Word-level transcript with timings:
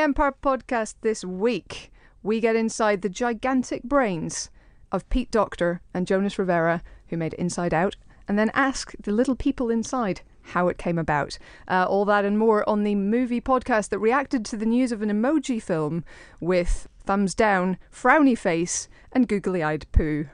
Empire 0.00 0.34
podcast 0.42 0.94
this 1.02 1.26
week, 1.26 1.92
we 2.22 2.40
get 2.40 2.56
inside 2.56 3.02
the 3.02 3.10
gigantic 3.10 3.82
brains 3.82 4.48
of 4.90 5.06
Pete 5.10 5.30
Docter 5.30 5.82
and 5.92 6.06
Jonas 6.06 6.38
Rivera, 6.38 6.82
who 7.08 7.18
made 7.18 7.34
Inside 7.34 7.74
Out, 7.74 7.96
and 8.26 8.38
then 8.38 8.50
ask 8.54 8.94
the 8.98 9.12
little 9.12 9.36
people 9.36 9.68
inside 9.68 10.22
how 10.40 10.68
it 10.68 10.78
came 10.78 10.98
about. 10.98 11.36
Uh, 11.68 11.84
all 11.86 12.06
that 12.06 12.24
and 12.24 12.38
more 12.38 12.66
on 12.66 12.82
the 12.82 12.94
movie 12.94 13.42
podcast 13.42 13.90
that 13.90 13.98
reacted 13.98 14.42
to 14.46 14.56
the 14.56 14.64
news 14.64 14.90
of 14.90 15.02
an 15.02 15.10
emoji 15.10 15.62
film 15.62 16.02
with 16.40 16.88
thumbs 17.04 17.34
down, 17.34 17.76
frowny 17.92 18.36
face, 18.36 18.88
and 19.12 19.28
googly 19.28 19.62
eyed 19.62 19.84
poo. 19.92 20.28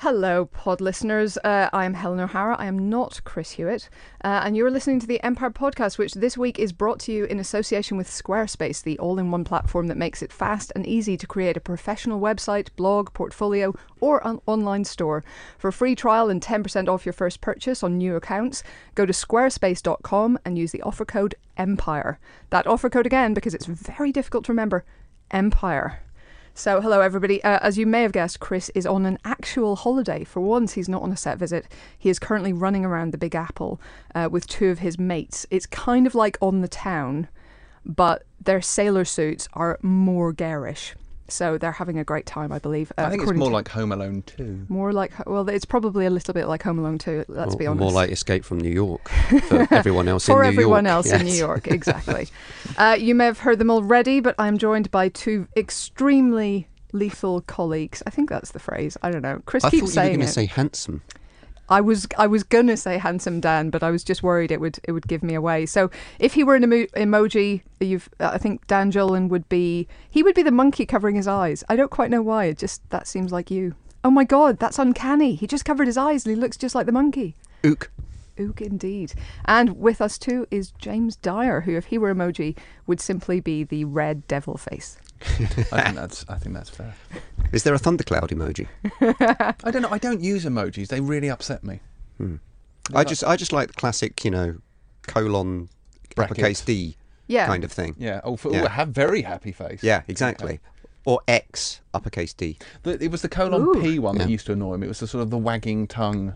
Hello, 0.00 0.44
pod 0.44 0.82
listeners. 0.82 1.38
Uh, 1.38 1.70
I 1.72 1.86
am 1.86 1.94
Helen 1.94 2.20
O'Hara. 2.20 2.54
I 2.58 2.66
am 2.66 2.90
not 2.90 3.22
Chris 3.24 3.52
Hewitt. 3.52 3.88
Uh, 4.22 4.42
and 4.44 4.54
you're 4.54 4.70
listening 4.70 5.00
to 5.00 5.06
the 5.06 5.22
Empire 5.22 5.48
Podcast, 5.48 5.96
which 5.96 6.12
this 6.12 6.36
week 6.36 6.58
is 6.58 6.70
brought 6.70 7.00
to 7.00 7.12
you 7.12 7.24
in 7.24 7.40
association 7.40 7.96
with 7.96 8.06
Squarespace, 8.06 8.82
the 8.82 8.98
all 8.98 9.18
in 9.18 9.30
one 9.30 9.42
platform 9.42 9.86
that 9.86 9.96
makes 9.96 10.20
it 10.20 10.34
fast 10.34 10.70
and 10.76 10.86
easy 10.86 11.16
to 11.16 11.26
create 11.26 11.56
a 11.56 11.60
professional 11.60 12.20
website, 12.20 12.68
blog, 12.76 13.14
portfolio, 13.14 13.72
or 13.98 14.20
an 14.28 14.38
online 14.44 14.84
store. 14.84 15.24
For 15.56 15.68
a 15.68 15.72
free 15.72 15.94
trial 15.94 16.28
and 16.28 16.42
10% 16.42 16.88
off 16.88 17.06
your 17.06 17.14
first 17.14 17.40
purchase 17.40 17.82
on 17.82 17.96
new 17.96 18.16
accounts, 18.16 18.62
go 18.96 19.06
to 19.06 19.14
squarespace.com 19.14 20.38
and 20.44 20.58
use 20.58 20.72
the 20.72 20.82
offer 20.82 21.06
code 21.06 21.36
EMPIRE. 21.56 22.18
That 22.50 22.66
offer 22.66 22.90
code 22.90 23.06
again, 23.06 23.32
because 23.32 23.54
it's 23.54 23.64
very 23.64 24.12
difficult 24.12 24.44
to 24.44 24.52
remember 24.52 24.84
EMPIRE. 25.30 26.00
So, 26.58 26.80
hello 26.80 27.02
everybody. 27.02 27.44
Uh, 27.44 27.58
as 27.60 27.76
you 27.76 27.84
may 27.84 28.00
have 28.00 28.12
guessed, 28.12 28.40
Chris 28.40 28.70
is 28.70 28.86
on 28.86 29.04
an 29.04 29.18
actual 29.26 29.76
holiday. 29.76 30.24
For 30.24 30.40
once, 30.40 30.72
he's 30.72 30.88
not 30.88 31.02
on 31.02 31.12
a 31.12 31.16
set 31.16 31.36
visit. 31.36 31.66
He 31.98 32.08
is 32.08 32.18
currently 32.18 32.54
running 32.54 32.82
around 32.82 33.12
the 33.12 33.18
Big 33.18 33.34
Apple 33.34 33.78
uh, 34.14 34.30
with 34.32 34.46
two 34.46 34.70
of 34.70 34.78
his 34.78 34.98
mates. 34.98 35.44
It's 35.50 35.66
kind 35.66 36.06
of 36.06 36.14
like 36.14 36.38
on 36.40 36.62
the 36.62 36.68
town, 36.68 37.28
but 37.84 38.24
their 38.40 38.62
sailor 38.62 39.04
suits 39.04 39.50
are 39.52 39.78
more 39.82 40.32
garish. 40.32 40.94
So 41.28 41.58
they're 41.58 41.72
having 41.72 41.98
a 41.98 42.04
great 42.04 42.24
time, 42.26 42.52
I 42.52 42.58
believe. 42.58 42.92
Uh, 42.96 43.02
I 43.02 43.10
think 43.10 43.22
it's 43.22 43.32
more 43.32 43.50
like 43.50 43.68
Home 43.68 43.90
Alone 43.92 44.22
2. 44.26 44.66
more 44.68 44.92
like 44.92 45.12
well, 45.26 45.48
it's 45.48 45.64
probably 45.64 46.06
a 46.06 46.10
little 46.10 46.32
bit 46.34 46.46
like 46.46 46.62
Home 46.62 46.78
Alone 46.78 46.98
too. 46.98 47.24
Let's 47.28 47.54
Or- 47.54 47.58
be 47.58 47.66
honest. 47.66 47.80
More 47.80 47.90
like 47.92 48.10
Escape 48.10 48.44
from 48.44 48.58
New 48.60 48.70
York 48.70 49.08
for 49.48 49.66
everyone 49.72 50.06
else 50.08 50.26
for 50.26 50.32
in 50.32 50.36
New 50.38 50.42
York. 50.44 50.54
For 50.54 50.60
everyone 50.60 50.84
York. 50.84 50.92
else 50.94 51.12
in 51.12 51.26
New 51.26 51.32
York, 51.32 51.66
exactly. 51.70 52.28
uh, 52.78 52.96
you 52.98 53.14
may 53.14 53.24
have 53.24 53.40
heard 53.40 53.58
them 53.58 53.70
already, 53.70 54.20
but 54.20 54.34
I'm 54.38 54.58
joined 54.58 54.90
by 54.90 55.08
two 55.08 55.48
extremely 55.56 56.68
lethal 56.92 57.40
colleagues. 57.42 58.02
I 58.06 58.10
think 58.10 58.28
that's 58.30 58.52
the 58.52 58.58
phrase. 58.58 58.96
I 59.02 59.10
don't 59.10 59.22
know. 59.22 59.42
Chris 59.46 59.64
I 59.64 59.70
keeps 59.70 59.80
thought 59.80 59.84
you 59.84 59.88
were 59.88 59.92
saying 59.92 60.14
going 60.16 60.26
to 60.26 60.32
say 60.32 60.46
handsome. 60.46 61.02
I 61.68 61.80
was 61.80 62.06
I 62.16 62.26
was 62.26 62.42
gonna 62.42 62.76
say 62.76 62.98
handsome 62.98 63.40
Dan, 63.40 63.70
but 63.70 63.82
I 63.82 63.90
was 63.90 64.04
just 64.04 64.22
worried 64.22 64.50
it 64.50 64.60
would 64.60 64.78
it 64.84 64.92
would 64.92 65.08
give 65.08 65.22
me 65.22 65.34
away. 65.34 65.66
So 65.66 65.90
if 66.18 66.34
he 66.34 66.44
were 66.44 66.56
an 66.56 66.64
emo- 66.64 66.86
emoji, 66.96 67.62
you've 67.80 68.08
uh, 68.20 68.30
I 68.32 68.38
think 68.38 68.66
Dan 68.66 68.92
Jolin 68.92 69.28
would 69.28 69.48
be 69.48 69.88
he 70.10 70.22
would 70.22 70.34
be 70.34 70.42
the 70.42 70.50
monkey 70.50 70.86
covering 70.86 71.16
his 71.16 71.28
eyes. 71.28 71.64
I 71.68 71.76
don't 71.76 71.90
quite 71.90 72.10
know 72.10 72.22
why. 72.22 72.46
It 72.46 72.58
just 72.58 72.88
that 72.90 73.06
seems 73.06 73.32
like 73.32 73.50
you. 73.50 73.74
Oh 74.04 74.10
my 74.10 74.24
god, 74.24 74.58
that's 74.58 74.78
uncanny. 74.78 75.34
He 75.34 75.46
just 75.46 75.64
covered 75.64 75.86
his 75.86 75.96
eyes 75.96 76.24
and 76.24 76.34
he 76.34 76.40
looks 76.40 76.56
just 76.56 76.74
like 76.74 76.86
the 76.86 76.92
monkey. 76.92 77.34
Ook. 77.64 77.90
Ook 78.38 78.60
indeed. 78.60 79.14
And 79.46 79.78
with 79.78 80.00
us 80.00 80.18
too 80.18 80.46
is 80.50 80.70
James 80.72 81.16
Dyer, 81.16 81.62
who, 81.62 81.74
if 81.76 81.86
he 81.86 81.98
were 81.98 82.14
emoji, 82.14 82.56
would 82.86 83.00
simply 83.00 83.40
be 83.40 83.64
the 83.64 83.84
red 83.84 84.28
devil 84.28 84.56
face. 84.56 84.98
I 85.72 85.82
think 85.82 85.96
that's 85.96 86.24
I 86.28 86.36
think 86.36 86.54
that's 86.54 86.70
fair. 86.70 86.94
Is 87.56 87.62
there 87.62 87.72
a 87.72 87.78
thundercloud 87.78 88.28
emoji? 88.30 88.66
I 89.64 89.70
don't 89.70 89.80
know. 89.80 89.88
I 89.90 89.96
don't 89.96 90.20
use 90.20 90.44
emojis. 90.44 90.88
They 90.88 91.00
really 91.00 91.30
upset 91.30 91.64
me. 91.64 91.80
Hmm. 92.18 92.36
I 92.94 93.02
just 93.02 93.24
I 93.24 93.34
just 93.36 93.50
like 93.50 93.68
the 93.68 93.72
classic, 93.74 94.22
you 94.26 94.30
know, 94.30 94.56
colon 95.06 95.70
Brackets. 96.14 96.38
uppercase 96.38 96.60
D 96.60 96.96
Yeah. 97.28 97.46
kind 97.46 97.64
of 97.64 97.72
thing. 97.72 97.94
Yeah. 97.98 98.20
Oh, 98.24 98.36
for, 98.36 98.52
Yeah. 98.52 98.64
oh, 98.64 98.68
have 98.68 98.88
very 98.90 99.22
happy 99.22 99.52
face. 99.52 99.82
Yeah, 99.82 100.02
exactly. 100.06 100.60
Or 101.06 101.20
X 101.26 101.80
uppercase 101.94 102.34
D. 102.34 102.58
The, 102.82 103.02
it 103.02 103.10
was 103.10 103.22
the 103.22 103.28
colon 103.30 103.62
Ooh. 103.62 103.80
P 103.80 103.98
one 103.98 104.18
that 104.18 104.24
Yeah. 104.24 104.32
used 104.32 104.44
to 104.46 104.52
annoy 104.52 104.76
me. 104.76 104.86
It 104.86 104.88
was 104.88 105.00
the 105.00 105.06
sort 105.06 105.22
of 105.22 105.30
the 105.30 105.38
wagging 105.38 105.86
tongue, 105.86 106.34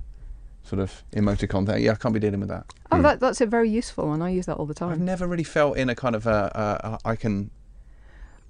sort 0.62 0.80
of 0.80 1.04
emoticon 1.12 1.66
thing. 1.66 1.82
Yeah, 1.84 1.92
I 1.92 1.96
can't 1.96 2.14
be 2.14 2.20
dealing 2.20 2.40
with 2.40 2.48
that. 2.48 2.64
Oh, 2.90 2.96
hmm. 2.96 3.02
that, 3.02 3.20
that's 3.20 3.42
a 3.42 3.46
very 3.46 3.68
useful 3.68 4.08
one. 4.08 4.22
I 4.22 4.30
use 4.30 4.46
that 4.46 4.56
all 4.56 4.64
the 4.66 4.72
time. 4.74 4.90
I've 4.92 5.00
never 5.00 5.26
really 5.26 5.44
felt 5.44 5.76
in 5.76 5.90
a 5.90 5.94
kind 5.94 6.16
of 6.16 6.26
a, 6.26 6.50
a, 6.54 6.88
a 6.88 6.98
I 7.04 7.14
can 7.14 7.50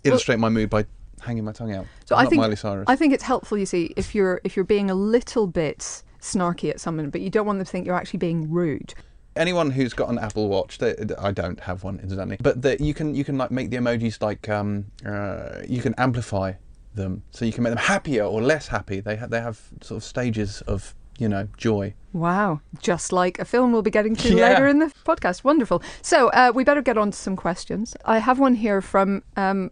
illustrate 0.05 0.39
my 0.39 0.49
mood 0.49 0.71
by 0.71 0.87
hanging 1.21 1.45
my 1.45 1.53
tongue 1.53 1.75
out. 1.75 1.87
So 2.05 2.17
I'm 2.17 2.27
I 2.27 2.29
think 2.29 2.41
Miley 2.41 2.57
Cyrus. 2.57 2.85
I 2.89 2.97
think 2.97 3.13
it's 3.13 3.25
helpful. 3.25 3.57
You 3.59 3.67
see, 3.67 3.93
if 3.97 4.15
you're 4.15 4.41
if 4.45 4.57
you're 4.57 4.65
being 4.65 4.91
a 4.91 4.95
little 4.95 5.47
bit 5.47 6.03
snarky 6.21 6.71
at 6.71 6.81
someone, 6.81 7.11
but 7.11 7.21
you 7.21 7.31
don't 7.31 7.47
want 7.47 7.59
them 7.59 7.65
to 7.67 7.71
think 7.71 7.87
you're 7.87 7.97
actually 7.97 8.19
being 8.19 8.51
rude. 8.51 8.95
anyone 9.37 9.71
who's 9.71 9.95
got 9.95 10.09
an 10.11 10.19
Apple 10.19 10.49
Watch, 10.49 10.79
they, 10.79 10.95
I 11.19 11.31
don't 11.33 11.61
have 11.61 11.83
one 11.85 11.99
incidentally, 12.03 12.37
but 12.41 12.63
that 12.63 12.81
you 12.81 12.93
can 12.95 13.15
you 13.15 13.25
can 13.25 13.39
like 13.39 13.51
make 13.51 13.71
the 13.71 13.77
emojis 13.77 14.21
like 14.23 14.49
um, 14.49 14.87
uh, 15.07 15.63
you 15.69 15.81
can 15.81 15.95
amplify 15.97 16.53
them, 16.95 17.23
so 17.31 17.45
you 17.45 17.53
can 17.53 17.63
make 17.63 17.71
them 17.71 17.79
happier 17.85 18.25
or 18.25 18.43
less 18.43 18.69
happy. 18.69 19.01
They 19.01 19.17
have 19.17 19.31
they 19.31 19.41
have 19.41 19.61
sort 19.83 19.99
of 19.99 20.05
stages 20.05 20.61
of 20.63 20.95
you 21.19 21.29
know 21.29 21.49
joy. 21.57 21.95
Wow, 22.13 22.61
just 22.83 23.13
like 23.13 23.39
a 23.39 23.45
film 23.45 23.71
we'll 23.73 23.83
be 23.83 23.91
getting 23.93 24.17
to 24.17 24.29
Yeah. 24.37 24.49
later 24.49 24.67
in 24.67 24.81
the 24.81 24.93
podcast. 25.07 25.45
Wonderful. 25.45 25.81
So 26.03 26.29
uh, 26.31 26.51
we 26.55 26.65
better 26.65 26.83
get 26.83 26.99
on 26.99 27.13
to 27.13 27.17
some 27.17 27.37
questions. 27.37 27.97
I 28.05 28.19
have 28.19 28.41
one 28.41 28.57
here 28.57 28.81
from, 28.83 29.23
um, 29.37 29.71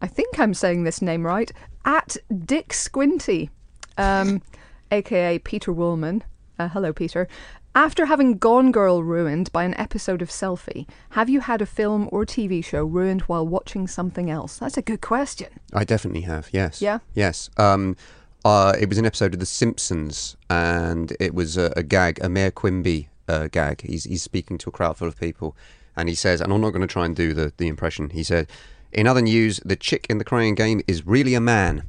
I 0.00 0.06
think 0.06 0.38
I'm 0.38 0.54
saying 0.54 0.84
this 0.84 1.00
name 1.00 1.24
right, 1.26 1.50
at 1.84 2.16
Dick 2.44 2.72
Squinty, 2.72 3.50
um, 3.96 4.42
aka 4.90 5.38
Peter 5.38 5.72
Woolman. 5.72 6.24
Uh, 6.58 6.68
hello, 6.68 6.92
Peter. 6.92 7.28
After 7.76 8.06
having 8.06 8.38
Gone 8.38 8.70
Girl 8.70 9.02
ruined 9.02 9.50
by 9.50 9.64
an 9.64 9.74
episode 9.74 10.22
of 10.22 10.28
Selfie, 10.28 10.86
have 11.10 11.28
you 11.28 11.40
had 11.40 11.60
a 11.60 11.66
film 11.66 12.08
or 12.12 12.24
TV 12.24 12.64
show 12.64 12.84
ruined 12.84 13.22
while 13.22 13.44
watching 13.44 13.88
something 13.88 14.30
else? 14.30 14.58
That's 14.58 14.76
a 14.76 14.82
good 14.82 15.00
question. 15.00 15.48
I 15.72 15.82
definitely 15.82 16.20
have. 16.20 16.48
Yes. 16.52 16.80
Yeah? 16.80 17.00
Yes. 17.14 17.50
Um, 17.56 17.96
uh, 18.44 18.74
it 18.78 18.88
was 18.88 18.98
an 18.98 19.06
episode 19.06 19.34
of 19.34 19.40
The 19.40 19.46
Simpsons, 19.46 20.36
and 20.48 21.16
it 21.18 21.34
was 21.34 21.56
a, 21.56 21.72
a 21.76 21.82
gag, 21.82 22.22
a 22.22 22.28
Mayor 22.28 22.52
Quimby 22.52 23.08
uh, 23.26 23.48
gag. 23.48 23.80
He's 23.80 24.04
he's 24.04 24.22
speaking 24.22 24.56
to 24.58 24.68
a 24.68 24.72
crowd 24.72 24.96
full 24.96 25.08
of 25.08 25.18
people, 25.18 25.56
and 25.96 26.08
he 26.08 26.14
says, 26.14 26.40
and 26.40 26.52
I'm 26.52 26.60
not 26.60 26.70
going 26.70 26.82
to 26.82 26.86
try 26.86 27.06
and 27.06 27.16
do 27.16 27.34
the 27.34 27.52
the 27.56 27.66
impression. 27.66 28.10
He 28.10 28.22
said, 28.22 28.48
"In 28.94 29.06
other 29.06 29.22
news, 29.22 29.60
the 29.64 29.76
chick 29.76 30.06
in 30.08 30.18
the 30.18 30.24
crying 30.24 30.54
game 30.54 30.80
is 30.86 31.06
really 31.06 31.34
a 31.34 31.40
man." 31.40 31.84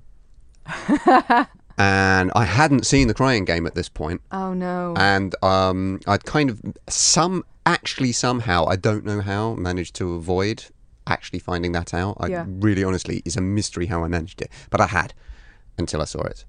and 1.77 2.31
I 2.35 2.45
hadn't 2.45 2.85
seen 2.85 3.07
the 3.07 3.13
crying 3.13 3.45
game 3.45 3.65
at 3.67 3.75
this 3.75 3.89
point, 3.89 4.21
Oh 4.31 4.53
no. 4.53 4.93
and 4.97 5.35
um, 5.43 5.99
I'd 6.07 6.25
kind 6.25 6.49
of 6.49 6.61
some 6.89 7.43
actually 7.65 8.11
somehow 8.11 8.65
I 8.67 8.75
don't 8.75 9.05
know 9.05 9.21
how 9.21 9.55
managed 9.55 9.95
to 9.95 10.13
avoid 10.13 10.65
actually 11.07 11.39
finding 11.39 11.71
that 11.73 11.93
out. 11.93 12.17
I 12.19 12.27
Yeah. 12.27 12.45
really 12.47 12.83
honestly 12.83 13.21
is 13.25 13.35
a 13.37 13.41
mystery 13.41 13.87
how 13.87 14.03
I 14.03 14.07
managed 14.07 14.41
it, 14.41 14.49
but 14.69 14.81
I 14.81 14.87
had 14.87 15.13
until 15.77 16.01
I 16.01 16.05
saw 16.05 16.21
it. 16.21 16.45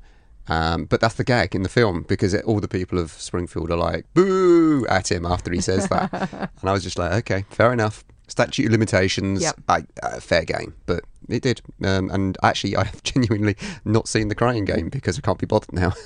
Um, 0.49 0.85
but 0.85 1.01
that's 1.01 1.15
the 1.17 1.25
gag 1.25 1.57
in 1.57 1.63
the 1.65 1.69
film 1.69 2.05
because 2.07 2.33
it, 2.33 2.45
all 2.45 2.61
the 2.61 2.69
people 2.69 2.99
of 3.01 3.11
Springfield 3.11 3.71
are 3.73 3.77
like 3.77 4.07
boo 4.15 4.87
at 4.89 5.11
him 5.11 5.27
after 5.27 5.51
he 5.53 5.61
says 5.61 5.89
that, 5.89 6.09
and 6.61 6.71
I 6.71 6.73
was 6.73 6.85
just 6.85 6.99
like, 6.99 7.13
okay, 7.13 7.45
fair 7.51 7.73
enough. 7.73 8.05
Statute 8.29 8.67
of 8.67 8.73
limitations, 8.73 9.43
Yep. 9.43 9.61
I, 9.69 9.85
uh, 10.03 10.21
fair 10.21 10.45
game, 10.45 10.75
but 10.87 11.05
it 11.29 11.43
did. 11.43 11.61
Um, 11.85 12.11
and 12.11 12.37
actually, 12.43 12.77
I 12.83 12.85
have 12.85 13.03
genuinely 13.03 13.57
not 13.85 14.09
seen 14.09 14.29
the 14.29 14.35
crying 14.35 14.65
game 14.65 14.89
because 14.89 15.19
I 15.19 15.21
can't 15.21 15.39
be 15.39 15.47
bothered 15.47 15.73
now. 15.73 15.93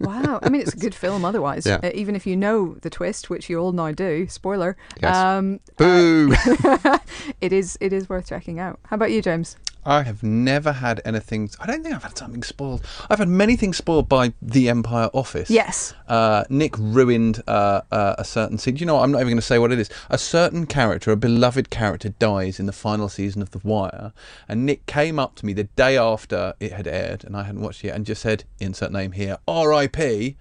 Wow. 0.00 0.40
I 0.42 0.48
mean, 0.48 0.60
it's 0.60 0.74
a 0.74 0.76
good 0.76 0.94
film 0.94 1.24
otherwise. 1.24 1.64
Yeah. 1.64 1.78
Uh, 1.82 1.90
even 1.94 2.16
if 2.16 2.26
you 2.26 2.36
know 2.36 2.74
the 2.82 2.90
twist, 2.90 3.30
which 3.30 3.48
you 3.48 3.58
all 3.60 3.70
now 3.70 3.92
do, 3.92 4.26
spoiler. 4.28 4.76
Yes. 5.00 5.16
Um, 5.16 5.60
boo! 5.76 6.34
it 7.40 7.52
is 7.52 7.78
it 7.80 7.92
is 7.92 8.08
worth 8.08 8.26
checking 8.26 8.58
out. 8.58 8.80
How 8.86 8.96
about 8.96 9.12
you, 9.12 9.22
James? 9.22 9.56
I 9.86 10.02
have 10.02 10.22
never 10.22 10.72
had 10.72 11.00
anything. 11.04 11.50
I 11.60 11.66
don't 11.66 11.82
think 11.82 11.94
I've 11.94 12.02
had 12.02 12.16
something 12.16 12.42
spoiled. 12.42 12.84
I've 13.10 13.18
had 13.18 13.28
many 13.28 13.56
things 13.56 13.76
spoiled 13.76 14.08
by 14.08 14.32
the 14.40 14.68
Empire 14.68 15.10
Office. 15.12 15.50
Yes. 15.50 15.94
Uh, 16.08 16.44
Nick 16.48 16.74
ruined 16.78 17.42
uh, 17.46 17.82
uh, 17.90 18.14
a 18.18 18.24
certain 18.24 18.58
scene. 18.58 18.74
Do 18.74 18.80
you 18.80 18.86
know 18.86 18.94
what? 18.94 19.02
I'm 19.02 19.12
not 19.12 19.18
even 19.18 19.28
going 19.28 19.36
to 19.36 19.42
say 19.42 19.58
what 19.58 19.72
it 19.72 19.78
is. 19.78 19.90
A 20.08 20.18
certain 20.18 20.66
character, 20.66 21.10
a 21.10 21.16
beloved 21.16 21.70
character, 21.70 22.08
dies 22.08 22.58
in 22.58 22.66
the 22.66 22.72
final 22.72 23.08
season 23.08 23.42
of 23.42 23.50
The 23.50 23.60
Wire. 23.62 24.12
And 24.48 24.64
Nick 24.64 24.86
came 24.86 25.18
up 25.18 25.34
to 25.36 25.46
me 25.46 25.52
the 25.52 25.64
day 25.64 25.98
after 25.98 26.54
it 26.60 26.72
had 26.72 26.86
aired, 26.86 27.24
and 27.24 27.36
I 27.36 27.42
hadn't 27.42 27.60
watched 27.60 27.84
it 27.84 27.88
yet, 27.88 27.96
and 27.96 28.06
just 28.06 28.22
said, 28.22 28.44
insert 28.60 28.92
name 28.92 29.12
here, 29.12 29.38
R.I.P. 29.46 30.36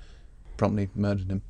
Promptly 0.56 0.90
murdered 0.96 1.30
him. 1.30 1.42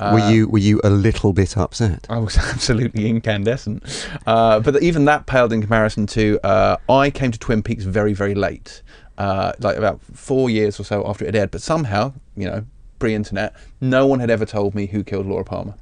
Were 0.00 0.30
you 0.30 0.48
were 0.48 0.58
you 0.58 0.80
a 0.82 0.90
little 0.90 1.32
bit 1.32 1.56
upset? 1.56 2.06
I 2.08 2.18
was 2.18 2.36
absolutely 2.52 3.08
incandescent. 3.08 3.82
Uh, 4.26 4.60
but 4.60 4.82
even 4.82 5.04
that 5.04 5.26
paled 5.26 5.52
in 5.52 5.60
comparison 5.60 6.06
to 6.08 6.40
uh, 6.44 6.76
I 6.88 7.10
came 7.10 7.30
to 7.30 7.38
Twin 7.38 7.62
Peaks 7.62 7.84
very, 7.84 8.14
very 8.14 8.34
late, 8.34 8.82
uh, 9.18 9.52
like 9.60 9.76
about 9.76 10.00
four 10.02 10.50
years 10.50 10.80
or 10.80 10.84
so 10.84 11.06
after 11.06 11.24
it 11.24 11.34
aired. 11.34 11.50
But 11.50 11.62
somehow, 11.62 12.14
you 12.36 12.46
know, 12.46 12.64
pre-internet, 12.98 13.54
no 13.80 14.06
one 14.06 14.20
had 14.20 14.30
ever 14.30 14.46
told 14.46 14.74
me 14.74 14.86
who 14.86 15.04
killed 15.04 15.26
Laura 15.26 15.44
Palmer. 15.44 15.74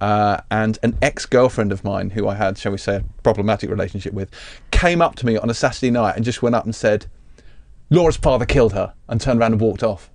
Uh, 0.00 0.38
and 0.50 0.78
an 0.82 0.96
ex-girlfriend 1.00 1.72
of 1.72 1.82
mine, 1.82 2.10
who 2.10 2.28
I 2.28 2.34
had, 2.34 2.58
shall 2.58 2.72
we 2.72 2.78
say, 2.78 2.96
a 2.96 3.04
problematic 3.22 3.70
relationship 3.70 4.12
with, 4.12 4.30
came 4.70 5.00
up 5.00 5.14
to 5.16 5.26
me 5.26 5.38
on 5.38 5.48
a 5.48 5.54
Saturday 5.54 5.90
night 5.90 6.16
and 6.16 6.24
just 6.24 6.42
went 6.42 6.54
up 6.54 6.64
and 6.64 6.74
said, 6.74 7.06
"Laura's 7.88 8.18
father 8.18 8.44
killed 8.44 8.74
her," 8.74 8.92
and 9.08 9.20
turned 9.20 9.40
around 9.40 9.52
and 9.52 9.60
walked 9.60 9.82
off. 9.82 10.10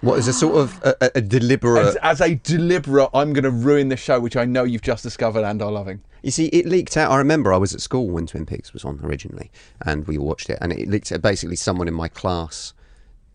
What 0.00 0.18
is 0.18 0.28
a 0.28 0.32
sort 0.32 0.56
of 0.56 0.80
a, 0.82 0.94
a- 1.00 1.10
a 1.16 1.20
deliberate? 1.20 1.86
As, 1.86 1.96
as 1.96 2.20
a 2.20 2.34
deliberate, 2.36 3.10
I'm 3.14 3.32
going 3.32 3.44
to 3.44 3.50
ruin 3.50 3.88
the 3.88 3.96
show, 3.96 4.20
which 4.20 4.36
I 4.36 4.44
know 4.44 4.64
you've 4.64 4.82
just 4.82 5.02
discovered 5.02 5.44
and 5.44 5.60
are 5.60 5.72
loving. 5.72 6.02
You 6.22 6.30
see, 6.30 6.46
it 6.46 6.66
leaked 6.66 6.96
out. 6.96 7.10
I 7.10 7.16
remember 7.18 7.52
I 7.52 7.56
was 7.56 7.74
at 7.74 7.80
school 7.80 8.08
when 8.08 8.26
Twin 8.26 8.46
Peaks 8.46 8.72
was 8.72 8.84
on 8.84 9.00
originally, 9.02 9.50
and 9.84 10.06
we 10.06 10.18
watched 10.18 10.50
it, 10.50 10.58
and 10.60 10.72
it 10.72 10.88
leaked 10.88 11.10
out. 11.12 11.22
Basically, 11.22 11.56
someone 11.56 11.88
in 11.88 11.94
my 11.94 12.08
class, 12.08 12.74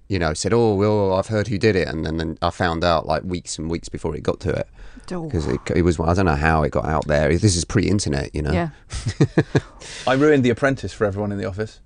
you 0.09 0.19
know, 0.19 0.33
said, 0.33 0.53
"Oh, 0.53 0.75
well, 0.75 1.13
I've 1.13 1.27
heard 1.27 1.47
who 1.47 1.57
did 1.57 1.75
it," 1.75 1.87
and 1.87 2.05
then, 2.05 2.17
then 2.17 2.37
I 2.41 2.49
found 2.49 2.83
out 2.83 3.05
like 3.05 3.23
weeks 3.23 3.57
and 3.57 3.69
weeks 3.69 3.87
before 3.89 4.15
it 4.15 4.21
got 4.23 4.39
to 4.41 4.49
it 4.51 4.67
because 5.29 5.47
it, 5.47 5.59
it 5.75 5.81
was. 5.83 5.99
I 5.99 6.13
don't 6.13 6.25
know 6.25 6.35
how 6.35 6.63
it 6.63 6.71
got 6.71 6.85
out 6.85 7.07
there. 7.07 7.29
This 7.37 7.55
is 7.55 7.63
pre-internet, 7.65 8.33
you 8.35 8.41
know. 8.41 8.51
Yeah, 8.51 8.69
I 10.07 10.13
ruined 10.13 10.43
The 10.43 10.49
Apprentice 10.49 10.93
for 10.93 11.05
everyone 11.05 11.31
in 11.31 11.37
the 11.37 11.45
office. 11.45 11.79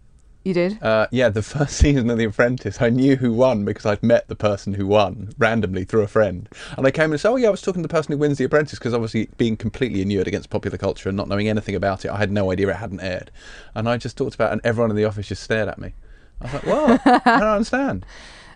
You 0.47 0.53
did. 0.53 0.81
Uh, 0.81 1.07
yeah, 1.11 1.29
the 1.29 1.41
first 1.43 1.75
season 1.75 2.09
of 2.09 2.17
The 2.17 2.23
Apprentice, 2.23 2.81
I 2.81 2.89
knew 2.89 3.17
who 3.17 3.33
won 3.33 3.65
because 3.65 3.85
I'd 3.85 4.01
met 4.01 4.27
the 4.27 4.35
person 4.35 4.73
who 4.73 4.87
won 4.87 5.33
randomly 5.37 5.83
through 5.83 6.01
a 6.03 6.07
friend. 6.07 6.47
And 6.77 6.87
I 6.87 6.91
came 6.91 7.11
and 7.11 7.19
said, 7.19 7.29
Oh, 7.29 7.35
yeah, 7.35 7.49
I 7.49 7.51
was 7.51 7.61
talking 7.61 7.83
to 7.83 7.87
the 7.87 7.93
person 7.93 8.13
who 8.13 8.17
wins 8.17 8.37
The 8.37 8.45
Apprentice 8.45 8.79
because 8.79 8.93
obviously 8.93 9.29
being 9.37 9.57
completely 9.57 10.01
inured 10.01 10.27
against 10.27 10.49
popular 10.49 10.77
culture 10.77 11.09
and 11.09 11.17
not 11.17 11.27
knowing 11.27 11.49
anything 11.49 11.75
about 11.75 12.05
it, 12.05 12.11
I 12.11 12.17
had 12.17 12.31
no 12.31 12.51
idea 12.51 12.69
it 12.69 12.77
hadn't 12.77 13.01
aired. 13.01 13.29
And 13.75 13.87
I 13.89 13.97
just 13.97 14.17
talked 14.17 14.35
about 14.35 14.49
it, 14.49 14.53
and 14.53 14.61
everyone 14.63 14.89
in 14.89 14.97
the 14.97 15.05
office 15.05 15.27
just 15.27 15.43
stared 15.43 15.67
at 15.67 15.77
me. 15.77 15.93
I 16.41 16.45
was 16.45 16.53
like, 16.53 16.63
Whoa, 16.63 16.97
I 17.05 17.39
don't 17.39 17.47
understand. 17.49 18.05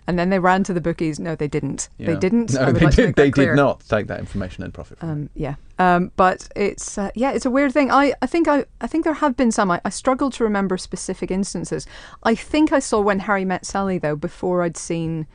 And 0.06 0.18
then 0.18 0.30
they 0.30 0.40
ran 0.40 0.64
to 0.64 0.74
the 0.74 0.80
bookies. 0.80 1.20
No, 1.20 1.36
they 1.36 1.46
didn't. 1.46 1.88
They 1.98 2.16
didn't. 2.16 2.54
No, 2.54 2.72
they 2.72 2.86
like 2.86 2.94
did. 2.96 3.14
They 3.14 3.30
clear. 3.30 3.50
did 3.50 3.56
not 3.56 3.80
take 3.88 4.08
that 4.08 4.18
information 4.18 4.64
and 4.64 4.74
profit 4.74 4.98
from 4.98 5.08
it. 5.08 5.12
Um, 5.12 5.30
yeah, 5.34 5.54
um, 5.78 6.10
but 6.16 6.48
it's 6.56 6.98
uh, 6.98 7.10
yeah, 7.14 7.30
it's 7.32 7.46
a 7.46 7.50
weird 7.50 7.72
thing. 7.72 7.90
I, 7.90 8.14
I 8.20 8.26
think 8.26 8.48
I, 8.48 8.64
I 8.80 8.88
think 8.88 9.04
there 9.04 9.14
have 9.14 9.36
been 9.36 9.52
some. 9.52 9.70
I, 9.70 9.80
I 9.84 9.90
struggle 9.90 10.30
to 10.30 10.44
remember 10.44 10.76
specific 10.76 11.30
instances. 11.30 11.86
I 12.24 12.34
think 12.34 12.72
I 12.72 12.80
saw 12.80 13.00
when 13.00 13.20
Harry 13.20 13.44
met 13.44 13.64
Sally 13.64 13.98
though 13.98 14.16
before 14.16 14.62
I'd 14.62 14.76
seen 14.76 15.26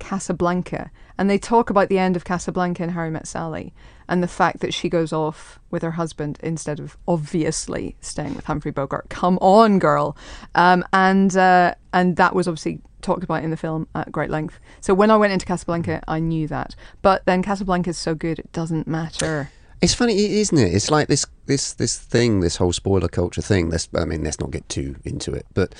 Casablanca, 0.00 0.90
and 1.16 1.30
they 1.30 1.38
talk 1.38 1.70
about 1.70 1.88
the 1.88 1.98
end 1.98 2.16
of 2.16 2.24
Casablanca 2.24 2.82
and 2.82 2.92
Harry 2.92 3.10
met 3.10 3.28
Sally, 3.28 3.72
and 4.08 4.22
the 4.22 4.28
fact 4.28 4.60
that 4.60 4.72
she 4.72 4.88
goes 4.88 5.12
off 5.12 5.58
with 5.70 5.82
her 5.82 5.92
husband 5.92 6.38
instead 6.42 6.80
of 6.80 6.96
obviously 7.06 7.96
staying 8.00 8.34
with 8.34 8.44
Humphrey 8.46 8.70
Bogart. 8.70 9.08
Come 9.08 9.38
on, 9.38 9.78
girl, 9.78 10.16
um, 10.54 10.84
and 10.92 11.36
uh, 11.36 11.74
and 11.92 12.16
that 12.16 12.34
was 12.34 12.48
obviously 12.48 12.80
talked 13.02 13.22
about 13.22 13.44
in 13.44 13.50
the 13.50 13.56
film 13.56 13.86
at 13.94 14.10
great 14.10 14.30
length. 14.30 14.58
So 14.80 14.94
when 14.94 15.10
I 15.10 15.16
went 15.16 15.32
into 15.32 15.46
Casablanca, 15.46 16.02
I 16.08 16.18
knew 16.18 16.48
that, 16.48 16.74
but 17.02 17.24
then 17.24 17.42
Casablanca 17.42 17.90
is 17.90 17.98
so 17.98 18.14
good 18.14 18.38
it 18.38 18.50
doesn't 18.52 18.86
matter. 18.86 19.50
It's 19.82 19.94
funny, 19.94 20.16
isn't 20.40 20.56
it? 20.56 20.74
It's 20.74 20.90
like 20.90 21.08
this, 21.08 21.26
this, 21.44 21.74
this 21.74 21.98
thing, 21.98 22.40
this 22.40 22.56
whole 22.56 22.72
spoiler 22.72 23.08
culture 23.08 23.42
thing. 23.42 23.68
Let's, 23.68 23.88
I 23.94 24.06
mean, 24.06 24.24
let's 24.24 24.40
not 24.40 24.50
get 24.50 24.66
too 24.70 24.96
into 25.04 25.32
it, 25.32 25.46
but 25.52 25.74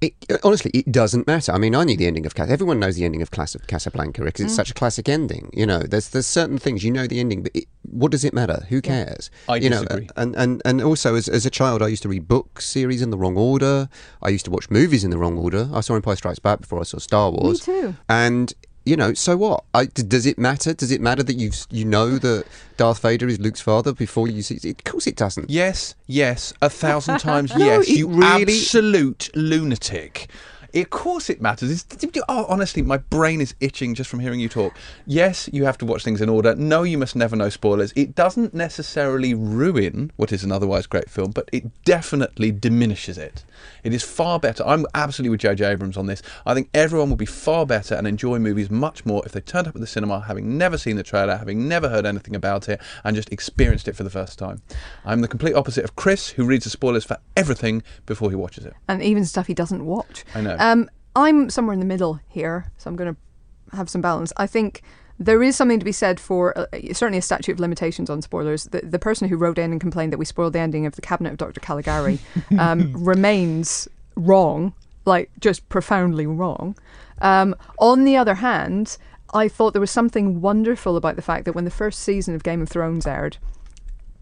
it, 0.00 0.14
honestly, 0.44 0.70
it 0.74 0.92
doesn't 0.92 1.26
matter. 1.26 1.52
I 1.52 1.58
mean, 1.58 1.74
I 1.74 1.84
knew 1.84 1.96
the 1.96 2.06
ending 2.06 2.26
of 2.26 2.34
Cas. 2.34 2.50
Everyone 2.50 2.78
knows 2.78 2.96
the 2.96 3.04
ending 3.04 3.22
of 3.22 3.30
Cas- 3.30 3.56
Casablanca 3.66 4.22
because 4.22 4.44
it's 4.44 4.52
mm. 4.52 4.56
such 4.56 4.70
a 4.70 4.74
classic 4.74 5.08
ending. 5.08 5.50
You 5.54 5.64
know, 5.64 5.80
there's 5.80 6.10
there's 6.10 6.26
certain 6.26 6.58
things 6.58 6.84
you 6.84 6.90
know 6.90 7.06
the 7.06 7.18
ending, 7.18 7.42
but 7.42 7.52
it, 7.54 7.64
what 7.82 8.12
does 8.12 8.24
it 8.24 8.34
matter? 8.34 8.66
Who 8.68 8.82
cares? 8.82 9.30
I 9.48 9.56
you 9.56 9.70
disagree. 9.70 10.04
Know, 10.04 10.12
and 10.16 10.36
and 10.36 10.62
and 10.64 10.82
also 10.82 11.14
as 11.14 11.28
as 11.28 11.46
a 11.46 11.50
child, 11.50 11.82
I 11.82 11.88
used 11.88 12.02
to 12.02 12.10
read 12.10 12.28
book 12.28 12.60
series 12.60 13.00
in 13.00 13.10
the 13.10 13.16
wrong 13.16 13.38
order. 13.38 13.88
I 14.22 14.28
used 14.28 14.44
to 14.44 14.50
watch 14.50 14.70
movies 14.70 15.02
in 15.02 15.10
the 15.10 15.18
wrong 15.18 15.38
order. 15.38 15.68
I 15.72 15.80
saw 15.80 15.94
Empire 15.94 16.16
Strikes 16.16 16.40
Back 16.40 16.60
before 16.60 16.80
I 16.80 16.84
saw 16.84 16.98
Star 16.98 17.30
Wars. 17.30 17.66
Me 17.66 17.74
too. 17.74 17.96
And 18.08 18.52
you 18.86 18.96
know, 18.96 19.12
so 19.14 19.36
what? 19.36 19.64
I, 19.74 19.86
d- 19.86 20.02
does 20.04 20.24
it 20.26 20.38
matter? 20.38 20.72
Does 20.72 20.90
it 20.92 21.00
matter 21.00 21.22
that 21.24 21.34
you 21.34 21.50
you 21.70 21.84
know 21.84 22.18
that 22.18 22.44
Darth 22.76 23.00
Vader 23.02 23.28
is 23.28 23.38
Luke's 23.40 23.60
father 23.60 23.92
before 23.92 24.28
you 24.28 24.42
see? 24.42 24.70
Of 24.70 24.84
course, 24.84 25.06
it 25.06 25.16
doesn't. 25.16 25.50
Yes, 25.50 25.94
yes, 26.06 26.54
a 26.62 26.70
thousand 26.70 27.18
times 27.18 27.52
yes. 27.56 27.88
it 27.88 27.98
You 27.98 28.08
really- 28.08 28.42
absolute 28.42 29.28
lunatic. 29.34 30.30
Of 30.74 30.90
course 30.90 31.30
it 31.30 31.40
matters. 31.40 31.70
It's, 31.70 32.04
oh, 32.28 32.46
honestly, 32.48 32.82
my 32.82 32.98
brain 32.98 33.40
is 33.40 33.54
itching 33.60 33.94
just 33.94 34.10
from 34.10 34.20
hearing 34.20 34.40
you 34.40 34.48
talk. 34.48 34.76
Yes, 35.06 35.48
you 35.52 35.64
have 35.64 35.78
to 35.78 35.86
watch 35.86 36.04
things 36.04 36.20
in 36.20 36.28
order. 36.28 36.54
No, 36.54 36.82
you 36.82 36.98
must 36.98 37.16
never 37.16 37.36
know 37.36 37.48
spoilers. 37.48 37.92
It 37.96 38.14
doesn't 38.14 38.54
necessarily 38.54 39.34
ruin 39.34 40.12
what 40.16 40.32
is 40.32 40.44
an 40.44 40.52
otherwise 40.52 40.86
great 40.86 41.10
film, 41.10 41.30
but 41.30 41.48
it 41.52 41.84
definitely 41.84 42.50
diminishes 42.52 43.18
it. 43.18 43.44
It 43.82 43.94
is 43.94 44.02
far 44.02 44.38
better. 44.38 44.64
I'm 44.66 44.86
absolutely 44.94 45.30
with 45.30 45.40
J.J. 45.40 45.64
Abrams 45.64 45.96
on 45.96 46.06
this. 46.06 46.22
I 46.44 46.54
think 46.54 46.68
everyone 46.74 47.08
will 47.08 47.16
be 47.16 47.26
far 47.26 47.64
better 47.66 47.94
and 47.94 48.06
enjoy 48.06 48.38
movies 48.38 48.70
much 48.70 49.06
more 49.06 49.22
if 49.24 49.32
they 49.32 49.40
turned 49.40 49.68
up 49.68 49.74
at 49.74 49.80
the 49.80 49.86
cinema 49.86 50.20
having 50.20 50.58
never 50.58 50.76
seen 50.76 50.96
the 50.96 51.02
trailer, 51.02 51.36
having 51.36 51.68
never 51.68 51.88
heard 51.88 52.04
anything 52.06 52.34
about 52.36 52.68
it, 52.68 52.80
and 53.04 53.16
just 53.16 53.32
experienced 53.32 53.88
it 53.88 53.96
for 53.96 54.02
the 54.02 54.10
first 54.10 54.38
time. 54.38 54.62
I'm 55.04 55.20
the 55.20 55.28
complete 55.28 55.54
opposite 55.54 55.84
of 55.84 55.96
Chris, 55.96 56.30
who 56.30 56.44
reads 56.44 56.64
the 56.64 56.70
spoilers 56.70 57.04
for 57.04 57.18
everything 57.36 57.82
before 58.06 58.30
he 58.30 58.36
watches 58.36 58.64
it. 58.66 58.74
and 58.88 59.02
even 59.02 59.24
stuff 59.24 59.46
he 59.46 59.54
doesn't 59.54 59.84
watch. 59.84 60.24
I 60.34 60.40
know. 60.40 60.55
Um, 60.58 60.90
I'm 61.14 61.50
somewhere 61.50 61.74
in 61.74 61.80
the 61.80 61.86
middle 61.86 62.20
here, 62.28 62.70
so 62.76 62.88
I'm 62.88 62.96
going 62.96 63.14
to 63.14 63.76
have 63.76 63.88
some 63.88 64.00
balance. 64.00 64.32
I 64.36 64.46
think 64.46 64.82
there 65.18 65.42
is 65.42 65.56
something 65.56 65.78
to 65.78 65.84
be 65.84 65.92
said 65.92 66.20
for 66.20 66.56
uh, 66.58 66.66
certainly 66.92 67.18
a 67.18 67.22
statute 67.22 67.52
of 67.52 67.60
limitations 67.60 68.10
on 68.10 68.20
spoilers. 68.20 68.64
The, 68.64 68.80
the 68.80 68.98
person 68.98 69.28
who 69.28 69.36
wrote 69.36 69.58
in 69.58 69.72
and 69.72 69.80
complained 69.80 70.12
that 70.12 70.18
we 70.18 70.24
spoiled 70.24 70.52
the 70.52 70.58
ending 70.58 70.84
of 70.84 70.94
the 70.94 71.00
Cabinet 71.00 71.30
of 71.30 71.38
Dr. 71.38 71.60
Caligari 71.60 72.18
um, 72.58 72.92
remains 72.92 73.88
wrong, 74.14 74.74
like 75.04 75.30
just 75.40 75.66
profoundly 75.68 76.26
wrong. 76.26 76.76
Um, 77.22 77.54
on 77.78 78.04
the 78.04 78.16
other 78.16 78.34
hand, 78.34 78.98
I 79.32 79.48
thought 79.48 79.72
there 79.72 79.80
was 79.80 79.90
something 79.90 80.40
wonderful 80.40 80.96
about 80.96 81.16
the 81.16 81.22
fact 81.22 81.46
that 81.46 81.54
when 81.54 81.64
the 81.64 81.70
first 81.70 82.00
season 82.00 82.34
of 82.34 82.42
Game 82.42 82.60
of 82.60 82.68
Thrones 82.68 83.06
aired, 83.06 83.38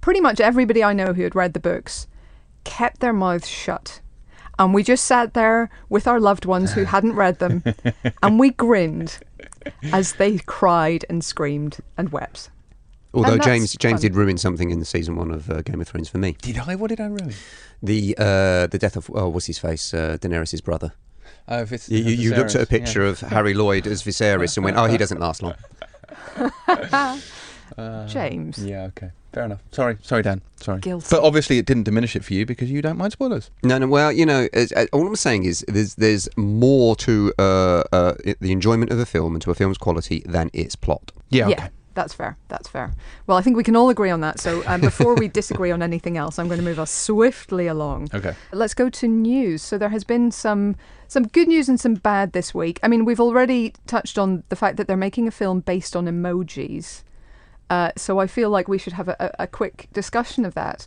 pretty 0.00 0.20
much 0.20 0.40
everybody 0.40 0.84
I 0.84 0.92
know 0.92 1.12
who 1.12 1.22
had 1.22 1.34
read 1.34 1.54
the 1.54 1.60
books 1.60 2.06
kept 2.62 3.00
their 3.00 3.12
mouths 3.12 3.48
shut. 3.48 4.00
And 4.58 4.72
we 4.72 4.82
just 4.82 5.04
sat 5.04 5.34
there 5.34 5.70
with 5.88 6.06
our 6.06 6.20
loved 6.20 6.44
ones 6.44 6.72
who 6.72 6.84
hadn't 6.84 7.14
read 7.14 7.38
them, 7.38 7.64
and 8.22 8.38
we 8.38 8.50
grinned 8.50 9.18
as 9.92 10.14
they 10.14 10.38
cried 10.38 11.04
and 11.08 11.24
screamed 11.24 11.78
and 11.96 12.10
wept. 12.12 12.50
Although 13.12 13.34
And 13.34 13.42
James 13.42 13.76
James 13.76 13.94
fun. 13.94 14.00
did 14.02 14.14
ruin 14.16 14.38
something 14.38 14.70
in 14.70 14.80
the 14.80 14.84
season 14.84 15.16
one 15.16 15.30
of 15.30 15.48
uh, 15.50 15.62
Game 15.62 15.80
of 15.80 15.88
Thrones 15.88 16.08
for 16.08 16.18
me. 16.18 16.36
Did 16.42 16.58
I? 16.58 16.74
What 16.74 16.88
did 16.88 17.00
I 17.00 17.06
ruin? 17.06 17.32
The 17.82 18.14
uh, 18.18 18.66
the 18.66 18.78
death 18.78 18.96
of 18.96 19.10
oh 19.14 19.28
what's 19.28 19.46
his 19.46 19.58
face 19.58 19.94
uh, 19.94 20.18
Daenerys' 20.20 20.62
brother. 20.62 20.92
Oh, 21.46 21.60
if 21.62 21.72
it's 21.72 21.88
You, 21.88 21.98
you, 21.98 22.10
you 22.14 22.34
looked 22.34 22.54
at 22.54 22.62
a 22.62 22.64
Viserys, 22.66 22.70
yeah. 22.72 22.78
picture 22.78 23.04
of 23.04 23.20
Harry 23.20 23.54
Lloyd 23.54 23.86
as 23.86 24.02
Viserys 24.02 24.56
and 24.56 24.64
went, 24.64 24.76
oh, 24.78 24.86
he 24.86 24.96
doesn't 24.96 25.20
last 25.20 25.42
long. 25.42 25.54
James. 28.08 28.64
Yeah, 28.64 28.84
okay. 28.84 29.10
Fair 29.34 29.44
enough. 29.44 29.60
Sorry, 29.72 29.98
sorry, 30.00 30.22
Dan. 30.22 30.40
Sorry. 30.60 30.78
Guilty. 30.80 31.06
But 31.10 31.22
obviously, 31.24 31.58
it 31.58 31.66
didn't 31.66 31.82
diminish 31.82 32.14
it 32.16 32.24
for 32.24 32.32
you 32.34 32.46
because 32.46 32.70
you 32.70 32.80
don't 32.80 32.96
mind 32.96 33.12
spoilers. 33.12 33.50
No, 33.62 33.76
no. 33.78 33.86
Well, 33.88 34.12
you 34.12 34.24
know, 34.24 34.48
as, 34.52 34.70
as- 34.72 34.88
all 34.92 35.06
I'm 35.06 35.16
saying 35.16 35.44
is 35.44 35.64
there's 35.68 35.96
there's 35.96 36.28
more 36.36 36.94
to 36.96 37.32
uh, 37.38 37.82
uh, 37.92 38.14
i- 38.26 38.36
the 38.40 38.52
enjoyment 38.52 38.90
of 38.92 38.98
a 38.98 39.04
film 39.06 39.34
and 39.34 39.42
to 39.42 39.50
a 39.50 39.54
film's 39.54 39.76
quality 39.76 40.22
than 40.24 40.50
its 40.52 40.76
plot. 40.76 41.10
Yeah. 41.30 41.48
Yeah, 41.48 41.68
that's 41.94 42.14
fair. 42.14 42.36
That's 42.48 42.68
fair. 42.68 42.94
Well, 43.26 43.36
I 43.36 43.42
think 43.42 43.56
we 43.56 43.64
can 43.64 43.74
all 43.76 43.90
agree 43.90 44.10
on 44.10 44.20
that. 44.20 44.38
So 44.38 44.62
um, 44.66 44.80
before 44.80 45.16
we 45.16 45.26
disagree 45.40 45.72
on 45.72 45.82
anything 45.82 46.16
else, 46.16 46.38
I'm 46.38 46.46
going 46.46 46.60
to 46.60 46.64
move 46.64 46.78
us 46.78 46.92
swiftly 46.92 47.66
along. 47.66 48.10
Okay. 48.14 48.34
Let's 48.52 48.74
go 48.74 48.88
to 48.88 49.08
news. 49.08 49.62
So 49.62 49.76
there 49.78 49.88
has 49.90 50.04
been 50.04 50.30
some 50.30 50.76
some 51.08 51.24
good 51.24 51.48
news 51.48 51.68
and 51.68 51.78
some 51.80 51.94
bad 51.94 52.32
this 52.32 52.54
week. 52.54 52.78
I 52.84 52.88
mean, 52.88 53.04
we've 53.04 53.20
already 53.20 53.74
touched 53.88 54.16
on 54.16 54.44
the 54.48 54.56
fact 54.56 54.76
that 54.76 54.86
they're 54.86 54.96
making 54.96 55.26
a 55.26 55.32
film 55.32 55.58
based 55.60 55.94
on 55.96 56.06
emojis. 56.06 57.02
Uh, 57.70 57.90
so 57.96 58.18
I 58.18 58.26
feel 58.26 58.50
like 58.50 58.68
we 58.68 58.78
should 58.78 58.92
have 58.94 59.08
a, 59.08 59.16
a, 59.18 59.44
a 59.44 59.46
quick 59.46 59.88
discussion 59.92 60.44
of 60.44 60.54
that. 60.54 60.86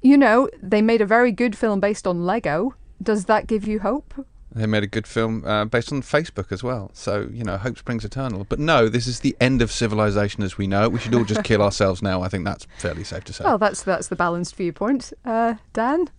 You 0.00 0.16
know, 0.16 0.48
they 0.62 0.82
made 0.82 1.00
a 1.00 1.06
very 1.06 1.32
good 1.32 1.56
film 1.56 1.80
based 1.80 2.06
on 2.06 2.24
Lego. 2.26 2.74
Does 3.02 3.26
that 3.26 3.46
give 3.46 3.66
you 3.66 3.80
hope? 3.80 4.26
They 4.54 4.66
made 4.66 4.82
a 4.82 4.86
good 4.86 5.06
film 5.06 5.44
uh, 5.46 5.64
based 5.64 5.92
on 5.92 6.02
Facebook 6.02 6.52
as 6.52 6.62
well. 6.62 6.90
So, 6.92 7.28
you 7.32 7.42
know, 7.42 7.56
hope 7.56 7.78
springs 7.78 8.04
eternal. 8.04 8.44
But 8.48 8.58
no, 8.58 8.88
this 8.88 9.06
is 9.06 9.20
the 9.20 9.34
end 9.40 9.62
of 9.62 9.72
civilization 9.72 10.42
as 10.42 10.58
we 10.58 10.66
know 10.66 10.82
it. 10.84 10.92
We 10.92 10.98
should 10.98 11.14
all 11.14 11.24
just 11.24 11.42
kill 11.50 11.62
ourselves 11.62 12.02
now. 12.02 12.20
I 12.22 12.28
think 12.28 12.44
that's 12.44 12.66
fairly 12.78 13.02
safe 13.02 13.24
to 13.24 13.32
say. 13.32 13.44
Well, 13.44 13.56
that's 13.58 13.82
that's 13.82 14.08
the 14.08 14.16
balanced 14.16 14.54
viewpoint. 14.56 15.12
Uh, 15.24 15.54
Dan, 15.72 16.10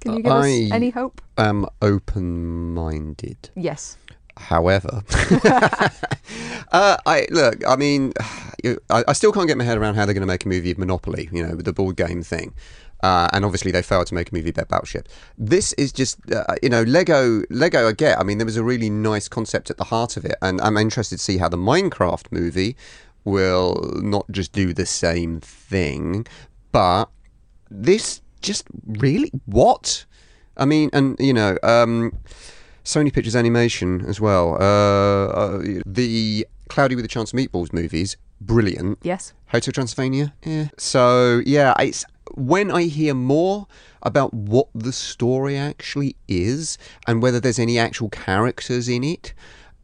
can 0.00 0.16
you 0.16 0.22
give 0.22 0.32
I- 0.32 0.40
us 0.40 0.70
any 0.72 0.90
hope? 0.90 1.22
Um, 1.38 1.66
open-minded. 1.80 3.50
Yes. 3.56 3.96
However, 4.36 5.02
uh, 6.72 6.96
I 7.06 7.26
look. 7.30 7.66
I 7.66 7.76
mean, 7.76 8.12
I, 8.90 9.04
I 9.08 9.12
still 9.12 9.32
can't 9.32 9.46
get 9.46 9.56
my 9.56 9.64
head 9.64 9.78
around 9.78 9.94
how 9.94 10.06
they're 10.06 10.14
going 10.14 10.22
to 10.22 10.26
make 10.26 10.44
a 10.44 10.48
movie 10.48 10.70
of 10.70 10.78
Monopoly. 10.78 11.28
You 11.32 11.46
know, 11.46 11.54
the 11.54 11.72
board 11.72 11.96
game 11.96 12.22
thing. 12.22 12.54
Uh, 13.02 13.28
and 13.34 13.44
obviously, 13.44 13.70
they 13.70 13.82
failed 13.82 14.06
to 14.06 14.14
make 14.14 14.32
a 14.32 14.34
movie 14.34 14.48
about 14.48 14.68
Battleship. 14.68 15.08
This 15.36 15.74
is 15.74 15.92
just, 15.92 16.18
uh, 16.32 16.54
you 16.62 16.70
know, 16.70 16.82
Lego. 16.84 17.42
Lego, 17.50 17.88
I 17.88 17.92
get. 17.92 18.18
I 18.18 18.22
mean, 18.22 18.38
there 18.38 18.46
was 18.46 18.56
a 18.56 18.64
really 18.64 18.88
nice 18.88 19.28
concept 19.28 19.70
at 19.70 19.76
the 19.76 19.84
heart 19.84 20.16
of 20.16 20.24
it, 20.24 20.36
and 20.40 20.60
I'm 20.62 20.78
interested 20.78 21.18
to 21.18 21.22
see 21.22 21.36
how 21.36 21.48
the 21.48 21.58
Minecraft 21.58 22.32
movie 22.32 22.76
will 23.24 24.00
not 24.02 24.30
just 24.30 24.52
do 24.52 24.72
the 24.72 24.86
same 24.86 25.40
thing, 25.40 26.26
but 26.72 27.10
this 27.70 28.22
just 28.40 28.66
really 28.86 29.30
what? 29.46 30.04
I 30.56 30.64
mean, 30.64 30.90
and 30.92 31.16
you 31.18 31.32
know, 31.32 31.58
um, 31.62 32.16
Sony 32.84 33.12
Pictures 33.12 33.34
Animation 33.36 34.04
as 34.06 34.20
well. 34.20 34.54
Uh, 34.60 35.26
uh, 35.28 35.62
the 35.86 36.46
Cloudy 36.68 36.94
with 36.94 37.04
a 37.04 37.08
Chance 37.08 37.32
of 37.32 37.38
Meatballs 37.38 37.72
movies, 37.72 38.16
brilliant. 38.40 38.98
Yes. 39.02 39.32
Hotel 39.48 39.72
Transylvania, 39.72 40.34
yeah. 40.44 40.68
So 40.78 41.40
yeah, 41.46 41.74
it's 41.80 42.04
when 42.34 42.70
I 42.70 42.82
hear 42.84 43.14
more 43.14 43.66
about 44.02 44.34
what 44.34 44.68
the 44.74 44.92
story 44.92 45.56
actually 45.56 46.16
is 46.28 46.76
and 47.06 47.22
whether 47.22 47.40
there's 47.40 47.58
any 47.58 47.78
actual 47.78 48.08
characters 48.10 48.88
in 48.88 49.02
it. 49.04 49.32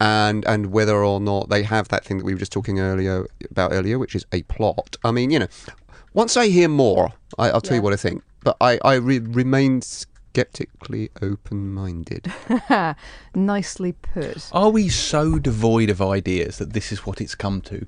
and 0.02 0.44
and 0.46 0.72
whether 0.72 1.04
or 1.04 1.20
not 1.20 1.50
they 1.50 1.62
have 1.62 1.88
that 1.88 2.04
thing 2.04 2.18
that 2.18 2.24
we 2.24 2.32
were 2.32 2.38
just 2.38 2.52
talking 2.52 2.80
earlier 2.80 3.26
about 3.50 3.72
earlier, 3.72 3.98
which 3.98 4.14
is 4.14 4.24
a 4.32 4.42
plot. 4.44 4.96
I 5.04 5.10
mean, 5.10 5.30
you 5.30 5.38
know, 5.40 5.48
once 6.14 6.36
I 6.36 6.48
hear 6.48 6.68
more, 6.68 7.12
I, 7.38 7.50
I'll 7.50 7.60
tell 7.60 7.76
you 7.76 7.82
what 7.82 7.92
I 7.92 7.96
think. 7.96 8.22
But 8.42 8.56
I 8.62 8.78
I 8.82 8.94
re- 8.94 9.18
remain 9.18 9.82
skeptically 10.32 11.10
open-minded. 11.20 12.32
Nicely 13.34 13.92
put. 13.92 14.48
Are 14.52 14.70
we 14.70 14.88
so 14.88 15.38
devoid 15.38 15.90
of 15.90 16.00
ideas 16.00 16.58
that 16.58 16.72
this 16.72 16.92
is 16.92 17.04
what 17.04 17.20
it's 17.20 17.34
come 17.34 17.60
to? 17.62 17.84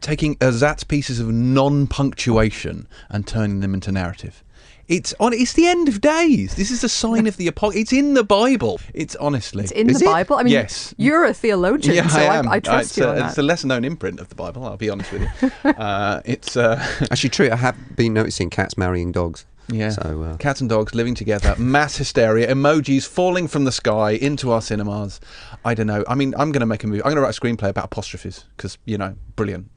Taking 0.00 0.36
ersatz 0.40 0.84
pieces 0.84 1.18
of 1.18 1.28
non-punctuation 1.28 2.86
and 3.08 3.26
turning 3.26 3.60
them 3.60 3.72
into 3.74 3.90
narrative. 3.90 4.44
It's 4.86 5.14
on. 5.20 5.34
It's 5.34 5.52
the 5.52 5.66
end 5.66 5.86
of 5.88 6.00
days. 6.00 6.54
This 6.54 6.70
is 6.70 6.82
a 6.82 6.88
sign 6.88 7.26
of 7.26 7.36
the 7.36 7.46
apocalypse. 7.52 7.78
It's 7.78 7.92
in 7.92 8.14
the 8.14 8.24
Bible. 8.24 8.80
It's 8.94 9.14
honestly. 9.16 9.64
It's 9.64 9.72
in 9.72 9.90
Is 9.90 9.98
the 9.98 10.06
it? 10.06 10.08
Bible. 10.08 10.36
I 10.36 10.42
mean, 10.44 10.52
Yes. 10.54 10.94
you're 10.96 11.26
a 11.26 11.34
theologian, 11.34 11.94
yeah, 11.96 12.06
so 12.08 12.20
I 12.20 12.24
I, 12.24 12.36
am. 12.38 12.48
I, 12.48 12.58
trust 12.60 12.90
it's, 12.90 12.96
you 12.98 13.04
uh, 13.04 13.10
on 13.10 13.18
it's 13.18 13.34
the 13.34 13.42
that. 13.42 13.48
lesser 13.48 13.66
known 13.66 13.84
imprint 13.84 14.18
of 14.18 14.30
the 14.30 14.34
Bible. 14.34 14.64
I'll 14.64 14.78
be 14.78 14.88
honest 14.88 15.12
with 15.12 15.22
you. 15.22 15.50
uh, 15.70 16.22
it's 16.24 16.56
uh, 16.56 16.82
Actually, 17.10 17.30
true. 17.30 17.50
I 17.50 17.56
have 17.56 17.76
been 17.96 18.14
noticing 18.14 18.48
cats 18.48 18.78
marrying 18.78 19.12
dogs. 19.12 19.44
Yeah. 19.70 19.90
So 19.90 20.22
uh, 20.22 20.36
Cats 20.36 20.60
and 20.60 20.70
dogs 20.70 20.94
living 20.94 21.14
together, 21.14 21.54
mass 21.56 21.96
hysteria, 21.96 22.52
emojis 22.52 23.06
falling 23.06 23.48
from 23.48 23.64
the 23.64 23.72
sky 23.72 24.12
into 24.12 24.50
our 24.50 24.62
cinemas. 24.62 25.20
I 25.64 25.74
don't 25.74 25.86
know. 25.86 26.04
I 26.08 26.14
mean, 26.14 26.34
I'm 26.38 26.52
going 26.52 26.60
to 26.60 26.66
make 26.66 26.84
a 26.84 26.86
movie. 26.86 27.00
I'm 27.00 27.14
going 27.14 27.16
to 27.16 27.22
write 27.22 27.36
a 27.36 27.40
screenplay 27.40 27.68
about 27.68 27.86
apostrophes 27.86 28.44
because 28.56 28.78
you 28.84 28.98
know, 28.98 29.16
brilliant. 29.36 29.70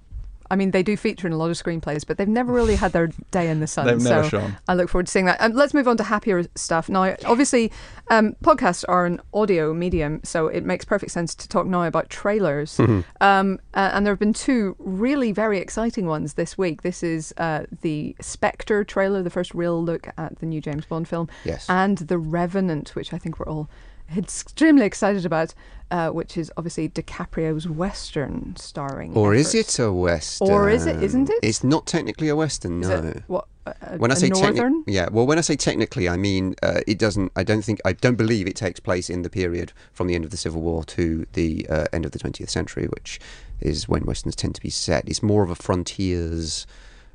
I 0.51 0.55
mean, 0.57 0.71
they 0.71 0.83
do 0.83 0.97
feature 0.97 1.25
in 1.27 1.33
a 1.33 1.37
lot 1.37 1.49
of 1.49 1.57
screenplays, 1.57 2.05
but 2.05 2.17
they've 2.17 2.27
never 2.27 2.51
really 2.51 2.75
had 2.75 2.91
their 2.91 3.07
day 3.31 3.49
in 3.49 3.61
the 3.61 3.67
sun. 3.67 3.87
They've 3.87 4.01
never 4.01 4.23
so 4.23 4.29
shone. 4.29 4.57
I 4.67 4.75
look 4.75 4.89
forward 4.89 5.05
to 5.07 5.11
seeing 5.11 5.25
that. 5.25 5.39
Um, 5.39 5.53
let's 5.53 5.73
move 5.73 5.87
on 5.87 5.95
to 5.97 6.03
happier 6.03 6.43
stuff. 6.55 6.89
Now, 6.89 7.15
obviously, 7.25 7.71
um, 8.09 8.35
podcasts 8.43 8.83
are 8.89 9.05
an 9.05 9.21
audio 9.33 9.73
medium, 9.73 10.19
so 10.23 10.47
it 10.47 10.65
makes 10.65 10.83
perfect 10.83 11.13
sense 11.13 11.33
to 11.35 11.47
talk 11.47 11.65
now 11.67 11.83
about 11.83 12.09
trailers. 12.09 12.75
Mm-hmm. 12.77 12.99
Um, 13.21 13.59
uh, 13.73 13.91
and 13.93 14.05
there 14.05 14.11
have 14.11 14.19
been 14.19 14.33
two 14.33 14.75
really 14.77 15.31
very 15.31 15.57
exciting 15.57 16.05
ones 16.05 16.33
this 16.33 16.57
week. 16.57 16.81
This 16.81 17.01
is 17.01 17.33
uh, 17.37 17.63
the 17.81 18.13
Spectre 18.19 18.83
trailer, 18.83 19.23
the 19.23 19.29
first 19.29 19.53
real 19.53 19.81
look 19.81 20.09
at 20.17 20.39
the 20.39 20.45
new 20.45 20.59
James 20.59 20.85
Bond 20.85 21.07
film, 21.07 21.29
Yes. 21.45 21.65
and 21.69 21.97
The 21.97 22.17
Revenant, 22.17 22.93
which 22.95 23.13
I 23.13 23.17
think 23.17 23.39
we're 23.39 23.47
all 23.47 23.69
extremely 24.17 24.85
excited 24.85 25.25
about, 25.25 25.53
uh, 25.91 26.09
which 26.09 26.37
is 26.37 26.51
obviously 26.57 26.89
DiCaprio's 26.89 27.67
Western 27.67 28.55
starring. 28.57 29.13
or 29.13 29.33
is 29.33 29.53
it 29.55 29.77
a 29.79 29.91
western? 29.91 30.49
Or 30.49 30.69
is 30.69 30.85
it- 30.85 31.01
isn't 31.03 31.29
it? 31.29 31.39
It's 31.43 31.63
not 31.63 31.85
technically 31.85 32.27
a 32.29 32.35
western. 32.35 32.81
Is 32.81 32.89
No. 32.89 32.95
it 32.97 33.23
what? 33.27 33.45
A, 33.67 33.97
when 33.97 34.09
I 34.11 34.15
say 34.15 34.29
techni- 34.31 34.55
northern, 34.55 34.83
yeah, 34.87 35.07
well, 35.11 35.27
when 35.27 35.37
I 35.37 35.41
say 35.41 35.55
technically, 35.55 36.09
I 36.09 36.17
mean 36.17 36.55
uh, 36.63 36.81
it 36.87 36.97
doesn't. 36.97 37.31
I 37.35 37.43
don't 37.43 37.61
think. 37.63 37.79
I 37.85 37.93
don't 37.93 38.15
believe 38.15 38.47
it 38.47 38.55
takes 38.55 38.79
place 38.79 39.07
in 39.07 39.21
the 39.21 39.29
period 39.29 39.71
from 39.93 40.07
the 40.07 40.15
end 40.15 40.25
of 40.25 40.31
the 40.31 40.37
Civil 40.37 40.61
War 40.63 40.83
to 40.85 41.27
the 41.33 41.67
uh, 41.69 41.85
end 41.93 42.03
of 42.05 42.11
the 42.11 42.17
20th 42.17 42.49
century, 42.49 42.87
which 42.87 43.19
is 43.59 43.87
when 43.87 44.03
westerns 44.05 44.35
tend 44.35 44.55
to 44.55 44.61
be 44.61 44.71
set. 44.71 45.07
It's 45.07 45.21
more 45.21 45.43
of 45.43 45.51
a 45.51 45.55
frontiers 45.55 46.65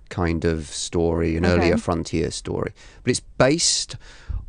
kind 0.09 0.45
of 0.45 0.69
story, 0.69 1.37
an 1.37 1.45
Okay. 1.45 1.55
earlier 1.55 1.77
frontier 1.79 2.31
story, 2.31 2.73
but 3.03 3.11
it's 3.11 3.19
based 3.39 3.97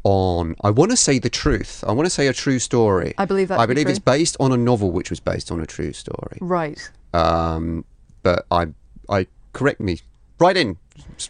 on. 0.04 0.56
I 0.64 0.70
want 0.70 0.92
to 0.92 0.98
say 0.98 1.20
the 1.20 1.30
truth. 1.30 1.84
I 1.88 1.92
want 1.92 2.06
to 2.06 2.10
say 2.10 2.28
a 2.28 2.34
true 2.34 2.60
story. 2.60 3.14
I 3.18 3.26
believe 3.26 3.50
that. 3.50 3.60
I 3.60 3.66
be 3.66 3.74
believe 3.74 3.86
true. 3.86 3.92
it's 3.92 4.00
based 4.00 4.38
on 4.40 4.52
a 4.52 4.58
novel 4.58 4.92
which 4.92 5.10
was 5.10 5.20
based 5.20 5.52
on 5.52 5.60
a 5.62 5.66
true 5.66 5.94
story. 5.94 6.38
right. 6.42 6.90
Um, 7.14 7.86
but 8.24 8.46
I, 8.52 8.68
I 9.10 9.28
correct 9.54 9.80
me. 9.80 10.02
Write 10.40 10.58
in, 10.58 10.78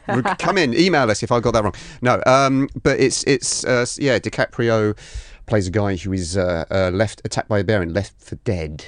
come 0.39 0.57
in, 0.57 0.74
email 0.74 1.09
us 1.09 1.24
if 1.24 1.31
I 1.31 1.39
got 1.39 1.53
that 1.53 1.63
wrong. 1.63 1.75
No, 2.01 2.21
um, 2.25 2.69
but 2.83 3.00
it's 3.00 3.24
it's 3.24 3.63
uh, 3.63 3.86
yeah. 3.97 4.19
DiCaprio 4.19 4.97
plays 5.45 5.67
a 5.67 5.71
guy 5.71 5.95
who 5.95 6.12
is 6.13 6.36
uh, 6.38 6.65
uh, 6.69 6.91
left 6.93 7.21
attacked 7.24 7.47
by 7.47 7.59
a 7.59 7.63
bear 7.63 7.81
and 7.81 7.93
left 7.93 8.21
for 8.21 8.36
dead, 8.38 8.86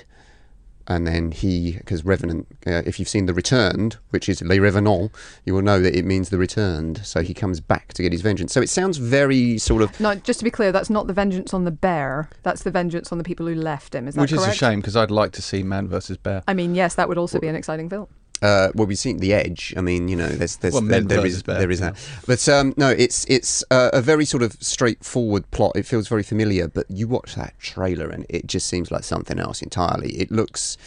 and 0.90 1.06
then 1.06 1.32
he 1.32 1.74
because 1.74 2.04
Revenant. 2.04 2.48
Uh, 2.66 2.82
if 2.86 3.00
you've 3.00 3.08
seen 3.08 3.28
The 3.28 3.34
Returned, 3.34 3.98
which 4.10 4.28
is 4.28 4.42
Les 4.42 4.60
Revenants, 4.60 5.12
you 5.46 5.54
will 5.54 5.62
know 5.62 5.80
that 5.80 5.96
it 5.96 6.04
means 6.04 6.30
the 6.30 6.38
returned. 6.38 7.06
So 7.06 7.22
he 7.22 7.34
comes 7.34 7.60
back 7.60 7.94
to 7.94 8.02
get 8.02 8.12
his 8.12 8.22
vengeance. 8.22 8.52
So 8.52 8.62
it 8.62 8.70
sounds 8.70 8.98
very 8.98 9.58
sort 9.58 9.84
of 9.84 9.98
Now, 10.00 10.16
just 10.16 10.40
to 10.40 10.44
be 10.44 10.52
clear, 10.52 10.72
that's 10.72 10.90
not 10.90 11.08
the 11.08 11.14
vengeance 11.14 11.54
on 11.54 11.64
the 11.64 11.72
bear. 11.72 12.30
That's 12.44 12.64
the 12.64 12.72
vengeance 12.72 13.12
on 13.12 13.18
the 13.18 13.24
people 13.24 13.46
who 13.46 13.56
left 13.56 13.94
him. 13.94 14.08
Is 14.08 14.16
that 14.16 14.22
Which 14.22 14.34
is 14.34 14.46
a 14.46 14.54
shame 14.54 14.80
because 14.80 14.96
I'd 14.96 15.12
like 15.12 15.32
to 15.34 15.42
see 15.42 15.64
Man 15.64 15.88
versus 15.88 16.18
Bear. 16.18 16.44
I 16.48 16.54
mean, 16.54 16.76
yes, 16.76 16.96
that 16.96 17.08
would 17.08 17.18
also 17.18 17.40
be 17.40 17.48
an 17.48 17.56
exciting 17.56 17.90
film. 17.90 18.08
Uh, 18.42 18.70
well, 18.74 18.88
we've 18.88 18.98
seen 18.98 19.18
the 19.18 19.34
edge. 19.34 19.74
I 19.76 19.82
mean, 19.82 20.08
you 20.08 20.16
know, 20.16 20.30
there's, 20.30 20.58
there's 20.58 20.74
Well, 20.74 20.84
there, 20.84 21.02
there 21.02 21.26
is 21.26 21.44
there 21.44 21.70
is 21.72 21.80
that. 21.80 21.96
But 22.26 22.48
um, 22.48 22.74
no, 22.78 22.90
it's 22.90 23.26
it's 23.26 23.64
uh, 23.72 23.90
a 23.94 24.02
very 24.02 24.26
sort 24.26 24.44
of 24.44 24.54
straightforward 24.62 25.50
plot. 25.52 25.74
It 25.76 25.86
feels 25.86 26.08
very 26.08 26.24
familiar, 26.24 26.68
but 26.68 26.86
you 26.90 27.08
watch 27.08 27.36
that 27.36 27.58
trailer 27.60 28.10
and 28.10 28.26
it 28.30 28.48
just 28.48 28.68
seems 28.68 28.92
like 28.92 29.04
something 29.04 29.40
else 29.40 29.62
entirely. 29.62 30.12
It 30.14 30.32
looks. 30.32 30.78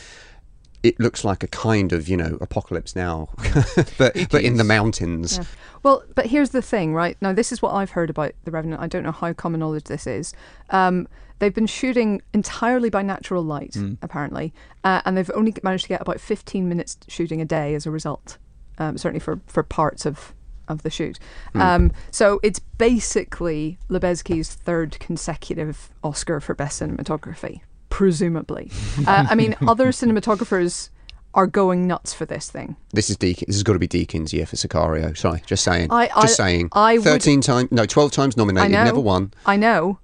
It 0.82 0.98
looks 0.98 1.24
like 1.24 1.42
a 1.42 1.46
kind 1.48 1.92
of, 1.92 2.08
you 2.08 2.16
know, 2.16 2.38
apocalypse 2.40 2.96
now, 2.96 3.28
but 3.98 4.16
It 4.16 4.30
but 4.30 4.42
in 4.42 4.56
the 4.56 4.64
mountains. 4.64 5.38
Yeah. 5.38 5.44
Well, 5.84 6.02
but 6.14 6.26
here's 6.26 6.50
the 6.50 6.62
thing, 6.62 6.94
right? 6.94 7.16
Now, 7.20 7.32
this 7.32 7.52
is 7.52 7.60
what 7.62 7.72
I've 7.72 7.90
heard 7.90 8.10
about 8.10 8.32
The 8.44 8.50
Revenant. 8.50 8.80
I 8.82 8.86
don't 8.88 9.02
know 9.02 9.12
how 9.12 9.32
common 9.32 9.60
knowledge 9.60 9.84
this 9.84 10.06
is. 10.06 10.32
Um, 10.70 11.08
they've 11.40 11.54
been 11.54 11.66
shooting 11.66 12.22
entirely 12.32 12.88
by 12.90 13.02
natural 13.02 13.42
light, 13.42 13.72
Mm. 13.72 13.98
apparently, 14.02 14.52
uh, 14.84 15.02
and 15.04 15.16
they've 15.16 15.30
only 15.34 15.54
managed 15.62 15.84
to 15.84 15.88
get 15.88 16.00
about 16.00 16.20
15 16.20 16.68
minutes 16.68 16.98
shooting 17.08 17.40
a 17.40 17.44
day 17.44 17.74
as 17.74 17.84
a 17.86 17.90
result, 17.90 18.38
um, 18.78 18.96
certainly 18.96 19.18
for, 19.20 19.40
for 19.46 19.62
parts 19.64 20.06
of, 20.06 20.34
of 20.68 20.82
the 20.82 20.90
shoot. 20.90 21.18
Um, 21.54 21.90
so 22.12 22.38
it's 22.44 22.60
basically 23.02 23.78
Lubezki's 23.90 24.54
third 24.54 24.98
consecutive 25.00 25.90
Oscar 26.04 26.38
for 26.40 26.54
Best 26.54 26.80
Cinematography, 26.80 27.60
presumably. 27.92 28.70
uh, 29.06 29.26
I 29.28 29.34
mean, 29.34 29.54
other 29.68 29.88
cinematographers 29.88 30.88
are 31.34 31.46
going 31.46 31.86
nuts 31.86 32.12
for 32.14 32.24
this 32.24 32.50
thing. 32.50 32.74
This 32.92 33.10
is 33.10 33.16
Deakins. 33.18 33.46
This 33.46 33.56
has 33.56 33.62
got 33.62 33.74
to 33.74 33.78
be 33.78 33.86
Deakins' 33.88 34.32
year 34.32 34.46
for 34.46 34.56
Sicario. 34.56 35.16
Sorry, 35.16 35.42
just 35.46 35.62
saying. 35.62 35.88
I- 35.90 36.10
I- 36.16 36.22
just 36.22 36.36
saying. 36.36 36.70
I 36.72 36.94
would- 36.98 37.04
Thirteen 37.04 37.40
times, 37.42 37.70
no, 37.70 37.84
twelve 37.86 38.10
times 38.12 38.36
nominated, 38.36 38.72
know. 38.72 38.84
never 38.84 39.00
won. 39.00 39.32
I 39.46 39.56
know, 39.56 39.98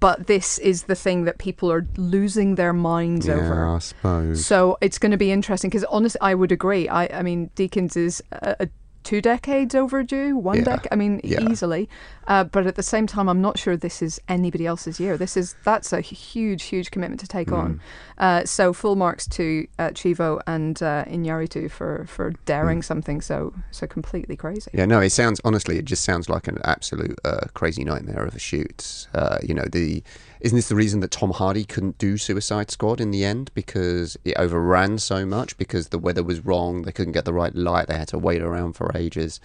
but 0.00 0.26
this 0.26 0.58
is 0.58 0.84
the 0.84 0.94
thing 0.96 1.24
that 1.24 1.38
people 1.38 1.70
are 1.70 1.86
losing 1.96 2.56
their 2.56 2.72
minds 2.72 3.26
Yeah, 3.28 3.34
over. 3.34 3.68
I 3.68 3.78
suppose. 3.78 4.44
So 4.44 4.76
it's 4.80 4.98
going 4.98 5.12
to 5.12 5.18
be 5.18 5.30
interesting 5.30 5.70
because 5.70 5.84
honestly, 5.84 6.20
I 6.20 6.34
would 6.34 6.50
agree. 6.52 6.88
I, 6.88 7.06
I 7.18 7.22
mean, 7.22 7.50
Deakins 7.54 7.96
is 7.96 8.22
a, 8.32 8.56
a 8.60 8.68
two 9.02 9.20
decades 9.20 9.74
overdue, 9.74 10.36
one 10.36 10.58
Yeah, 10.58 10.64
dec. 10.76 10.86
I 10.92 10.96
mean, 10.96 11.20
yeah. 11.24 11.40
easily. 11.50 11.88
Uh, 12.28 12.44
but 12.44 12.66
at 12.66 12.74
the 12.76 12.82
same 12.82 13.06
time, 13.06 13.28
I'm 13.28 13.40
not 13.40 13.58
sure 13.58 13.76
this 13.76 14.02
is 14.02 14.20
anybody 14.28 14.66
else's 14.66 15.00
year. 15.00 15.16
This 15.16 15.36
is 15.36 15.56
that's 15.64 15.92
a 15.92 16.00
huge, 16.00 16.64
huge 16.64 16.90
commitment 16.90 17.20
to 17.20 17.26
take 17.26 17.48
Mm. 17.48 17.58
on. 17.58 17.80
Uh, 18.18 18.44
so 18.44 18.72
full 18.72 18.96
marks 18.96 19.26
to 19.28 19.66
uh, 19.78 19.88
Chivo 19.88 20.40
and 20.46 20.80
uh, 20.82 21.04
Iñárritu 21.06 21.70
for 21.70 22.04
for 22.06 22.32
daring 22.44 22.82
something 22.82 23.20
so 23.20 23.52
so 23.70 23.86
completely 23.86 24.36
crazy. 24.36 24.70
Mm. 24.72 24.78
Yeah, 24.78 24.86
no, 24.86 25.00
it 25.00 25.10
sounds 25.10 25.40
honestly, 25.44 25.78
it 25.78 25.86
just 25.86 26.04
sounds 26.04 26.28
like 26.28 26.46
an 26.46 26.58
absolute 26.64 27.18
uh, 27.24 27.46
crazy 27.54 27.84
nightmare 27.84 28.24
of 28.24 28.34
a 28.36 28.38
shoot. 28.38 29.06
Uh, 29.14 29.38
you 29.42 29.54
know, 29.54 29.64
the 29.72 30.02
isn't 30.40 30.56
this 30.56 30.68
the 30.68 30.74
reason 30.74 31.00
that 31.00 31.10
Tom 31.10 31.30
Hardy 31.32 31.64
couldn't 31.64 31.98
do 31.98 32.16
Suicide 32.16 32.70
Squad 32.70 33.00
in 33.00 33.10
the 33.10 33.24
end 33.24 33.50
because 33.54 34.16
it 34.24 34.34
overran 34.36 34.98
so 34.98 35.26
much 35.26 35.56
because 35.58 35.88
the 35.88 35.98
weather 35.98 36.22
was 36.22 36.44
wrong, 36.44 36.82
they 36.82 36.92
couldn't 36.92 37.12
get 37.12 37.24
the 37.24 37.32
right 37.32 37.54
light, 37.54 37.88
they 37.88 37.96
had 37.98 38.08
to 38.08 38.18
wait 38.18 38.40
around 38.42 38.72
for 38.74 38.90
ages. 38.96 39.40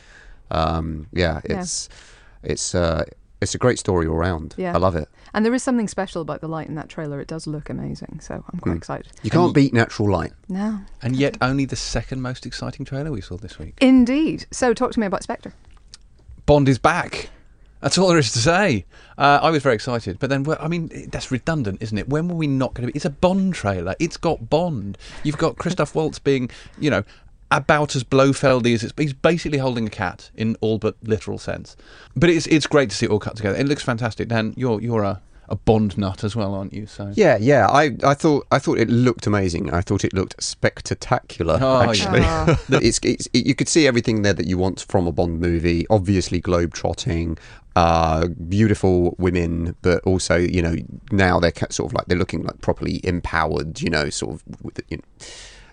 Um, 0.52 1.08
yeah, 1.12 1.42
Yeah. 1.50 1.60
it's 1.62 1.90
it's 2.44 2.76
uh, 2.76 3.04
it's 3.42 3.54
a 3.56 3.58
great 3.58 3.78
story 3.80 4.08
all 4.08 4.16
round. 4.16 4.54
Yeah. 4.58 4.74
I 4.74 4.78
love 4.78 4.96
it. 4.96 5.10
And 5.34 5.46
there 5.46 5.54
is 5.54 5.62
something 5.62 5.90
special 5.90 6.22
about 6.22 6.40
the 6.40 6.48
light 6.48 6.68
in 6.70 6.76
that 6.76 6.88
trailer. 6.88 7.20
It 7.20 7.28
does 7.28 7.46
look 7.46 7.70
amazing, 7.70 8.20
so 8.22 8.36
I'm 8.52 8.60
quite 8.60 8.74
Mm. 8.76 8.78
excited. 8.78 9.08
You 9.24 9.30
can't 9.30 9.54
beat 9.54 9.74
natural 9.74 10.10
light. 10.10 10.32
No. 10.48 10.80
And 11.02 11.16
yet, 11.18 11.38
only 11.42 11.66
the 11.66 11.76
second 11.76 12.22
most 12.22 12.46
exciting 12.46 12.86
trailer 12.86 13.12
we 13.12 13.20
saw 13.20 13.36
this 13.36 13.60
week. 13.60 13.78
Indeed. 13.82 14.46
So 14.52 14.74
talk 14.74 14.92
to 14.94 15.00
me 15.02 15.06
about 15.06 15.24
Spectre. 15.24 15.54
Bond 16.46 16.70
is 16.70 16.80
back. 16.80 17.30
That's 17.82 17.98
all 17.98 18.08
there 18.08 18.18
is 18.18 18.32
to 18.32 18.40
say. 18.40 18.86
Uh, 19.18 19.40
I 19.42 19.50
was 19.52 19.62
very 19.62 19.76
excited, 19.76 20.18
but 20.20 20.30
then, 20.30 20.46
I 20.60 20.68
mean, 20.68 21.10
that's 21.12 21.30
redundant, 21.32 21.82
isn't 21.82 21.98
it? 21.98 22.10
When 22.10 22.28
were 22.28 22.36
we 22.36 22.48
not 22.48 22.74
going 22.74 22.88
to 22.88 22.92
be? 22.92 22.98
It's 22.98 23.06
a 23.06 23.10
Bond 23.12 23.54
trailer. 23.54 23.96
It's 24.00 24.18
got 24.18 24.50
Bond. 24.50 24.98
You've 25.24 25.38
got 25.38 25.58
Christoph 25.58 25.94
Waltz 25.96 26.18
being, 26.20 26.50
you 26.80 26.90
know, 26.90 27.04
about 27.52 27.96
as 27.96 28.04
Blofeldy 28.04 28.74
as 28.74 28.84
it's. 28.84 28.94
He's 28.98 29.14
basically 29.14 29.60
holding 29.60 29.86
a 29.88 29.90
cat 29.92 30.32
in 30.36 30.58
all 30.62 30.80
but 30.80 30.96
literal 31.04 31.38
sense. 31.38 31.78
But 32.16 32.30
it's 32.32 32.48
it's 32.48 32.66
great 32.66 32.90
to 32.90 32.96
see 32.96 33.06
it 33.06 33.12
all 33.12 33.20
cut 33.20 33.36
together. 33.38 33.58
It 33.58 33.68
looks 33.68 33.84
fantastic. 33.84 34.30
Dan, 34.30 34.54
you're 34.58 34.82
you're 34.82 35.04
a, 35.04 35.22
a 35.48 35.56
Bond 35.56 35.96
nut 35.96 36.24
as 36.24 36.36
well, 36.36 36.56
aren't 36.56 36.74
you? 36.74 36.88
So 36.88 37.14
Yeah, 37.16 37.38
yeah. 37.40 37.68
I, 37.68 37.96
I 38.04 38.16
thought 38.16 38.48
I 38.52 38.58
thought 38.58 38.80
it 38.80 38.90
looked 38.90 39.28
amazing. 39.28 39.72
I 39.72 39.82
thought 39.82 40.04
it 40.04 40.12
looked 40.12 40.42
spectacular. 40.42 41.60
Oh, 41.62 41.82
actually, 41.84 42.22
Ah. 42.24 42.60
That 42.70 42.84
it's, 42.84 43.00
it's 43.04 43.28
it, 43.32 43.46
you 43.46 43.54
could 43.56 43.70
see 43.70 43.88
everything 43.88 44.24
there 44.24 44.34
that 44.34 44.48
you 44.48 44.58
want 44.58 44.82
from 44.90 45.06
a 45.08 45.12
Bond 45.12 45.40
movie. 45.40 45.86
Obviously, 45.90 46.40
globe 46.42 46.74
trotting, 46.74 47.38
uh, 47.76 48.28
beautiful 48.48 49.16
women, 49.18 49.76
but 49.82 50.04
also 50.04 50.36
you 50.36 50.62
know 50.62 50.76
now 51.12 51.40
they're 51.40 51.54
sort 51.70 51.92
of 51.92 51.94
like 51.94 52.06
they're 52.08 52.18
looking 52.18 52.44
like 52.44 52.62
properly 52.62 53.02
empowered. 53.04 53.82
You 53.82 53.90
know, 53.90 54.10
sort 54.10 54.36
of. 54.36 54.44
With, 54.64 54.82
you 54.90 54.98
know. 54.98 55.26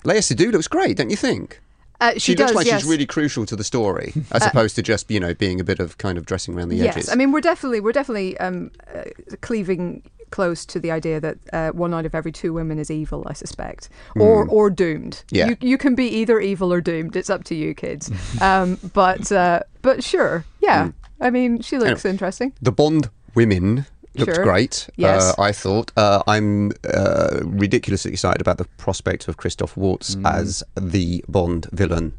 Léa 0.04 0.18
Seydoux 0.18 0.50
looks 0.50 0.66
great, 0.66 0.96
don't 0.96 1.10
you 1.10 1.16
think? 1.16 1.60
Uh, 2.00 2.18
she, 2.18 2.34
looks 2.34 2.50
does, 2.50 2.56
like 2.56 2.66
yes. 2.66 2.74
Uh, 2.74 2.78
she's 2.78 2.88
really 2.88 3.06
crucial 3.06 3.46
to 3.46 3.54
the 3.54 3.62
story, 3.62 4.12
as 4.32 4.44
opposed 4.44 4.74
to 4.74 4.82
just 4.82 5.08
you 5.08 5.20
know 5.20 5.34
being 5.34 5.60
a 5.60 5.64
bit 5.64 5.78
of 5.78 5.98
kind 5.98 6.18
of 6.18 6.26
dressing 6.26 6.54
around 6.54 6.68
the 6.68 6.76
yes. 6.76 6.96
edges. 6.96 7.10
I 7.10 7.14
mean, 7.14 7.30
we're 7.30 7.40
definitely 7.40 7.78
we're 7.78 7.92
definitely 7.92 8.36
um, 8.38 8.72
uh, 8.92 9.04
cleaving 9.40 10.02
close 10.32 10.66
to 10.66 10.80
the 10.80 10.90
idea 10.90 11.20
that 11.20 11.38
uh, 11.52 11.70
one 11.70 11.94
out 11.94 12.04
of 12.04 12.14
every 12.14 12.32
two 12.32 12.52
women 12.52 12.80
is 12.80 12.90
evil. 12.90 13.24
I 13.28 13.34
suspect, 13.34 13.88
or 14.16 14.48
or 14.48 14.68
doomed. 14.68 15.22
Yeah. 15.30 15.50
you, 15.50 15.56
you 15.60 15.78
can 15.78 15.94
be 15.94 16.08
either 16.08 16.40
evil 16.40 16.72
or 16.72 16.80
doomed. 16.80 17.14
It's 17.14 17.30
up 17.30 17.44
to 17.44 17.54
you, 17.54 17.72
kids. 17.72 18.10
um, 18.40 18.80
but 18.92 19.30
uh, 19.30 19.60
but 19.82 20.02
sure, 20.02 20.44
yeah. 20.60 20.90
I 21.22 21.30
mean, 21.30 21.60
she 21.62 21.78
looks 21.78 22.04
interesting. 22.04 22.52
The 22.60 22.72
Bond 22.72 23.08
women 23.34 23.86
looked 24.14 24.34
Sure. 24.34 24.44
great. 24.44 24.88
Yes. 24.96 25.32
Uh, 25.38 25.42
I 25.42 25.52
thought. 25.52 25.90
Uh, 25.96 26.22
I'm 26.26 26.72
uh, 26.92 27.40
ridiculously 27.44 28.10
excited 28.12 28.40
about 28.40 28.58
the 28.58 28.64
prospect 28.76 29.28
of 29.28 29.36
Christoph 29.38 29.76
Waltz 29.76 30.16
as 30.24 30.62
the 30.78 31.24
Bond 31.28 31.66
villain. 31.72 32.12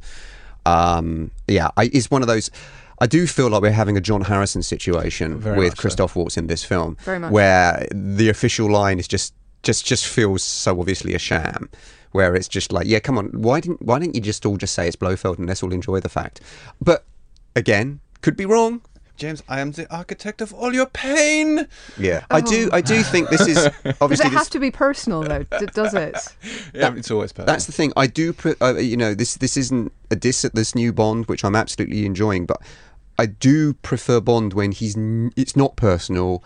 Um, 0.66 1.32
yeah, 1.48 1.70
I, 1.78 1.90
it's 1.94 2.10
one 2.10 2.22
of 2.22 2.28
those. 2.28 2.50
I 3.00 3.08
do 3.08 3.28
feel 3.28 3.50
like 3.50 3.62
we're 3.62 3.72
having 3.72 3.98
a 3.98 4.02
John 4.02 4.22
Harrison 4.22 4.64
situation 4.64 5.38
Very 5.40 5.58
with 5.58 5.72
much 5.74 5.78
so. 5.78 5.82
Christoph 5.82 6.16
Waltz 6.16 6.38
in 6.38 6.48
this 6.48 6.64
film, 6.64 6.96
Very 7.02 7.20
much. 7.20 7.32
where 7.32 7.86
the 7.94 8.30
official 8.30 8.72
line 8.72 8.98
is 9.00 9.08
just 9.08 9.34
just 9.62 9.86
just 9.86 10.08
feels 10.08 10.42
so 10.44 10.80
obviously 10.80 11.14
a 11.14 11.20
sham. 11.20 11.70
Where 12.14 12.36
it's 12.36 12.48
just 12.48 12.72
like, 12.72 12.86
yeah, 12.86 13.00
come 13.00 13.18
on, 13.18 13.26
why 13.34 13.60
didn't 13.60 13.82
why 13.82 14.00
didn't 14.00 14.16
you 14.16 14.22
just 14.22 14.46
all 14.46 14.56
just 14.56 14.74
say 14.76 14.88
it's 14.88 14.96
Blofeld 14.96 15.40
and 15.40 15.48
let's 15.48 15.64
all 15.64 15.74
enjoy 15.74 16.00
the 16.00 16.10
fact? 16.10 16.40
But 16.80 17.04
again, 17.56 18.00
could 18.22 18.38
be 18.38 18.46
wrong. 18.46 18.82
James, 19.24 19.42
I 19.48 19.62
am 19.62 19.72
the 19.72 19.90
architect 19.90 20.42
of 20.42 20.54
all 20.54 20.74
your 20.74 20.86
pain. 20.86 21.66
Yeah, 21.98 22.26
I 22.30 22.42
do. 22.42 22.70
I 22.74 22.82
do 22.82 23.02
think 23.04 23.30
this 23.30 23.48
is 23.48 23.58
obviously. 24.02 24.08
Does 24.10 24.20
it 24.20 24.26
have 24.26 24.34
this, 24.34 24.50
to 24.50 24.60
be 24.60 24.70
personal 24.70 25.24
though? 25.24 25.44
D- 25.44 25.66
does 25.74 25.94
it? 25.94 26.18
Yeah, 26.74 26.94
it's 26.94 27.10
always 27.10 27.32
perfect. 27.32 27.48
that's 27.48 27.66
the 27.66 27.72
thing. 27.72 27.94
I 27.96 28.08
do. 28.08 28.34
Pre- 28.34 28.56
uh, 28.60 28.76
you 28.76 28.98
know, 28.98 29.14
this 29.14 29.36
this 29.36 29.56
isn't 29.56 29.94
a 30.12 30.18
diss 30.18 30.44
at 30.44 30.56
this 30.56 30.76
new 30.76 30.92
Bond, 30.92 31.28
which 31.28 31.46
I'm 31.46 31.56
absolutely 31.56 32.06
enjoying, 32.06 32.46
but 32.46 32.62
I 33.18 33.28
do 33.28 33.76
prefer 33.76 34.20
Bond 34.20 34.54
when 34.54 34.74
he's 34.74 34.98
n- 34.98 35.32
it's 35.38 35.56
not 35.56 35.78
personal, 35.78 36.44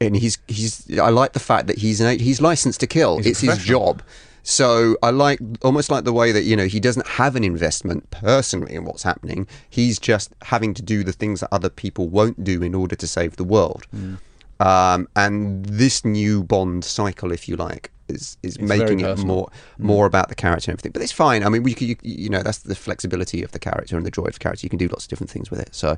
and 0.00 0.16
he's 0.16 0.38
he's. 0.48 0.98
I 0.98 1.10
like 1.10 1.34
the 1.34 1.40
fact 1.40 1.66
that 1.66 1.76
he's 1.76 2.00
an, 2.00 2.18
he's 2.18 2.40
licensed 2.40 2.80
to 2.80 2.86
kill. 2.86 3.18
He's 3.18 3.26
it's 3.26 3.40
his 3.40 3.58
job. 3.58 4.00
So 4.44 4.96
I 5.02 5.08
like 5.08 5.40
almost 5.62 5.90
like 5.90 6.04
the 6.04 6.12
way 6.12 6.30
that 6.30 6.42
you 6.42 6.54
know 6.54 6.66
he 6.66 6.78
doesn't 6.78 7.06
have 7.06 7.34
an 7.34 7.42
investment 7.42 8.10
personally 8.10 8.74
in 8.74 8.84
what's 8.84 9.02
happening. 9.02 9.48
He's 9.68 9.98
just 9.98 10.34
having 10.42 10.74
to 10.74 10.82
do 10.82 11.02
the 11.02 11.12
things 11.12 11.40
that 11.40 11.48
other 11.50 11.70
people 11.70 12.08
won't 12.08 12.44
do 12.44 12.62
in 12.62 12.74
order 12.74 12.94
to 12.94 13.06
save 13.06 13.36
the 13.36 13.44
world. 13.44 13.86
Mm. 13.96 14.18
Um, 14.60 15.08
and 15.16 15.64
this 15.64 16.04
new 16.04 16.44
Bond 16.44 16.84
cycle, 16.84 17.32
if 17.32 17.48
you 17.48 17.56
like, 17.56 17.90
is 18.08 18.36
is 18.42 18.56
It's 18.56 18.58
making 18.58 19.00
it. 19.00 19.16
Mm. 19.16 19.24
more 19.24 19.50
more 19.78 20.04
about 20.04 20.28
the 20.28 20.34
character 20.34 20.70
and 20.70 20.74
everything. 20.78 20.92
But 20.92 21.00
it's 21.00 21.12
fine. 21.12 21.42
I 21.42 21.48
mean, 21.48 21.62
we 21.62 21.74
you, 21.78 21.96
you 22.02 22.28
know 22.28 22.42
that's 22.42 22.58
the 22.58 22.74
flexibility 22.74 23.42
of 23.42 23.52
the 23.52 23.58
character 23.58 23.96
and 23.96 24.04
the 24.04 24.10
joy 24.10 24.24
of 24.24 24.34
the 24.34 24.40
character. 24.40 24.66
You 24.66 24.70
can 24.70 24.78
do 24.78 24.88
lots 24.88 25.06
of 25.06 25.08
different 25.08 25.30
things 25.30 25.50
with 25.50 25.60
it. 25.60 25.74
So, 25.74 25.96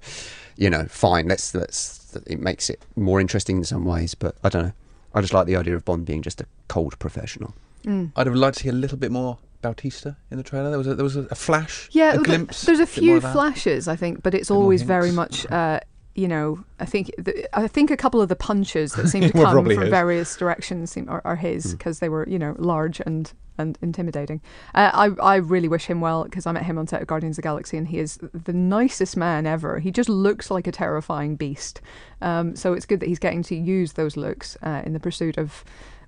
you 0.56 0.70
know, 0.70 0.84
fine. 0.84 1.26
Let's 1.26 1.52
let's 1.52 2.16
it 2.26 2.38
makes 2.38 2.70
it 2.70 2.80
more 2.94 3.20
interesting 3.20 3.56
in 3.56 3.64
some 3.64 3.84
ways. 3.84 4.14
But 4.14 4.36
I 4.44 4.50
don't 4.50 4.66
know. 4.66 4.72
I 5.14 5.20
just 5.20 5.34
like 5.34 5.46
the 5.46 5.56
idea 5.56 5.74
of 5.74 5.84
Bond 5.84 6.06
being 6.06 6.22
just 6.22 6.40
a 6.40 6.46
cold 6.68 6.96
professional. 7.00 7.54
I'd 7.86 8.26
have 8.26 8.36
liked 8.36 8.58
to 8.58 8.64
see 8.64 8.68
a 8.68 8.72
little 8.72 8.98
bit 8.98 9.12
more 9.12 9.38
Bautista 9.62 10.16
in 10.30 10.36
the 10.36 10.42
trailer. 10.42 10.70
There 10.70 10.78
was 10.78 10.86
a, 10.86 10.94
there 10.94 11.04
was 11.04 11.16
a, 11.16 11.34
flash, 11.34 11.88
Yeah, 11.92 12.14
a 12.14 12.18
glimpse. 12.18 12.62
there's 12.62 12.80
a 12.80 12.86
few 12.86 13.20
flashes, 13.20 13.88
I 13.88 13.96
think, 13.96 14.22
but 14.22 14.34
it's 14.34 14.50
always 14.50 14.82
very 14.82 15.10
much. 15.12 15.50
Uh, 15.50 15.80
you 16.14 16.28
know, 16.28 16.64
I 16.80 16.86
think 16.86 17.10
the, 17.18 17.46
I 17.56 17.68
think 17.68 17.90
a 17.90 17.96
couple 17.96 18.22
of 18.22 18.30
the 18.30 18.36
punches 18.36 18.94
that 18.94 19.08
seem 19.08 19.22
to 19.30 19.32
come 19.32 19.52
from 19.54 19.66
his. 19.66 19.90
various 19.90 20.34
directions 20.34 20.90
seem 20.90 21.08
are, 21.10 21.20
are 21.26 21.36
his 21.36 21.72
because 21.74 21.98
they 21.98 22.08
were 22.08 22.26
you 22.26 22.38
know 22.38 22.54
large 22.58 23.00
and 23.00 23.32
and 23.58 23.78
intimidating. 23.82 24.40
Uh, 24.74 24.90
I 24.94 25.34
I 25.34 25.36
really 25.36 25.68
wish 25.68 25.84
him 25.86 26.00
well 26.00 26.24
because 26.24 26.46
I 26.46 26.52
met 26.52 26.64
him 26.64 26.78
on 26.78 26.86
set 26.86 27.02
of 27.02 27.06
Guardians 27.06 27.36
of 27.36 27.42
the 27.42 27.46
Galaxy 27.46 27.76
and 27.76 27.86
he 27.88 27.98
is 27.98 28.18
the 28.32 28.54
nicest 28.54 29.14
man 29.14 29.46
ever. 29.46 29.78
He 29.78 29.90
just 29.90 30.08
looks 30.08 30.50
like 30.50 30.66
a 30.66 30.72
terrifying 30.72 31.36
beast. 31.36 31.82
Um, 32.22 32.56
so 32.56 32.72
it's 32.72 32.86
good 32.86 33.00
that 33.00 33.08
he's 33.10 33.18
getting 33.18 33.42
to 33.44 33.54
use 33.54 33.92
those 33.92 34.16
looks 34.16 34.56
uh, 34.62 34.82
in 34.86 34.94
the 34.94 35.00
pursuit 35.00 35.36
of. 35.36 35.64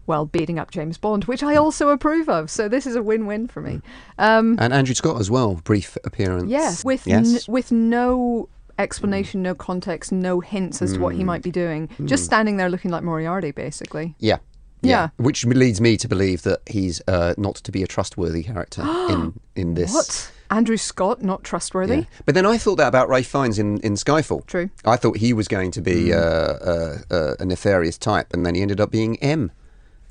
Well, 0.09 0.25
beating 0.27 0.59
up 0.59 0.71
James 0.73 0.99
Bond, 0.99 1.25
which 1.27 1.42
I 1.44 1.55
also 1.55 1.90
approve 1.90 2.29
of. 2.29 2.51
So 2.51 2.66
this 2.68 2.87
is 2.87 2.97
a 2.97 3.03
win-win 3.03 3.47
for 3.47 3.61
me. 3.61 3.81
Um, 4.18 4.57
And 4.59 4.73
Andrew 4.73 4.94
Scott 4.94 5.21
as 5.21 5.31
well. 5.31 5.57
Brief 5.62 5.97
appearance. 6.03 6.49
Yes, 6.51 6.85
with 6.85 7.07
yes. 7.07 7.47
n- 7.49 7.53
with 7.53 7.71
no 7.71 8.49
explanation, 8.79 9.42
no 9.42 9.55
context, 9.55 10.11
no 10.11 10.40
hints 10.40 10.81
as 10.83 10.94
to 10.94 10.99
what 11.01 11.14
he 11.14 11.25
might 11.25 11.42
be 11.42 11.51
doing. 11.51 11.88
Just 12.05 12.25
standing 12.25 12.57
there 12.57 12.68
looking 12.71 12.90
like 12.90 13.03
Moriarty, 13.05 13.51
basically. 13.53 14.14
Yeah. 14.18 14.38
Yeah. 14.81 15.09
Which 15.16 15.44
leads 15.44 15.81
me 15.81 15.97
to 15.97 16.09
believe 16.09 16.42
that 16.42 16.61
he's 16.66 17.03
uh, 17.09 17.35
not 17.37 17.57
to 17.57 17.73
be 17.73 17.83
a 17.83 17.87
trustworthy 17.87 18.42
character 18.44 18.83
in 19.11 19.38
in 19.57 19.75
this. 19.75 19.92
What? 19.92 20.33
Andrew 20.51 20.79
Scott, 20.79 21.21
not 21.21 21.44
trustworthy? 21.44 21.97
Yeah. 21.97 22.05
But 22.25 22.35
then 22.35 22.47
I 22.47 22.57
thought 22.57 22.77
that 22.77 22.88
about 22.88 23.09
Ralph 23.11 23.27
Fiennes 23.27 23.59
in, 23.59 23.79
in 23.81 23.94
Skyfall. 23.94 24.47
True. 24.47 24.71
I 24.87 24.97
thought 24.97 25.18
he 25.18 25.35
was 25.35 25.49
going 25.49 25.73
to 25.73 25.83
be 25.83 26.14
uh, 26.14 26.18
uh, 26.18 26.99
uh, 27.11 27.35
a 27.38 27.44
nefarious 27.44 27.99
type, 27.99 28.33
and 28.33 28.47
then 28.47 28.55
he 28.55 28.62
ended 28.62 28.81
up 28.81 28.90
being 28.90 29.18
M. 29.18 29.53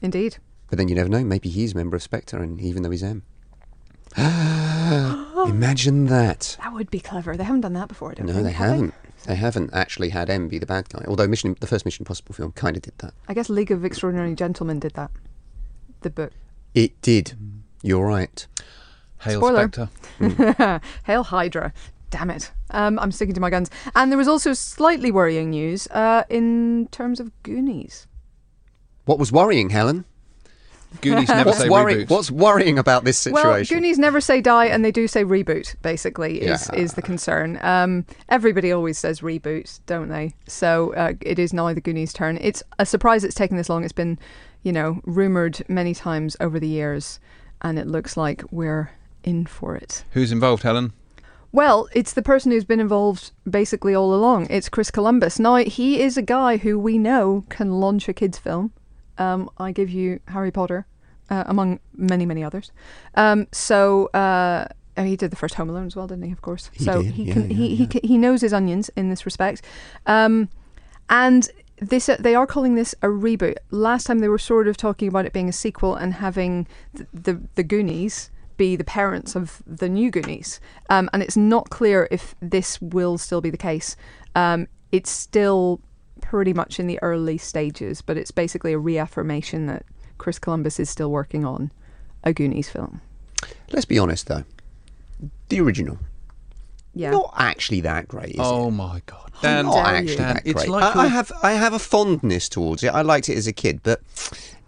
Indeed. 0.01 0.37
But 0.69 0.77
then 0.77 0.87
you 0.89 0.95
never 0.95 1.09
know. 1.09 1.23
Maybe 1.23 1.49
he's 1.49 1.73
a 1.73 1.77
member 1.77 1.95
of 1.95 2.03
Spectre, 2.03 2.37
and 2.41 2.59
even 2.61 2.83
though 2.83 2.91
he's 2.91 3.03
M. 3.03 3.23
Imagine 4.17 6.05
that. 6.07 6.57
That 6.61 6.73
would 6.73 6.89
be 6.89 6.99
clever. 6.99 7.37
They 7.37 7.43
haven't 7.43 7.61
done 7.61 7.73
that 7.73 7.87
before, 7.87 8.11
I 8.11 8.13
don't 8.15 8.27
No, 8.27 8.33
think, 8.33 8.45
they 8.45 8.51
have 8.51 8.69
haven't. 8.71 8.93
They 9.25 9.35
haven't 9.35 9.69
actually 9.73 10.09
had 10.09 10.29
M 10.29 10.47
be 10.47 10.59
the 10.59 10.65
bad 10.65 10.89
guy. 10.89 11.03
Although 11.07 11.27
Mission, 11.27 11.55
the 11.59 11.67
first 11.67 11.85
Mission 11.85 12.01
Impossible 12.03 12.33
film 12.33 12.51
kind 12.53 12.75
of 12.75 12.81
did 12.83 12.93
that. 12.99 13.13
I 13.27 13.33
guess 13.33 13.49
League 13.49 13.71
of 13.71 13.83
Extraordinary 13.85 14.33
Gentlemen 14.35 14.79
did 14.79 14.93
that. 14.93 15.11
The 16.01 16.09
book. 16.09 16.31
It 16.73 17.01
did. 17.01 17.33
You're 17.81 18.05
right. 18.05 18.45
Hail 19.21 19.39
Spoiler. 19.41 19.69
Spectre. 19.71 20.81
Hail 21.05 21.23
Hydra. 21.23 21.73
Damn 22.09 22.29
it. 22.29 22.51
Um, 22.71 22.99
I'm 22.99 23.11
sticking 23.11 23.33
to 23.35 23.41
my 23.41 23.49
guns. 23.49 23.69
And 23.95 24.11
there 24.11 24.17
was 24.17 24.27
also 24.27 24.53
slightly 24.53 25.11
worrying 25.11 25.49
news 25.49 25.87
uh, 25.87 26.23
in 26.29 26.87
terms 26.91 27.19
of 27.19 27.31
Goonies. 27.43 28.07
What 29.07 29.17
was 29.19 29.31
worrying, 29.31 29.69
Helen? 29.71 30.05
Goonies 31.01 31.27
never 31.29 31.49
What's, 31.49 31.59
say 31.59 31.69
worry- 31.69 32.05
reboot. 32.05 32.09
what's 32.09 32.29
worrying 32.31 32.77
about 32.79 33.03
this 33.03 33.17
situation? 33.17 33.43
Well, 33.43 33.63
Goonies 33.65 33.97
never 33.99 34.21
say 34.21 34.41
die, 34.41 34.65
and 34.65 34.83
they 34.85 34.91
do 34.91 35.07
say 35.07 35.23
reboot. 35.23 35.75
Basically, 35.81 36.41
is 36.41 36.69
Yeah. 36.73 36.79
is 36.79 36.93
the 36.93 37.01
concern. 37.01 37.57
Um, 37.61 38.05
everybody 38.29 38.71
always 38.71 38.97
says 38.97 39.21
reboot, 39.21 39.79
don't 39.85 40.09
they? 40.09 40.33
So 40.47 40.93
uh, 40.93 41.13
it 41.21 41.39
is 41.39 41.51
now 41.53 41.73
the 41.73 41.81
Goonies' 41.81 42.13
turn. 42.13 42.37
It's 42.41 42.63
a 42.79 42.85
surprise 42.85 43.23
it's 43.23 43.35
taken 43.35 43.57
this 43.57 43.69
long. 43.69 43.83
It's 43.83 43.91
been, 43.93 44.17
you 44.63 44.71
know, 44.71 45.01
rumored 45.05 45.61
many 45.67 45.93
times 45.93 46.35
over 46.39 46.59
the 46.59 46.67
years, 46.69 47.19
and 47.61 47.77
it 47.79 47.87
looks 47.87 48.15
like 48.17 48.43
we're 48.51 48.91
in 49.23 49.45
for 49.45 49.75
it. 49.75 50.03
Who's 50.11 50.31
involved, 50.31 50.63
Helen? 50.63 50.93
Well, 51.51 51.87
it's 51.93 52.13
the 52.13 52.21
person 52.21 52.51
who's 52.51 52.65
been 52.65 52.79
involved 52.81 53.31
basically 53.49 53.93
all 53.95 54.13
along. 54.13 54.47
It's 54.49 54.69
Chris 54.69 54.91
Columbus. 54.91 55.39
Now, 55.39 55.55
he 55.57 56.01
is 56.01 56.17
a 56.17 56.21
guy 56.21 56.57
who 56.57 56.77
we 56.77 56.97
know 56.97 57.43
can 57.49 57.79
launch 57.79 58.07
a 58.09 58.13
kids' 58.13 58.37
film. 58.37 58.71
Um, 59.17 59.49
I 59.57 59.71
give 59.71 59.89
you 59.89 60.19
Harry 60.27 60.51
Potter, 60.51 60.85
uh, 61.29 61.43
among 61.47 61.79
many, 61.95 62.25
many 62.25 62.43
others. 62.43 62.71
Um, 63.15 63.47
so 63.51 64.07
uh, 64.07 64.67
he 64.97 65.15
did 65.15 65.31
the 65.31 65.35
first 65.35 65.55
Home 65.55 65.69
Alone 65.69 65.87
as 65.87 65.95
well, 65.95 66.07
didn't 66.07 66.25
he? 66.25 66.31
Of 66.31 66.41
course. 66.41 66.69
He 66.73 66.83
so 66.83 67.01
did, 67.01 67.13
he 67.13 67.31
can 67.31 67.49
yeah, 67.49 67.55
he, 67.55 67.75
he 67.75 67.83
yeah. 67.83 67.89
ca- 67.89 68.07
he 68.07 68.17
knows 68.17 68.41
his 68.41 68.53
onions 68.53 68.89
in 68.95 69.09
this 69.09 69.25
respect. 69.25 69.61
Um, 70.05 70.49
and 71.09 71.49
this 71.79 72.09
uh, 72.09 72.17
they 72.19 72.35
are 72.35 72.47
calling 72.47 72.75
this 72.75 72.95
a 73.01 73.07
reboot. 73.07 73.55
Last 73.71 74.05
time 74.05 74.19
they 74.19 74.29
were 74.29 74.39
sort 74.39 74.67
of 74.67 74.77
talking 74.77 75.07
about 75.07 75.25
it 75.25 75.33
being 75.33 75.49
a 75.49 75.53
sequel 75.53 75.95
and 75.95 76.15
having 76.15 76.67
the 76.93 77.07
the, 77.13 77.41
the 77.55 77.63
Goonies 77.63 78.31
be 78.57 78.75
the 78.75 78.83
parents 78.83 79.35
of 79.35 79.61
the 79.67 79.87
new 79.87 80.09
Goonies. 80.09 80.59
Um, 80.89 81.09
and 81.13 81.21
it's 81.21 81.37
not 81.37 81.69
clear 81.69 82.07
if 82.09 82.35
this 82.41 82.81
will 82.81 83.17
still 83.19 83.39
be 83.39 83.51
the 83.51 83.57
case. 83.57 83.95
Um, 84.33 84.67
it's 84.91 85.11
still 85.11 85.79
pretty 86.21 86.53
much 86.53 86.79
in 86.79 86.87
the 86.87 86.99
early 87.01 87.37
stages, 87.37 88.01
but 88.01 88.17
it's 88.17 88.31
basically 88.31 88.73
a 88.73 88.77
reaffirmation 88.79 89.65
that 89.67 89.83
Chris 90.17 90.39
Columbus 90.39 90.79
is 90.79 90.89
still 90.89 91.11
working 91.11 91.45
on 91.45 91.71
a 92.23 92.33
Goonies 92.33 92.69
film. 92.69 93.01
Let's 93.71 93.85
be 93.85 93.99
honest, 93.99 94.27
though. 94.27 94.43
The 95.49 95.59
original, 95.61 95.99
Yeah. 96.93 97.11
not 97.11 97.33
actually 97.37 97.81
that 97.81 98.07
great, 98.07 98.31
is 98.35 98.39
oh 98.39 98.67
it? 98.67 98.71
my 98.71 99.01
God, 99.05 99.31
Dan! 99.41 99.65
not 99.65 99.77
actually 99.87 100.11
you. 100.11 100.17
Dan, 100.17 100.33
that 100.35 100.41
it's 100.45 100.53
great. 100.53 100.69
like 100.69 100.95
I, 100.95 101.03
I 101.03 101.07
have 101.07 101.31
I 101.43 101.51
have 101.53 101.73
a 101.73 101.79
fondness 101.79 102.49
towards 102.49 102.83
it. 102.83 102.89
I 102.89 103.01
liked 103.01 103.29
it 103.29 103.37
as 103.37 103.47
a 103.47 103.53
kid, 103.53 103.81
but 103.83 104.01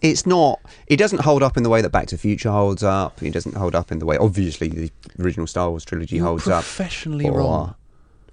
it's 0.01 0.25
not. 0.25 0.59
It 0.87 0.97
doesn't 0.97 1.21
hold 1.21 1.43
up 1.43 1.57
in 1.57 1.63
the 1.63 1.69
way 1.69 1.81
that 1.81 1.89
Back 1.91 2.07
to 2.07 2.15
the 2.15 2.19
Future 2.21 2.51
holds 2.51 2.83
up. 2.83 3.21
It 3.21 3.31
doesn't 3.31 3.55
hold 3.55 3.75
up 3.75 3.91
in 3.91 3.99
the 3.99 4.05
way, 4.05 4.17
obviously, 4.17 4.69
the 4.69 4.91
original 5.19 5.45
Star 5.47 5.69
Wars 5.69 5.83
trilogy 5.85 6.15
You're 6.17 6.25
holds 6.25 6.47
up. 6.47 6.63
professionally 6.63 7.25
Or- 7.27 7.39
wrong. 7.39 7.75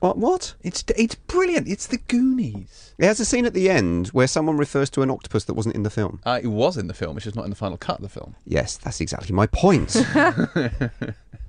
What? 0.00 0.18
What? 0.18 0.54
It's 0.62 0.84
it's 0.96 1.14
brilliant. 1.14 1.68
It's 1.68 1.86
the 1.86 1.98
Goonies. 1.98 2.94
It 2.98 3.04
has 3.06 3.20
a 3.20 3.24
scene 3.24 3.46
at 3.46 3.54
the 3.54 3.68
end 3.70 4.08
where 4.08 4.26
someone 4.26 4.56
refers 4.56 4.90
to 4.90 5.02
an 5.02 5.10
octopus 5.10 5.44
that 5.44 5.54
wasn't 5.54 5.74
in 5.74 5.82
the 5.82 5.90
film. 5.90 6.20
Uh, 6.24 6.40
it 6.42 6.48
was 6.48 6.76
in 6.76 6.86
the 6.86 6.94
film. 6.94 7.16
It's 7.16 7.24
just 7.24 7.36
not 7.36 7.44
in 7.44 7.50
the 7.50 7.56
final 7.56 7.76
cut 7.76 7.96
of 7.96 8.02
the 8.02 8.08
film. 8.08 8.34
Yes, 8.44 8.76
that's 8.76 9.00
exactly 9.00 9.34
my 9.34 9.46
point. 9.46 9.96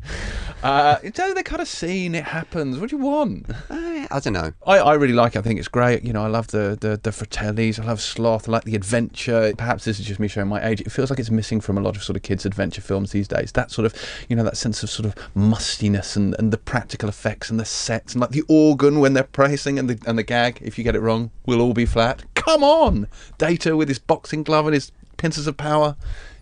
Uh, 0.63 0.97
so 1.13 1.33
they 1.33 1.43
kind 1.43 1.61
of 1.61 1.67
scene. 1.67 2.15
It 2.15 2.23
happens. 2.23 2.79
What 2.79 2.89
do 2.89 2.97
you 2.97 3.03
want? 3.03 3.47
Eh, 3.69 4.07
I 4.09 4.19
don't 4.19 4.33
know. 4.33 4.53
I, 4.65 4.79
I 4.79 4.93
really 4.95 5.13
like 5.13 5.35
it. 5.35 5.39
I 5.39 5.41
think 5.43 5.59
it's 5.59 5.67
great. 5.67 6.03
You 6.03 6.13
know, 6.13 6.23
I 6.23 6.27
love 6.27 6.47
the, 6.47 6.77
the, 6.79 6.99
the 7.01 7.11
Fratellis. 7.11 7.79
I 7.79 7.85
love 7.85 8.01
Sloth. 8.01 8.49
I 8.49 8.53
like 8.53 8.63
the 8.63 8.75
adventure. 8.75 9.53
Perhaps 9.55 9.85
this 9.85 9.99
is 9.99 10.05
just 10.07 10.19
me 10.19 10.27
showing 10.27 10.47
my 10.47 10.65
age. 10.67 10.81
It 10.81 10.91
feels 10.91 11.11
like 11.11 11.19
it's 11.19 11.29
missing 11.29 11.61
from 11.61 11.77
a 11.77 11.81
lot 11.81 11.95
of 11.95 12.03
sort 12.03 12.17
of 12.17 12.23
kids' 12.23 12.45
adventure 12.45 12.81
films 12.81 13.11
these 13.11 13.27
days. 13.27 13.51
That 13.51 13.69
sort 13.69 13.85
of, 13.85 13.93
you 14.29 14.35
know, 14.35 14.43
that 14.43 14.57
sense 14.57 14.81
of 14.81 14.89
sort 14.89 15.05
of 15.05 15.15
mustiness 15.35 16.15
and, 16.15 16.35
and 16.39 16.51
the 16.51 16.57
practical 16.57 17.07
effects 17.07 17.51
and 17.51 17.59
the 17.59 17.65
sets 17.65 18.13
and 18.13 18.21
like 18.21 18.31
the 18.31 18.43
organ 18.47 18.99
when 18.99 19.13
they're 19.13 19.23
pricing 19.23 19.77
and 19.77 19.89
the, 19.89 19.99
and 20.07 20.17
the 20.17 20.23
gag, 20.23 20.59
if 20.61 20.79
you 20.79 20.83
get 20.83 20.95
it 20.95 21.01
wrong, 21.01 21.29
will 21.45 21.61
all 21.61 21.73
be 21.73 21.85
flat. 21.85 22.23
Come 22.33 22.63
on! 22.63 23.07
Data 23.37 23.77
with 23.77 23.89
his 23.89 23.99
boxing 23.99 24.41
glove 24.41 24.65
and 24.65 24.73
his 24.73 24.91
pincers 25.17 25.45
of 25.45 25.55
power. 25.55 25.95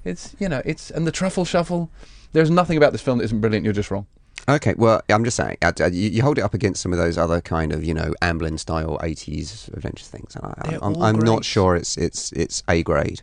It's, 0.06 0.36
you 0.40 0.48
know, 0.48 0.62
it's, 0.64 0.90
and 0.90 1.06
the 1.06 1.12
truffle 1.12 1.44
shuffle. 1.44 1.90
There's 2.36 2.52
nothing 2.52 2.76
about 2.76 2.92
this 2.92 3.02
film 3.02 3.20
that 3.20 3.24
isn't 3.24 3.40
brilliant. 3.40 3.64
You're 3.64 3.74
just 3.74 3.90
wrong. 3.90 4.08
Okay, 4.50 4.74
well, 4.78 5.02
I'm 5.08 5.24
just 5.24 5.38
saying, 5.38 5.58
uh, 5.62 5.72
uh, 5.80 5.86
you, 5.86 6.10
you 6.10 6.22
hold 6.22 6.38
it 6.38 6.42
up 6.42 6.54
against 6.54 6.82
some 6.82 6.92
of 6.92 7.00
those 7.00 7.18
other 7.18 7.40
kind 7.40 7.72
of, 7.72 7.86
you 7.86 7.94
know, 7.94 8.14
Amblin 8.22 8.60
style 8.60 9.00
'80s 9.02 9.74
adventure 9.74 10.04
things. 10.04 10.36
and 10.36 10.46
I, 10.46 10.70
They're 10.72 10.84
I'm, 10.84 11.02
I'm 11.02 11.18
not 11.18 11.46
sure 11.46 11.78
it's 11.78 11.96
it's 11.98 12.34
it's 12.34 12.62
A 12.68 12.84
grade. 12.84 13.22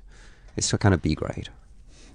It's 0.56 0.72
a 0.72 0.78
kind 0.78 0.94
of 0.94 1.02
B 1.02 1.14
grade. 1.14 1.50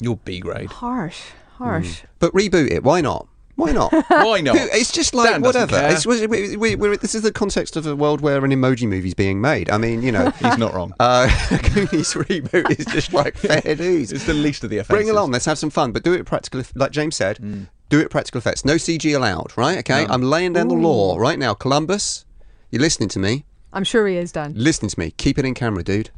You're 0.02 0.16
B 0.16 0.40
grade. 0.40 0.72
Harsh, 0.72 1.22
harsh. 1.58 2.02
But 2.18 2.34
reboot 2.34 2.72
it. 2.72 2.84
Why 2.84 3.02
not? 3.02 3.28
Why 3.58 3.72
not? 3.72 3.92
Why 4.08 4.40
not? 4.40 4.56
It's 4.56 4.92
just 4.92 5.14
like 5.14 5.32
Dan 5.32 5.42
whatever. 5.42 5.76
It's, 5.78 6.06
we, 6.06 6.26
we, 6.28 6.56
we, 6.56 6.76
we're, 6.76 6.96
this 6.96 7.14
is 7.16 7.24
the 7.24 7.32
context 7.32 7.76
of 7.76 7.86
a 7.88 7.96
world 7.96 8.22
where 8.22 8.46
an 8.46 8.52
emoji 8.52 8.88
movie's 8.88 9.16
being 9.16 9.42
made. 9.42 9.70
I 9.70 9.78
mean, 9.80 10.02
you 10.04 10.12
know, 10.12 10.30
He's 10.40 10.58
not 10.60 10.74
wrong. 10.76 10.94
uh, 11.00 11.28
Goonies 11.74 12.14
reboot 12.14 12.80
is 12.80 12.86
just 12.86 13.14
like 13.14 13.36
fair 13.38 13.76
dues. 13.76 14.12
It's 14.12 14.26
the 14.26 14.34
least 14.34 14.64
of 14.64 14.70
the 14.70 14.78
offences. 14.78 14.96
Bring 15.06 15.10
along, 15.10 15.32
let's 15.32 15.46
have 15.46 15.58
some 15.58 15.72
fun, 15.72 15.92
but 15.92 16.04
do 16.04 16.14
it 16.14 16.26
practical. 16.26 16.62
Like 16.76 16.92
James 16.92 17.16
said, 17.16 17.38
Mm. 17.40 17.68
do 17.90 18.00
it 18.00 18.10
practical 18.12 18.38
effects. 18.38 18.64
No 18.64 18.76
CG 18.76 19.14
allowed, 19.16 19.58
right? 19.58 19.80
Okay, 19.80 20.06
I'm 20.08 20.22
laying 20.22 20.54
down 20.54 20.68
the 20.68 20.76
law 20.76 21.18
right 21.18 21.40
now. 21.40 21.54
Columbus, 21.56 22.26
you're 22.70 22.82
listening 22.82 23.10
to 23.10 23.20
me. 23.20 23.46
I'm 23.74 23.84
sure 23.84 24.08
he 24.08 24.18
is, 24.18 24.32
Dan. 24.32 24.54
Listening 24.56 24.90
to 24.90 25.00
me. 25.00 25.12
Keep 25.18 25.40
it 25.40 25.46
in 25.46 25.54
camera, 25.56 25.84
dude. 25.84 26.12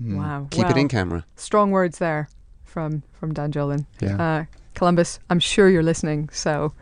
Wow. 0.00 0.48
Keep 0.50 0.70
it 0.70 0.76
in 0.78 0.88
camera. 0.88 1.24
Strong 1.36 1.70
words 1.72 1.98
there 1.98 2.28
from 2.64 3.02
from 3.12 3.32
Dan 3.34 3.52
Jolin. 3.52 3.86
Yeah. 4.00 4.16
Uh, 4.22 4.44
Columbus, 4.76 5.18
I'm 5.28 5.40
sure 5.40 5.68
you're 5.68 5.82
listening, 5.82 6.28
so 6.30 6.72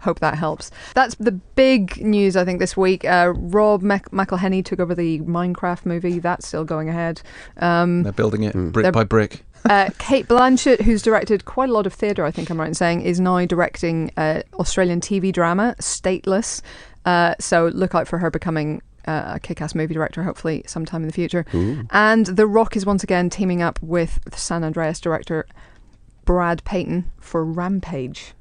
hope 0.00 0.20
that 0.20 0.36
helps. 0.36 0.70
That's 0.94 1.14
the 1.16 1.32
big 1.32 2.02
news, 2.04 2.36
I 2.36 2.44
think, 2.44 2.60
this 2.60 2.76
week. 2.76 3.04
Uh, 3.04 3.32
Rob 3.36 3.82
Mac- 3.82 4.10
McElhenney 4.10 4.64
took 4.64 4.78
over 4.80 4.94
the 4.94 5.20
Minecraft 5.20 5.84
movie. 5.86 6.18
That's 6.20 6.46
still 6.46 6.64
going 6.64 6.88
ahead. 6.88 7.20
Um, 7.56 8.04
They're 8.04 8.12
building 8.12 8.44
it 8.44 8.54
brick 8.72 8.92
by 8.92 9.04
brick. 9.04 9.44
uh, 9.68 9.90
Cate 9.98 10.28
Blanchett, 10.28 10.82
who's 10.82 11.02
directed 11.02 11.44
quite 11.44 11.68
a 11.68 11.72
lot 11.72 11.86
of 11.86 11.92
theatre, 11.92 12.24
I 12.24 12.30
think 12.30 12.50
I'm 12.50 12.60
right 12.60 12.68
in 12.68 12.74
saying, 12.74 13.02
is 13.02 13.18
now 13.18 13.44
directing 13.44 14.12
uh, 14.16 14.42
Australian 14.54 15.00
TV 15.00 15.32
drama, 15.32 15.74
Stateless. 15.80 16.62
Uh, 17.04 17.34
so 17.40 17.66
look 17.74 17.94
out 17.94 18.06
for 18.06 18.18
her 18.18 18.30
becoming 18.30 18.82
uh, 19.06 19.32
a 19.34 19.40
kick 19.40 19.60
ass 19.60 19.74
movie 19.74 19.94
director, 19.94 20.22
hopefully, 20.22 20.62
sometime 20.66 21.02
in 21.02 21.08
the 21.08 21.14
future. 21.14 21.44
And 21.90 22.26
The 22.26 22.46
Rock 22.46 22.76
is 22.76 22.84
once 22.86 23.02
again 23.02 23.30
teaming 23.30 23.62
up 23.62 23.80
with 23.82 24.20
the 24.24 24.36
San 24.36 24.62
Andreas 24.62 25.00
director 25.00 25.46
Brad 26.28 26.62
Peyton 26.64 27.10
for 27.18 27.42
Rampage. 27.42 28.34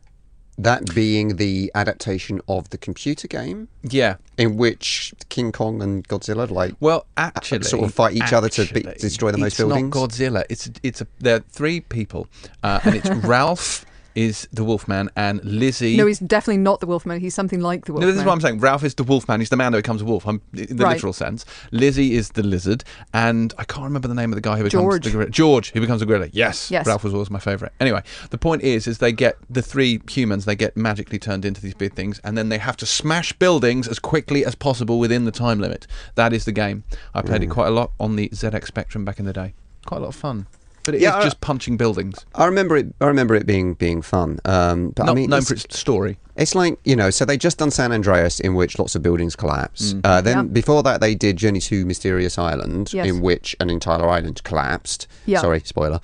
That 0.57 0.93
being 0.93 1.37
the 1.37 1.71
adaptation 1.73 2.41
of 2.45 2.69
the 2.71 2.77
computer 2.77 3.29
game 3.29 3.69
Yeah. 3.81 4.15
in 4.37 4.57
which 4.57 5.13
King 5.29 5.53
Kong 5.53 5.81
and 5.81 6.05
Godzilla 6.05 6.51
like 6.51 6.73
Well, 6.81 7.05
actually, 7.15 7.63
sort 7.63 7.85
of 7.85 7.93
fight 7.93 8.13
each 8.17 8.33
other 8.33 8.49
to 8.49 8.65
be- 8.73 8.81
destroy 8.99 9.31
the 9.31 9.37
most 9.37 9.53
it's 9.53 9.57
buildings? 9.59 9.95
not 9.95 10.09
Godzilla. 10.09 10.43
It's 10.49 10.69
it's 10.83 10.99
a 10.99 11.07
there 11.19 11.37
are 11.37 11.43
three 11.49 11.79
people, 11.79 12.27
uh, 12.61 12.81
and 12.83 12.95
it's 12.95 13.09
Ralph 13.25 13.85
is 14.17 14.47
the 14.51 14.63
Wolfman 14.63 15.09
and 15.15 15.43
Lizzie. 15.45 15.95
No, 15.95 16.07
he's 16.07 16.17
definitely 16.17 16.57
not 16.57 16.79
the 16.79 16.87
Wolfman. 16.87 17.19
He's 17.19 17.35
something 17.35 17.61
like 17.61 17.85
the 17.85 17.91
No, 17.91 17.97
Wolfman. 17.97 18.09
this 18.09 18.19
is 18.19 18.25
what 18.25 18.33
I'm 18.33 18.41
saying. 18.41 18.59
Ralph 18.59 18.83
is 18.83 18.95
the 18.95 19.03
Wolfman. 19.03 19.39
He's 19.41 19.49
the 19.49 19.57
man 19.57 19.73
who 19.73 19.77
becomes 19.79 20.01
a 20.01 20.05
wolf. 20.05 20.27
I'm, 20.27 20.41
in 20.53 20.75
the 20.77 20.83
Right. 20.85 20.93
literal 20.93 21.13
sense. 21.13 21.45
Lizzie 21.71 22.15
is 22.15 22.29
the 22.29 22.41
lizard, 22.41 22.83
and 23.13 23.53
I 23.59 23.63
can't 23.63 23.83
remember 23.83 24.07
the 24.07 24.15
name 24.15 24.31
of 24.31 24.35
the 24.35 24.41
guy 24.41 24.57
who 24.57 24.63
becomes 24.63 24.81
George. 24.81 25.03
the 25.03 25.11
gorilla. 25.11 25.29
George, 25.29 25.71
who 25.71 25.81
becomes 25.81 26.01
a 26.01 26.05
gorilla. 26.07 26.29
Yes. 26.31 26.71
Yes. 26.71 26.87
Ralph 26.87 27.03
was 27.03 27.13
always 27.13 27.29
my 27.29 27.37
favourite. 27.39 27.71
Anyway, 27.79 28.01
the 28.31 28.37
point 28.39 28.63
is, 28.63 28.87
is 28.87 28.97
they 28.97 29.11
get 29.11 29.37
the 29.49 29.61
three 29.61 30.01
humans. 30.09 30.45
They 30.45 30.55
get 30.55 30.75
magically 30.75 31.19
turned 31.19 31.45
into 31.45 31.61
these 31.61 31.75
big 31.75 31.93
things, 31.93 32.19
and 32.23 32.35
then 32.35 32.49
they 32.49 32.57
have 32.57 32.75
to 32.77 32.87
smash 32.87 33.33
buildings 33.33 33.87
as 33.87 33.99
quickly 33.99 34.43
as 34.43 34.55
possible 34.55 34.97
within 34.97 35.25
the 35.25 35.31
time 35.31 35.59
limit. 35.59 35.85
That 36.15 36.33
is 36.33 36.45
the 36.45 36.51
game. 36.51 36.83
I 37.13 37.21
played 37.21 37.41
Mm. 37.41 37.45
it 37.45 37.49
quite 37.51 37.67
a 37.67 37.71
lot 37.71 37.91
on 37.99 38.15
the 38.15 38.29
ZX 38.33 38.65
Spectrum 38.67 39.05
back 39.05 39.19
in 39.19 39.25
the 39.25 39.33
day. 39.33 39.53
Quite 39.85 39.97
a 39.97 40.01
lot 40.01 40.09
of 40.09 40.15
fun. 40.15 40.47
But 40.87 40.95
it 40.95 40.99
is 40.99 41.03
Yeah, 41.03 41.17
I- 41.17 41.23
just 41.23 41.41
punching 41.41 41.75
buildings. 41.77 42.25
I 42.33 42.45
remember 42.45 42.77
it. 42.77 42.87
I 43.01 43.05
remember 43.07 43.35
it 43.35 43.45
being 43.45 43.73
being 43.75 44.01
fun. 44.01 44.39
Um, 44.45 44.91
but 44.95 45.05
Not 45.05 45.11
I 45.11 45.15
mean, 45.15 45.29
known 45.29 45.39
it's, 45.39 45.49
for 45.49 45.53
its 45.55 45.77
story. 45.77 46.17
it's 46.37 46.55
like 46.55 46.79
you 46.85 46.95
know. 46.95 47.09
So 47.09 47.25
they 47.25 47.37
just 47.37 47.57
done 47.57 47.71
San 47.71 47.91
Andreas, 47.91 48.39
in 48.39 48.55
which 48.55 48.79
lots 48.79 48.95
of 48.95 49.01
buildings 49.03 49.35
collapse. 49.35 49.93
Mm. 49.93 50.01
Uh, 50.05 50.21
then 50.21 50.37
Yeah. 50.37 50.43
before 50.43 50.81
that, 50.83 51.01
they 51.01 51.13
did 51.13 51.35
Journey 51.37 51.59
to 51.59 51.85
Mysterious 51.85 52.37
Island, 52.37 52.93
Yes. 52.93 53.05
in 53.05 53.19
which 53.21 53.55
an 53.59 53.69
entire 53.69 54.07
island 54.07 54.41
collapsed. 54.43 55.07
Yeah. 55.25 55.41
Sorry, 55.41 55.59
spoiler. 55.65 55.99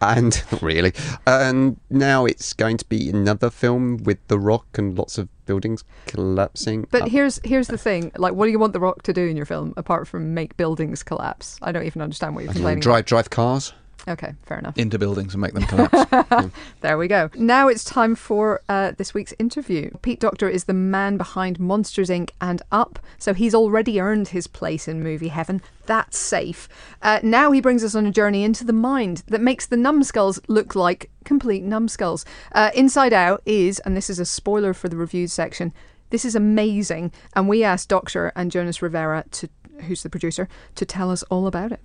And 0.00 0.42
not 0.52 0.62
really. 0.62 0.92
And 1.28 1.76
now 1.88 2.26
it's 2.26 2.52
going 2.54 2.76
to 2.78 2.84
be 2.86 3.08
another 3.08 3.50
film 3.50 3.98
with 3.98 4.18
The 4.26 4.36
Rock 4.36 4.66
and 4.76 4.98
lots 4.98 5.16
of 5.16 5.28
buildings 5.46 5.84
collapsing. 6.08 6.88
But 6.90 7.02
Uh, 7.02 7.06
here's 7.06 7.38
here's 7.44 7.68
the 7.68 7.78
thing. 7.78 8.10
Like, 8.16 8.32
what 8.34 8.46
do 8.46 8.50
you 8.50 8.58
want 8.58 8.72
The 8.72 8.80
Rock 8.80 9.02
to 9.04 9.12
do 9.12 9.24
in 9.28 9.36
your 9.36 9.46
film 9.46 9.74
apart 9.76 10.08
from 10.08 10.34
make 10.34 10.56
buildings 10.56 11.04
collapse? 11.04 11.56
I 11.62 11.70
don't 11.70 11.84
even 11.84 12.02
understand 12.02 12.34
what 12.34 12.42
you're 12.42 12.50
I 12.50 12.54
complaining 12.54 12.80
drive 12.80 13.04
drive 13.04 13.30
cars. 13.30 13.72
Okay, 14.08 14.34
fair 14.46 14.58
enough. 14.58 14.76
Into 14.76 14.98
buildings 14.98 15.34
and 15.34 15.40
make 15.40 15.52
them 15.52 15.62
collapse. 15.64 16.50
There 16.80 16.98
we 16.98 17.06
go. 17.06 17.30
Now 17.36 17.68
it's 17.68 17.84
time 17.84 18.16
for 18.16 18.60
uh, 18.68 18.92
this 18.96 19.14
week's 19.14 19.32
interview. 19.38 19.90
Pete 20.02 20.18
Docter 20.18 20.48
is 20.48 20.64
the 20.64 20.72
man 20.72 21.16
behind 21.16 21.60
Monsters 21.60 22.08
Inc. 22.08 22.30
and 22.40 22.60
Up, 22.72 22.98
so 23.18 23.32
he's 23.32 23.54
already 23.54 24.00
earned 24.00 24.28
his 24.28 24.48
place 24.48 24.88
in 24.88 25.02
movie 25.02 25.28
heaven. 25.28 25.62
That's 25.86 26.18
safe. 26.18 26.68
Uh, 27.00 27.20
now 27.22 27.52
he 27.52 27.60
brings 27.60 27.84
us 27.84 27.94
on 27.94 28.06
a 28.06 28.10
journey 28.10 28.42
into 28.42 28.64
the 28.64 28.72
mind 28.72 29.22
that 29.28 29.40
makes 29.40 29.66
the 29.66 29.76
numbskulls 29.76 30.40
look 30.48 30.74
like 30.74 31.10
complete 31.24 31.62
numbskulls. 31.62 32.24
Uh, 32.52 32.70
Inside 32.74 33.12
Out 33.12 33.42
is, 33.46 33.78
and 33.80 33.96
this 33.96 34.10
is 34.10 34.18
a 34.18 34.24
spoiler 34.24 34.74
for 34.74 34.88
the 34.88 34.96
reviews 34.96 35.32
section, 35.32 35.72
this 36.10 36.24
is 36.24 36.34
amazing. 36.34 37.12
And 37.34 37.48
we 37.48 37.62
asked 37.62 37.88
Docter 37.88 38.32
and 38.34 38.50
Jonas 38.50 38.82
Rivera, 38.82 39.24
to, 39.30 39.48
who's 39.82 40.02
the 40.02 40.10
producer, 40.10 40.48
to 40.74 40.84
tell 40.84 41.10
us 41.10 41.22
all 41.24 41.46
about 41.46 41.70
it. 41.72 41.80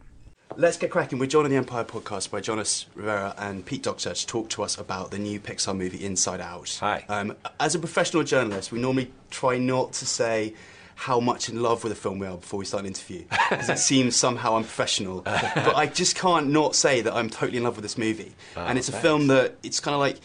Let's 0.59 0.75
get 0.75 0.89
cracking. 0.89 1.19
We're 1.19 1.27
joining 1.27 1.51
the 1.51 1.57
Empire 1.57 1.83
podcast 1.83 2.31
by 2.31 2.41
Jonas 2.41 2.87
Rivera 2.95 3.35
and 3.37 3.63
Pete 3.63 3.83
Docter 3.83 4.11
to 4.15 4.25
talk 4.25 4.49
to 4.49 4.63
us 4.63 4.75
about 4.75 5.11
the 5.11 5.19
new 5.19 5.39
Pixar 5.39 5.77
movie 5.77 6.03
Inside 6.03 6.41
Out. 6.41 6.79
Hi. 6.81 7.05
Um, 7.07 7.35
as 7.59 7.75
a 7.75 7.79
professional 7.79 8.23
journalist, 8.23 8.71
we 8.71 8.79
normally 8.79 9.11
try 9.29 9.59
not 9.59 9.93
to 9.93 10.07
say 10.07 10.55
how 10.95 11.19
much 11.19 11.47
in 11.47 11.61
love 11.61 11.83
with 11.83 11.91
a 11.91 11.95
film 11.95 12.17
we 12.17 12.25
are 12.25 12.37
before 12.37 12.57
we 12.57 12.65
start 12.65 12.81
an 12.81 12.87
interview, 12.87 13.23
because 13.51 13.69
it 13.69 13.77
seems 13.77 14.15
somehow 14.15 14.55
unprofessional. 14.55 15.21
but 15.25 15.75
I 15.75 15.85
just 15.85 16.15
can't 16.15 16.47
not 16.47 16.73
say 16.73 17.01
that 17.01 17.13
I'm 17.13 17.29
totally 17.29 17.59
in 17.59 17.63
love 17.63 17.75
with 17.75 17.83
this 17.83 17.95
movie, 17.95 18.33
and 18.55 18.79
it's 18.79 18.89
a 18.89 18.93
film 18.93 19.27
that 19.27 19.57
it's 19.61 19.79
kind 19.79 19.93
of 19.93 19.99
like. 19.99 20.17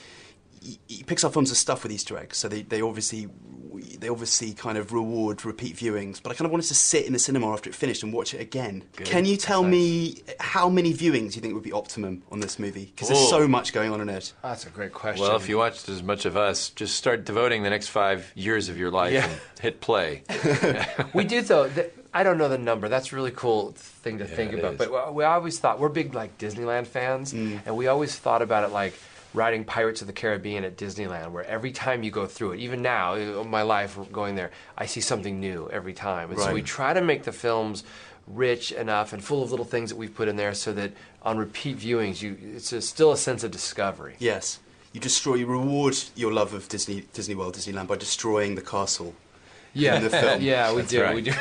Y- 0.65 0.79
y- 0.91 0.97
Pixar 1.07 1.33
films 1.33 1.51
are 1.53 1.57
stuffed 1.57 1.83
with 1.83 1.93
Easter 1.93 2.17
eggs, 2.19 2.37
so 2.39 2.49
they, 2.49 2.63
they 2.63 2.81
obviously 2.83 3.29
they 3.99 4.09
obviously 4.11 4.53
kind 4.53 4.77
of 4.77 4.93
reward 4.93 5.45
repeat 5.45 5.77
viewings. 5.77 6.23
But 6.23 6.31
I 6.31 6.35
kind 6.35 6.45
of 6.47 6.53
wanted 6.53 6.67
to 6.67 6.75
sit 6.75 7.07
in 7.07 7.13
the 7.15 7.19
cinema 7.19 7.51
after 7.53 7.71
it 7.71 7.75
finished 7.75 8.03
and 8.03 8.13
watch 8.13 8.35
it 8.35 8.41
again. 8.41 8.85
Good. 8.97 9.07
Can 9.07 9.25
you 9.25 9.37
tell 9.37 9.63
That's 9.63 9.73
me 9.73 10.23
how 10.41 10.69
many 10.69 10.93
viewings 10.93 11.35
you 11.37 11.41
think 11.43 11.55
would 11.55 11.63
be 11.63 11.73
optimum 11.73 12.23
on 12.31 12.41
this 12.41 12.59
movie? 12.59 12.87
Because 12.95 13.09
there's 13.09 13.29
so 13.31 13.49
much 13.49 13.73
going 13.73 13.91
on 13.93 14.01
in 14.01 14.09
it. 14.11 14.33
That's 14.43 14.67
a 14.67 14.71
great 14.71 14.93
question. 14.93 15.23
Well, 15.27 15.37
if 15.37 15.49
you 15.49 15.57
watched 15.57 15.89
as 15.89 16.03
much 16.03 16.27
of 16.27 16.37
us, 16.37 16.69
just 16.71 16.97
start 16.97 17.25
devoting 17.25 17.63
the 17.63 17.71
next 17.71 17.89
five 17.89 18.31
years 18.35 18.69
of 18.69 18.77
your 18.79 18.91
life 18.91 19.13
Yeah. 19.15 19.25
and 19.25 19.41
hit 19.61 19.81
play. 19.81 20.23
we 21.15 21.25
do 21.25 21.41
though. 21.43 21.69
th- 21.69 21.93
I 22.15 22.25
don't 22.25 22.37
know 22.37 22.49
the 22.51 22.59
number. 22.59 22.89
That's 22.91 23.11
a 23.13 23.17
really 23.17 23.31
cool 23.31 23.73
thing 23.73 24.19
to 24.19 24.27
think 24.27 24.53
about. 24.53 24.75
is. 24.75 24.79
But 24.79 24.91
we- 25.09 25.13
we 25.15 25.25
always 25.25 25.59
thought 25.59 25.79
we're 25.81 25.89
big 25.89 26.15
like 26.15 26.37
Disneyland 26.37 26.87
fans, 26.89 27.33
mm. 27.33 27.61
and 27.65 27.75
we 27.77 27.87
always 27.87 28.15
thought 28.15 28.43
about 28.43 28.65
it 28.65 28.73
like 28.73 28.93
riding 29.35 29.65
Pirates 29.65 30.01
of 30.01 30.07
the 30.07 30.13
Caribbean 30.13 30.65
at 30.65 30.77
Disneyland, 30.77 31.31
where 31.31 31.45
every 31.45 31.73
time 31.73 32.03
you 32.03 32.11
go 32.11 32.27
through 32.27 32.53
it, 32.53 32.61
even 32.61 32.83
now, 32.83 33.15
in 33.15 33.49
my 33.49 33.63
life 33.63 33.99
going 34.13 34.35
there, 34.35 34.51
I 34.77 34.87
see 34.87 35.01
something 35.01 35.41
new 35.41 35.69
every 35.71 35.95
time. 35.95 36.31
And 36.31 36.39
so 36.39 36.53
we 36.53 36.63
try 36.63 36.93
to 36.93 37.01
make 37.01 37.23
the 37.25 37.33
films 37.33 37.85
rich 38.27 38.73
enough 38.73 39.13
and 39.13 39.23
full 39.25 39.43
of 39.43 39.51
little 39.51 39.65
things 39.65 39.91
that 39.91 39.97
we've 39.97 40.15
put 40.15 40.29
in 40.29 40.37
there, 40.37 40.55
so 40.55 40.73
that 40.75 40.93
on 41.23 41.39
repeat 41.39 41.79
viewings, 41.79 42.23
you 42.23 42.37
it's 42.55 42.73
a, 42.73 42.81
still 42.81 43.13
a 43.13 43.17
sense 43.17 43.43
of 43.43 43.51
discovery. 43.51 44.15
Yes, 44.19 44.61
you 44.93 45.01
destroy, 45.01 45.35
you 45.37 45.47
reward 45.47 45.97
your 46.15 46.33
love 46.33 46.53
of 46.55 46.69
Disney, 46.69 47.05
Disney 47.13 47.35
World, 47.35 47.57
Disneyland 47.57 47.87
by 47.89 47.97
destroying 47.97 48.55
the 48.55 48.63
castle. 48.63 49.15
Yeah, 49.75 49.97
in 49.97 50.03
the 50.03 50.11
film. 50.23 50.43
yeah, 50.43 50.71
we 50.73 50.83
That's 50.83 50.91
do. 50.93 51.03
right. 51.03 51.15
We 51.15 51.23
do. 51.23 51.33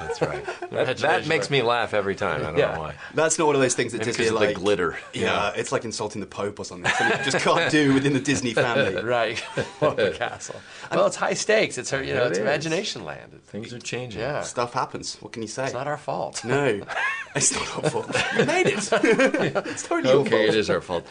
That's 0.00 0.20
right. 0.22 0.44
that, 0.70 0.98
that 0.98 1.26
makes 1.26 1.50
me 1.50 1.62
laugh 1.62 1.92
every 1.94 2.14
time. 2.14 2.40
I 2.42 2.44
don't 2.50 2.58
Yeah. 2.58 2.74
know 2.74 2.80
why. 2.80 2.94
That's 3.14 3.38
not 3.38 3.46
one 3.46 3.56
of 3.56 3.60
those 3.60 3.74
things 3.74 3.92
that 3.92 3.98
Maybe 3.98 4.10
Disney 4.12 4.24
'cause 4.26 4.32
the 4.38 4.46
like 4.46 4.56
glitter, 4.56 4.96
you 5.12 5.22
Yeah, 5.22 5.26
know? 5.34 5.52
it's 5.56 5.72
like 5.72 5.84
insulting 5.84 6.20
the 6.20 6.26
Pope 6.26 6.58
or 6.60 6.64
something. 6.64 6.90
Something 6.92 7.18
you 7.18 7.24
just 7.30 7.44
can't 7.44 7.70
do 7.70 7.94
within 7.94 8.12
the 8.12 8.20
Disney 8.20 8.54
family. 8.54 9.02
right. 9.02 9.42
Well, 9.80 9.94
the 9.94 10.10
castle. 10.10 10.56
Well, 10.90 11.06
it's 11.06 11.16
high 11.16 11.34
stakes. 11.34 11.78
It's 11.78 11.90
her, 11.90 12.02
you 12.02 12.14
know, 12.14 12.24
It 12.24 12.28
it's 12.28 12.38
is. 12.38 12.42
imagination 12.44 13.04
land. 13.04 13.40
Things 13.46 13.72
are 13.72 13.78
changing. 13.78 14.20
yeah, 14.20 14.42
Stuff 14.42 14.72
happens. 14.72 15.16
What 15.20 15.32
can 15.32 15.42
you 15.42 15.48
say? 15.48 15.64
it's 15.64 15.72
not 15.74 15.86
our 15.86 15.96
fault. 15.98 16.44
No, 16.44 16.80
it's 17.36 17.52
not 17.52 17.84
our 17.84 17.90
fault. 17.90 18.16
You 18.38 18.44
made 18.44 18.66
it. 18.66 18.74
it's 18.74 19.82
totally 19.86 20.12
your 20.14 20.20
Okay, 20.26 20.48
it 20.48 20.54
is 20.54 20.68
our 20.70 20.80
fault. 20.80 21.06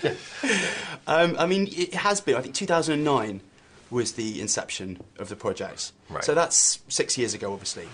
Um, 1.07 1.35
I 1.39 1.45
mean, 1.45 1.67
it 1.71 1.93
has 1.93 2.21
been. 2.21 2.35
I 2.35 2.41
think 2.41 2.55
2009 2.55 3.41
was 3.89 4.13
the 4.13 4.41
inception 4.41 4.99
of 5.19 5.29
the 5.29 5.35
project. 5.35 5.91
Right. 6.09 6.23
So 6.23 6.33
that's 6.33 6.79
six 6.89 7.17
years 7.17 7.33
ago, 7.33 7.53
obviously. 7.53 7.87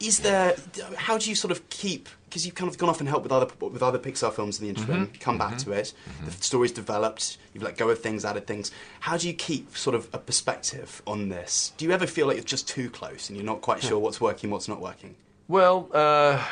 Is 0.00 0.20
there? 0.20 0.56
How 0.96 1.18
do 1.18 1.28
you 1.28 1.34
sort 1.34 1.50
of 1.50 1.68
keep? 1.70 2.08
Because 2.28 2.44
you've 2.44 2.54
kind 2.54 2.70
of 2.70 2.76
gone 2.76 2.90
off 2.90 3.00
and 3.00 3.08
helped 3.08 3.22
with 3.22 3.32
other 3.32 3.48
with 3.60 3.82
other 3.82 3.98
Pixar 3.98 4.32
films 4.32 4.60
in 4.60 4.64
the 4.64 4.70
interim. 4.70 5.06
Mm-hmm. 5.06 5.20
Come 5.20 5.38
back 5.38 5.54
mm-hmm. 5.54 5.70
to 5.70 5.78
it. 5.78 5.92
Mm-hmm. 6.08 6.26
The 6.26 6.32
story's 6.32 6.72
developed. 6.72 7.38
You've 7.52 7.62
let 7.62 7.76
go 7.76 7.88
of 7.88 8.00
things, 8.00 8.24
added 8.24 8.46
things. 8.46 8.70
How 9.00 9.16
do 9.16 9.26
you 9.26 9.34
keep 9.34 9.76
sort 9.76 9.96
of 9.96 10.08
a 10.12 10.18
perspective 10.18 11.02
on 11.06 11.28
this? 11.28 11.72
Do 11.76 11.84
you 11.84 11.92
ever 11.92 12.06
feel 12.06 12.26
like 12.26 12.36
you're 12.36 12.44
just 12.44 12.68
too 12.68 12.90
close 12.90 13.28
and 13.28 13.36
you're 13.36 13.46
not 13.46 13.60
quite 13.60 13.82
sure 13.82 13.98
what's 13.98 14.20
working, 14.20 14.50
what's 14.50 14.68
not 14.68 14.80
working? 14.80 15.16
Well, 15.48 15.88
uh, 15.92 16.44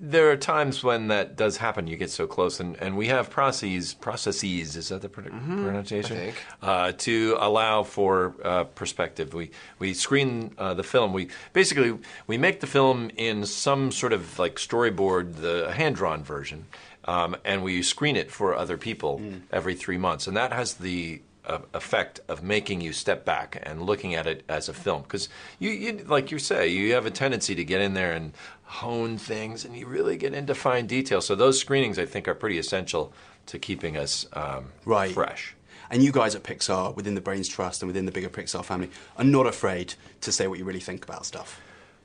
there 0.00 0.30
are 0.30 0.36
times 0.36 0.82
when 0.84 1.08
that 1.08 1.36
does 1.36 1.56
happen. 1.56 1.86
You 1.86 1.96
get 1.96 2.10
so 2.10 2.26
close, 2.26 2.60
and, 2.60 2.76
and 2.76 2.96
we 2.96 3.08
have 3.08 3.30
processes. 3.30 3.94
Processes 3.94 4.76
is 4.76 4.88
that 4.88 5.02
the 5.02 5.08
pr- 5.08 5.22
pronunciation? 5.22 6.16
I 6.16 6.20
think. 6.20 6.44
Uh, 6.62 6.92
to 6.98 7.36
allow 7.40 7.82
for 7.82 8.34
uh, 8.44 8.64
perspective. 8.64 9.34
We 9.34 9.50
we 9.78 9.94
screen 9.94 10.54
uh, 10.58 10.74
the 10.74 10.84
film. 10.84 11.12
We 11.12 11.28
basically 11.52 11.98
we 12.26 12.38
make 12.38 12.60
the 12.60 12.66
film 12.66 13.10
in 13.16 13.44
some 13.46 13.92
sort 13.92 14.12
of 14.12 14.38
like 14.38 14.56
storyboard, 14.56 15.36
the 15.36 15.72
hand 15.72 15.96
drawn 15.96 16.22
version, 16.22 16.66
um, 17.04 17.36
and 17.44 17.62
we 17.62 17.82
screen 17.82 18.16
it 18.16 18.30
for 18.30 18.54
other 18.54 18.76
people 18.76 19.20
every 19.52 19.74
three 19.74 19.98
months, 19.98 20.26
and 20.26 20.36
that 20.36 20.52
has 20.52 20.74
the 20.74 21.22
uh, 21.48 21.58
effect 21.72 22.20
of 22.28 22.42
making 22.42 22.80
you 22.80 22.92
step 22.92 23.24
back 23.24 23.60
and 23.62 23.82
looking 23.82 24.14
at 24.14 24.26
it 24.26 24.44
as 24.48 24.68
a 24.68 24.74
film 24.74 25.02
because 25.02 25.28
you, 25.58 25.70
you 25.70 26.04
like 26.06 26.30
you 26.30 26.38
say 26.38 26.68
you 26.68 26.92
have 26.92 27.06
a 27.06 27.10
tendency 27.10 27.54
to 27.54 27.64
get 27.64 27.80
in 27.80 27.94
there 27.94 28.12
and 28.12 28.32
hone 28.68 29.16
things 29.18 29.64
and 29.64 29.74
you 29.76 29.86
really 29.86 30.16
get 30.16 30.34
into 30.34 30.54
fine 30.54 30.86
detail 30.86 31.20
so 31.22 31.34
those 31.34 31.58
screenings 31.58 31.98
i 31.98 32.04
think 32.04 32.28
are 32.28 32.34
pretty 32.34 32.58
essential 32.58 33.12
to 33.46 33.58
keeping 33.58 33.96
us 33.96 34.26
um, 34.34 34.66
Right. 34.84 35.10
fresh 35.10 35.54
And 35.90 36.02
you 36.02 36.12
guys 36.12 36.34
at 36.34 36.42
Pixar, 36.42 36.94
within 36.94 37.14
the 37.14 37.22
Brains 37.22 37.48
Trust 37.48 37.80
and 37.80 37.86
within 37.88 38.04
the 38.04 38.12
bigger 38.12 38.28
Pixar 38.28 38.62
family, 38.62 38.90
are 39.16 39.24
not 39.24 39.46
afraid 39.46 39.94
to 40.20 40.30
say 40.30 40.46
what 40.46 40.58
you 40.58 40.66
really 40.66 40.80
think 40.80 41.02
about 41.02 41.24
stuff 41.24 41.58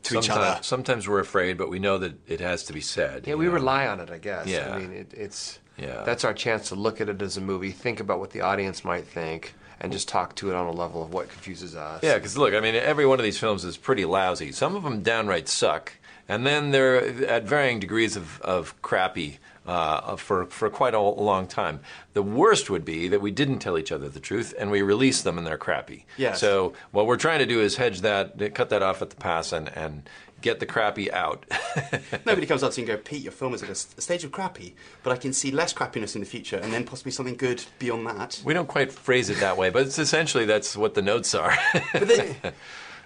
to 0.03 0.17
each 0.17 0.25
sometimes, 0.27 0.47
other. 0.55 0.63
sometimes 0.63 1.05
we're 1.07 1.19
afraid 1.19 1.57
but 1.57 1.69
we 1.69 1.79
know 1.79 1.97
that 1.97 2.13
it 2.29 2.39
has 2.39 2.63
to 2.63 2.71
be 2.73 2.79
said 2.79 3.27
Yeah, 3.27 3.35
we 3.35 3.45
know? 3.45 3.51
rely 3.51 3.85
on 3.87 3.99
it, 3.99 4.09
I 4.09 4.19
guess. 4.19 4.47
Yeah. 4.47 4.73
I 4.73 4.79
mean, 4.79 4.93
it, 4.93 5.13
it's 5.13 5.59
Yeah. 5.77 6.03
that's 6.05 6.23
our 6.23 6.33
chance 6.33 6.69
to 6.69 6.75
look 6.75 7.01
at 7.01 7.09
it 7.09 7.21
as 7.21 7.35
a 7.35 7.41
movie, 7.41 7.71
think 7.71 7.99
about 7.99 8.19
what 8.21 8.31
the 8.31 8.39
audience 8.39 8.85
might 8.85 9.05
think, 9.05 9.53
and 9.81 9.91
just 9.91 10.07
talk 10.07 10.33
to 10.35 10.49
it 10.49 10.55
on 10.55 10.67
a 10.67 10.71
level 10.71 11.03
of 11.03 11.11
what 11.13 11.27
confuses 11.27 11.75
us. 11.75 12.01
Yeah, 12.03 12.15
because 12.15 12.37
look, 12.37 12.53
I 12.53 12.61
mean, 12.61 12.75
every 12.75 13.05
one 13.05 13.19
of 13.19 13.25
these 13.25 13.37
films 13.37 13.65
is 13.65 13.75
pretty 13.75 14.05
lousy. 14.05 14.53
Some 14.53 14.77
of 14.77 14.83
them 14.83 15.01
downright 15.03 15.49
suck, 15.49 15.91
and 16.27 16.45
then 16.45 16.71
they're 16.71 17.25
at 17.25 17.43
varying 17.43 17.79
degrees 17.79 18.15
of, 18.15 18.39
of 18.41 18.81
crappy 18.81 19.39
uh, 19.65 20.15
for 20.15 20.45
for 20.45 20.69
quite 20.69 20.93
a 20.93 20.99
long 20.99 21.47
time. 21.47 21.79
The 22.13 22.21
worst 22.23 22.69
would 22.69 22.85
be 22.85 23.07
that 23.07 23.21
we 23.21 23.31
didn't 23.31 23.59
tell 23.59 23.77
each 23.77 23.91
other 23.91 24.09
the 24.09 24.19
truth 24.19 24.53
and 24.57 24.71
we 24.71 24.81
release 24.81 25.21
them 25.21 25.37
and 25.37 25.45
they're 25.47 25.57
crappy. 25.57 26.05
Yes. 26.17 26.39
So 26.39 26.73
what 26.91 27.05
we're 27.07 27.17
trying 27.17 27.39
to 27.39 27.45
do 27.45 27.61
is 27.61 27.77
hedge 27.77 28.01
that, 28.01 28.53
cut 28.55 28.69
that 28.69 28.83
off 28.83 29.01
at 29.01 29.09
the 29.09 29.15
pass, 29.15 29.51
and 29.51 29.69
and 29.75 30.09
get 30.41 30.59
the 30.59 30.65
crappy 30.65 31.09
out. 31.11 31.45
Nobody 32.25 32.45
comes 32.45 32.63
up 32.63 32.73
to 32.73 32.81
you 32.81 32.87
and 32.87 32.97
go, 32.97 33.01
Pete, 33.01 33.23
your 33.23 33.31
film 33.31 33.53
is 33.53 33.63
at 33.63 33.69
a 33.69 33.75
stage 33.75 34.25
of 34.25 34.31
crappy, 34.33 34.75
but 35.01 35.13
I 35.13 35.15
can 35.15 35.31
see 35.31 35.51
less 35.51 35.73
crappiness 35.73 36.15
in 36.15 36.21
the 36.21 36.27
future, 36.27 36.57
and 36.57 36.73
then 36.73 36.83
possibly 36.83 37.13
something 37.13 37.37
good 37.37 37.63
beyond 37.79 38.05
that. 38.07 38.41
we 38.43 38.53
don't 38.53 38.67
quite 38.67 38.91
phrase 38.91 39.29
it 39.29 39.39
that 39.39 39.55
way, 39.55 39.69
but 39.69 39.83
it's 39.87 39.99
essentially 39.99 40.43
that's 40.43 40.75
what 40.75 40.95
the 40.95 41.01
notes 41.01 41.33
are. 41.33 41.55
Then, 41.93 42.35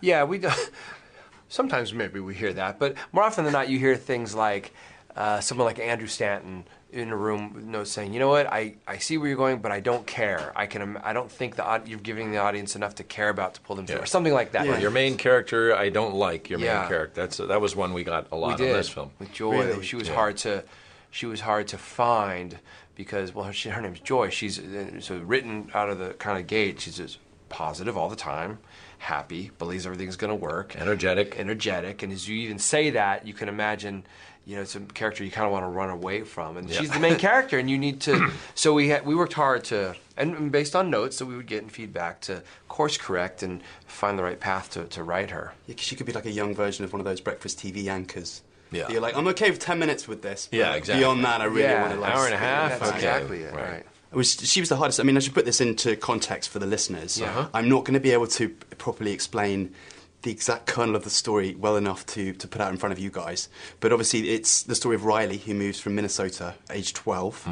Yeah, 0.01 0.23
we. 0.25 0.41
Sometimes 1.49 1.93
maybe 1.93 2.19
we 2.19 2.33
hear 2.35 2.53
that, 2.53 2.77
but 2.79 2.95
more 3.11 3.23
often 3.23 3.43
than 3.43 3.53
not, 3.53 3.69
you 3.69 3.79
hear 3.79 3.95
things 3.95 4.35
like 4.35 4.73
uh, 5.15 5.39
someone 5.39 5.65
like 5.65 5.79
Andrew 5.79 6.07
Stanton 6.07 6.65
in 6.91 7.09
a 7.09 7.15
room 7.15 7.53
with 7.53 7.63
notes 7.65 7.91
saying, 7.91 8.13
"You 8.13 8.19
know 8.19 8.29
what? 8.29 8.47
I, 8.47 8.75
I 8.87 8.97
see 8.97 9.17
where 9.17 9.27
you're 9.27 9.37
going, 9.37 9.59
but 9.59 9.71
I 9.71 9.79
don't 9.79 10.05
care. 10.07 10.51
I 10.55 10.67
can. 10.67 10.97
I 10.97 11.13
don't 11.13 11.31
think 11.31 11.55
the 11.55 11.81
you're 11.85 11.99
giving 11.99 12.31
the 12.31 12.37
audience 12.37 12.75
enough 12.75 12.95
to 12.95 13.03
care 13.03 13.29
about 13.29 13.53
to 13.55 13.61
pull 13.61 13.75
them 13.75 13.85
through, 13.87 13.97
Yeah. 13.97 14.03
or 14.03 14.05
something 14.05 14.33
like 14.33 14.51
that." 14.51 14.65
Yeah. 14.65 14.77
your 14.79 14.91
main 14.91 15.17
character, 15.17 15.75
I 15.75 15.89
don't 15.89 16.15
like 16.15 16.49
your 16.49 16.59
Yeah. 16.59 16.79
main 16.81 16.87
character. 16.89 17.21
That's 17.21 17.37
that 17.37 17.61
was 17.61 17.75
one 17.75 17.93
we 17.93 18.03
got 18.03 18.27
a 18.31 18.35
lot 18.35 18.57
did 18.57 18.71
on 18.71 18.77
this 18.77 18.89
film. 18.89 19.11
with 19.19 19.31
Joy. 19.33 19.65
Really? 19.65 19.85
She 19.85 19.95
was 19.95 20.07
Yeah. 20.07 20.15
hard 20.15 20.37
to, 20.37 20.63
she 21.11 21.25
was 21.25 21.41
hard 21.41 21.67
to 21.69 21.77
find 21.77 22.59
because 22.95 23.33
well, 23.33 23.51
she, 23.51 23.69
her 23.69 23.81
name's 23.81 23.99
Joy. 24.01 24.29
She's 24.29 24.59
uh, 24.59 24.99
so 25.01 25.17
written 25.19 25.69
out 25.73 25.89
of 25.89 25.97
the 25.99 26.09
kind 26.13 26.37
of 26.39 26.47
gate. 26.47 26.79
She's 26.81 26.97
just 26.97 27.19
positive 27.49 27.97
all 27.97 28.09
the 28.09 28.15
time, 28.15 28.59
happy, 28.97 29.51
believes 29.59 29.85
everything's 29.85 30.15
going 30.17 30.29
to 30.29 30.35
work, 30.35 30.75
Energetic. 30.75 31.35
energetic. 31.37 32.03
And 32.03 32.11
as 32.11 32.27
you 32.27 32.35
even 32.37 32.59
say 32.59 32.91
that, 32.91 33.25
you 33.27 33.33
can 33.33 33.49
imagine. 33.49 34.05
You 34.45 34.55
know, 34.55 34.61
it's 34.61 34.77
a 34.77 34.79
character 34.79 35.25
you 35.25 35.29
kind 35.31 35.45
of 35.45 35.51
want 35.51 35.65
to 35.65 35.69
run 35.69 35.89
away 35.89 36.21
from, 36.21 36.55
and 36.55 36.69
Yeah. 36.69 36.79
she's 36.79 36.89
the 36.89 37.01
main 37.01 37.17
character, 37.27 37.59
and 37.59 37.69
you 37.69 37.77
need 37.77 37.99
to. 38.01 38.31
So 38.55 38.73
we 38.73 38.87
had, 38.87 39.05
we 39.05 39.13
worked 39.13 39.33
hard 39.33 39.65
to, 39.65 39.93
and 40.15 40.33
and 40.35 40.49
based 40.53 40.73
on 40.73 40.89
notes 40.89 41.17
that 41.19 41.25
we 41.25 41.35
would 41.35 41.47
get 41.47 41.63
and 41.63 41.69
feedback, 41.71 42.21
to 42.21 42.41
course 42.69 42.97
correct 42.97 43.43
and 43.43 43.61
find 43.87 44.17
the 44.17 44.23
right 44.23 44.39
path 44.39 44.69
to, 44.71 44.85
to 44.85 45.03
write 45.03 45.31
her. 45.31 45.53
yeah, 45.65 45.75
'cause 45.75 45.83
she 45.83 45.97
could 45.97 46.05
be 46.05 46.13
like 46.13 46.25
a 46.25 46.31
young 46.31 46.55
version 46.55 46.85
of 46.85 46.93
one 46.93 47.01
of 47.01 47.05
those 47.05 47.19
breakfast 47.19 47.59
TV 47.59 47.89
anchors. 47.89 48.41
Yeah. 48.71 48.89
You're 48.89 49.01
like, 49.01 49.17
I'm 49.17 49.27
okay 49.29 49.49
with 49.51 49.59
10 49.59 49.79
minutes 49.79 50.07
with 50.07 50.21
this. 50.21 50.47
but 50.49 50.57
Yeah, 50.57 50.75
exactly. 50.75 51.01
Beyond 51.01 51.25
that, 51.25 51.41
I 51.41 51.45
really 51.45 51.63
Yeah, 51.63 51.81
want 51.81 51.93
to 51.95 51.99
like. 51.99 52.15
hour 52.15 52.25
and 52.25 52.33
a 52.33 52.37
half? 52.37 52.69
That's 52.71 52.83
Okay, 52.83 52.95
exactly 52.95 53.41
it. 53.43 53.53
right. 53.53 53.69
right. 53.71 53.85
Was, 54.11 54.33
she 54.49 54.61
was 54.61 54.69
the 54.69 54.77
hardest. 54.77 54.99
I 54.99 55.03
mean, 55.03 55.17
I 55.17 55.19
should 55.19 55.33
put 55.33 55.45
this 55.45 55.59
into 55.59 55.95
context 55.97 56.49
for 56.49 56.59
the 56.59 56.65
listeners. 56.65 57.19
Yeah. 57.19 57.27
Uh-huh. 57.27 57.49
I'm 57.53 57.69
not 57.69 57.83
going 57.83 57.93
to 57.93 57.99
be 57.99 58.11
able 58.11 58.27
to 58.27 58.49
properly 58.77 59.11
explain 59.11 59.73
the 60.21 60.31
exact 60.31 60.65
kernel 60.65 60.95
of 60.95 61.03
the 61.03 61.09
story 61.09 61.55
well 61.55 61.75
enough 61.75 62.05
to, 62.07 62.33
to 62.33 62.47
put 62.47 62.61
out 62.61 62.71
in 62.71 62.77
front 62.77 62.93
of 62.93 62.99
you 62.99 63.09
guys. 63.09 63.49
But 63.79 63.91
obviously, 63.91 64.29
it's 64.29 64.63
the 64.63 64.75
story 64.75 64.95
of 64.95 65.05
Riley, 65.05 65.37
who 65.37 65.53
moves 65.53 65.79
from 65.79 65.95
Minnesota, 65.95 66.55
age 66.71 66.93
12, 66.93 67.47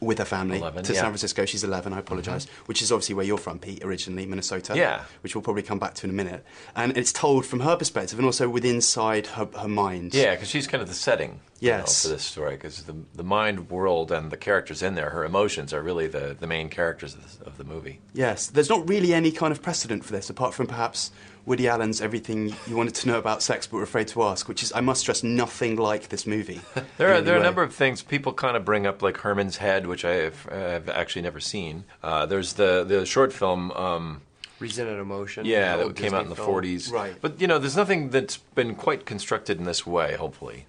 with 0.00 0.18
her 0.18 0.24
family 0.24 0.58
11, 0.58 0.84
to 0.84 0.92
yeah. 0.92 1.00
San 1.00 1.10
Francisco. 1.10 1.46
She's 1.46 1.62
11, 1.62 1.92
I 1.92 2.00
apologize, 2.00 2.46
which 2.66 2.82
is 2.82 2.90
obviously 2.90 3.14
where 3.14 3.24
you're 3.24 3.38
from, 3.38 3.58
Pete, 3.58 3.84
originally, 3.84 4.26
Minnesota. 4.26 4.76
Yeah. 4.76 5.04
Which 5.22 5.34
we'll 5.34 5.42
probably 5.42 5.62
come 5.62 5.78
back 5.78 5.94
to 5.94 6.06
in 6.06 6.10
a 6.10 6.14
minute. 6.14 6.44
And 6.74 6.96
it's 6.96 7.12
told 7.12 7.46
from 7.46 7.60
her 7.60 7.76
perspective 7.76 8.18
and 8.18 8.26
also 8.26 8.48
within 8.48 8.76
inside 8.76 9.28
her, 9.28 9.48
her 9.58 9.68
mind. 9.68 10.14
Yeah, 10.14 10.34
because 10.34 10.48
she's 10.48 10.66
kind 10.66 10.82
of 10.82 10.88
the 10.88 10.94
setting. 10.94 11.40
You 11.62 11.70
know, 11.70 11.76
Yes. 11.78 12.02
for 12.02 12.08
this 12.08 12.24
story, 12.24 12.56
because 12.56 12.82
the 12.82 12.94
the 13.14 13.22
mind 13.24 13.70
world 13.70 14.10
and 14.12 14.30
the 14.30 14.36
characters 14.36 14.82
in 14.82 14.94
there, 14.96 15.10
her 15.10 15.24
emotions 15.24 15.72
are 15.72 15.80
really 15.82 16.08
the, 16.08 16.36
the 16.38 16.46
main 16.46 16.68
characters 16.68 17.14
of 17.14 17.38
the, 17.38 17.46
of 17.46 17.56
the 17.58 17.64
movie. 17.64 18.00
Yes, 18.14 18.48
there's 18.48 18.68
not 18.68 18.88
really 18.88 19.14
any 19.14 19.30
kind 19.30 19.52
of 19.52 19.62
precedent 19.62 20.04
for 20.04 20.12
this, 20.12 20.28
apart 20.28 20.54
from 20.54 20.66
perhaps 20.66 21.10
Woody 21.46 21.66
Allen's 21.68 22.00
Everything 22.00 22.54
You 22.68 22.76
Wanted 22.76 22.94
to 22.96 23.08
Know 23.08 23.18
About 23.18 23.42
Sex 23.42 23.66
But 23.66 23.76
Were 23.78 23.82
Afraid 23.82 24.08
to 24.08 24.22
Ask, 24.22 24.48
which 24.48 24.62
is, 24.62 24.72
I 24.74 24.80
must 24.80 25.00
stress, 25.00 25.22
nothing 25.24 25.74
like 25.76 26.08
this 26.08 26.26
movie. 26.26 26.60
There 26.98 27.08
are 27.10 27.14
any 27.14 27.24
there 27.24 27.34
are 27.36 27.40
a 27.40 27.42
number 27.42 27.62
of 27.64 27.74
things 27.74 28.02
people 28.02 28.32
kind 28.32 28.56
of 28.56 28.64
bring 28.64 28.86
up, 28.86 29.02
like 29.02 29.18
Herman's 29.18 29.56
Head, 29.56 29.86
which 29.86 30.04
I 30.04 30.14
have, 30.14 30.48
uh, 30.50 30.54
have 30.54 30.88
actually 30.88 31.22
never 31.22 31.40
seen. 31.40 31.84
Uh, 32.02 32.26
there's 32.26 32.52
the 32.54 32.84
the 32.84 33.06
short 33.06 33.32
film. 33.32 33.70
Um, 33.72 34.22
Reason 34.60 34.86
and 34.86 35.00
Emotion. 35.00 35.44
yeah, 35.44 35.76
that 35.76 35.82
old 35.82 35.96
came 35.96 36.14
out 36.14 36.22
in 36.22 36.28
the 36.28 36.36
film. 36.36 36.48
40s. 36.62 36.92
Right. 36.92 37.16
But 37.20 37.40
you 37.40 37.48
know, 37.48 37.58
there's 37.58 37.76
nothing 37.76 38.10
that's 38.10 38.36
been 38.54 38.76
quite 38.76 39.04
constructed 39.06 39.58
in 39.58 39.64
this 39.64 39.84
way. 39.84 40.14
Hopefully, 40.14 40.66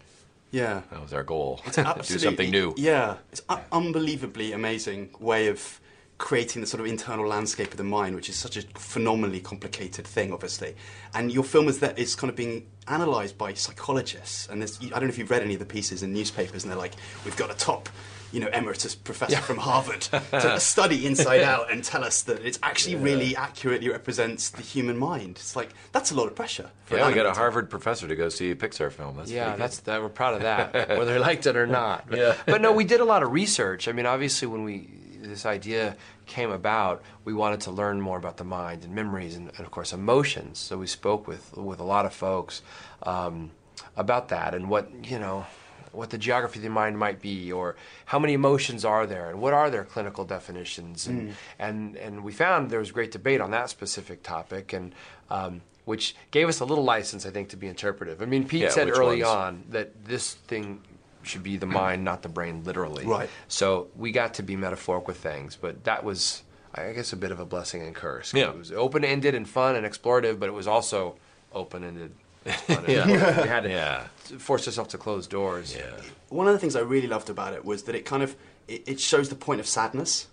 Yeah. 0.54 0.84
that 0.92 1.02
was 1.02 1.13
our 1.13 1.24
goal. 1.24 1.62
It's 1.66 1.76
Do 2.08 2.20
something 2.20 2.52
new. 2.52 2.76
Yeah, 2.78 3.18
it's 3.32 3.42
an 3.50 3.60
unbelievably 3.72 4.54
amazing 4.54 5.10
way 5.20 5.48
of 5.48 5.82
creating 6.20 6.62
the 6.62 6.68
sort 6.68 6.80
of 6.80 6.86
internal 6.86 7.28
landscape 7.28 7.72
of 7.72 7.78
the 7.78 7.84
mind, 7.84 8.16
which 8.16 8.30
is 8.30 8.36
such 8.36 8.56
a 8.56 8.62
phenomenally 8.78 9.39
complicated 9.42 10.06
thing, 10.06 10.32
obviously. 10.32 10.76
And 11.16 11.32
your 11.32 11.44
film 11.44 11.68
is 11.68 11.80
that 11.80 11.98
it's 11.98 12.13
kind 12.13 12.30
of 12.30 12.36
being 12.36 12.68
analysed 12.88 13.38
by 13.38 13.56
psychologists. 13.56 14.48
And 14.48 14.62
there's, 14.62 14.80
I 14.80 14.89
don't 14.89 15.04
know 15.04 15.08
if 15.10 15.18
you've 15.18 15.32
read 15.32 15.42
any 15.42 15.56
of 15.56 15.60
the 15.60 15.66
pieces 15.66 16.04
in 16.04 16.13
newspapers, 16.13 16.63
and 16.63 16.72
they're 16.72 16.78
like, 16.78 16.94
"We've 17.26 17.36
got 17.36 17.50
a 17.50 17.56
top." 17.56 17.89
You 18.34 18.39
know, 18.39 18.48
emeritus 18.48 18.96
professor 18.96 19.38
from 19.38 19.58
Harvard 19.58 20.02
to 20.32 20.60
study 20.60 21.06
inside 21.06 21.41
out 21.41 21.72
and 21.72 21.84
tell 21.84 22.04
us 22.04 22.24
that 22.24 22.43
it 22.43 22.58
actually 22.63 22.96
really 22.96 23.36
accurately 23.36 23.89
represents 23.89 24.50
the 24.50 24.63
human 24.63 24.98
mind. 24.98 25.38
It's 25.38 25.56
like 25.56 25.69
that's 25.91 26.12
a 26.12 26.15
lot 26.15 26.28
of 26.28 26.36
pressure. 26.36 26.69
For 26.86 26.98
Yeah, 26.98 27.08
we 27.08 27.13
got 27.13 27.28
a. 27.28 27.34
Harvard 27.34 27.69
professor 27.69 28.08
to 28.08 28.15
go 28.15 28.30
see 28.30 28.50
a 28.52 28.56
Pixar 28.56 28.91
film. 28.91 29.17
That's 29.17 29.30
Yeah, 29.32 29.56
that's 29.56 29.80
that. 29.82 30.02
We're 30.02 30.10
proud 30.10 30.34
of 30.34 30.41
that, 30.41 30.74
whether 30.89 31.13
they 31.13 31.19
liked 31.19 31.46
it 31.46 31.56
or 31.56 31.67
not. 31.67 32.10
But, 32.10 32.19
Yeah. 32.24 32.36
but 32.46 32.60
no, 32.62 32.72
we 32.72 32.84
did 32.86 33.00
a 33.00 33.06
lot 33.06 33.22
of 33.24 33.32
research. 33.32 33.88
I 33.88 33.91
mean, 33.91 34.06
obviously, 34.08 34.48
when 34.48 34.63
we 34.63 34.89
this 35.22 35.46
idea 35.46 35.96
came 36.26 36.52
about, 36.52 37.02
we 37.24 37.34
wanted 37.34 37.62
to 37.62 37.72
learn 37.72 38.02
more 38.02 38.17
about 38.17 38.38
the 38.38 38.43
mind 38.43 38.84
and 38.84 38.93
memories 38.96 39.36
and, 39.36 39.50
and 39.58 39.62
of 39.62 39.72
course 39.72 39.93
emotions. 39.93 40.58
So 40.60 40.78
we 40.78 40.88
spoke 40.88 41.28
with 41.28 41.56
with 41.56 41.80
a 41.80 41.84
lot 41.86 42.06
of 42.06 42.13
folks 42.13 42.62
um, 43.04 43.52
about 43.96 44.30
that 44.30 44.54
and 44.56 44.69
what 44.69 44.89
you 45.06 45.19
know 45.19 45.46
what 45.93 46.10
the 46.10 46.17
geography 46.17 46.60
of 46.60 46.63
the 46.63 46.69
mind 46.69 46.97
might 46.97 47.21
be, 47.21 47.51
or 47.51 47.75
how 48.06 48.19
many 48.19 48.34
emotions 48.34 48.84
are 48.84 49.06
there, 49.06 49.29
and 49.29 49.39
what 49.39 49.53
are 49.53 49.69
their 49.69 49.84
clinical 49.84 50.25
definitions, 50.25 51.08
and 51.08 51.36
and, 51.60 51.95
and 51.95 52.23
we 52.23 52.32
found 52.32 52.69
there 52.69 52.79
was 52.79 52.91
great 52.91 53.12
debate 53.12 53.39
on 53.41 53.51
that 53.51 53.69
specific 53.69 54.23
topic, 54.23 54.73
and 54.73 54.93
um, 55.29 55.62
which 55.86 56.15
gave 56.32 56.47
us 56.49 56.60
a 56.60 56.65
little 56.65 56.84
license, 56.84 57.25
I 57.25 57.29
think, 57.29 57.49
to 57.49 57.58
be 57.58 57.67
interpretive. 57.67 58.21
I 58.21 58.25
mean, 58.25 58.47
Pete 58.47 58.62
Yeah, 58.63 58.69
said 58.69 58.89
early 58.89 59.21
ones? 59.23 59.36
on 59.36 59.63
that 59.69 60.06
this 60.06 60.34
thing 60.34 60.82
should 61.23 61.43
be 61.43 61.56
the 61.58 61.65
mind, 61.65 62.03
not 62.03 62.21
the 62.21 62.29
brain, 62.29 62.63
literally. 62.63 63.06
Right. 63.06 63.29
So 63.47 63.88
we 63.95 64.12
got 64.12 64.34
to 64.36 64.43
be 64.43 64.56
metaphoric 64.56 65.08
with 65.08 65.17
things, 65.17 65.56
but 65.56 65.84
that 65.86 66.03
was, 66.03 66.43
I 66.75 66.91
guess, 66.91 67.13
a 67.13 67.17
bit 67.17 67.32
of 67.32 67.39
a 67.39 67.45
blessing 67.45 67.82
and 67.82 67.95
curse. 67.95 68.34
Yeah. 68.34 68.49
It 68.49 68.58
was 68.58 68.71
open 68.73 69.06
ended 69.06 69.34
and 69.36 69.47
fun 69.47 69.75
and 69.75 69.86
explorative, 69.86 70.39
but 70.39 70.49
it 70.49 70.53
was 70.53 70.67
also 70.67 71.15
open 71.53 71.84
ended. 71.84 72.12
Yeah. 72.88 73.06
we 73.41 73.47
had 73.47 73.62
to 73.63 73.69
Yeah. 73.69 74.08
Force 74.39 74.65
herself 74.65 74.88
to 74.89 74.98
close 74.98 75.28
doors. 75.28 75.76
Yeah. 75.76 75.91
One 76.30 76.48
of 76.48 76.54
the 76.54 76.60
things 76.60 76.76
I 76.76 76.82
really 76.82 77.08
loved 77.08 77.30
about 77.30 77.54
it 77.54 77.63
was 77.65 77.84
that 77.84 77.96
it 77.96 78.06
kind 78.06 78.24
of 78.24 78.36
it, 78.67 78.84
it 78.88 79.00
shows 79.00 79.30
the 79.30 79.36
point 79.36 79.60
of 79.60 79.67
sadness. 79.67 80.28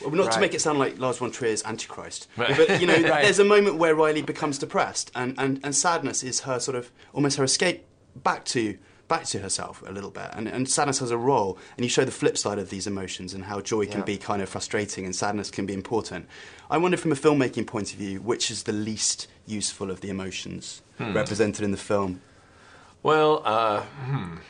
Well, 0.00 0.10
not 0.12 0.32
to 0.32 0.40
make 0.40 0.54
it 0.54 0.62
sound 0.62 0.78
like 0.78 0.98
Lars 0.98 1.18
von 1.18 1.30
Trier's 1.30 1.62
Antichrist, 1.64 2.26
Right. 2.38 2.56
but 2.56 2.80
you 2.80 2.86
know, 2.86 2.94
Right. 2.94 3.22
there's 3.22 3.38
a 3.38 3.44
moment 3.44 3.76
where 3.76 3.94
Riley 3.94 4.22
becomes 4.22 4.56
depressed, 4.58 5.10
and, 5.14 5.34
and, 5.38 5.60
and 5.62 5.76
sadness 5.76 6.22
is 6.22 6.40
her 6.40 6.58
sort 6.58 6.74
of 6.74 6.90
almost 7.12 7.36
her 7.36 7.44
escape 7.44 7.84
back 8.16 8.44
to 8.46 8.78
back 9.08 9.24
to 9.24 9.40
herself 9.40 9.82
a 9.86 9.90
little 9.92 10.10
bit, 10.10 10.30
and, 10.34 10.46
and 10.48 10.68
sadness 10.70 11.00
has 11.00 11.10
a 11.10 11.18
role, 11.18 11.58
and 11.76 11.84
you 11.84 11.90
show 11.90 12.04
the 12.04 12.12
flip 12.12 12.38
side 12.38 12.58
of 12.60 12.70
these 12.70 12.86
emotions 12.86 13.34
and 13.34 13.44
how 13.44 13.60
joy 13.60 13.84
can 13.84 13.98
Yeah. 13.98 14.04
be 14.04 14.16
kind 14.16 14.40
of 14.40 14.48
frustrating 14.48 15.04
and 15.04 15.14
sadness 15.14 15.50
can 15.50 15.66
be 15.66 15.74
important. 15.74 16.26
I 16.70 16.78
wonder, 16.78 16.96
from 16.96 17.10
a 17.12 17.16
filmmaking 17.16 17.66
point 17.66 17.92
of 17.92 17.98
view, 17.98 18.20
which 18.22 18.50
is 18.52 18.62
the 18.62 18.72
least 18.72 19.26
useful 19.46 19.90
of 19.90 20.00
the 20.00 20.08
emotions 20.10 20.80
Hmm. 20.96 21.12
represented 21.12 21.64
in 21.64 21.72
the 21.72 21.76
film. 21.76 22.20
Well, 23.02 23.42
uh, 23.44 23.82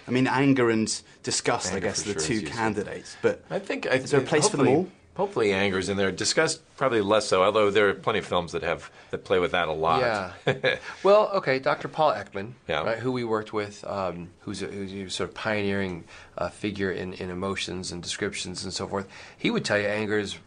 I 0.07 0.11
mean, 0.11 0.27
anger 0.27 0.71
and 0.71 1.03
disgust, 1.23 1.73
I 1.73 1.81
guess, 1.81 2.05
are 2.07 2.15
the 2.15 2.21
sure 2.21 2.41
two 2.41 2.43
candidates. 2.47 3.17
But 3.23 3.45
I 3.51 3.59
think 3.59 3.87
I, 3.87 3.95
Is 3.95 4.11
there 4.11 4.21
a 4.21 4.25
place 4.25 4.49
for 4.49 4.57
them 4.57 4.67
hopefully- 4.67 4.87
all? 4.87 4.93
Hopefully, 5.17 5.53
anger's 5.53 5.91
in 5.91 5.99
there. 5.99 6.11
Disgust 6.13 6.63
probably 6.79 7.03
less 7.03 7.27
so. 7.27 7.43
Although 7.43 7.71
there 7.71 7.91
are 7.91 7.95
plenty 7.95 8.21
of 8.21 8.25
films 8.27 8.53
that 8.53 8.63
have 8.63 8.91
that 9.11 9.23
play 9.23 9.39
with 9.39 9.51
that 9.51 9.69
a 9.69 9.73
lot. 9.73 10.01
Yeah. 10.47 10.77
well, 11.03 11.29
okay, 11.35 11.59
Dr. 11.59 11.89
Paul 11.89 12.13
Ekman, 12.15 12.53
Yeah. 12.67 12.85
right, 12.85 12.99
who 12.99 13.13
we 13.13 13.23
worked 13.25 13.53
with, 13.53 13.85
um, 13.87 14.31
who's, 14.43 14.63
a, 14.63 14.67
who's 14.67 14.93
a 14.93 15.11
sort 15.11 15.29
of 15.29 15.35
pioneering 15.35 16.05
uh, 16.39 16.49
figure 16.49 16.91
in, 16.91 17.13
in 17.15 17.29
emotions 17.29 17.93
and 17.93 18.03
descriptions 18.03 18.65
and 18.65 18.73
so 18.73 18.87
forth. 18.87 19.09
He 19.37 19.51
would 19.51 19.65
tell 19.65 19.79
you 19.79 19.89
anger 19.89 20.17
is 20.19 20.39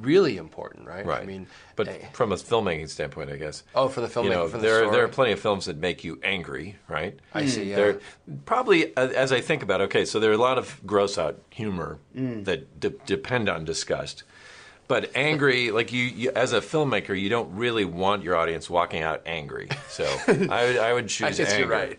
really 0.00 0.36
important, 0.36 0.86
right? 0.86 1.04
Right. 1.04 1.22
I 1.22 1.26
mean, 1.26 1.46
but 1.76 1.88
eh, 1.88 1.98
from 2.12 2.32
a 2.32 2.36
filmmaking 2.36 2.88
standpoint, 2.88 3.30
I 3.30 3.36
guess. 3.36 3.62
Oh, 3.74 3.88
for 3.88 4.00
the 4.00 4.06
filmmaking, 4.06 4.24
you 4.24 4.30
know, 4.30 4.48
the 4.48 4.58
there 4.58 4.90
there 4.90 5.04
are 5.04 5.08
plenty 5.08 5.32
of 5.32 5.40
films 5.40 5.66
that 5.66 5.76
make 5.78 6.04
you 6.04 6.20
angry, 6.22 6.76
right? 6.88 7.18
I 7.34 7.46
see, 7.46 7.70
yeah. 7.70 7.76
There 7.76 8.00
probably, 8.46 8.94
uh, 8.96 9.08
as 9.08 9.32
I 9.32 9.40
think 9.40 9.62
about, 9.62 9.80
it, 9.80 9.84
okay, 9.84 10.04
so 10.04 10.20
there 10.20 10.30
are 10.30 10.34
a 10.34 10.38
lot 10.38 10.58
of 10.58 10.80
gross 10.86 11.18
out 11.18 11.40
humor 11.50 11.98
Mm. 12.16 12.44
that 12.44 12.80
de- 12.80 12.90
depend 13.06 13.48
on 13.48 13.64
disgust. 13.64 14.24
But 14.88 15.10
angry, 15.14 15.70
like 15.78 15.92
you, 15.92 16.02
you, 16.04 16.30
as 16.34 16.52
a 16.52 16.60
filmmaker, 16.60 17.18
you 17.20 17.28
don't 17.28 17.54
really 17.54 17.84
want 17.84 18.22
your 18.24 18.36
audience 18.36 18.70
walking 18.70 19.02
out 19.02 19.22
angry. 19.26 19.68
So 19.88 20.04
I 20.28 20.32
would, 20.64 20.76
I 20.78 20.92
would 20.94 21.04
I 21.04 21.08
choose 21.08 21.36
guess 21.38 21.50
anger. 21.52 21.58
you're 21.60 21.68
right. 21.68 21.98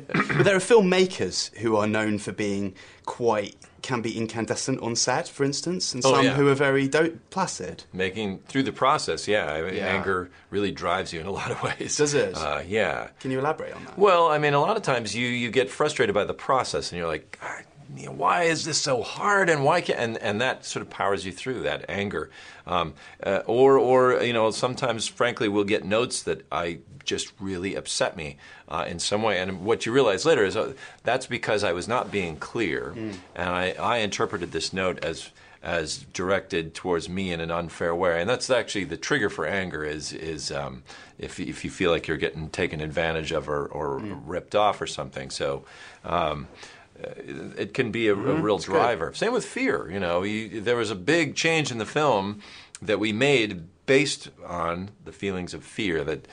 But 0.00 0.44
there 0.44 0.56
are 0.56 0.60
filmmakers 0.60 1.54
who 1.56 1.76
are 1.76 1.86
known 1.86 2.18
for 2.18 2.32
being 2.32 2.74
quite 3.04 3.56
can 3.82 4.00
be 4.00 4.16
incandescent 4.16 4.80
on 4.80 4.94
set, 4.94 5.26
for 5.26 5.42
instance, 5.42 5.92
and 5.92 6.04
Oh, 6.06 6.14
some 6.14 6.24
yeah. 6.24 6.34
who 6.34 6.46
are 6.46 6.54
very 6.54 6.86
do- 6.86 7.18
placid. 7.30 7.82
Making 7.92 8.38
through 8.46 8.62
the 8.62 8.70
process, 8.72 9.26
yeah, 9.26 9.56
Yeah. 9.70 9.86
anger 9.88 10.30
really 10.50 10.70
drives 10.70 11.12
you 11.12 11.18
in 11.18 11.26
a 11.26 11.32
lot 11.32 11.50
of 11.50 11.60
ways. 11.64 11.96
Does 11.96 12.14
it? 12.14 12.36
Uh, 12.36 12.62
yeah. 12.64 13.08
Can 13.18 13.32
you 13.32 13.40
elaborate 13.40 13.74
on 13.74 13.84
that? 13.86 13.98
Well, 13.98 14.28
I 14.28 14.38
mean, 14.38 14.54
a 14.54 14.60
lot 14.60 14.76
of 14.76 14.84
times 14.84 15.16
you, 15.16 15.26
you 15.26 15.50
get 15.50 15.68
frustrated 15.68 16.14
by 16.14 16.24
the 16.24 16.34
process, 16.34 16.92
and 16.92 16.98
you're 17.00 17.08
like, 17.08 17.36
God, 17.40 17.64
you 17.96 18.06
know, 18.06 18.12
why 18.12 18.44
is 18.44 18.64
this 18.64 18.78
so 18.78 19.02
hard, 19.02 19.50
and 19.50 19.64
why 19.64 19.80
can't, 19.80 19.98
and, 19.98 20.18
and 20.18 20.40
that 20.40 20.64
sort 20.64 20.82
of 20.82 20.90
powers 20.90 21.26
you 21.26 21.32
through 21.32 21.62
that 21.62 21.84
anger, 21.88 22.30
um, 22.66 22.94
uh, 23.22 23.42
or 23.46 23.78
or 23.78 24.22
you 24.22 24.32
know, 24.32 24.50
sometimes, 24.50 25.06
frankly, 25.06 25.48
we'll 25.48 25.64
get 25.64 25.84
notes 25.84 26.22
that 26.22 26.46
I 26.50 26.78
just 27.04 27.32
really 27.40 27.74
upset 27.74 28.16
me 28.16 28.36
uh, 28.68 28.84
in 28.88 28.98
some 28.98 29.22
way, 29.22 29.38
and 29.38 29.64
what 29.64 29.84
you 29.84 29.92
realize 29.92 30.24
later 30.24 30.44
is 30.44 30.56
uh, 30.56 30.72
that's 31.02 31.26
because 31.26 31.64
I 31.64 31.72
was 31.72 31.88
not 31.88 32.10
being 32.10 32.36
clear, 32.36 32.94
and 33.34 33.48
I, 33.48 33.72
I 33.72 33.98
interpreted 33.98 34.52
this 34.52 34.72
note 34.72 35.04
as 35.04 35.30
as 35.62 35.98
directed 36.12 36.74
towards 36.74 37.08
me 37.08 37.30
in 37.30 37.40
an 37.40 37.50
unfair 37.50 37.94
way, 37.94 38.20
and 38.20 38.28
that's 38.28 38.50
actually 38.50 38.84
the 38.84 38.96
trigger 38.96 39.30
for 39.30 39.46
anger. 39.46 39.84
Is 39.84 40.12
is 40.12 40.50
um, 40.50 40.82
if 41.18 41.38
if 41.38 41.64
you 41.64 41.70
feel 41.70 41.90
like 41.90 42.08
you're 42.08 42.16
getting 42.16 42.48
taken 42.48 42.80
advantage 42.80 43.32
of 43.32 43.48
or, 43.48 43.66
or 43.66 43.98
ripped 43.98 44.54
off 44.54 44.80
or 44.80 44.86
something. 44.86 45.30
So. 45.30 45.64
Um, 46.04 46.48
it 46.98 47.74
can 47.74 47.90
be 47.90 48.08
a, 48.08 48.12
a 48.12 48.16
real 48.16 48.58
driver. 48.58 49.12
Same 49.14 49.32
with 49.32 49.44
fear. 49.44 49.90
You 49.90 50.00
know, 50.00 50.22
you, 50.22 50.60
there 50.60 50.76
was 50.76 50.90
a 50.90 50.94
big 50.94 51.34
change 51.34 51.70
in 51.70 51.78
the 51.78 51.86
film 51.86 52.40
that 52.80 52.98
we 52.98 53.12
made 53.12 53.64
based 53.86 54.30
on 54.46 54.90
the 55.04 55.12
feelings 55.12 55.54
of 55.54 55.64
fear 55.64 56.04
that 56.04 56.26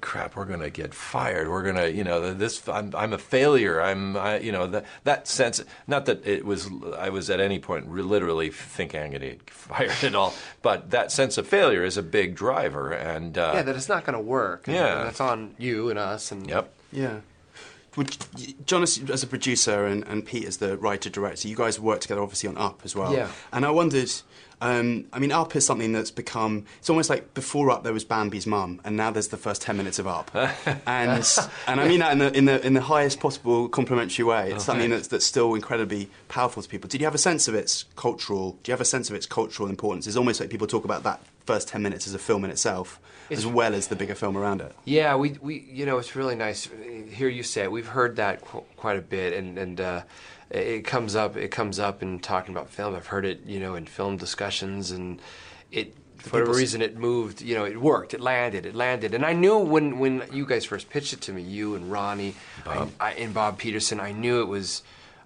crap 0.00 0.34
we're 0.34 0.46
going 0.46 0.60
to 0.60 0.70
get 0.70 0.94
fired 0.94 1.46
we're 1.46 1.62
going 1.62 1.76
to 1.76 1.92
you 1.92 2.02
know 2.02 2.32
this 2.32 2.66
I'm, 2.66 2.94
I'm 2.96 3.12
a 3.12 3.18
failure 3.18 3.82
i'm 3.82 4.16
I, 4.16 4.38
you 4.38 4.50
know 4.50 4.66
that 4.68 4.86
that 5.04 5.28
sense 5.28 5.62
not 5.86 6.06
that 6.06 6.26
it 6.26 6.42
was 6.46 6.70
i 6.96 7.10
was 7.10 7.28
at 7.28 7.38
any 7.38 7.58
point 7.58 7.90
literally 7.92 8.48
thinking 8.48 9.00
i'm 9.02 9.10
going 9.10 9.20
to 9.20 9.30
get 9.32 9.50
fired 9.50 9.92
at 10.02 10.14
all 10.14 10.32
but 10.62 10.90
that 10.92 11.12
sense 11.12 11.36
of 11.36 11.46
failure 11.46 11.84
is 11.84 11.98
a 11.98 12.02
big 12.02 12.34
driver 12.34 12.92
and 12.92 13.36
uh, 13.36 13.52
Yeah, 13.56 13.62
that 13.62 13.76
it's 13.76 13.88
not 13.90 14.06
going 14.06 14.16
to 14.16 14.24
work. 14.24 14.68
and- 14.68 14.76
Yeah. 14.76 15.04
that's 15.04 15.20
on 15.20 15.54
you 15.58 15.90
and 15.90 15.98
us. 15.98 16.32
And 16.32 16.48
yep 16.48 16.72
Yeah. 16.90 17.20
Would, 17.96 18.16
John, 18.66 18.82
as 18.82 19.00
as 19.10 19.22
a 19.22 19.26
producer, 19.26 19.86
and, 19.86 20.04
and 20.04 20.24
Pete 20.24 20.46
as 20.46 20.56
the 20.56 20.76
writer 20.76 21.10
director, 21.10 21.48
you 21.48 21.56
guys 21.56 21.78
work 21.78 22.00
together 22.00 22.22
obviously 22.22 22.48
on 22.48 22.58
Up 22.58 22.80
as 22.84 22.96
well. 22.96 23.14
Yeah. 23.14 23.28
And 23.52 23.64
I 23.64 23.70
wondered, 23.70 24.10
um, 24.60 25.06
I 25.12 25.18
mean, 25.18 25.30
Up 25.30 25.54
is 25.54 25.64
something 25.64 25.92
that's 25.92 26.10
become, 26.10 26.64
it's 26.78 26.90
almost 26.90 27.08
like 27.08 27.34
before 27.34 27.70
Up 27.70 27.84
there 27.84 27.92
was 27.92 28.04
Bambi's 28.04 28.46
mum, 28.46 28.80
and 28.84 28.96
now 28.96 29.10
there's 29.10 29.28
the 29.28 29.36
first 29.36 29.62
10 29.62 29.76
minutes 29.76 29.98
of 29.98 30.06
Up. 30.06 30.30
and 30.86 31.28
and 31.66 31.80
I 31.80 31.88
mean 31.88 32.00
that 32.00 32.12
in 32.12 32.18
the, 32.18 32.36
in 32.36 32.44
the, 32.46 32.66
in 32.66 32.74
the 32.74 32.80
highest 32.80 33.20
possible 33.20 33.68
complimentary 33.68 34.24
way. 34.24 34.52
It's 34.52 34.64
something 34.64 34.90
that's, 34.90 35.08
that's 35.08 35.26
still 35.26 35.54
incredibly 35.54 36.10
powerful 36.28 36.62
to 36.62 36.68
people. 36.68 36.88
Did 36.88 37.00
you 37.00 37.06
have 37.06 37.14
a 37.14 37.18
sense 37.18 37.46
of 37.48 37.54
its 37.54 37.84
cultural, 37.96 38.58
do 38.62 38.70
you 38.70 38.72
have 38.72 38.80
a 38.80 38.84
sense 38.84 39.08
of 39.08 39.16
its 39.16 39.26
cultural 39.26 39.68
importance? 39.68 40.06
It's 40.06 40.16
almost 40.16 40.40
like 40.40 40.50
people 40.50 40.66
talk 40.66 40.84
about 40.84 41.02
that 41.04 41.20
first 41.46 41.68
10 41.68 41.82
minutes 41.82 42.06
as 42.06 42.14
a 42.14 42.18
film 42.18 42.44
in 42.44 42.50
itself, 42.50 43.00
as 43.30 43.46
well 43.46 43.74
as 43.74 43.88
the 43.88 43.96
bigger 43.96 44.14
film 44.14 44.36
around 44.36 44.60
it. 44.60 44.74
Yeah, 44.84 45.16
we, 45.16 45.30
we 45.40 45.66
you 45.70 45.86
know 45.86 45.98
it's 45.98 46.16
really 46.16 46.34
nice 46.34 46.68
uh, 46.68 47.10
hear 47.10 47.28
you 47.28 47.42
say 47.42 47.62
it. 47.64 47.72
We've 47.72 47.86
heard 47.86 48.16
that 48.16 48.42
qu- 48.42 48.64
quite 48.76 48.98
a 48.98 49.02
bit, 49.02 49.32
and 49.32 49.58
and 49.58 49.80
uh, 49.80 50.02
it 50.50 50.82
comes 50.86 51.14
up 51.14 51.36
it 51.36 51.48
comes 51.50 51.78
up 51.78 52.02
in 52.02 52.20
talking 52.20 52.54
about 52.54 52.68
film. 52.70 52.94
I've 52.94 53.06
heard 53.08 53.24
it 53.24 53.40
you 53.46 53.60
know 53.60 53.74
in 53.74 53.86
film 53.86 54.16
discussions, 54.16 54.90
and 54.90 55.20
it 55.70 55.94
for 56.18 56.30
whatever 56.38 56.46
people 56.46 56.54
s- 56.54 56.60
reason 56.60 56.82
it 56.82 56.96
moved. 56.96 57.42
You 57.42 57.54
know, 57.56 57.64
it 57.64 57.80
worked. 57.80 58.14
It 58.14 58.20
landed. 58.20 58.64
It 58.66 58.74
landed. 58.74 59.14
And 59.14 59.24
I 59.24 59.32
knew 59.32 59.58
when 59.58 59.98
when 59.98 60.22
you 60.32 60.46
guys 60.46 60.64
first 60.64 60.88
pitched 60.90 61.12
it 61.12 61.20
to 61.22 61.32
me, 61.32 61.42
you 61.42 61.74
and 61.76 61.90
Ronnie, 61.90 62.34
I, 62.66 62.86
I, 63.00 63.12
and 63.12 63.32
Bob 63.34 63.58
Peterson, 63.58 64.00
I 64.00 64.12
knew 64.12 64.40
it 64.40 64.48
was. 64.48 64.82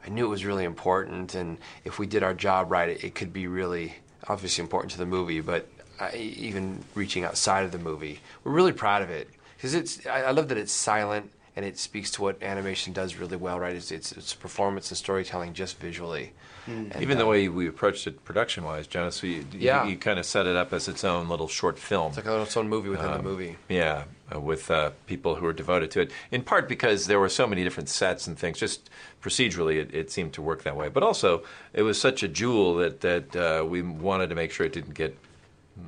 I 0.06 0.10
knew 0.10 0.24
it 0.24 0.28
was 0.28 0.44
really 0.44 0.64
important, 0.64 1.34
and 1.34 1.58
if 1.84 1.98
we 1.98 2.06
did 2.06 2.22
our 2.22 2.32
job 2.32 2.70
right, 2.70 2.88
it, 2.88 3.04
it 3.04 3.14
could 3.14 3.32
be 3.32 3.46
really 3.46 3.96
obviously 4.26 4.62
important 4.62 4.92
to 4.92 4.98
the 4.98 5.04
movie, 5.06 5.40
but 5.40 5.68
I, 6.00 6.14
even 6.16 6.84
reaching 6.94 7.24
outside 7.24 7.64
of 7.64 7.72
the 7.72 7.78
movie. 7.78 8.20
We're 8.44 8.52
really 8.52 8.72
proud 8.72 9.02
of 9.02 9.10
it 9.10 9.28
because 9.56 9.74
it's. 9.74 10.06
I, 10.06 10.22
I 10.22 10.30
love 10.30 10.48
that 10.48 10.58
it's 10.58 10.72
silent 10.72 11.30
and 11.56 11.64
it 11.64 11.76
speaks 11.78 12.10
to 12.12 12.22
what 12.22 12.42
animation 12.42 12.92
does 12.92 13.16
really 13.16 13.36
well. 13.36 13.58
Right? 13.58 13.74
It's 13.74 13.90
it's, 13.90 14.12
it's 14.12 14.34
performance 14.34 14.90
and 14.90 14.98
storytelling 14.98 15.54
just 15.54 15.78
visually. 15.78 16.32
And, 16.66 16.94
even 17.00 17.16
uh, 17.16 17.20
the 17.20 17.26
way 17.26 17.48
we 17.48 17.66
approached 17.66 18.06
it 18.06 18.22
production 18.26 18.62
wise 18.62 18.86
Jonas 18.86 19.22
you, 19.22 19.42
Yeah. 19.54 19.84
you, 19.84 19.92
you 19.92 19.96
kind 19.96 20.18
of 20.18 20.26
set 20.26 20.46
it 20.46 20.54
up 20.54 20.74
as 20.74 20.86
its 20.86 21.02
own 21.02 21.26
little 21.26 21.48
short 21.48 21.78
film 21.78 22.08
it's 22.08 22.18
like 22.18 22.26
a- 22.26 22.42
its 22.42 22.58
own 22.58 22.68
movie 22.68 22.90
within 22.90 23.06
Um, 23.06 23.16
the 23.16 23.22
movie. 23.22 23.56
Yeah, 23.70 24.04
uh, 24.30 24.38
with 24.38 24.70
uh, 24.70 24.90
people 25.06 25.36
who 25.36 25.46
are 25.46 25.54
devoted 25.54 25.90
to 25.92 26.02
it. 26.02 26.10
In 26.30 26.42
part 26.42 26.68
because 26.68 27.06
there 27.06 27.18
were 27.18 27.30
so 27.30 27.46
many 27.46 27.64
different 27.64 27.88
sets 27.88 28.26
and 28.26 28.38
things. 28.38 28.58
Just 28.58 28.90
procedurally, 29.22 29.76
it, 29.80 29.94
it 29.94 30.10
seemed 30.10 30.34
to 30.34 30.42
work 30.42 30.62
that 30.64 30.76
way. 30.76 30.90
But 30.90 31.02
also, 31.02 31.42
it 31.72 31.82
was 31.82 31.98
such 31.98 32.22
a 32.22 32.28
jewel 32.28 32.74
that 32.76 33.00
that 33.00 33.34
uh, 33.34 33.64
we 33.64 33.80
wanted 33.80 34.28
to 34.28 34.34
make 34.34 34.50
sure 34.52 34.66
it 34.66 34.74
didn't 34.74 34.92
get 34.94 35.16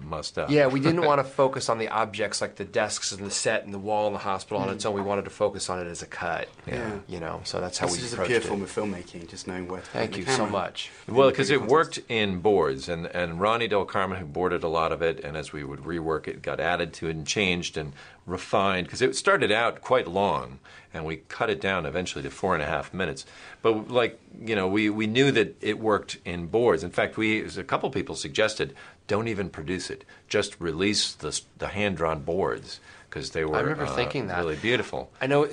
mussed 0.03 0.38
up. 0.38 0.50
Uh, 0.50 0.53
yeah, 0.53 0.66
we 0.66 0.81
didn't 0.81 1.03
want 1.07 1.18
to 1.18 1.24
focus 1.24 1.68
on 1.68 1.79
the 1.79 1.88
objects 1.88 2.40
like 2.40 2.57
the 2.57 2.64
desks 2.64 3.12
and 3.12 3.24
the 3.24 3.31
set 3.31 3.64
and 3.64 3.72
the 3.72 3.79
wall 3.79 4.07
in 4.07 4.12
the 4.12 4.18
hospital 4.18 4.62
on 4.62 4.68
its 4.70 4.85
own. 4.85 4.94
We 4.94 5.00
mm. 5.00 5.07
wanted 5.07 5.24
to 5.24 5.31
focus 5.31 5.70
on 5.70 5.81
it 5.81 5.87
as 5.87 6.03
a 6.03 6.07
cut. 6.07 6.48
Yeah. 6.66 6.98
You 7.09 7.20
know, 7.20 7.40
so 7.44 7.61
that's 7.61 7.79
how 7.79 7.87
This 7.87 7.96
we 7.96 8.03
This 8.03 8.12
is 8.12 8.18
a 8.18 8.22
pure 8.24 8.38
it. 8.38 8.44
form 8.44 8.62
of 8.62 8.70
filmmaking, 8.70 9.29
just 9.29 9.46
knowing 9.46 9.68
where 9.68 9.81
to 9.81 9.87
Thank 9.87 10.16
you 10.16 10.24
the 10.24 10.33
so 10.33 10.46
much. 10.46 10.90
Well, 11.09 11.31
because 11.31 11.48
bigger 11.48 11.64
it 11.64 11.70
worked 11.70 12.00
in 12.09 12.40
boards, 12.40 12.88
and, 12.88 13.07
and 13.07 13.40
Ronnie 13.40 13.68
Del 13.68 13.85
Carmen, 13.85 14.18
who 14.18 14.26
boarded 14.26 14.62
a 14.62 14.68
lot 14.68 14.92
of 14.92 15.03
it, 15.03 15.20
and 15.20 15.37
as 15.37 15.53
we 15.53 15.64
would 15.64 15.81
rework 15.81 16.29
it, 16.29 16.42
got 16.42 16.61
added 16.61 16.92
to 16.94 17.09
it 17.09 17.16
and 17.16 17.26
changed 17.26 17.76
and 17.76 17.92
refined, 18.31 18.87
because 18.87 19.03
it 19.03 19.16
started 19.16 19.51
out 19.51 19.81
quite 19.81 20.09
long, 20.09 20.59
and 20.95 21.05
we 21.05 21.19
cut 21.29 21.51
it 21.51 21.61
down 21.61 21.87
eventually 21.87 22.23
to 22.23 22.31
four 22.31 22.55
and 22.55 22.62
a 22.62 22.66
half 22.66 22.95
minutes. 22.95 23.27
But 23.62 23.90
like 23.90 24.21
you 24.40 24.55
know, 24.55 24.69
we, 24.69 24.90
we 24.90 25.07
knew 25.07 25.31
that 25.33 25.57
it 25.61 25.79
worked 25.79 26.19
in 26.25 26.47
boards. 26.47 26.83
In 26.83 26.90
fact, 26.90 27.16
we 27.16 27.43
a 27.45 27.64
couple 27.64 27.90
people 27.90 28.14
suggested 28.14 28.75
don't 29.07 29.29
even 29.29 29.51
produce 29.51 29.90
it, 29.90 30.05
just 30.29 30.61
release 30.61 31.12
the 31.12 31.38
the 31.59 31.69
hand 31.69 31.97
drawn 31.97 32.21
boards 32.23 32.81
because 33.09 33.31
they 33.31 33.45
were 33.45 33.57
I 33.57 33.61
remember 33.61 33.87
uh, 33.87 33.95
thinking 33.95 34.29
that. 34.29 34.38
really 34.38 34.57
beautiful. 34.57 35.11
I 35.21 35.27
know. 35.27 35.49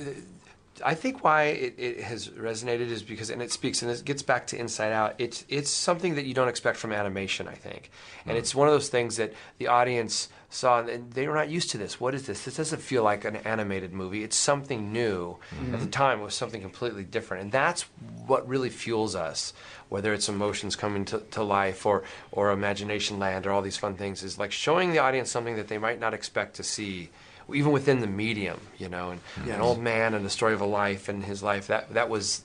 I 0.83 0.93
think 0.93 1.23
why 1.23 1.43
it, 1.43 1.75
it 1.77 1.99
has 2.01 2.29
resonated 2.29 2.89
is 2.89 3.03
because, 3.03 3.29
and 3.29 3.41
it 3.41 3.51
speaks, 3.51 3.81
and 3.81 3.91
it 3.91 4.03
gets 4.05 4.21
back 4.21 4.47
to 4.47 4.57
Inside 4.57 4.91
Out. 4.91 5.15
It's 5.17 5.45
it's 5.49 5.69
something 5.69 6.15
that 6.15 6.25
you 6.25 6.33
don't 6.33 6.47
expect 6.47 6.77
from 6.77 6.91
animation, 6.91 7.47
I 7.47 7.55
think, 7.55 7.89
and 8.25 8.35
mm. 8.35 8.39
it's 8.39 8.53
one 8.53 8.67
of 8.67 8.73
those 8.73 8.89
things 8.89 9.17
that 9.17 9.33
the 9.57 9.67
audience 9.67 10.29
saw, 10.49 10.79
and 10.79 11.11
they 11.11 11.27
were 11.27 11.35
not 11.35 11.49
used 11.49 11.71
to 11.71 11.77
this. 11.77 11.99
What 11.99 12.15
is 12.15 12.25
this? 12.25 12.45
This 12.45 12.57
doesn't 12.57 12.81
feel 12.81 13.03
like 13.03 13.25
an 13.25 13.37
animated 13.37 13.93
movie. 13.93 14.23
It's 14.23 14.35
something 14.35 14.93
new. 14.93 15.37
Mm-hmm. 15.55 15.73
At 15.73 15.79
the 15.81 15.87
time, 15.87 16.21
it 16.21 16.23
was 16.23 16.35
something 16.35 16.61
completely 16.61 17.03
different, 17.03 17.43
and 17.43 17.51
that's 17.51 17.83
what 18.25 18.47
really 18.47 18.69
fuels 18.69 19.15
us. 19.15 19.53
Whether 19.89 20.13
it's 20.13 20.29
emotions 20.29 20.75
coming 20.75 21.05
to, 21.05 21.19
to 21.31 21.43
life 21.43 21.85
or 21.85 22.03
or 22.31 22.51
imagination 22.51 23.19
land 23.19 23.45
or 23.45 23.51
all 23.51 23.61
these 23.61 23.77
fun 23.77 23.95
things, 23.95 24.23
is 24.23 24.37
like 24.37 24.51
showing 24.51 24.91
the 24.91 24.99
audience 24.99 25.29
something 25.29 25.55
that 25.55 25.67
they 25.67 25.77
might 25.77 25.99
not 25.99 26.13
expect 26.13 26.55
to 26.55 26.63
see 26.63 27.09
even 27.53 27.71
within 27.71 27.99
the 28.01 28.07
medium, 28.07 28.59
you 28.77 28.89
know, 28.89 29.11
and 29.11 29.21
Yes. 29.45 29.55
an 29.55 29.61
old 29.61 29.79
man 29.79 30.13
and 30.13 30.25
the 30.25 30.29
story 30.29 30.53
of 30.53 30.61
a 30.61 30.65
life 30.65 31.07
and 31.09 31.23
his 31.23 31.41
life 31.43 31.67
that 31.67 31.93
that 31.93 32.09
was 32.09 32.43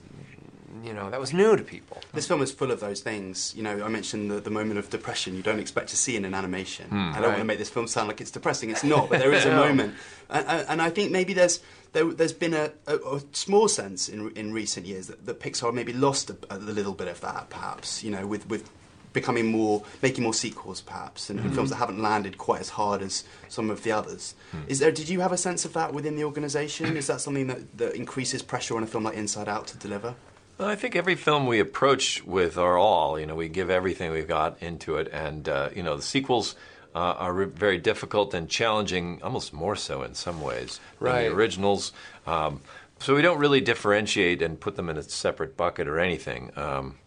you 0.84 0.92
know 0.92 1.10
that 1.10 1.20
was 1.20 1.32
new 1.32 1.54
to 1.56 1.62
people. 1.62 1.98
This 2.12 2.26
film 2.26 2.42
is 2.42 2.50
full 2.50 2.70
of 2.70 2.80
those 2.80 3.00
things. 3.02 3.52
You 3.56 3.62
know, 3.62 3.84
I 3.84 3.88
mentioned 3.88 4.30
the, 4.30 4.40
the 4.40 4.50
moment 4.50 4.78
of 4.78 4.90
depression 4.90 5.34
you 5.36 5.42
don't 5.42 5.60
expect 5.60 5.88
to 5.90 5.96
see 5.96 6.16
in 6.16 6.24
an 6.24 6.34
animation. 6.34 6.88
Hmm. 6.88 7.12
I 7.14 7.20
don't 7.20 7.28
want 7.28 7.38
to 7.38 7.44
make 7.44 7.58
this 7.58 7.70
film 7.70 7.86
sound 7.86 8.08
like 8.08 8.20
it's 8.20 8.30
depressing. 8.32 8.70
It's 8.70 8.82
not, 8.84 9.08
but 9.10 9.18
there 9.20 9.32
is 9.32 9.44
a 9.50 9.50
No. 9.50 9.56
moment, 9.68 9.94
and, 10.28 10.46
and 10.46 10.66
and 10.68 10.82
I 10.82 10.90
think 10.90 11.10
maybe 11.12 11.34
there's 11.34 11.60
there, 11.92 12.06
there's 12.06 12.32
been 12.32 12.54
a, 12.54 12.70
a, 12.86 12.96
a 12.96 13.20
small 13.32 13.68
sense 13.68 14.08
in 14.08 14.30
in 14.32 14.52
recent 14.52 14.86
years 14.86 15.06
that, 15.08 15.24
that 15.26 15.40
Pixar 15.40 15.72
maybe 15.74 15.92
lost 15.92 16.30
a, 16.30 16.36
a 16.50 16.56
little 16.58 16.94
bit 16.94 17.08
of 17.08 17.20
that, 17.20 17.50
perhaps. 17.50 18.02
You 18.02 18.10
know, 18.10 18.26
with 18.26 18.48
with 18.48 18.68
becoming 19.12 19.46
more 19.46 19.82
making 20.02 20.24
more 20.24 20.34
sequels, 20.34 20.80
perhaps, 20.80 21.30
and, 21.30 21.40
and 21.40 21.54
films 21.54 21.70
that 21.70 21.76
haven't 21.76 22.00
landed 22.00 22.38
quite 22.38 22.60
as 22.60 22.70
hard 22.70 23.02
as 23.02 23.24
some 23.48 23.70
of 23.70 23.82
the 23.82 23.92
others. 23.92 24.34
Is 24.68 24.78
there? 24.78 24.92
Did 24.92 25.08
you 25.08 25.20
have 25.20 25.32
a 25.32 25.36
sense 25.36 25.64
of 25.64 25.72
that 25.74 25.92
within 25.92 26.16
the 26.16 26.24
organisation? 26.24 26.96
Is 26.96 27.06
that 27.06 27.20
something 27.20 27.46
that, 27.48 27.78
that 27.78 27.94
increases 27.94 28.42
pressure 28.42 28.76
on 28.76 28.82
a 28.82 28.86
film 28.86 29.04
like 29.04 29.16
Inside 29.16 29.48
Out 29.48 29.66
to 29.68 29.76
deliver? 29.76 30.14
Well, 30.58 30.68
I 30.68 30.74
think 30.74 30.94
every 30.94 31.14
film 31.14 31.46
we 31.46 31.60
approach 31.60 32.22
with 32.24 32.58
our 32.58 32.76
all, 32.76 33.18
you 33.18 33.26
know, 33.26 33.34
we 33.34 33.48
give 33.48 33.70
everything 33.70 34.12
we've 34.12 34.28
got 34.28 34.62
into 34.62 34.96
it, 34.96 35.08
and 35.12 35.48
uh, 35.48 35.70
you 35.74 35.82
know, 35.82 35.96
the 35.96 36.02
sequels 36.02 36.54
uh, 36.94 36.98
are 36.98 37.32
re- 37.32 37.46
very 37.46 37.78
difficult 37.78 38.34
and 38.34 38.48
challenging, 38.48 39.20
almost 39.22 39.52
more 39.52 39.76
so 39.76 40.02
in 40.02 40.14
some 40.14 40.40
ways 40.40 40.78
than 41.00 41.12
the 41.24 41.34
originals. 41.34 41.92
Um, 42.26 42.60
so 42.98 43.16
we 43.16 43.22
don't 43.22 43.38
really 43.38 43.60
differentiate 43.60 44.42
and 44.42 44.60
put 44.60 44.76
them 44.76 44.88
in 44.88 44.96
a 44.96 45.02
separate 45.02 45.56
bucket 45.56 45.88
or 45.88 45.98
anything. 45.98 46.52
Um, 46.54 46.98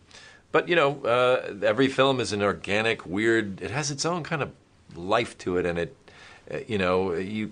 but 0.55 0.69
you 0.69 0.75
know, 0.77 1.03
uh, 1.03 1.53
every 1.63 1.89
film 1.89 2.21
is 2.21 2.31
an 2.31 2.41
organic, 2.41 3.05
weird. 3.05 3.61
It 3.61 3.71
has 3.71 3.91
its 3.91 4.05
own 4.05 4.23
kind 4.23 4.41
of 4.41 4.53
life 4.95 5.37
to 5.39 5.57
it, 5.57 5.65
and 5.65 5.77
it, 5.77 5.97
uh, 6.49 6.59
you 6.65 6.77
know, 6.77 7.13
you 7.13 7.51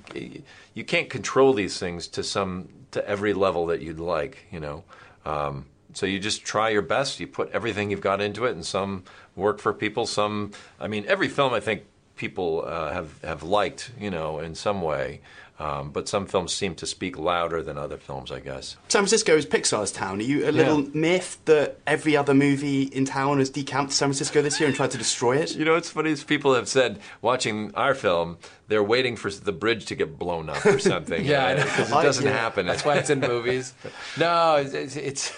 you 0.73 0.85
can't 0.85 1.09
control 1.09 1.51
these 1.51 1.77
things 1.77 2.07
to 2.07 2.23
some 2.23 2.69
to 2.91 3.05
every 3.05 3.33
level 3.33 3.65
that 3.65 3.81
you'd 3.81 3.99
like. 3.99 4.47
You 4.51 4.61
know, 4.61 4.83
um, 5.25 5.65
so 5.91 6.05
you 6.05 6.17
just 6.17 6.45
try 6.45 6.69
your 6.69 6.81
best. 6.81 7.19
You 7.19 7.27
put 7.27 7.51
everything 7.51 7.91
you've 7.91 7.99
got 7.99 8.21
into 8.21 8.45
it, 8.45 8.51
and 8.51 8.65
some 8.65 9.03
work 9.35 9.59
for 9.59 9.73
people. 9.73 10.05
Some, 10.05 10.51
I 10.79 10.87
mean, 10.87 11.03
every 11.05 11.27
film 11.27 11.53
I 11.53 11.59
think 11.59 11.83
people 12.15 12.63
uh, 12.65 12.93
have 12.93 13.21
have 13.21 13.43
liked. 13.43 13.91
You 13.99 14.11
know, 14.11 14.39
in 14.39 14.55
some 14.55 14.81
way. 14.81 15.19
Um, 15.59 15.91
but 15.91 16.09
some 16.09 16.25
films 16.25 16.51
seem 16.51 16.73
to 16.75 16.87
speak 16.87 17.17
louder 17.17 17.61
than 17.61 17.77
other 17.77 17.97
films, 17.97 18.31
I 18.31 18.39
guess. 18.39 18.75
San 18.87 19.01
Francisco 19.01 19.37
is 19.37 19.45
Pixar's 19.45 19.91
town. 19.91 20.19
Are 20.19 20.23
you 20.23 20.49
a 20.49 20.51
little 20.51 20.89
myth 20.95 21.37
that 21.45 21.77
every 21.85 22.17
other 22.17 22.33
movie 22.33 22.83
in 22.83 23.05
town 23.05 23.37
has 23.37 23.51
decamped 23.51 23.93
San 23.93 24.07
Francisco 24.07 24.41
this 24.41 24.59
year 24.59 24.67
and 24.67 24.75
tried 24.75 24.91
to 24.91 24.97
destroy 24.97 25.37
it? 25.37 25.55
You 25.55 25.63
know, 25.63 25.75
it's 25.75 25.91
funny. 25.91 26.09
is 26.09 26.23
People 26.23 26.55
have 26.55 26.67
said 26.67 26.99
watching 27.21 27.73
our 27.75 27.93
film, 27.93 28.37
they're 28.73 28.83
waiting 28.83 29.15
for 29.15 29.29
the 29.29 29.51
bridge 29.51 29.85
to 29.85 29.93
get 29.95 30.17
blown 30.17 30.49
up 30.49 30.65
or 30.65 30.79
something. 30.79 31.23
Yeah, 31.33 31.45
I 31.45 31.53
know. 31.53 31.63
because 31.63 31.89
it 31.91 31.93
doesn't 32.03 32.25
yeah. 32.25 32.31
happen. 32.31 32.65
That's 32.65 32.83
why 32.83 32.95
it's 32.97 33.11
in 33.11 33.19
movies. 33.19 33.73
No, 34.17 34.55
it's, 34.55 34.73
it's, 34.73 34.95
it's 34.97 35.33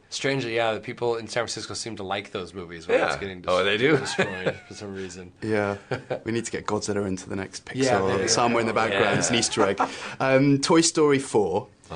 strangely, 0.10 0.56
yeah. 0.56 0.74
The 0.74 0.80
people 0.80 1.16
in 1.16 1.26
San 1.26 1.42
Francisco 1.44 1.72
seem 1.74 1.96
to 1.96 2.02
like 2.02 2.32
those 2.32 2.52
movies 2.52 2.86
when 2.86 3.00
it's 3.00 3.14
Yeah. 3.14 3.18
getting 3.20 3.42
Oh, 3.48 3.64
they 3.64 3.78
do? 3.78 3.96
destroyed 3.96 4.54
for 4.68 4.74
some 4.74 4.94
reason. 4.94 5.32
Yeah, 5.42 5.76
we 6.24 6.32
need 6.32 6.44
to 6.44 6.50
get 6.52 6.66
Godzilla 6.66 7.06
into 7.06 7.28
the 7.30 7.36
next 7.36 7.64
Pixar 7.64 7.76
Yeah, 7.84 8.00
there 8.06 8.22
you 8.22 8.28
somewhere 8.28 8.60
in 8.60 8.66
the 8.66 8.72
go. 8.74 8.80
background. 8.88 9.18
It's 9.18 9.30
an 9.30 9.36
Easter 9.36 9.62
egg. 9.66 9.80
Um, 10.20 10.60
Toy 10.60 10.82
Story 10.82 11.18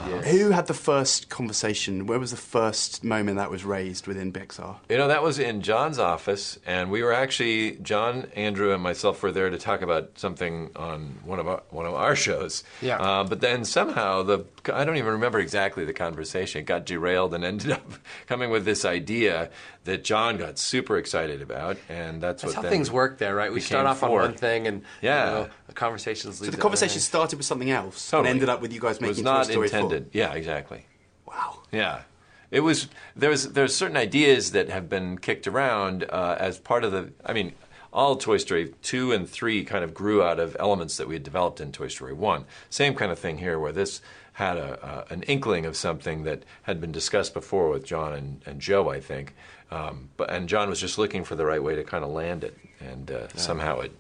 4. 0.01 0.23
Who 0.23 0.51
had 0.51 0.67
the 0.67 0.75
first 0.75 1.29
conversation? 1.29 2.07
Where 2.07 2.19
was 2.19 2.31
the 2.31 2.37
first 2.37 3.05
moment 3.05 3.37
that 3.37 3.51
was 3.51 3.65
raised 3.65 4.07
within 4.07 4.33
Pixar? 4.33 4.77
You 4.89 4.99
know, 4.99 5.09
that 5.09 5.23
was 5.23 5.39
in 5.39 5.61
John's 5.63 5.99
office, 5.99 6.59
and 6.67 6.91
we 6.91 7.03
were 7.03 7.13
actually 7.13 7.73
John, 7.77 8.27
Andrew, 8.35 8.73
and 8.73 8.83
myself 8.83 9.23
were 9.23 9.33
there 9.33 9.51
to 9.51 9.59
talk 9.59 9.83
about 9.83 10.19
something 10.19 10.71
on 10.77 11.19
one 11.25 11.39
of 11.39 11.49
our 11.49 11.63
one 11.71 11.87
of 11.87 11.95
our 11.95 12.17
shows. 12.25 12.65
Yeah. 12.83 12.99
Uh, 12.99 13.25
but 13.25 13.41
then 13.41 13.65
somehow 13.65 14.23
the 14.23 14.45
I 14.69 14.85
don't 14.85 14.97
even 14.97 15.13
remember 15.13 15.39
exactly 15.39 15.85
the 15.85 15.93
conversation. 15.93 16.61
It 16.61 16.65
got 16.65 16.87
derailed 16.87 17.35
and 17.35 17.45
ended 17.45 17.73
up 17.73 17.93
coming 18.27 18.51
with 18.51 18.65
this 18.65 18.85
idea 18.85 19.51
that 19.85 20.05
John 20.05 20.37
got 20.37 20.59
super 20.59 20.97
excited 20.97 21.43
about, 21.43 21.77
and 21.89 22.21
that's, 22.23 22.43
That's 22.43 22.53
what 22.53 22.57
how 22.57 22.63
then 22.63 22.71
things 22.73 22.91
work 22.91 23.19
there, 23.19 23.35
right? 23.35 23.53
We 23.53 23.61
start 23.61 23.87
off 23.87 24.03
on 24.03 24.11
one 24.11 24.35
thing, 24.35 24.67
and 24.67 24.83
Yeah. 25.03 25.25
you 25.27 25.31
know, 25.45 25.49
the 25.67 25.73
conversations 25.75 26.41
lead 26.41 26.47
So 26.47 26.51
the 26.53 26.57
conversation 26.63 26.97
other 26.97 27.01
started 27.01 27.37
with 27.37 27.47
something 27.47 27.71
else 27.71 28.11
Totally. 28.11 28.31
and 28.31 28.37
ended 28.37 28.49
up 28.49 28.61
with 28.61 28.73
you 28.73 28.81
guys 28.81 28.97
It 28.97 29.03
was 29.03 29.11
making 29.19 29.25
not 29.25 29.47
Toy 29.47 29.53
Story 29.53 29.67
intended. 29.67 30.11
Yeah, 30.13 30.33
exactly. 30.35 30.87
Wow. 31.27 31.59
Yeah. 31.73 32.03
It 32.51 32.61
was 32.61 32.89
there's 33.17 33.49
there's 33.49 33.75
certain 33.75 33.97
ideas 33.97 34.53
that 34.53 34.69
have 34.69 34.89
been 34.89 35.19
kicked 35.19 35.49
around 35.49 36.05
uh, 36.09 36.37
as 36.39 36.59
part 36.59 36.85
of 36.85 36.93
the 36.93 37.13
I 37.27 37.33
mean 37.33 37.53
all 37.93 38.17
Toy 38.17 38.37
Story 38.39 38.75
2 38.83 39.13
and 39.13 39.29
3 39.29 39.65
kind 39.65 39.83
of 39.85 39.95
grew 39.95 40.23
out 40.23 40.39
of 40.41 40.57
elements 40.61 40.97
that 40.97 41.07
we 41.09 41.15
had 41.15 41.23
developed 41.23 41.61
in 41.61 41.73
Toy 41.73 41.89
Story 41.89 42.13
1. 42.13 42.45
Same 42.71 42.95
kind 42.95 43.11
of 43.13 43.19
thing 43.19 43.39
here 43.39 43.59
where 43.59 43.73
this 43.73 44.01
had 44.35 44.57
a, 44.57 44.85
uh, 44.85 45.05
an 45.11 45.23
inkling 45.25 45.65
of 45.65 45.77
something 45.77 46.25
that 46.25 46.43
had 46.63 46.81
been 46.81 46.93
discussed 46.93 47.35
before 47.35 47.71
with 47.71 47.85
John 47.85 48.13
and, 48.13 48.41
and 48.47 48.61
Joe, 48.61 48.91
I 48.91 49.01
think. 49.01 49.35
Um, 49.71 50.09
but 50.17 50.31
and 50.31 50.49
John 50.49 50.69
was 50.69 50.81
just 50.81 50.99
looking 50.99 51.25
for 51.25 51.35
the 51.37 51.47
right 51.47 51.63
way 51.63 51.75
to 51.75 51.83
kind 51.85 52.05
of 52.05 52.11
land 52.11 52.45
it, 52.45 52.57
and 52.81 53.11
uh, 53.11 53.29
somehow 53.35 53.81
it 53.81 53.93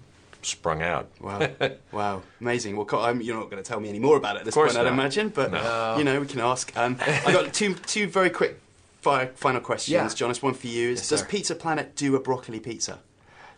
sprung 0.42 0.82
out. 0.82 1.08
Wow. 1.20 1.48
wow. 1.92 2.22
Amazing. 2.40 2.76
Well, 2.76 2.86
um, 3.00 3.20
you're 3.20 3.36
not 3.36 3.50
going 3.50 3.62
to 3.62 3.66
tell 3.68 3.80
me 3.80 3.88
any 3.88 3.98
more 3.98 4.16
about 4.16 4.36
it 4.36 4.40
at 4.40 4.44
this 4.44 4.54
point, 4.54 4.76
I'd 4.76 4.84
not. 4.84 4.92
imagine, 4.92 5.30
but, 5.30 5.52
No. 5.52 5.96
you 5.98 6.04
know, 6.04 6.20
we 6.20 6.26
can 6.26 6.40
ask. 6.40 6.76
Um, 6.76 6.96
i 7.00 7.32
got 7.32 7.52
two, 7.54 7.74
two 7.74 8.06
very 8.08 8.30
quick 8.30 8.60
fi- 9.00 9.26
final 9.34 9.60
questions. 9.60 9.92
Yeah. 9.92 10.08
John, 10.14 10.30
it's 10.30 10.42
one 10.42 10.54
for 10.54 10.66
you. 10.66 10.90
Is, 10.90 11.00
Yes, 11.00 11.08
does. 11.08 11.22
Pizza 11.22 11.54
Planet 11.54 11.96
do 11.96 12.14
a 12.16 12.20
broccoli 12.20 12.60
pizza? 12.60 12.98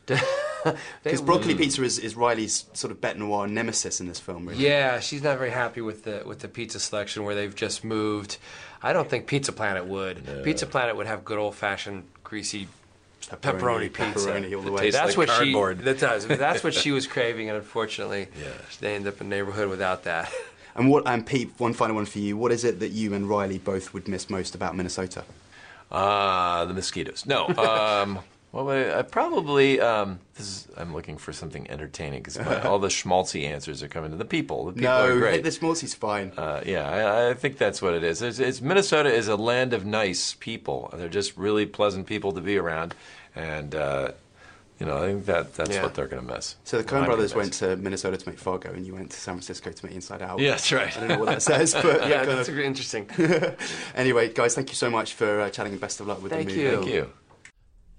They- 0.65 0.75
Because 1.05 1.21
broccoli 1.23 1.55
pizza 1.55 1.83
is, 1.85 1.99
is 2.01 2.17
Riley's 2.17 2.65
sort 2.73 2.91
of 2.91 3.01
bête 3.01 3.17
noir 3.17 3.47
nemesis 3.47 4.01
in 4.01 4.09
this 4.09 4.19
film, 4.19 4.47
really. 4.49 4.65
Yeah, 4.67 4.99
she's 4.99 5.23
not 5.23 5.39
very 5.39 5.51
happy 5.51 5.81
with 5.81 6.03
the 6.03 6.23
with 6.27 6.41
the 6.41 6.49
pizza 6.49 6.81
selection 6.81 7.23
where 7.25 7.37
they've 7.37 7.55
just 7.55 7.85
moved. 7.85 8.39
I 8.83 8.93
don't 8.93 9.09
think 9.09 9.27
Pizza 9.29 9.53
Planet 9.53 9.87
would. 9.87 10.43
Pizza 10.43 10.67
Planet 10.67 10.97
would 10.97 11.07
have 11.07 11.25
good 11.25 11.39
old 11.39 11.55
fashioned 11.55 12.05
greasy 12.25 12.67
pepperoni, 13.23 13.93
pizza. 13.93 14.29
Pepperoni 14.31 14.57
all 14.57 14.63
the 14.63 14.73
way. 14.73 14.91
That's 14.91 15.17
like 15.17 15.29
what 15.29 15.29
cardboard. 15.29 15.79
she. 15.79 15.85
That 15.85 15.99
does. 16.01 16.27
That's 16.27 16.65
what 16.65 16.75
she 16.75 16.91
was 16.99 17.07
craving, 17.07 17.49
and 17.49 17.57
unfortunately, 17.57 18.27
Yeah. 18.41 18.49
they 18.81 18.95
ended 18.97 19.13
up 19.15 19.21
in 19.21 19.29
a 19.29 19.31
neighborhood 19.31 19.69
without 19.69 20.03
that. 20.05 20.33
And 20.75 20.91
what? 20.91 21.07
And 21.07 21.25
Pete, 21.25 21.53
one 21.59 21.75
final 21.75 21.95
one 21.95 22.07
for 22.07 22.19
you. 22.19 22.37
What 22.37 22.51
is 22.51 22.65
it 22.65 22.81
that 22.81 22.91
you 22.91 23.15
and 23.15 23.29
Riley 23.29 23.59
both 23.59 23.95
would 23.95 24.09
miss 24.09 24.29
most 24.29 24.55
about 24.57 24.75
Minnesota? 24.77 25.23
Ah, 25.93 26.65
the 26.67 26.75
mosquitoes. 26.75 27.25
No. 27.25 27.47
Um, 27.49 28.19
well, 28.65 28.71
I, 28.71 28.99
I 28.99 29.03
probably 29.03 29.81
um, 29.81 30.19
this 30.35 30.47
is, 30.47 30.69
I'm 30.77 30.93
looking 30.95 31.17
for 31.19 31.33
something 31.33 31.71
entertaining 31.71 32.23
because 32.23 32.37
all 32.65 32.79
the 32.79 32.89
schmaltzy 32.89 33.45
answers 33.45 33.83
are 33.83 33.89
coming 33.89 34.11
to 34.11 34.17
the 34.17 34.25
people. 34.25 34.67
The 34.67 34.73
people 34.73 34.89
are 34.91 35.09
no, 35.15 35.19
great. 35.19 35.43
this 35.45 35.61
Morty's 35.63 35.95
fine. 35.95 36.33
Uh, 36.37 36.63
yeah, 36.65 36.89
I, 36.91 37.31
I 37.31 37.35
think 37.35 37.59
that's 37.59 37.81
what 37.83 37.95
it 37.95 38.03
is. 38.05 38.23
It's, 38.23 38.39
it's 38.39 38.61
Minnesota 38.61 39.13
is 39.13 39.29
a 39.29 39.37
land 39.37 39.73
of 39.73 39.85
nice 39.85 40.35
people. 40.35 40.91
They're 40.95 41.09
just 41.09 41.37
really 41.37 41.67
pleasant 41.67 42.07
people 42.07 42.33
to 42.33 42.41
be 42.41 42.57
around, 42.57 42.95
and 43.35 43.75
uh, 43.75 44.13
you 44.79 44.85
know, 44.85 44.99
I 45.03 45.07
think 45.07 45.25
that 45.27 45.55
that's 45.55 45.71
Yeah. 45.71 45.83
what 45.83 45.95
they're 45.95 46.07
going 46.07 46.27
to 46.27 46.35
miss. 46.35 46.57
so 46.65 46.77
the 46.77 46.85
Coen 46.85 47.07
brothers 47.07 47.35
went 47.35 47.55
to 47.55 47.77
Minnesota 47.77 48.19
to 48.19 48.29
make 48.29 48.39
Fargo, 48.39 48.73
and 48.73 48.87
you 48.87 48.95
went 48.95 49.11
to 49.11 49.17
San 49.19 49.35
Francisco 49.35 49.73
to 49.73 49.87
make 49.87 49.95
Inside 49.95 50.21
Out. 50.21 50.39
Yeah, 50.39 50.51
that's 50.51 50.71
right. 50.71 50.95
I 50.95 51.01
don't 51.01 51.09
know 51.09 51.19
what 51.19 51.27
that 51.29 51.43
says, 51.43 51.73
but 51.73 51.85
yeah, 52.09 52.25
kind 52.25 52.39
that's 52.39 52.49
of- 52.51 52.59
interesting. 52.59 53.09
anyway, 53.95 54.33
guys, 54.33 54.55
thank 54.55 54.69
you 54.69 54.75
so 54.75 54.91
much 54.91 55.15
for 55.15 55.41
uh, 55.41 55.51
chatting 55.51 55.73
and 55.73 55.81
best 55.81 56.01
of 56.01 56.07
luck 56.07 56.23
with 56.23 56.33
Thank 56.33 56.51
the 56.51 56.57
movie. 56.57 56.63
you. 56.69 56.77
Thank 56.77 56.89
you. 56.95 57.13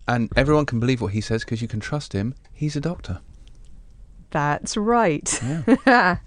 And 0.08 0.32
everyone 0.36 0.66
can 0.66 0.80
believe 0.80 1.02
what 1.02 1.14
he 1.14 1.22
says 1.22 1.44
because 1.44 1.62
you 1.62 1.68
can 1.68 1.80
trust 1.80 2.14
him. 2.14 2.36
He's 2.54 2.76
a 2.76 2.82
doctor. 2.82 3.20
That's 4.32 4.78
right. 4.78 5.42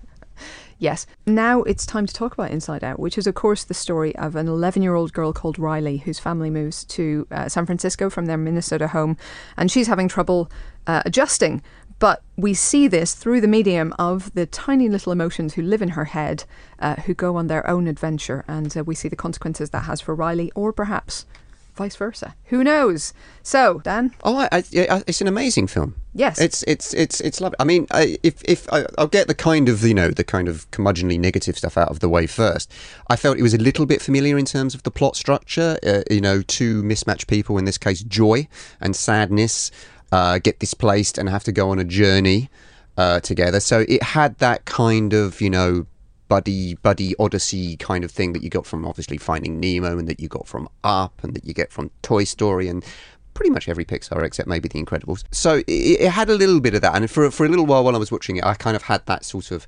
yes. 0.79 1.07
Now 1.27 1.63
it's 1.63 1.87
time 1.87 2.07
to 2.07 2.15
talk 2.15 2.35
about 2.35 2.51
Inside 2.51 2.85
Out, 2.85 2.99
which 2.99 3.17
is, 3.17 3.27
of 3.27 3.35
course, 3.35 3.65
the 3.65 3.75
story 3.75 4.15
of 4.17 4.37
an 4.37 4.49
11 4.49 4.83
year 4.83 4.95
old 4.95 5.13
girl 5.13 5.33
called 5.33 5.59
Riley 5.59 5.99
whose 5.99 6.19
family 6.19 6.51
moves 6.51 6.85
to 6.85 7.27
uh, 7.31 7.49
San 7.49 7.67
Francisco 7.67 8.11
from 8.11 8.27
their 8.27 8.37
Minnesota 8.37 8.89
home, 8.89 9.17
and 9.57 9.71
she's 9.71 9.87
having 9.87 10.09
trouble 10.09 10.51
uh, 10.87 11.03
adjusting. 11.05 11.63
But 11.99 12.23
we 12.37 12.55
see 12.55 12.89
this 12.89 13.15
through 13.15 13.43
the 13.43 13.49
medium 13.49 13.95
of 13.99 14.33
the 14.33 14.47
tiny 14.47 14.89
little 14.89 15.13
emotions 15.13 15.53
who 15.55 15.63
live 15.63 15.83
in 15.83 15.91
her 15.91 16.07
head, 16.07 16.45
uh, 16.79 16.95
who 16.97 17.13
go 17.13 17.37
on 17.37 17.49
their 17.49 17.69
own 17.69 17.87
adventure, 17.87 18.43
and 18.49 18.75
uh, 18.75 18.83
we 18.83 18.95
see 18.95 19.09
the 19.09 19.17
consequences 19.17 19.69
that 19.71 19.81
has 19.81 20.01
for 20.01 20.15
Riley, 20.15 20.51
or 20.55 20.73
perhaps 20.73 21.27
vice 21.75 21.97
versa. 21.97 22.35
Who 22.47 22.63
knows? 22.65 23.13
So, 23.43 23.81
Dan, 23.81 24.13
Oh, 24.25 24.37
I, 24.39 24.49
I, 24.53 25.03
it's 25.07 25.21
an 25.21 25.27
amazing 25.29 25.67
film. 25.67 25.95
Yes. 26.13 26.41
it's 26.41 26.65
it's 26.65 26.93
it's 26.93 27.21
it's 27.21 27.41
lovely. 27.41 27.57
I 27.61 27.65
mean, 27.65 27.87
I, 27.93 28.19
if 28.23 28.43
if 28.45 28.71
I, 28.73 28.85
I'll 28.99 29.07
get 29.07 29.29
the 29.29 29.35
kind 29.35 29.69
of 29.69 29.85
you 29.85 29.95
know 29.95 30.09
the 30.09 30.25
kind 30.25 30.49
of 30.49 30.69
curmudgeonly 30.73 31.21
negative 31.21 31.57
stuff 31.57 31.79
out 31.79 31.89
of 31.89 32.01
the 32.01 32.09
way 32.09 32.27
first. 32.27 32.73
I 33.09 33.17
felt 33.17 33.39
it 33.39 33.43
was 33.43 33.55
a 33.55 33.59
little 33.59 33.87
bit 33.87 34.03
familiar 34.03 34.37
in 34.37 34.45
terms 34.45 34.75
of 34.75 34.83
the 34.83 34.91
plot 34.91 35.15
structure. 35.17 35.79
Uh, 35.87 36.03
you 36.11 36.21
know, 36.21 36.43
two 36.43 36.83
mismatched 36.83 37.29
people 37.29 37.59
in 37.59 37.65
this 37.65 37.79
case, 37.79 38.03
joy 38.03 38.49
and 38.81 38.97
sadness, 38.97 39.71
uh, 40.11 40.39
get 40.39 40.59
displaced 40.59 41.17
and 41.17 41.29
have 41.29 41.45
to 41.45 41.53
go 41.53 41.71
on 41.71 41.79
a 41.79 41.85
journey 41.85 42.51
uh, 42.97 43.21
together. 43.21 43.61
So 43.61 43.85
it 43.89 44.03
had 44.03 44.37
that 44.39 44.65
kind 44.65 45.13
of 45.13 45.41
you 45.41 45.51
know 45.51 45.87
buddy 46.31 46.75
buddy 46.77 47.15
odyssey 47.19 47.77
kind 47.77 48.05
of 48.05 48.11
thing 48.11 48.33
that 48.35 48.43
you 48.43 48.49
got 48.49 48.65
from 48.65 48.87
obviously 48.87 49.19
Finding 49.19 49.59
Nemo 49.61 49.99
and 49.99 50.09
that 50.09 50.21
you 50.21 50.29
got 50.29 50.47
from 50.47 50.69
Up 50.85 51.23
and 51.25 51.35
that 51.35 51.45
you 51.45 51.53
get 51.53 51.71
from 51.73 51.91
Toy 52.03 52.25
Story 52.25 52.69
and 52.69 52.85
pretty 53.35 53.51
much 53.51 53.69
every 53.69 53.85
Pixar 53.85 54.23
except 54.23 54.49
maybe 54.49 54.69
The 54.69 54.83
Incredibles. 54.83 55.25
So 55.33 55.57
it, 55.67 56.01
it 56.07 56.11
had 56.11 56.31
a 56.31 56.35
little 56.35 56.61
bit 56.61 56.75
of 56.75 56.83
that, 56.83 56.95
and 56.95 57.11
for 57.11 57.31
for 57.31 57.45
a 57.45 57.49
little 57.49 57.67
while 57.67 57.83
while 57.85 57.97
I 57.97 57.99
was 57.99 58.13
watching 58.13 58.37
it, 58.37 58.45
I 58.45 58.55
kind 58.55 58.77
of 58.77 58.83
had 58.85 59.05
that 59.07 59.25
sort 59.25 59.51
of 59.51 59.67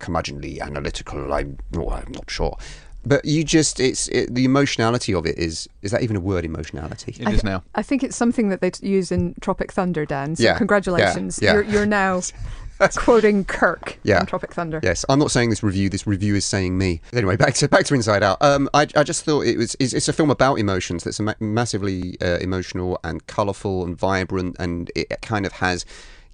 curmudgeonly 0.00 0.60
analytical. 0.60 1.32
I'm, 1.32 1.58
oh, 1.76 1.90
I'm 1.90 2.10
not 2.12 2.28
sure. 2.30 2.56
but 3.04 3.24
you 3.24 3.44
just 3.44 3.80
it's 3.80 4.08
it, 4.08 4.34
the 4.34 4.44
emotionality 4.44 5.14
of 5.14 5.26
it 5.26 5.38
is 5.38 5.68
is 5.82 5.90
that 5.92 6.02
even 6.02 6.16
a 6.16 6.20
word 6.20 6.44
emotionality 6.44 7.12
It 7.18 7.28
is 7.28 7.44
now. 7.44 7.62
I 7.74 7.82
think 7.82 8.02
it's 8.02 8.16
something 8.16 8.48
that 8.50 8.60
they 8.60 8.70
t- 8.70 8.86
use 8.86 9.10
in 9.12 9.34
Tropic 9.40 9.72
Thunder, 9.72 10.04
Dan. 10.04 10.36
So 10.36 10.42
Yeah, 10.44 10.58
congratulations. 10.58 11.38
yeah, 11.40 11.46
yeah. 11.48 11.54
You're, 11.54 11.64
you're 11.64 11.86
now 11.86 12.20
quoting 12.96 13.44
Kirk 13.44 13.98
Yeah. 14.02 14.18
from 14.18 14.26
Tropic 14.26 14.52
Thunder. 14.54 14.80
Yes, 14.82 15.04
I'm 15.08 15.18
not 15.18 15.30
saying 15.30 15.50
this 15.50 15.62
review. 15.62 15.88
This 15.88 16.06
review 16.06 16.34
is 16.34 16.44
saying 16.44 16.76
me. 16.78 17.00
Anyway, 17.12 17.36
back 17.36 17.54
to 17.54 17.68
back 17.68 17.84
to 17.86 17.94
Inside 17.94 18.22
Out. 18.22 18.38
Um, 18.40 18.68
I, 18.74 18.86
I 18.96 19.02
just 19.02 19.24
thought 19.24 19.42
it 19.46 19.56
was 19.58 19.76
it's, 19.80 19.92
it's 19.92 20.08
a 20.08 20.12
film 20.12 20.30
about 20.30 20.56
emotions 20.58 21.04
that's 21.04 21.20
ma- 21.20 21.34
massively 21.40 22.16
uh, 22.20 22.38
emotional 22.40 22.98
and 23.04 23.26
colourful 23.26 23.84
and 23.84 23.96
vibrant, 23.98 24.56
and 24.58 24.90
it 24.94 25.20
kind 25.22 25.44
of 25.46 25.52
has 25.52 25.84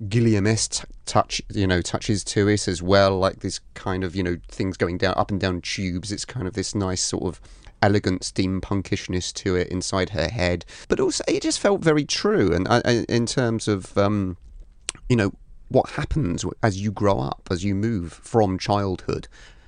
Gilliam-esque 0.08 0.72
t- 0.72 0.84
touch, 1.06 1.40
you 1.48 1.66
know, 1.66 1.80
touches 1.80 2.22
to 2.24 2.48
it 2.48 2.68
as 2.68 2.82
well, 2.82 3.18
like 3.18 3.40
this 3.40 3.60
kind 3.74 4.04
of 4.04 4.14
you 4.14 4.22
know 4.22 4.36
things 4.48 4.76
going 4.76 4.98
down 4.98 5.14
up 5.16 5.30
and 5.30 5.40
down 5.40 5.60
tubes. 5.62 6.12
It's 6.12 6.24
kind 6.24 6.46
of 6.46 6.54
this 6.54 6.74
nice 6.74 7.02
sort 7.02 7.24
of 7.24 7.40
elegant 7.82 8.22
steampunkishness 8.22 9.32
to 9.34 9.54
it 9.56 9.68
inside 9.68 10.10
her 10.10 10.28
head, 10.28 10.64
but 10.88 11.00
also 11.00 11.24
it 11.28 11.42
just 11.42 11.60
felt 11.60 11.80
very 11.82 12.04
true, 12.04 12.52
and 12.52 12.68
I, 12.68 12.82
I, 12.84 13.04
in 13.08 13.26
terms 13.26 13.68
of 13.68 13.96
um, 13.96 14.36
you 15.08 15.16
know 15.16 15.32
what 15.68 15.90
happens 15.90 16.44
as 16.62 16.80
you 16.80 16.90
grow 16.92 17.18
up 17.18 17.48
as 17.50 17.64
you 17.64 17.74
move 17.74 18.12
from 18.12 18.58
childhood 18.58 19.26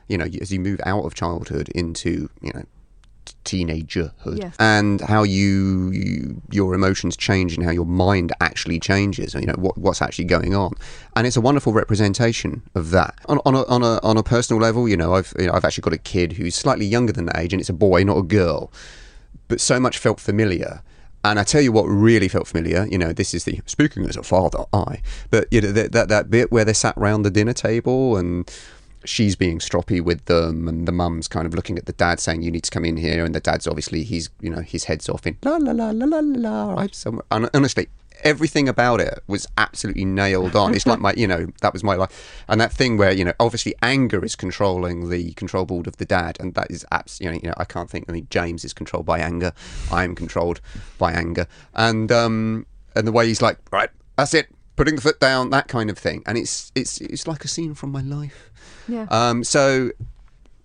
you 0.09 0.17
know 0.17 0.27
as 0.41 0.53
you 0.53 0.61
move 0.61 0.81
out 0.87 1.05
of 1.05 1.15
childhood 1.15 1.69
into 1.71 2.29
you 2.41 2.53
know 2.55 2.63
teenagerhood 3.45 4.39
Yes. 4.39 4.55
and 4.59 5.01
how 5.01 5.23
you, 5.23 5.91
you 5.91 6.41
your 6.51 6.75
emotions 6.75 7.17
change 7.17 7.55
and 7.55 7.65
how 7.65 7.71
your 7.71 7.85
mind 7.87 8.33
actually 8.41 8.79
changes 8.81 9.35
you 9.35 9.47
know 9.47 9.55
what, 9.59 9.77
what's 9.79 10.01
actually 10.03 10.25
going 10.25 10.55
on 10.55 10.73
and 11.17 11.27
it's 11.27 11.37
a 11.37 11.41
wonderful 11.41 11.73
representation 11.73 12.63
of 12.75 12.91
that 12.91 13.15
on, 13.27 13.39
on, 13.45 13.55
a, 13.55 13.65
on, 13.67 13.83
a, 13.83 14.01
on 14.03 14.17
a 14.17 14.23
personal 14.23 14.61
level 14.61 14.89
you 14.89 14.97
know 14.97 15.15
I've 15.15 15.33
you 15.39 15.47
know, 15.47 15.53
I've 15.53 15.65
actually 15.65 15.83
got 15.83 15.93
a 15.93 15.99
kid 15.99 16.33
who's 16.35 16.55
slightly 16.55 16.87
younger 16.87 17.13
than 17.13 17.27
that 17.27 17.39
age 17.39 17.53
and 17.53 17.61
it's 17.61 17.71
a 17.71 17.75
boy 17.75 18.03
not 18.05 18.17
a 18.19 18.23
girl 18.23 18.71
but 19.49 19.61
so 19.63 19.81
much 19.81 19.97
felt 19.97 20.21
familiar. 20.21 20.83
And 21.25 21.39
I 21.39 21.45
tell 21.45 21.61
you 21.61 21.73
what 21.73 21.85
really 21.85 22.29
felt 22.29 22.47
familiar. 22.47 22.87
You 22.87 22.99
know, 22.99 23.13
this 23.13 23.35
is 23.35 23.45
the 23.45 23.61
speaking 23.67 24.05
as 24.07 24.17
a 24.17 24.23
father, 24.23 24.65
I. 24.73 25.03
But 25.31 25.49
you 25.51 25.61
know 25.61 25.73
that 25.73 25.93
that, 25.93 26.09
that 26.09 26.31
bit 26.31 26.53
where 26.53 26.65
they 26.65 26.73
sat 26.73 26.97
round 26.97 27.25
the 27.25 27.31
dinner 27.31 27.53
table 27.53 28.17
and 28.17 28.51
she's 29.05 29.37
being 29.37 29.59
stroppy 29.59 30.01
with 30.01 30.25
them, 30.27 30.69
and 30.69 30.87
the 30.87 30.93
mum's 30.93 31.29
kind 31.29 31.47
of 31.47 31.55
looking 31.55 31.79
at 31.79 31.87
the 31.87 31.93
dad 31.93 32.21
saying, 32.21 32.43
"You 32.43 32.51
need 32.51 32.65
to 32.65 32.71
come 32.71 32.85
in 32.85 32.97
here," 32.97 33.25
and 33.25 33.35
the 33.35 33.41
dad's 33.41 33.67
obviously 33.67 34.05
he's 34.05 34.31
you 34.41 34.51
know 34.51 34.61
his 34.61 34.85
head's 34.85 35.09
off 35.09 35.27
in 35.27 35.37
la 35.43 35.57
la 35.57 35.73
la 35.73 35.91
la 35.91 36.07
la 36.07 36.21
la. 36.21 36.77
I'm 36.77 36.93
somewhere. 36.93 37.25
And 37.31 37.51
honestly, 37.55 37.89
everything 38.23 38.69
about 38.69 39.01
it 39.01 39.23
was 39.27 39.47
absolutely 39.57 40.05
nailed 40.05 40.57
on. 40.57 40.75
It's 40.75 40.87
like 40.87 41.01
my 41.01 41.13
you 41.15 41.27
know 41.27 41.49
that 41.61 41.73
was 41.73 41.85
my 41.85 41.95
life, 41.95 42.45
and 42.49 42.61
that 42.61 42.73
thing 42.73 42.97
where 42.97 43.13
you 43.13 43.25
know 43.25 43.33
obviously 43.41 43.75
anger 43.83 44.25
is 44.25 44.37
controlling 44.37 45.11
the 45.11 45.33
control 45.33 45.65
board 45.65 45.87
of 45.87 45.97
the 45.97 46.05
dad, 46.05 46.37
and 46.41 46.55
that 46.55 46.71
is 46.71 46.85
absolutely 46.93 47.41
you 47.43 47.49
know 47.49 47.55
I 47.57 47.65
can't 47.65 47.91
think. 47.91 48.07
I 48.09 48.13
mean 48.13 48.27
James 48.31 48.65
is 48.65 48.73
controlled 48.73 49.07
by 49.07 49.21
anger. 49.21 49.53
I'm 49.93 50.15
controlled 50.15 50.61
by 50.99 51.13
anger, 51.13 51.47
and 51.75 52.11
um 52.13 52.67
and 52.95 53.07
the 53.07 53.13
way 53.13 53.27
he's 53.27 53.43
like 53.43 53.59
right, 53.71 53.91
that's 54.17 54.35
it, 54.35 54.49
putting 54.77 54.97
the 54.97 55.03
foot 55.03 55.21
down, 55.21 55.51
that 55.51 55.69
kind 55.69 55.91
of 55.91 55.99
thing, 55.99 56.23
and 56.27 56.39
it's 56.39 56.73
it's 56.75 57.01
it's 57.01 57.27
like 57.27 57.45
a 57.45 57.49
scene 57.49 57.75
from 57.75 57.91
my 57.91 58.01
life. 58.01 58.51
Yeah. 58.89 59.07
Um, 59.11 59.45
so 59.45 59.91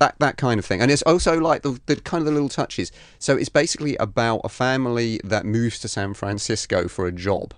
that 0.04 0.20
that 0.20 0.38
kind 0.38 0.60
of 0.60 0.66
thing, 0.66 0.82
and 0.82 0.92
it's 0.92 1.02
also 1.04 1.40
like 1.40 1.62
the, 1.62 1.80
the 1.86 1.96
kind 1.96 2.22
of 2.22 2.26
the 2.26 2.32
little 2.32 2.50
touches. 2.50 2.92
So 3.20 3.38
it's 3.38 3.50
basically 3.50 3.96
about 3.98 4.42
a 4.44 4.50
family 4.50 5.22
that 5.24 5.46
moves 5.46 5.80
to 5.80 5.88
San 5.88 6.14
Francisco 6.14 6.88
for 6.88 7.08
a 7.08 7.12
job. 7.12 7.54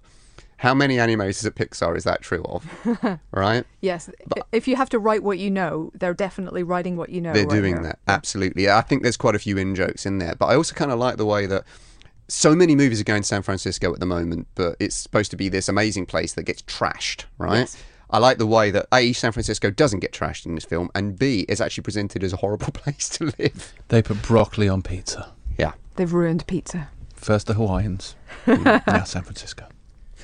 How 0.58 0.74
many 0.74 0.98
animators 0.98 1.46
at 1.46 1.56
Pixar 1.56 1.98
is 1.98 2.06
that 2.06 2.22
true 2.22 2.44
of? 2.44 3.20
right? 3.32 3.66
Yes. 3.82 4.10
But 4.28 4.48
if 4.52 4.68
you 4.68 4.76
have 4.78 4.90
to 4.90 5.00
write 5.00 5.22
what 5.22 5.38
you 5.38 5.52
know, 5.52 5.92
they're 5.96 6.14
definitely 6.14 6.64
writing 6.64 6.96
what 6.96 7.10
you 7.10 7.20
know. 7.20 7.34
They're 7.34 7.46
right 7.46 7.56
doing 7.56 7.82
that 7.82 8.00
absolutely. 8.08 8.70
I 8.70 8.82
think 8.82 9.04
there's 9.04 9.18
quite 9.18 9.36
a 9.36 9.40
few 9.40 9.58
in 9.58 9.76
jokes 9.76 10.06
in 10.06 10.20
there, 10.20 10.36
but 10.36 10.46
I 10.46 10.56
also 10.56 10.74
kind 10.74 10.92
of 10.92 11.00
like 11.00 11.18
the 11.18 11.26
way 11.26 11.46
that 11.48 11.66
so 12.28 12.56
many 12.56 12.76
movies 12.76 13.02
are 13.02 13.04
going 13.04 13.22
to 13.22 13.28
San 13.28 13.42
Francisco 13.42 13.94
at 13.94 14.00
the 14.00 14.06
moment, 14.06 14.48
but 14.56 14.76
it's 14.80 14.96
supposed 14.96 15.32
to 15.32 15.38
be 15.38 15.50
this 15.50 15.68
amazing 15.68 16.06
place 16.06 16.34
that 16.34 16.44
gets 16.44 16.62
trashed, 16.64 17.26
right? 17.38 17.60
Yes. 17.60 17.84
I 18.16 18.20
like 18.20 18.38
the 18.38 18.48
way 18.48 18.72
that 18.72 18.86
A, 18.94 19.12
San 19.12 19.34
Francisco 19.34 19.70
doesn't 19.70 20.00
get 20.00 20.14
trashed 20.14 20.46
in 20.46 20.56
this 20.56 20.64
film, 20.64 20.90
and 20.96 21.20
B, 21.20 21.46
is 21.50 21.60
actually 21.60 21.82
presented 21.84 22.24
as 22.24 22.32
a 22.32 22.38
horrible 22.38 22.72
place 22.74 23.10
to 23.10 23.26
live. 23.38 23.74
They 23.90 24.02
put 24.02 24.22
broccoli 24.22 24.70
on 24.70 24.82
pizza. 24.84 25.34
Yeah. 25.58 25.74
They've 25.98 26.14
ruined 26.14 26.48
pizza. 26.48 26.88
First 27.14 27.48
the 27.48 27.56
Hawaiians, 27.56 28.16
now 28.48 29.04
San 29.04 29.24
Francisco. 29.24 29.66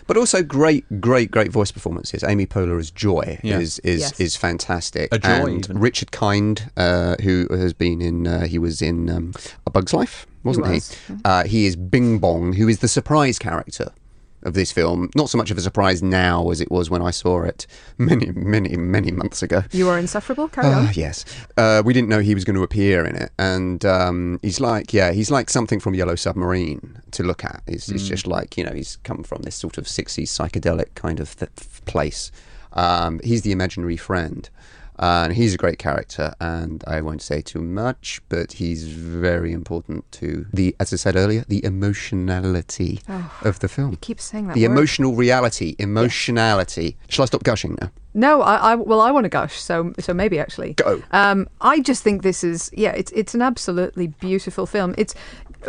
But 0.08 0.16
also 0.18 0.42
great, 0.42 1.02
great, 1.02 1.32
great 1.32 1.52
voice 1.52 1.72
performances. 1.72 2.24
Amy 2.24 2.46
Poehler 2.46 2.80
as 2.80 2.92
Joy 2.92 3.39
Yeah. 3.44 3.60
is 3.60 3.80
is, 3.80 4.00
Yes. 4.02 4.20
is 4.20 4.36
fantastic. 4.38 5.14
A 5.14 5.20
joy, 5.20 5.30
and 5.48 5.66
even. 5.66 5.80
Richard 5.80 6.12
Kind, 6.12 6.70
uh, 6.78 7.16
who 7.22 7.48
has 7.52 7.74
been 7.74 8.02
in, 8.02 8.26
uh, 8.26 8.46
he 8.48 8.58
was 8.58 8.82
in 8.82 9.10
um, 9.10 9.34
A 9.68 9.70
Bug's 9.70 9.94
Life, 9.94 10.26
wasn't 10.44 10.68
he? 10.68 10.74
was, 10.76 10.96
Uh, 11.26 11.44
he 11.44 11.66
is 11.66 11.76
Bing 11.76 12.20
Bong, 12.20 12.54
who 12.54 12.68
is 12.70 12.80
the 12.80 12.88
surprise 12.88 13.38
character 13.38 13.92
of 14.44 14.54
this 14.54 14.72
film. 14.72 15.10
Not 15.16 15.30
so 15.30 15.38
much 15.38 15.52
of 15.52 15.58
a 15.58 15.62
surprise 15.62 16.02
now 16.02 16.50
as 16.50 16.62
it 16.62 16.72
was 16.72 16.89
when 16.89 17.02
I 17.02 17.12
saw 17.12 17.44
it 17.44 17.68
many, 17.98 18.28
many, 18.32 18.76
many 18.78 19.12
months 19.12 19.42
ago. 19.44 19.64
You 19.72 19.89
are 19.89 19.98
insufferable. 20.00 20.48
Carry 20.50 20.68
Ah, 20.68 20.88
on. 20.88 20.94
yes. 20.94 21.26
Uh, 21.58 21.82
we 21.86 21.94
didn't 21.94 22.10
know 22.10 22.20
he 22.20 22.34
was 22.36 22.44
going 22.44 22.56
to 22.56 22.64
appear 22.64 23.06
in 23.06 23.16
it, 23.16 23.32
and 23.38 23.84
um, 23.86 24.39
he's 24.42 24.60
like, 24.60 24.94
yeah, 24.94 25.12
he's 25.12 25.30
like 25.32 25.50
something 25.50 25.80
from 25.80 25.94
Yellow 25.94 26.16
Submarine 26.16 27.02
to 27.12 27.24
look 27.24 27.44
at. 27.46 27.62
He's, 27.68 27.86
he's 27.88 28.08
just 28.08 28.26
like, 28.28 28.58
you 28.58 28.64
know, 28.64 28.74
he's 28.74 28.98
come 29.04 29.24
from 29.24 29.42
this 29.44 29.56
sort 29.56 29.78
of 29.78 29.86
'60s 29.86 30.24
psychedelic 30.24 30.96
kind 30.96 31.20
of 31.20 31.36
th- 31.38 31.52
place. 31.86 32.32
Um, 32.74 33.20
he's 33.24 33.42
the 33.42 33.52
imaginary 33.52 33.98
friend, 33.98 34.50
and 35.02 35.34
he's 35.34 35.54
a 35.54 35.58
great 35.58 35.80
character. 35.80 36.34
And 36.39 36.84
I 36.88 37.02
won't 37.02 37.22
say 37.22 37.41
too 37.41 37.62
much, 37.62 38.22
but 38.30 38.54
he's 38.54 38.88
very 38.88 39.52
important 39.52 40.10
to 40.14 40.45
the, 40.54 40.76
as 40.80 40.93
I 40.93 40.95
said 40.97 41.16
earlier, 41.16 41.43
the 41.47 41.64
emotionality 41.66 43.02
of 43.43 43.60
the 43.60 43.68
film. 43.68 43.97
Keep 44.02 44.20
saying 44.22 44.47
that 44.47 44.54
The 44.56 44.68
word. 44.68 44.72
emotional 44.74 45.16
reality, 45.16 45.76
emotionality. 45.80 46.97
Shall 47.08 47.24
I 47.24 47.26
stop 47.28 47.43
gushing 47.43 47.78
now? 47.82 47.91
No, 48.14 48.41
I, 48.41 48.56
I 48.72 48.76
well, 48.76 48.99
I 48.99 49.10
want 49.12 49.24
to 49.24 49.30
gush. 49.30 49.56
So, 49.60 49.93
so 49.99 50.14
maybe 50.14 50.38
actually. 50.38 50.74
Go. 50.74 51.02
Um, 51.12 51.47
I 51.62 51.80
just 51.80 52.04
think 52.04 52.24
this 52.24 52.43
is 52.43 52.70
yeah, 52.74 52.91
it's 52.91 53.12
it's 53.14 53.34
an 53.34 53.41
absolutely 53.41 54.08
beautiful 54.08 54.66
film. 54.66 54.93
It's 54.97 55.16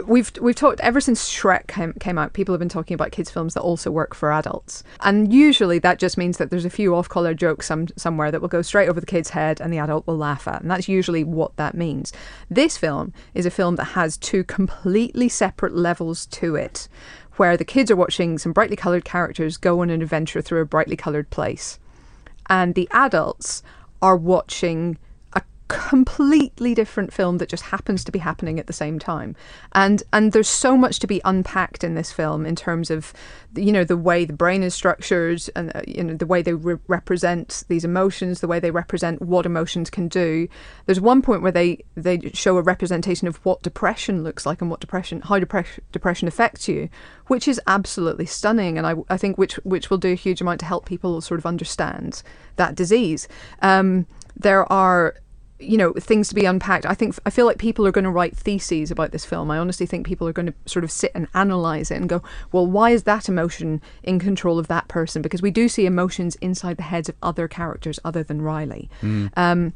we've 0.06 0.32
we've 0.40 0.54
talked 0.54 0.80
ever 0.80 1.00
since 1.00 1.30
Shrek 1.30 1.66
came, 1.66 1.92
came 1.94 2.18
out. 2.18 2.32
People 2.32 2.52
have 2.52 2.58
been 2.58 2.68
talking 2.68 2.94
about 2.94 3.12
kids 3.12 3.30
films 3.30 3.54
that 3.54 3.60
also 3.60 3.90
work 3.90 4.14
for 4.14 4.32
adults, 4.32 4.82
and 5.00 5.32
usually 5.32 5.78
that 5.80 5.98
just 5.98 6.18
means 6.18 6.38
that 6.38 6.50
there's 6.50 6.64
a 6.64 6.70
few 6.70 6.94
off-color 6.94 7.34
jokes 7.34 7.66
some 7.66 7.88
somewhere 7.96 8.30
that 8.30 8.40
will 8.40 8.48
go 8.48 8.62
straight 8.62 8.88
over 8.88 9.00
the 9.00 9.06
kid's 9.06 9.30
head, 9.30 9.60
and 9.60 9.72
the 9.72 9.78
adult 9.78 10.06
will 10.06 10.16
laugh 10.16 10.48
at, 10.48 10.62
and 10.62 10.70
that's 10.70 10.88
usually 10.88 11.24
what 11.24 11.56
that 11.56 11.74
means. 11.74 12.12
This 12.50 12.76
film 12.76 13.12
is 13.34 13.46
a 13.46 13.50
film 13.50 13.76
that 13.76 13.84
has 13.84 14.16
two 14.16 14.44
completely 14.44 15.28
separate 15.28 15.74
levels 15.74 16.26
to 16.26 16.56
it. 16.56 16.88
Where 17.36 17.56
the 17.56 17.64
kids 17.64 17.90
are 17.90 17.96
watching 17.96 18.36
some 18.36 18.52
brightly 18.52 18.76
coloured 18.76 19.06
characters 19.06 19.56
go 19.56 19.80
on 19.80 19.88
an 19.88 20.02
adventure 20.02 20.42
through 20.42 20.60
a 20.60 20.66
brightly 20.66 20.96
coloured 20.96 21.30
place 21.30 21.78
and 22.48 22.74
the 22.74 22.88
adults 22.90 23.62
are 24.00 24.16
watching 24.16 24.98
completely 25.72 26.74
different 26.74 27.12
film 27.12 27.38
that 27.38 27.48
just 27.48 27.64
happens 27.64 28.04
to 28.04 28.12
be 28.12 28.18
happening 28.18 28.58
at 28.58 28.66
the 28.66 28.72
same 28.72 28.98
time. 28.98 29.34
And 29.72 30.02
and 30.12 30.32
there's 30.32 30.48
so 30.48 30.76
much 30.76 30.98
to 31.00 31.06
be 31.06 31.20
unpacked 31.24 31.84
in 31.84 31.94
this 31.94 32.12
film 32.12 32.46
in 32.46 32.56
terms 32.56 32.90
of 32.90 33.12
you 33.54 33.72
know 33.72 33.84
the 33.84 33.96
way 33.96 34.24
the 34.24 34.32
brain 34.32 34.62
is 34.62 34.74
structured 34.74 35.42
and 35.56 35.74
uh, 35.74 35.82
you 35.86 36.04
know 36.04 36.14
the 36.14 36.26
way 36.26 36.42
they 36.42 36.54
re- 36.54 36.78
represent 36.88 37.64
these 37.68 37.84
emotions 37.84 38.40
the 38.40 38.48
way 38.48 38.58
they 38.58 38.70
represent 38.70 39.22
what 39.22 39.46
emotions 39.46 39.90
can 39.90 40.08
do. 40.08 40.48
There's 40.86 41.00
one 41.00 41.22
point 41.22 41.42
where 41.42 41.52
they 41.52 41.84
they 41.96 42.20
show 42.32 42.56
a 42.56 42.62
representation 42.62 43.28
of 43.28 43.36
what 43.44 43.62
depression 43.62 44.22
looks 44.22 44.46
like 44.46 44.60
and 44.60 44.70
what 44.70 44.80
depression 44.80 45.20
how 45.22 45.38
depression 45.38 45.82
depression 45.92 46.28
affects 46.28 46.68
you 46.68 46.88
which 47.32 47.48
is 47.48 47.60
absolutely 47.66 48.26
stunning. 48.26 48.76
And 48.76 48.86
I, 48.86 48.94
I 49.08 49.16
think 49.16 49.38
which 49.38 49.54
which 49.64 49.88
will 49.88 49.98
do 49.98 50.12
a 50.12 50.16
huge 50.16 50.42
amount 50.42 50.60
to 50.60 50.66
help 50.66 50.84
people 50.84 51.20
sort 51.22 51.40
of 51.40 51.46
understand 51.46 52.22
that 52.56 52.74
disease. 52.74 53.26
Um, 53.62 54.06
there 54.36 54.70
are 54.70 55.14
you 55.62 55.76
know 55.78 55.92
things 55.92 56.28
to 56.28 56.34
be 56.34 56.44
unpacked. 56.44 56.86
I 56.86 56.94
think 56.94 57.16
i 57.26 57.30
feel 57.30 57.46
like 57.46 57.58
people 57.58 57.86
are 57.86 57.92
going 57.92 58.04
to 58.04 58.10
write 58.10 58.36
theses 58.36 58.90
about 58.90 59.12
this 59.12 59.24
film. 59.24 59.50
I 59.50 59.58
honestly 59.58 59.86
think 59.86 60.06
people 60.06 60.28
are 60.28 60.32
going 60.32 60.46
to 60.46 60.54
sort 60.66 60.84
of 60.84 60.90
sit 60.90 61.12
and 61.14 61.28
analyze 61.34 61.90
it 61.90 61.96
and 61.96 62.08
go 62.08 62.22
well 62.50 62.66
why 62.66 62.90
is 62.90 63.04
that 63.04 63.28
emotion 63.28 63.80
in 64.02 64.18
control 64.18 64.58
of 64.58 64.68
that 64.68 64.88
person? 64.88 65.22
Because 65.22 65.42
we 65.42 65.50
do 65.50 65.68
see 65.68 65.86
emotions 65.86 66.36
inside 66.36 66.76
the 66.76 66.84
heads 66.84 67.08
of 67.08 67.16
other 67.22 67.48
characters 67.48 67.98
other 68.04 68.22
than 68.22 68.42
riley. 68.42 68.90
Um, 69.36 69.72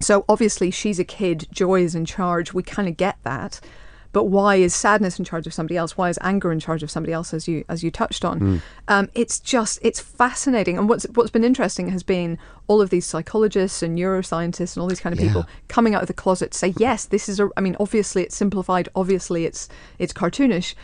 so 0.00 0.24
obviously 0.28 0.70
she's 0.70 0.98
a 0.98 1.04
kid 1.04 1.46
joy 1.50 1.82
is 1.82 1.94
in 1.94 2.04
charge. 2.04 2.52
We 2.52 2.62
kind 2.62 2.88
of 2.88 2.96
get 2.96 3.16
that 3.22 3.60
but 4.16 4.28
why 4.28 4.56
is 4.56 4.74
sadness 4.74 5.18
in 5.18 5.26
charge 5.26 5.46
of 5.46 5.52
somebody 5.52 5.76
else? 5.76 5.98
Why 5.98 6.08
is 6.08 6.18
anger 6.22 6.50
in 6.50 6.58
charge 6.58 6.82
of 6.82 6.90
somebody 6.90 7.12
else 7.12 7.34
as 7.34 7.46
you 7.46 7.66
as 7.68 7.84
you 7.84 7.90
touched 7.90 8.24
on? 8.24 8.40
Um, 8.88 9.10
it's 9.12 9.38
just 9.38 9.78
it's 9.82 10.00
fascinating. 10.00 10.78
And 10.78 10.88
what's 10.88 11.04
what's 11.12 11.30
been 11.30 11.44
interesting 11.44 11.90
has 11.90 12.02
been 12.02 12.38
all 12.66 12.80
of 12.80 12.88
these 12.88 13.04
psychologists 13.04 13.82
and 13.82 13.98
neuroscientists 13.98 14.74
and 14.74 14.80
all 14.80 14.88
these 14.88 15.00
kind 15.00 15.12
of 15.12 15.20
people 15.20 15.44
coming 15.68 15.94
out 15.94 16.00
of 16.00 16.08
the 16.08 16.14
closet 16.14 16.52
to 16.52 16.58
say 16.58 16.72
yes 16.78 17.04
this 17.04 17.28
is 17.28 17.38
a 17.38 17.48
i 17.56 17.60
mean 17.60 17.76
obviously 17.78 18.22
it's 18.22 18.34
simplified 18.34 18.88
obviously 18.96 19.44
it's 19.44 19.68
it's 19.98 20.12
cartoonish 20.12 20.74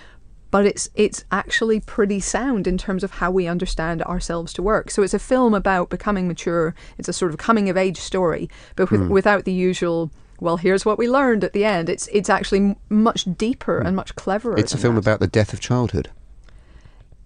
but 0.53 0.65
it's 0.65 0.89
it's 0.95 1.25
actually 1.33 1.81
pretty 1.81 2.21
sound 2.21 2.67
in 2.67 2.79
terms 2.79 3.03
of 3.03 3.13
how 3.13 3.31
we 3.31 3.49
understand 3.49 4.03
ourselves 4.03 4.53
to 4.53 4.63
work. 4.63 4.91
So 4.91 5.03
it's 5.03 5.15
a 5.15 5.19
film 5.19 5.55
about 5.55 5.89
becoming 5.89 6.29
mature. 6.29 6.75
It's 6.99 7.09
a 7.09 7.13
sort 7.15 7.33
of 7.33 7.39
coming 7.39 7.71
of 7.71 7.79
age 7.79 7.97
story, 7.97 8.51
but 8.77 8.91
with, 8.91 9.09
without 9.09 9.45
the 9.45 9.53
usual 9.53 10.11
well, 10.43 10.57
here's 10.57 10.85
what 10.85 10.99
we 10.99 11.09
learned 11.09 11.45
at 11.45 11.53
the 11.53 11.65
end. 11.65 11.89
It's 11.89 12.09
it's 12.09 12.29
actually 12.29 12.77
much 12.89 13.25
deeper 13.37 13.81
hmm. 13.81 13.87
and 13.87 13.97
much 13.97 14.15
cleverer. 14.17 14.59
It's 14.59 14.75
a 14.75 14.79
film 14.79 14.97
that. 14.97 15.03
about 15.03 15.21
the 15.21 15.29
death 15.29 15.53
of 15.53 15.61
childhood. 15.61 16.11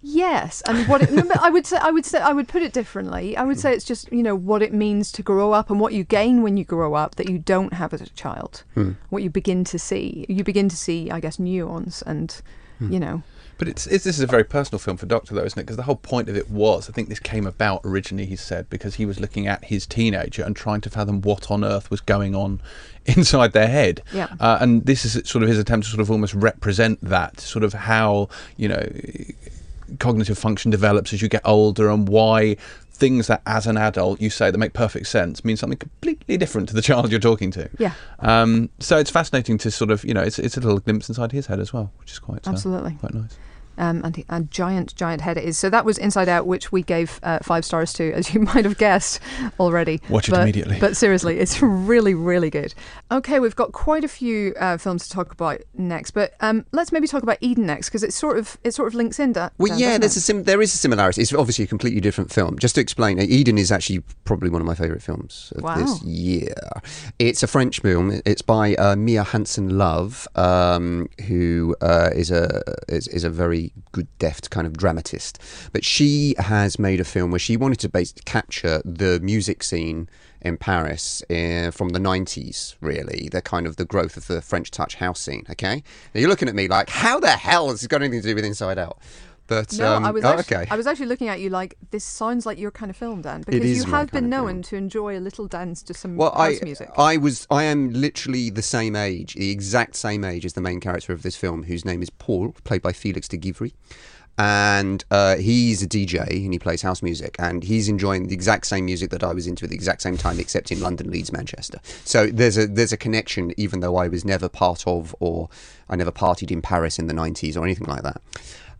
Yes, 0.02 0.62
and 0.68 0.86
what 0.86 1.02
it, 1.02 1.36
I 1.40 1.48
would 1.48 1.66
say 1.66 1.78
I 1.78 1.90
would 1.90 2.04
say 2.04 2.18
I 2.20 2.32
would 2.32 2.46
put 2.46 2.62
it 2.62 2.72
differently. 2.72 3.36
I 3.36 3.42
would 3.42 3.58
say 3.58 3.70
hmm. 3.70 3.76
it's 3.76 3.84
just 3.84 4.12
you 4.12 4.22
know 4.22 4.36
what 4.36 4.62
it 4.62 4.72
means 4.72 5.10
to 5.12 5.22
grow 5.22 5.52
up 5.52 5.70
and 5.70 5.80
what 5.80 5.94
you 5.94 6.04
gain 6.04 6.42
when 6.42 6.56
you 6.58 6.64
grow 6.64 6.94
up 6.94 7.14
that 7.16 7.30
you 7.30 7.38
don't 7.38 7.72
have 7.72 7.94
as 7.94 8.02
a 8.02 8.10
child. 8.10 8.64
Hmm. 8.74 8.92
What 9.08 9.22
you 9.22 9.30
begin 9.30 9.64
to 9.64 9.78
see, 9.78 10.26
you 10.28 10.44
begin 10.44 10.68
to 10.68 10.76
see, 10.76 11.10
I 11.10 11.18
guess, 11.20 11.38
nuance 11.38 12.02
and 12.02 12.40
you 12.80 13.00
know. 13.00 13.22
But 13.58 13.68
it's, 13.68 13.86
it's 13.86 14.04
this 14.04 14.16
is 14.16 14.22
a 14.22 14.26
very 14.26 14.44
personal 14.44 14.78
film 14.78 14.96
for 14.96 15.06
Docter, 15.06 15.34
though, 15.34 15.44
isn't 15.44 15.58
it? 15.58 15.62
Because 15.62 15.76
the 15.76 15.84
whole 15.84 15.96
point 15.96 16.28
of 16.28 16.36
it 16.36 16.50
was, 16.50 16.90
I 16.90 16.92
think 16.92 17.08
this 17.08 17.18
came 17.18 17.46
about 17.46 17.80
originally. 17.84 18.26
He 18.26 18.36
said 18.36 18.68
because 18.68 18.96
he 18.96 19.06
was 19.06 19.18
looking 19.18 19.46
at 19.46 19.64
his 19.64 19.86
teenager 19.86 20.42
and 20.42 20.54
trying 20.54 20.82
to 20.82 20.90
fathom 20.90 21.22
what 21.22 21.50
on 21.50 21.64
earth 21.64 21.90
was 21.90 22.00
going 22.00 22.34
on 22.34 22.60
inside 23.06 23.52
their 23.52 23.68
head. 23.68 24.02
Yeah. 24.12 24.28
Uh, 24.38 24.58
and 24.60 24.84
this 24.84 25.04
is 25.04 25.28
sort 25.28 25.42
of 25.42 25.48
his 25.48 25.58
attempt 25.58 25.86
to 25.86 25.90
sort 25.90 26.00
of 26.00 26.10
almost 26.10 26.34
represent 26.34 27.00
that, 27.02 27.40
sort 27.40 27.64
of 27.64 27.72
how 27.72 28.28
you 28.56 28.68
know 28.68 28.86
cognitive 30.00 30.36
function 30.36 30.70
develops 30.70 31.12
as 31.12 31.22
you 31.22 31.28
get 31.28 31.42
older, 31.44 31.88
and 31.88 32.08
why 32.08 32.56
things 32.96 33.26
that 33.26 33.42
as 33.46 33.66
an 33.66 33.76
adult 33.76 34.20
you 34.22 34.30
say 34.30 34.50
that 34.50 34.56
make 34.56 34.72
perfect 34.72 35.06
sense 35.06 35.44
mean 35.44 35.54
something 35.54 35.76
completely 35.76 36.38
different 36.38 36.66
to 36.66 36.74
the 36.74 36.80
child 36.90 37.10
you're 37.10 37.20
talking 37.20 37.50
to. 37.50 37.68
Yeah. 37.78 37.92
Um, 38.20 38.70
so 38.80 38.96
it's 38.98 39.10
fascinating 39.10 39.58
to 39.58 39.70
sort 39.70 39.90
of 39.90 40.04
you 40.04 40.14
know 40.14 40.22
it's 40.22 40.38
it's 40.38 40.56
a 40.56 40.60
little 40.60 40.80
glimpse 40.80 41.08
inside 41.08 41.32
his 41.32 41.46
head 41.46 41.60
as 41.60 41.72
well, 41.72 41.92
which 41.98 42.12
is 42.12 42.18
quite 42.18 42.46
uh, 42.46 42.50
Absolutely. 42.50 42.92
quite 43.00 43.14
nice. 43.14 43.36
Um, 43.78 44.02
and 44.04 44.24
a 44.28 44.40
giant, 44.42 44.94
giant 44.96 45.20
head 45.20 45.36
it 45.36 45.44
is. 45.44 45.58
So 45.58 45.70
that 45.70 45.84
was 45.84 45.98
Inside 45.98 46.28
Out, 46.28 46.46
which 46.46 46.72
we 46.72 46.82
gave 46.82 47.20
uh, 47.22 47.38
five 47.42 47.64
stars 47.64 47.92
to, 47.94 48.12
as 48.12 48.32
you 48.34 48.40
might 48.54 48.64
have 48.64 48.78
guessed 48.78 49.20
already. 49.60 50.00
Watch 50.08 50.28
it 50.28 50.32
But- 50.32 50.42
immediately. 50.42 50.78
But 50.80 50.96
seriously, 50.96 51.38
it's 51.38 51.60
really, 51.62 52.14
really 52.14 52.50
good. 52.50 52.74
Okay, 53.10 53.38
we've 53.40 53.56
got 53.56 53.72
quite 53.72 54.04
a 54.04 54.08
few 54.08 54.54
uh, 54.58 54.76
films 54.78 55.06
to 55.08 55.14
talk 55.14 55.32
about 55.32 55.60
next, 55.74 56.10
but 56.12 56.34
um, 56.40 56.64
let's 56.72 56.92
maybe 56.92 57.06
talk 57.06 57.22
about 57.22 57.38
Eden 57.40 57.66
next 57.66 57.88
because 57.88 58.02
it 58.02 58.12
sort 58.12 58.38
of 58.38 58.58
it 58.64 58.72
sort 58.72 58.88
of 58.88 58.94
links 58.94 59.18
in. 59.18 59.32
That 59.34 59.52
Well, 59.58 59.72
uh, 59.72 59.76
yeah, 59.76 59.98
there's 59.98 60.16
it? 60.16 60.20
a 60.20 60.22
sim- 60.22 60.44
there 60.44 60.60
is 60.62 60.74
a 60.74 60.78
similarity. 60.78 61.22
It's 61.22 61.32
obviously 61.32 61.64
a 61.64 61.68
completely 61.68 62.00
different 62.00 62.32
film. 62.32 62.58
Just 62.58 62.74
to 62.76 62.80
explain, 62.80 63.18
Eden 63.20 63.58
is 63.58 63.70
actually 63.72 64.02
probably 64.24 64.50
one 64.50 64.60
of 64.60 64.66
my 64.66 64.74
favourite 64.74 65.02
films 65.02 65.52
of 65.56 65.62
Wow. 65.62 65.76
this 65.76 66.02
year. 66.02 66.54
It's 67.18 67.42
a 67.42 67.46
French 67.46 67.80
film. 67.80 68.20
It's 68.24 68.42
by 68.42 68.74
uh, 68.76 68.96
Mia 68.96 69.22
Hansen 69.24 69.78
Love, 69.78 70.26
um, 70.36 71.08
who 71.26 71.74
uh, 71.80 72.10
is 72.14 72.30
a 72.30 72.62
is, 72.88 73.08
is 73.08 73.24
a 73.24 73.30
very 73.30 73.65
good, 73.92 74.08
deft 74.18 74.50
kind 74.50 74.66
of 74.66 74.76
dramatist. 74.76 75.38
But 75.72 75.84
she 75.84 76.34
has 76.38 76.78
made 76.78 77.00
a 77.00 77.04
film 77.04 77.30
where 77.30 77.38
she 77.38 77.56
wanted 77.56 77.80
to 77.80 77.88
base- 77.88 78.14
capture 78.24 78.82
the 78.84 79.20
music 79.20 79.62
scene 79.62 80.08
in 80.40 80.56
Paris 80.56 81.22
uh, 81.30 81.70
from 81.72 81.90
the 81.90 81.98
90s, 81.98 82.76
really. 82.80 83.28
The 83.30 83.42
kind 83.42 83.66
of 83.66 83.76
the 83.76 83.84
growth 83.84 84.16
of 84.16 84.26
the 84.26 84.40
French 84.40 84.70
touch 84.70 84.96
house 84.96 85.20
scene, 85.20 85.44
okay? 85.50 85.82
Now 86.14 86.20
you're 86.20 86.30
looking 86.30 86.48
at 86.48 86.54
me 86.54 86.68
like, 86.68 86.88
how 86.88 87.18
the 87.20 87.30
hell 87.30 87.70
has 87.70 87.82
it 87.82 87.88
got 87.88 88.02
anything 88.02 88.22
to 88.22 88.28
do 88.28 88.34
with 88.34 88.44
Inside 88.44 88.78
Out? 88.78 88.98
But 89.46 89.76
No, 89.78 89.94
um, 89.94 90.04
I 90.04 90.10
was 90.10 90.24
oh, 90.24 90.28
actually, 90.28 90.56
okay. 90.56 90.66
I 90.70 90.76
was 90.76 90.86
actually 90.86 91.06
looking 91.06 91.28
at 91.28 91.40
you 91.40 91.50
like 91.50 91.76
this 91.90 92.04
sounds 92.04 92.46
like 92.46 92.58
your 92.58 92.70
kind 92.70 92.90
of 92.90 92.96
film, 92.96 93.22
Dan, 93.22 93.42
because 93.46 93.64
you 93.64 93.84
have 93.84 94.10
been 94.10 94.28
known 94.28 94.62
to 94.62 94.76
enjoy 94.76 95.18
a 95.18 95.20
little 95.20 95.46
dance 95.46 95.82
to 95.84 95.94
some 95.94 96.16
Well, 96.16 96.32
house 96.32 96.58
I, 96.60 96.64
music. 96.64 96.90
I 96.96 97.16
was, 97.16 97.46
I 97.50 97.64
am 97.64 97.92
literally 97.92 98.50
the 98.50 98.62
same 98.62 98.96
age, 98.96 99.34
the 99.34 99.50
exact 99.50 99.96
same 99.96 100.24
age 100.24 100.44
as 100.44 100.54
the 100.54 100.60
main 100.60 100.80
character 100.80 101.12
of 101.12 101.22
this 101.22 101.36
film, 101.36 101.64
whose 101.64 101.84
name 101.84 102.02
is 102.02 102.10
Paul, 102.10 102.54
played 102.64 102.82
by 102.82 102.92
Felix 102.92 103.28
de 103.28 103.36
Givry, 103.36 103.72
and 104.38 105.04
uh, 105.10 105.36
he's 105.36 105.82
a 105.82 105.88
DJ 105.88 106.44
and 106.44 106.52
he 106.52 106.58
plays 106.58 106.82
house 106.82 107.02
music, 107.02 107.36
and 107.38 107.62
he's 107.62 107.88
enjoying 107.88 108.28
the 108.28 108.34
exact 108.34 108.66
same 108.66 108.84
music 108.84 109.10
that 109.10 109.24
I 109.24 109.32
was 109.32 109.46
into 109.46 109.64
at 109.64 109.70
the 109.70 109.76
exact 109.76 110.02
same 110.02 110.16
time, 110.16 110.38
except 110.38 110.70
in 110.70 110.80
London, 110.80 111.10
Leeds, 111.10 111.32
Manchester. 111.32 111.80
So 112.04 112.26
there's 112.26 112.58
a 112.58 112.66
there's 112.66 112.92
a 112.92 112.98
connection, 112.98 113.52
even 113.56 113.80
though 113.80 113.96
I 113.96 114.08
was 114.08 114.24
never 114.24 114.48
part 114.48 114.86
of 114.86 115.14
or 115.20 115.48
I 115.88 115.96
never 115.96 116.12
partied 116.12 116.50
in 116.50 116.60
Paris 116.60 116.98
in 116.98 117.06
the 117.06 117.14
'90s 117.14 117.56
or 117.56 117.64
anything 117.64 117.86
like 117.86 118.02
that. 118.02 118.20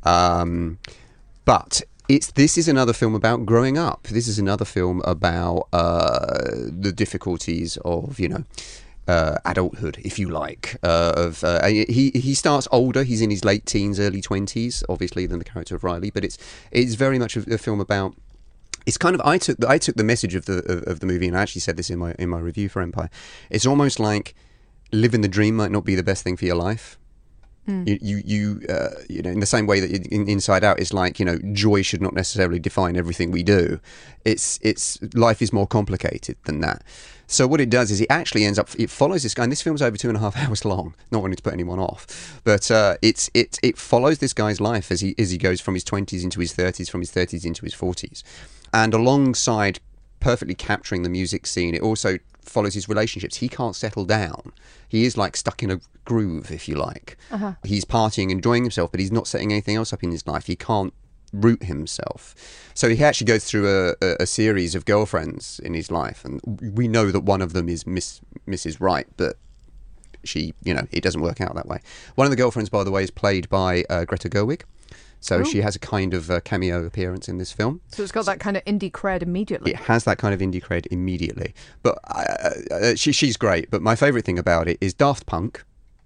Um, 0.07 0.79
but 1.45 1.83
it's 2.09 2.31
this 2.33 2.57
is 2.57 2.69
another 2.69 2.93
film 2.93 3.15
about 3.15 3.45
growing 3.45 3.77
up. 3.77 4.05
This 4.05 4.29
is 4.29 4.39
another 4.39 4.65
film 4.65 5.03
about 5.05 5.69
uh, 5.73 6.51
the 6.69 6.93
difficulties 6.93 7.77
of 7.85 8.19
you 8.19 8.29
know. 8.29 8.45
Uh, 9.09 9.39
adulthood, 9.45 9.99
if 10.05 10.19
you 10.19 10.29
like, 10.29 10.77
uh, 10.83 11.13
of 11.17 11.45
uh, 11.45 11.65
he 11.65 12.11
he 12.13 12.35
starts 12.35 12.67
older. 12.73 13.05
He's 13.05 13.21
in 13.21 13.31
his 13.31 13.45
late 13.45 13.65
teens, 13.65 14.01
early 14.01 14.21
twenties, 14.21 14.83
obviously, 14.89 15.27
than 15.27 15.39
the 15.39 15.45
character 15.45 15.77
of 15.77 15.85
Riley. 15.85 16.11
But 16.11 16.25
it's 16.25 16.37
it's 16.73 16.95
very 16.95 17.17
much 17.17 17.37
a, 17.37 17.55
a 17.55 17.57
film 17.57 17.79
about 17.79 18.17
it's 18.85 18.99
kind 18.99 19.15
of 19.15 19.21
I 19.21 19.39
took 19.39 19.65
I 19.65 19.79
took 19.79 19.95
the 19.95 20.03
message 20.03 20.35
of 20.35 20.47
the 20.47 20.59
of, 20.59 20.83
of 20.89 21.01
the 21.01 21.07
movie 21.07 21.29
and 21.29 21.37
I 21.37 21.43
actually 21.43 21.61
said 21.61 21.77
this 21.77 21.89
in 21.89 22.01
my 22.01 22.17
in 22.19 22.29
my 22.29 22.41
review 22.41 22.69
for 22.69 22.83
Empire. 22.83 23.09
It's 23.49 23.65
almost 23.65 24.01
like 24.01 24.35
living 24.91 25.21
the 25.21 25.29
dream 25.29 25.55
might 25.55 25.71
not 25.71 25.85
be 25.85 25.95
the 25.95 26.03
best 26.03 26.25
thing 26.25 26.37
for 26.37 26.45
your 26.45 26.57
life. 26.57 26.99
You 27.67 27.99
you 28.01 28.23
you, 28.25 28.67
uh, 28.69 28.91
you 29.09 29.23
know 29.23 29.31
in 29.31 29.41
the 29.41 29.47
same 29.47 29.67
way 29.67 29.81
that 29.81 29.91
in, 29.91 30.29
Inside 30.29 30.63
Out 30.63 30.79
is 30.79 30.93
like 30.93 31.19
you 31.19 31.25
know 31.25 31.39
joy 31.53 31.83
should 31.83 32.01
not 32.01 32.15
necessarily 32.15 32.59
define 32.59 32.97
everything 32.97 33.31
we 33.31 33.43
do. 33.43 33.81
It's 34.25 34.59
it's 34.63 34.99
life 35.15 35.43
is 35.43 35.53
more 35.53 35.67
complicated 35.67 36.37
than 36.45 36.61
that. 36.61 36.83
So 37.27 37.49
what 37.49 37.61
it 37.61 37.69
does 37.69 37.91
is 37.91 38.01
it 38.01 38.07
actually 38.09 38.45
ends 38.45 38.59
up 38.59 38.69
it 38.79 38.89
follows 38.89 39.25
this 39.25 39.35
guy 39.35 39.43
and 39.43 39.51
this 39.51 39.63
film's 39.63 39.83
over 39.83 39.97
two 39.97 40.09
and 40.09 40.17
a 40.17 40.21
half 40.21 40.37
hours 40.43 40.65
long. 40.65 40.95
Not 41.11 41.23
wanting 41.23 41.37
to 41.37 41.43
put 41.43 41.53
anyone 41.53 41.81
off, 41.81 42.41
but 42.45 42.71
uh, 42.71 42.97
it's 43.03 43.31
it 43.35 43.59
it 43.63 43.77
follows 43.77 44.19
this 44.19 44.33
guy's 44.33 44.61
life 44.61 44.93
as 44.93 45.01
he 45.01 45.15
as 45.19 45.31
he 45.31 45.39
goes 45.39 45.61
from 45.61 45.75
his 45.75 45.85
twenties 45.85 46.23
into 46.23 46.41
his 46.41 46.53
thirties, 46.53 46.89
from 46.89 47.01
his 47.01 47.11
thirties 47.11 47.45
into 47.45 47.65
his 47.65 47.75
forties, 47.75 48.23
and 48.73 48.95
alongside 48.95 49.81
perfectly 50.21 50.55
capturing 50.55 51.03
the 51.03 51.09
music 51.09 51.47
scene, 51.47 51.75
it 51.75 51.83
also 51.83 52.19
follows 52.49 52.75
his 52.75 52.89
relationships. 52.89 53.37
He 53.37 53.49
can't 53.49 53.77
settle 53.77 54.05
down. 54.05 54.53
He 54.89 55.05
is 55.05 55.17
like 55.17 55.37
stuck 55.37 55.63
in 55.63 55.71
a 55.71 55.81
groove, 56.05 56.51
if 56.51 56.69
you 56.69 56.77
like. 56.77 57.17
He's 57.65 57.85
partying, 57.85 58.31
enjoying 58.31 58.63
himself, 58.65 58.91
but 58.91 59.01
he's 59.01 59.13
not 59.13 59.27
setting 59.27 59.53
anything 59.53 59.77
else 59.77 59.93
up 59.93 60.03
in 60.03 60.11
his 60.11 60.27
life. 60.27 60.47
He 60.47 60.57
can't 60.57 60.95
root 61.33 61.65
himself. 61.65 62.35
So 62.75 62.89
he 62.89 63.03
actually 63.03 63.27
goes 63.27 63.45
through 63.45 63.69
a, 63.69 63.95
a, 64.01 64.17
a 64.21 64.27
series 64.27 64.75
of 64.75 64.85
girlfriends 64.85 65.61
in 65.61 65.75
his 65.75 65.91
life, 65.91 66.25
and 66.25 66.41
we 66.75 66.89
know 66.89 67.11
that 67.11 67.21
one 67.21 67.43
of 67.43 67.53
them 67.53 67.69
is 67.69 67.87
Miss 67.87 68.21
Mrs. 68.47 68.81
Wright, 68.81 69.07
but 69.17 69.37
she, 70.25 70.55
you 70.63 70.75
know, 70.75 70.87
it 70.91 71.03
doesn't 71.03 71.21
work 71.21 71.41
out 71.41 71.55
that 71.55 71.67
way. 71.67 71.81
One 72.15 72.27
of 72.27 72.31
the 72.31 72.37
girlfriends, 72.37 72.71
by 72.71 72.85
the 72.85 72.91
way, 72.91 73.03
is 73.03 73.11
played 73.11 73.49
by 73.49 73.85
uh, 73.91 74.05
Greta 74.05 74.29
Gerwig. 74.29 74.63
So 75.27 75.43
she 75.43 75.61
has 75.61 75.75
a 75.75 75.79
kind 75.81 76.15
of 76.15 76.31
uh, 76.31 76.41
cameo 76.41 76.85
appearance 76.85 77.29
in 77.29 77.39
this 77.39 77.53
film. 77.53 77.81
so 77.89 78.03
it's 78.03 78.13
got 78.13 78.27
that 78.27 78.39
kind 78.39 78.57
of 78.57 78.65
indie 78.65 78.91
cred 78.93 79.23
immediately. 79.23 79.73
It 79.73 79.79
has 79.79 80.05
that 80.05 80.19
kind 80.19 80.33
of 80.33 80.41
indie 80.41 80.63
cred 80.63 80.87
immediately. 80.91 81.53
But 81.83 81.99
uh, 82.05 82.51
uh, 82.71 82.95
she, 82.95 83.13
she's 83.13 83.37
great. 83.37 83.71
But 83.71 83.83
my 83.83 83.97
favourite 83.97 84.25
thing 84.25 84.39
about 84.39 84.69
it 84.69 84.79
is 84.81 84.95
Daft 84.95 85.27
Punk. 85.27 85.65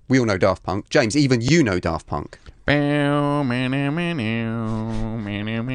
We 0.08 0.18
all 0.18 0.26
know 0.26 0.38
Daft 0.38 0.62
Punk. 0.62 0.88
James, 0.88 1.16
even 1.16 1.40
you 1.40 1.62
know 1.62 1.78
Daft 1.78 2.06
Punk. 2.06 2.38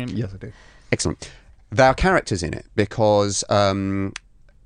Yes, 0.10 0.34
I 0.34 0.38
do. 0.38 0.52
Excellent. 0.92 1.32
There 1.70 1.88
are 1.88 1.94
characters 1.94 2.42
in 2.42 2.54
it 2.54 2.66
because 2.76 3.44
um, 3.50 4.14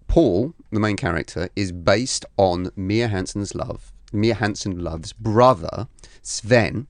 Paul, 0.08 0.54
the 0.72 0.80
main 0.80 0.96
character, 0.96 1.50
is 1.56 1.72
based 1.72 2.26
on 2.38 2.72
Mia 2.76 3.08
Hansen's 3.08 3.56
love. 3.56 3.92
Mia 4.14 4.36
Hansen 4.36 4.80
love's 4.84 5.14
brother, 5.14 5.88
Sven, 6.22 6.88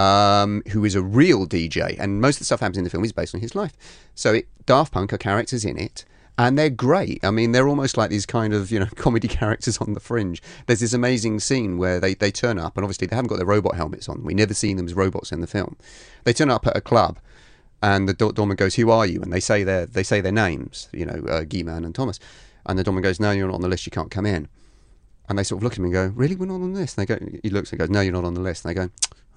um, 0.00 0.62
who 0.70 0.84
is 0.84 0.94
a 0.94 1.02
real 1.02 1.46
DJ, 1.46 1.96
and 1.98 2.20
most 2.20 2.36
of 2.36 2.38
the 2.40 2.44
stuff 2.46 2.60
happens 2.60 2.78
in 2.78 2.84
the 2.84 2.90
film 2.90 3.04
is 3.04 3.12
based 3.12 3.34
on 3.34 3.40
his 3.42 3.54
life. 3.54 3.76
So 4.14 4.32
it, 4.34 4.48
Daft 4.64 4.92
Punk 4.92 5.12
are 5.12 5.18
characters 5.18 5.62
in 5.64 5.76
it, 5.76 6.06
and 6.38 6.58
they're 6.58 6.70
great. 6.70 7.22
I 7.22 7.30
mean, 7.30 7.52
they're 7.52 7.68
almost 7.68 7.98
like 7.98 8.08
these 8.08 8.24
kind 8.24 8.54
of 8.54 8.70
you 8.70 8.80
know 8.80 8.86
comedy 8.96 9.28
characters 9.28 9.76
on 9.78 9.92
the 9.92 10.00
fringe. 10.00 10.42
There's 10.66 10.80
this 10.80 10.94
amazing 10.94 11.40
scene 11.40 11.76
where 11.76 12.00
they, 12.00 12.14
they 12.14 12.30
turn 12.30 12.58
up, 12.58 12.76
and 12.76 12.84
obviously 12.84 13.08
they 13.08 13.16
haven't 13.16 13.28
got 13.28 13.36
their 13.36 13.46
robot 13.46 13.74
helmets 13.76 14.08
on. 14.08 14.24
We 14.24 14.32
never 14.32 14.54
seen 14.54 14.78
them 14.78 14.86
as 14.86 14.94
robots 14.94 15.32
in 15.32 15.42
the 15.42 15.46
film. 15.46 15.76
They 16.24 16.32
turn 16.32 16.50
up 16.50 16.66
at 16.66 16.76
a 16.76 16.80
club, 16.80 17.18
and 17.82 18.08
the 18.08 18.14
do- 18.14 18.32
doorman 18.32 18.56
goes, 18.56 18.76
"Who 18.76 18.90
are 18.90 19.06
you?" 19.06 19.20
And 19.20 19.30
they 19.30 19.40
say 19.40 19.64
their 19.64 19.84
they 19.84 20.02
say 20.02 20.22
their 20.22 20.32
names, 20.32 20.88
you 20.92 21.04
know, 21.04 21.22
uh, 21.28 21.44
and 21.50 21.94
Thomas. 21.94 22.18
And 22.64 22.78
the 22.78 22.84
doorman 22.84 23.02
goes, 23.02 23.20
"No, 23.20 23.32
you're 23.32 23.48
not 23.48 23.56
on 23.56 23.62
the 23.62 23.68
list. 23.68 23.84
You 23.84 23.92
can't 23.92 24.10
come 24.10 24.24
in." 24.24 24.48
And 25.28 25.38
they 25.38 25.44
sort 25.44 25.58
of 25.58 25.62
look 25.62 25.74
at 25.74 25.78
him 25.78 25.84
and 25.84 25.92
go, 25.92 26.06
"Really? 26.14 26.36
We're 26.36 26.46
not 26.46 26.54
on 26.54 26.72
the 26.72 26.80
list?" 26.80 26.96
And 26.96 27.06
they 27.06 27.14
go, 27.14 27.38
he 27.42 27.50
looks 27.50 27.70
and 27.70 27.78
goes, 27.78 27.90
"No, 27.90 28.00
you're 28.00 28.12
not 28.12 28.24
on 28.24 28.34
the 28.34 28.40
list." 28.40 28.64
And 28.64 28.70
they 28.70 28.74
go, 28.74 28.90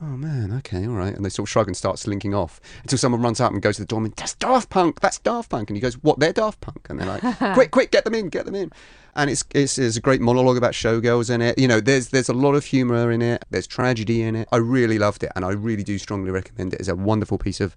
"Oh 0.04 0.18
man, 0.18 0.52
okay, 0.60 0.86
all 0.88 0.94
right." 0.96 1.16
And 1.16 1.24
they 1.24 1.30
sort 1.30 1.48
of 1.48 1.52
shrug 1.52 1.68
and 1.68 1.78
start 1.78 1.98
slinking 1.98 2.34
off 2.34 2.60
until 2.82 2.98
someone 2.98 3.22
runs 3.22 3.40
up 3.40 3.52
and 3.52 3.62
goes 3.62 3.76
to 3.78 3.82
the 3.84 3.88
doorman, 3.88 4.14
"That's 4.18 4.34
Daft 4.36 4.70
Punk. 4.70 5.00
That's 5.00 5.20
Daft 5.20 5.50
Punk." 5.50 5.70
And 5.70 5.78
he 5.78 5.82
goes, 5.82 5.96
"What? 6.04 6.20
They're 6.20 6.34
Daft 6.34 6.62
Punk?" 6.62 6.88
And 6.90 7.00
they're 7.00 7.08
like, 7.08 7.22
"Quick, 7.54 7.72
quick, 7.72 7.92
get 7.92 8.04
them 8.04 8.14
in, 8.14 8.30
get 8.30 8.46
them 8.46 8.56
in." 8.56 8.72
And 9.16 9.30
it's, 9.30 9.44
it's 9.54 9.76
there's 9.76 9.96
a 9.96 10.02
great 10.02 10.22
monologue 10.22 10.58
about 10.58 10.74
showgirls 10.74 11.30
in 11.34 11.42
it. 11.42 11.58
You 11.60 11.68
know, 11.68 11.80
there's 11.80 12.10
there's 12.10 12.30
a 12.30 12.34
lot 12.34 12.56
of 12.56 12.66
humour 12.66 13.12
in 13.12 13.22
it. 13.22 13.46
There's 13.52 13.68
tragedy 13.68 14.24
in 14.24 14.36
it. 14.36 14.48
I 14.52 14.58
really 14.58 14.98
loved 15.00 15.24
it, 15.24 15.32
and 15.36 15.46
I 15.46 15.52
really 15.52 15.84
do 15.84 15.98
strongly 15.98 16.32
recommend 16.32 16.74
it. 16.74 16.80
It's 16.80 16.90
a 16.90 16.96
wonderful 16.96 17.38
piece 17.38 17.62
of 17.62 17.76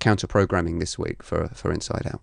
counter 0.00 0.26
programming 0.26 0.78
this 0.78 0.98
week 0.98 1.22
for 1.22 1.48
for 1.54 1.70
Inside 1.72 2.06
Out. 2.06 2.22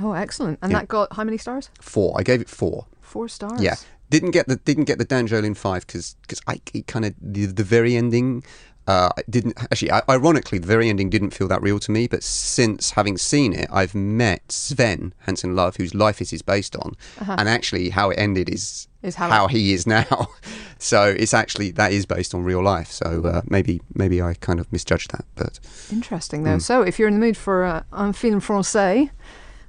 Oh, 0.00 0.12
excellent! 0.12 0.58
And 0.62 0.72
Yeah. 0.72 0.80
that 0.80 0.88
got 0.88 1.12
how 1.14 1.24
many 1.24 1.38
stars? 1.38 1.70
Four. 1.80 2.14
I 2.18 2.22
gave 2.22 2.40
it 2.40 2.48
four. 2.48 2.86
Four 3.02 3.28
stars. 3.28 3.60
Yeah, 3.60 3.76
didn't 4.08 4.30
get 4.32 4.48
the 4.48 4.56
didn't 4.56 4.84
get 4.84 4.98
the 4.98 5.04
Dan 5.04 5.28
Jolin 5.28 5.56
five 5.56 5.86
because 5.86 6.16
because 6.22 6.40
I 6.48 6.60
kind 6.86 7.04
of 7.04 7.14
the, 7.20 7.46
the 7.46 7.64
very 7.64 7.94
ending. 7.96 8.42
Uh, 8.90 9.10
I 9.16 9.22
didn't 9.30 9.56
actually. 9.62 9.92
Ironically, 10.08 10.58
the 10.58 10.66
very 10.66 10.88
ending 10.88 11.10
didn't 11.10 11.30
feel 11.30 11.46
that 11.46 11.62
real 11.62 11.78
to 11.78 11.92
me. 11.92 12.08
But 12.08 12.24
since 12.24 12.90
having 12.90 13.16
seen 13.18 13.52
it, 13.52 13.68
I've 13.70 13.94
met 13.94 14.50
Sven 14.50 15.14
Hansen 15.26 15.54
Love, 15.54 15.76
whose 15.76 15.94
life 15.94 16.18
this 16.18 16.32
is 16.32 16.42
based 16.42 16.74
on, 16.74 16.96
and 17.38 17.48
actually 17.48 17.90
how 17.90 18.10
it 18.10 18.18
ended 18.18 18.48
is 18.48 18.88
Is 19.02 19.14
how, 19.14 19.28
how 19.28 19.46
he 19.46 19.72
is 19.72 19.86
now. 19.86 20.28
so 20.78 21.04
it's 21.04 21.32
actually 21.32 21.70
that 21.72 21.92
is 21.92 22.04
based 22.04 22.34
on 22.34 22.42
real 22.42 22.62
life. 22.62 22.90
So 22.90 23.24
uh, 23.24 23.42
maybe 23.46 23.80
maybe 23.94 24.20
I 24.20 24.34
kind 24.34 24.58
of 24.58 24.66
misjudged 24.72 25.12
that, 25.12 25.24
but 25.36 25.60
Interesting, 25.92 26.42
though. 26.42 26.58
So, 26.58 26.82
if 26.82 26.98
you're 26.98 27.08
in 27.08 27.14
the 27.14 27.20
mood 27.20 27.36
for 27.36 27.64
uh, 27.64 27.82
un 27.92 28.12
film 28.12 28.40
français, 28.40 29.10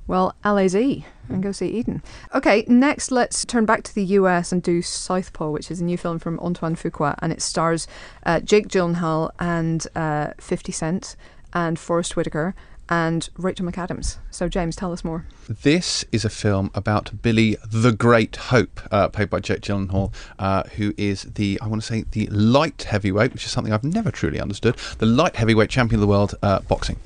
well, 0.07 0.33
allez-y 0.43 1.05
and 1.33 1.43
go 1.43 1.51
see 1.51 1.67
Eden. 1.67 2.01
Okay, 2.33 2.65
next 2.67 3.11
let's 3.11 3.45
turn 3.45 3.65
back 3.65 3.83
to 3.83 3.95
the 3.95 4.03
US 4.03 4.51
and 4.51 4.61
do 4.61 4.81
Southpaw, 4.81 5.49
which 5.49 5.71
is 5.71 5.81
a 5.81 5.83
new 5.83 5.97
film 5.97 6.19
from 6.19 6.39
Antoine 6.39 6.75
Fuqua, 6.75 7.15
and 7.19 7.31
it 7.31 7.41
stars 7.41 7.87
uh, 8.25 8.39
Jake 8.39 8.67
Gyllenhaal 8.67 9.31
and 9.39 9.87
uh, 9.95 10.31
50 10.39 10.71
Cent 10.71 11.15
and 11.53 11.77
Forest 11.77 12.15
Whitaker 12.15 12.55
and 12.91 13.29
Rachel 13.37 13.65
McAdams. 13.65 14.17
So, 14.31 14.49
James, 14.49 14.75
tell 14.75 14.91
us 14.91 15.03
more. 15.03 15.25
This 15.47 16.03
is 16.11 16.25
a 16.25 16.29
film 16.29 16.69
about 16.75 17.21
Billy 17.21 17.57
the 17.65 17.93
Great 17.93 18.35
Hope, 18.35 18.81
uh, 18.91 19.07
played 19.07 19.29
by 19.29 19.39
Jake 19.39 19.61
Gyllenhaal, 19.61 20.13
uh, 20.37 20.63
who 20.75 20.93
is 20.97 21.23
the, 21.23 21.57
I 21.61 21.67
want 21.67 21.81
to 21.81 21.87
say, 21.87 22.03
the 22.11 22.27
light 22.27 22.83
heavyweight, 22.83 23.31
which 23.31 23.45
is 23.45 23.51
something 23.51 23.73
I've 23.73 23.83
never 23.85 24.11
truly 24.11 24.41
understood, 24.41 24.75
the 24.97 25.05
light 25.05 25.37
heavyweight 25.37 25.69
champion 25.69 25.95
of 25.95 26.01
the 26.01 26.07
world 26.07 26.35
uh, 26.43 26.59
boxing. 26.59 26.97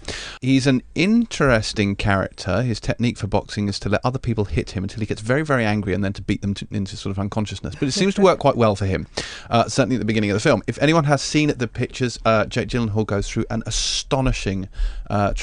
He's 0.41 0.65
an 0.65 0.81
interesting 0.95 1.95
character. 1.95 2.63
His 2.63 2.79
technique 2.79 3.17
for 3.17 3.27
boxing 3.27 3.67
is 3.67 3.79
to 3.79 3.89
let 3.89 4.01
other 4.03 4.19
people 4.19 4.45
hit 4.45 4.71
him 4.71 4.83
until 4.83 5.01
he 5.01 5.05
gets 5.05 5.21
very, 5.21 5.43
very 5.43 5.65
angry 5.65 5.93
and 5.93 6.03
then 6.03 6.13
to 6.13 6.21
beat 6.23 6.41
them 6.41 6.55
to, 6.55 6.67
into 6.71 6.97
sort 6.97 7.11
of 7.11 7.19
unconsciousness. 7.19 7.75
But 7.75 7.87
it 7.87 7.91
seems 7.91 8.15
to 8.15 8.21
work 8.21 8.39
quite 8.39 8.57
well 8.57 8.75
for 8.75 8.87
him, 8.87 9.05
uh, 9.51 9.67
certainly 9.67 9.97
at 9.97 9.99
the 9.99 10.05
beginning 10.05 10.31
of 10.31 10.35
the 10.35 10.39
film. 10.39 10.63
If 10.65 10.81
anyone 10.81 11.03
has 11.03 11.21
seen 11.21 11.49
the 11.55 11.67
pictures, 11.67 12.19
uh, 12.25 12.45
Jake 12.45 12.69
Gyllenhaal 12.69 13.05
goes 13.05 13.29
through 13.29 13.45
an 13.51 13.61
astonishing 13.67 14.67
uh, 15.11 15.33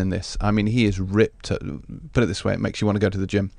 in 0.00 0.08
this. 0.10 0.36
I 0.40 0.50
mean, 0.50 0.66
he 0.66 0.84
is 0.84 1.00
ripped. 1.00 1.48
Put 1.48 2.22
it 2.22 2.26
this 2.26 2.44
way, 2.44 2.54
it 2.54 2.60
makes 2.60 2.80
you 2.80 2.86
want 2.86 2.96
to 2.96 3.00
go 3.00 3.10
to 3.10 3.18
the 3.18 3.26
gym. 3.26 3.50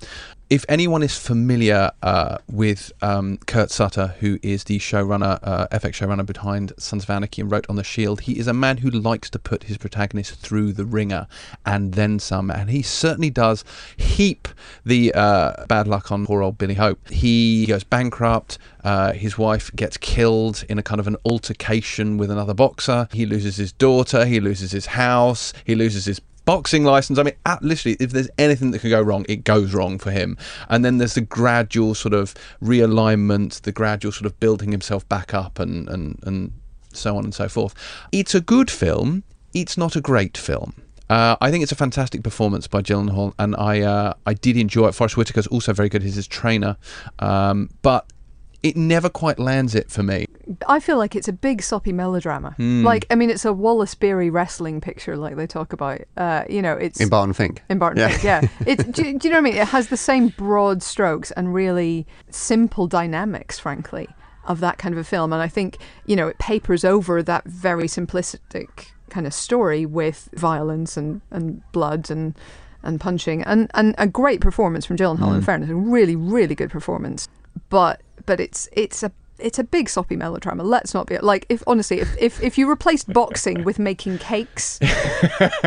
If 0.55 0.63
anyone 0.69 1.03
is 1.03 1.17
familiar 1.17 1.91
uh, 2.01 2.37
with 2.49 2.93
um, 3.01 3.39
Kurt 3.45 3.71
Sutter, 3.71 4.15
who 4.21 4.39
is 4.41 4.63
the 4.63 4.79
showrunner, 4.79 5.37
uh, 5.43 5.67
FX 5.67 5.95
showrunner 5.95 6.25
behind 6.25 6.71
Sons 6.77 7.03
of 7.03 7.09
Anarchy 7.09 7.41
and 7.41 7.51
wrote 7.51 7.65
on 7.67 7.75
The 7.75 7.83
Shield, 7.83 8.21
he 8.21 8.39
is 8.39 8.47
a 8.47 8.53
man 8.53 8.77
who 8.77 8.89
likes 8.89 9.29
to 9.31 9.37
put 9.37 9.63
his 9.63 9.77
protagonist 9.77 10.35
through 10.35 10.71
the 10.71 10.85
ringer 10.85 11.27
and 11.65 11.95
then 11.95 12.19
some. 12.19 12.49
And 12.49 12.69
he 12.69 12.83
certainly 12.83 13.29
does 13.29 13.65
heap 13.97 14.47
the 14.85 15.13
uh, 15.13 15.65
bad 15.65 15.89
luck 15.89 16.09
on 16.09 16.25
poor 16.25 16.41
old 16.41 16.57
Billy 16.57 16.75
Hope. 16.75 17.05
He 17.09 17.65
goes 17.65 17.83
bankrupt. 17.83 18.57
Uh, 18.81 19.11
his 19.11 19.37
wife 19.37 19.75
gets 19.75 19.97
killed 19.97 20.63
in 20.69 20.79
a 20.79 20.83
kind 20.83 21.01
of 21.01 21.07
an 21.07 21.17
altercation 21.25 22.17
with 22.17 22.31
another 22.31 22.53
boxer. 22.53 23.09
He 23.11 23.25
loses 23.25 23.57
his 23.57 23.73
daughter. 23.73 24.25
He 24.25 24.39
loses 24.39 24.71
his 24.71 24.85
house. 24.85 25.51
He 25.65 25.75
loses 25.75 26.05
his 26.05 26.21
boxing 26.45 26.83
license. 26.83 27.19
I 27.19 27.23
mean, 27.23 27.33
literally, 27.61 27.97
if 27.99 28.11
there's 28.11 28.29
anything 28.37 28.71
that 28.71 28.79
can 28.79 28.89
go 28.89 29.01
wrong, 29.01 29.25
it 29.27 29.43
goes 29.43 29.73
wrong 29.73 29.97
for 29.97 30.11
him. 30.11 30.37
And 30.69 30.85
then 30.85 30.97
there's 30.97 31.15
the 31.15 31.21
gradual 31.21 31.95
sort 31.95 32.13
of 32.13 32.33
realignment, 32.61 33.61
the 33.61 33.71
gradual 33.71 34.11
sort 34.11 34.25
of 34.25 34.39
building 34.39 34.71
himself 34.71 35.07
back 35.09 35.33
up, 35.33 35.59
and 35.59 35.89
and 35.89 36.19
and 36.23 36.51
so 36.93 37.17
on 37.17 37.23
and 37.23 37.33
so 37.33 37.49
forth. 37.49 37.73
It's 38.11 38.35
a 38.35 38.41
good 38.41 38.71
film. 38.71 39.23
It's 39.53 39.77
not 39.77 39.95
a 39.95 40.01
great 40.01 40.37
film. 40.37 40.73
Uh, 41.09 41.35
I 41.39 41.51
think 41.51 41.61
it's 41.61 41.71
a 41.71 41.75
fantastic 41.75 42.23
performance 42.23 42.67
by 42.67 42.81
Gyllenhaal, 42.81 43.33
and 43.37 43.55
I 43.55 43.81
uh, 43.81 44.13
I 44.25 44.33
did 44.33 44.57
enjoy 44.57 44.87
it. 44.87 44.95
Forest 44.95 45.15
Whitaker's 45.15 45.47
also 45.47 45.73
very 45.73 45.89
good. 45.89 46.01
He's 46.01 46.15
his 46.15 46.27
trainer, 46.27 46.77
um, 47.19 47.69
but 47.81 48.07
it 48.65 48.75
never 48.75 49.09
quite 49.09 49.37
lands 49.39 49.75
it 49.75 49.91
for 49.91 50.01
me. 50.03 50.25
I 50.67 50.79
feel 50.79 50.97
like 50.97 51.15
it's 51.15 51.27
a 51.27 51.33
big 51.33 51.61
soppy 51.61 51.91
melodrama. 51.93 52.55
Like, 52.59 53.05
I 53.11 53.15
mean, 53.15 53.29
it's 53.29 53.45
a 53.45 53.53
Wallace 53.53 53.95
Beery 53.95 54.29
wrestling 54.29 54.81
picture, 54.81 55.15
like 55.17 55.35
they 55.35 55.47
talk 55.47 55.71
about. 55.73 56.01
Uh, 56.17 56.43
you 56.49 56.61
know, 56.61 56.73
it's 56.73 56.99
in 56.99 57.09
Barton 57.09 57.33
Fink. 57.33 57.61
In 57.69 57.77
Barton 57.79 57.99
Yeah. 57.99 58.09
Fink, 58.09 58.23
yeah. 58.23 58.47
It's, 58.65 58.83
do, 58.83 59.05
you- 59.07 59.19
do 59.19 59.27
you 59.27 59.31
know 59.33 59.37
what 59.41 59.47
I 59.47 59.51
mean? 59.51 59.55
It 59.61 59.67
has 59.67 59.89
the 59.89 59.97
same 59.97 60.29
broad 60.29 60.81
strokes 60.83 61.31
and 61.31 61.53
really 61.53 62.05
simple 62.29 62.87
dynamics, 62.87 63.59
frankly, 63.59 64.07
of 64.45 64.59
that 64.61 64.77
kind 64.77 64.93
of 64.93 64.99
a 64.99 65.03
film. 65.03 65.31
And 65.33 65.41
I 65.41 65.47
think, 65.47 65.77
you 66.05 66.15
know, 66.15 66.27
it 66.27 66.37
papers 66.39 66.83
over 66.83 67.21
that 67.23 67.43
very 67.45 67.85
simplistic 67.87 68.87
kind 69.09 69.27
of 69.27 69.33
story 69.33 69.85
with 69.85 70.29
violence 70.33 70.97
and, 70.97 71.21
and 71.31 71.61
blood 71.71 72.09
and 72.09 72.35
and 72.83 73.01
punching 73.01 73.41
and, 73.45 73.71
and 73.73 73.95
a 73.97 74.05
great 74.05 74.39
performance 74.41 74.85
from 74.85 74.95
Gyllenhaal 74.95 75.33
in 75.35 75.41
fairness 75.41 75.71
a 75.71 75.75
really 75.75 76.15
really 76.15 76.53
good 76.53 76.69
performance 76.69 77.27
but 77.69 78.01
but 78.25 78.39
it's 78.39 78.67
it's 78.73 79.03
a 79.03 79.11
it's 79.37 79.59
a 79.59 79.63
big 79.63 79.89
soppy 79.89 80.15
melodrama. 80.15 80.63
Let's 80.63 80.93
not 80.93 81.07
be 81.07 81.17
like 81.17 81.45
if 81.49 81.61
honestly, 81.67 81.99
if, 81.99 82.15
if 82.17 82.41
if 82.41 82.57
you 82.57 82.69
replaced 82.69 83.11
boxing 83.11 83.63
with 83.63 83.79
making 83.79 84.19
cakes, 84.19 84.79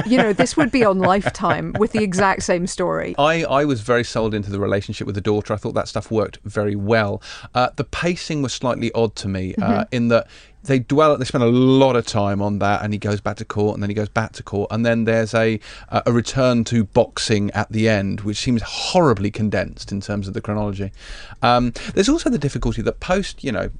you 0.07 0.17
know, 0.17 0.33
this 0.33 0.57
would 0.57 0.71
be 0.71 0.85
on 0.85 0.99
Lifetime 0.99 1.75
with 1.79 1.93
the 1.93 2.03
exact 2.03 2.43
same 2.43 2.67
story. 2.67 3.15
I, 3.19 3.45
I 3.45 3.65
was 3.65 3.81
very 3.81 4.05
sold 4.05 4.35
into 4.35 4.51
the 4.51 4.61
relationship 4.61 5.07
with 5.07 5.15
the 5.15 5.21
daughter. 5.21 5.53
I 5.53 5.57
thought 5.57 5.75
that 5.75 5.89
stuff 5.89 6.11
worked 6.11 6.39
very 6.45 6.77
well. 6.77 7.23
Uh, 7.55 7.71
the 7.77 7.85
pacing 7.85 8.43
was 8.43 8.53
slightly 8.53 8.91
odd 8.93 9.15
to 9.17 9.29
me 9.29 9.55
uh, 9.57 9.85
in 9.93 10.09
that 10.09 10.29
they 10.69 10.79
dwell, 10.79 11.17
they 11.17 11.25
spend 11.25 11.43
a 11.43 11.49
lot 11.49 11.97
of 11.97 12.07
time 12.07 12.41
on 12.41 12.61
that, 12.61 12.83
and 12.83 12.93
he 12.93 12.99
goes 12.99 13.21
back 13.21 13.37
to 13.39 13.45
court, 13.45 13.75
and 13.75 13.83
then 13.83 13.91
he 13.91 13.95
goes 13.95 14.09
back 14.09 14.33
to 14.35 14.43
court, 14.43 14.71
and 14.71 14.87
then 14.87 15.05
there's 15.05 15.35
a 15.35 15.59
a 15.89 16.13
return 16.13 16.65
to 16.65 16.85
boxing 16.85 17.51
at 17.51 17.71
the 17.73 17.89
end, 17.89 18.21
which 18.21 18.39
seems 18.39 18.63
horribly 18.63 19.31
condensed 19.31 19.91
in 19.91 20.01
terms 20.01 20.29
of 20.29 20.35
the 20.35 20.41
chronology. 20.41 20.93
Um, 21.43 21.73
there's 21.95 22.09
also 22.09 22.31
the 22.31 22.39
difficulty 22.39 22.83
that 22.83 23.01
post, 23.01 23.43
you 23.43 23.51
know, 23.51 23.71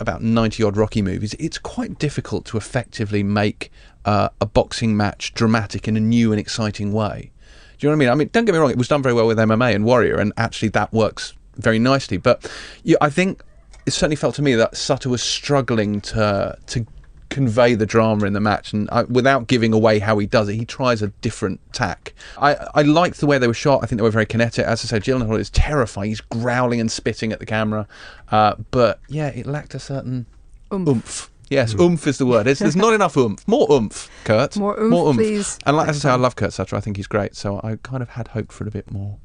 about 0.00 0.22
90 0.22 0.62
odd 0.62 0.76
Rocky 0.76 1.02
movies, 1.02 1.34
it's 1.38 1.58
quite 1.58 1.98
difficult 1.98 2.44
to 2.46 2.56
effectively 2.56 3.22
make 3.22 3.70
uh, 4.04 4.28
a 4.40 4.46
boxing 4.46 4.96
match 4.96 5.34
dramatic 5.34 5.88
in 5.88 5.96
a 5.96 6.00
new 6.00 6.32
and 6.32 6.40
exciting 6.40 6.92
way. 6.92 7.30
Do 7.78 7.86
you 7.86 7.90
know 7.90 7.96
what 7.96 7.96
I 7.96 7.98
mean? 7.98 8.08
I 8.10 8.14
mean, 8.14 8.30
don't 8.32 8.44
get 8.44 8.52
me 8.52 8.58
wrong, 8.58 8.70
it 8.70 8.78
was 8.78 8.88
done 8.88 9.02
very 9.02 9.14
well 9.14 9.26
with 9.26 9.38
MMA 9.38 9.74
and 9.74 9.84
Warrior, 9.84 10.16
and 10.16 10.32
actually 10.36 10.68
that 10.70 10.92
works 10.92 11.34
very 11.56 11.78
nicely. 11.78 12.16
But 12.16 12.50
yeah, 12.82 12.96
I 13.00 13.10
think 13.10 13.42
it 13.88 13.92
certainly 13.92 14.16
felt 14.16 14.34
to 14.36 14.42
me 14.42 14.54
that 14.54 14.76
Sutter 14.76 15.08
was 15.08 15.22
struggling 15.22 16.00
to 16.02 16.56
to 16.66 16.86
convey 17.30 17.74
the 17.74 17.86
drama 17.86 18.26
in 18.26 18.32
the 18.32 18.40
match, 18.40 18.72
and 18.72 18.88
uh, 18.90 19.04
without 19.08 19.46
giving 19.46 19.72
away 19.72 19.98
how 19.98 20.16
he 20.18 20.26
does 20.26 20.48
it, 20.48 20.54
he 20.54 20.64
tries 20.64 21.02
a 21.02 21.08
different 21.20 21.60
tack. 21.72 22.14
I 22.38 22.56
I 22.74 22.82
liked 22.82 23.20
the 23.20 23.26
way 23.26 23.38
they 23.38 23.46
were 23.46 23.54
shot. 23.54 23.82
I 23.82 23.86
think 23.86 23.98
they 23.98 24.02
were 24.02 24.10
very 24.10 24.26
kinetic. 24.26 24.64
As 24.64 24.84
I 24.84 24.88
said, 24.88 25.02
Gyllenhaal 25.02 25.38
is 25.38 25.50
terrifying. 25.50 26.10
He's 26.10 26.20
growling 26.20 26.80
and 26.80 26.92
spitting 26.92 27.32
at 27.32 27.38
the 27.38 27.46
camera, 27.46 27.88
uh, 28.30 28.56
but 28.70 29.00
yeah, 29.08 29.28
it 29.28 29.46
lacked 29.46 29.74
a 29.74 29.78
certain 29.78 30.26
oomph. 30.72 31.30
Yes, 31.50 31.74
oomph 31.80 32.06
is 32.06 32.18
the 32.18 32.26
word. 32.26 32.46
It's, 32.46 32.60
there's 32.60 32.76
not 32.76 32.92
enough 32.92 33.16
oomph. 33.16 33.48
More 33.48 33.66
oomph, 33.72 34.10
Kurt. 34.24 34.56
More 34.58 34.78
oomph, 34.78 35.16
please. 35.16 35.58
And 35.64 35.78
like 35.78 35.88
as 35.88 35.96
I 35.96 36.00
say, 36.00 36.10
I 36.10 36.16
love 36.16 36.36
Kurt 36.36 36.52
Sutter. 36.52 36.76
I 36.76 36.80
think 36.80 36.98
he's 36.98 37.06
great. 37.06 37.34
So 37.34 37.58
I 37.64 37.76
kind 37.82 38.02
of 38.02 38.10
had 38.10 38.28
hoped 38.28 38.52
for 38.52 38.68
a 38.68 38.70
bit 38.70 38.90
more. 38.90 39.16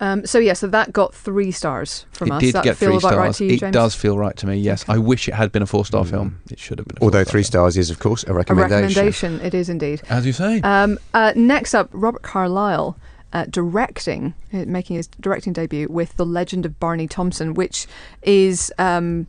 Um, 0.00 0.24
so 0.24 0.38
yeah, 0.38 0.54
so 0.54 0.66
that 0.68 0.92
got 0.92 1.14
three 1.14 1.50
stars 1.50 2.06
from 2.12 2.28
it 2.28 2.34
us. 2.34 2.40
did 2.40 2.54
that 2.54 2.64
get 2.64 2.76
feel 2.78 2.90
three 2.90 2.98
stars. 3.00 3.16
right 3.16 3.34
to 3.34 3.44
you, 3.44 3.52
it 3.52 3.60
James? 3.60 3.72
does 3.74 3.94
feel 3.94 4.16
right 4.18 4.36
to 4.38 4.46
me. 4.46 4.56
Yes, 4.56 4.84
I 4.88 4.96
wish 4.98 5.28
it 5.28 5.34
had 5.34 5.52
been 5.52 5.62
a 5.62 5.66
four-star 5.66 6.04
film. 6.06 6.40
It 6.50 6.58
should 6.58 6.78
have 6.78 6.88
been. 6.88 6.96
A 6.98 7.04
Although 7.04 7.18
four-star 7.18 7.32
three 7.32 7.42
film. 7.42 7.44
stars 7.50 7.76
is, 7.76 7.90
of 7.90 7.98
course, 7.98 8.24
a 8.24 8.30
A 8.30 8.34
recommendation. 8.34 8.80
recommendation, 8.80 9.40
it 9.42 9.52
is 9.54 9.68
indeed. 9.68 10.00
as 10.08 10.24
you 10.26 10.32
say. 10.32 10.60
Um, 10.62 10.98
uh, 11.12 11.32
next 11.36 11.74
up, 11.74 11.90
Robert 11.92 12.22
Carlyle 12.22 12.96
uh, 13.32 13.44
directing, 13.50 14.34
uh, 14.52 14.64
making 14.66 14.96
his 14.96 15.06
directing 15.20 15.52
debut 15.52 15.86
with 15.90 16.16
The 16.16 16.26
Legend 16.26 16.64
of 16.66 16.80
Barney 16.80 17.06
Thomson, 17.06 17.52
which 17.54 17.86
is 18.22 18.72
um, 18.78 19.26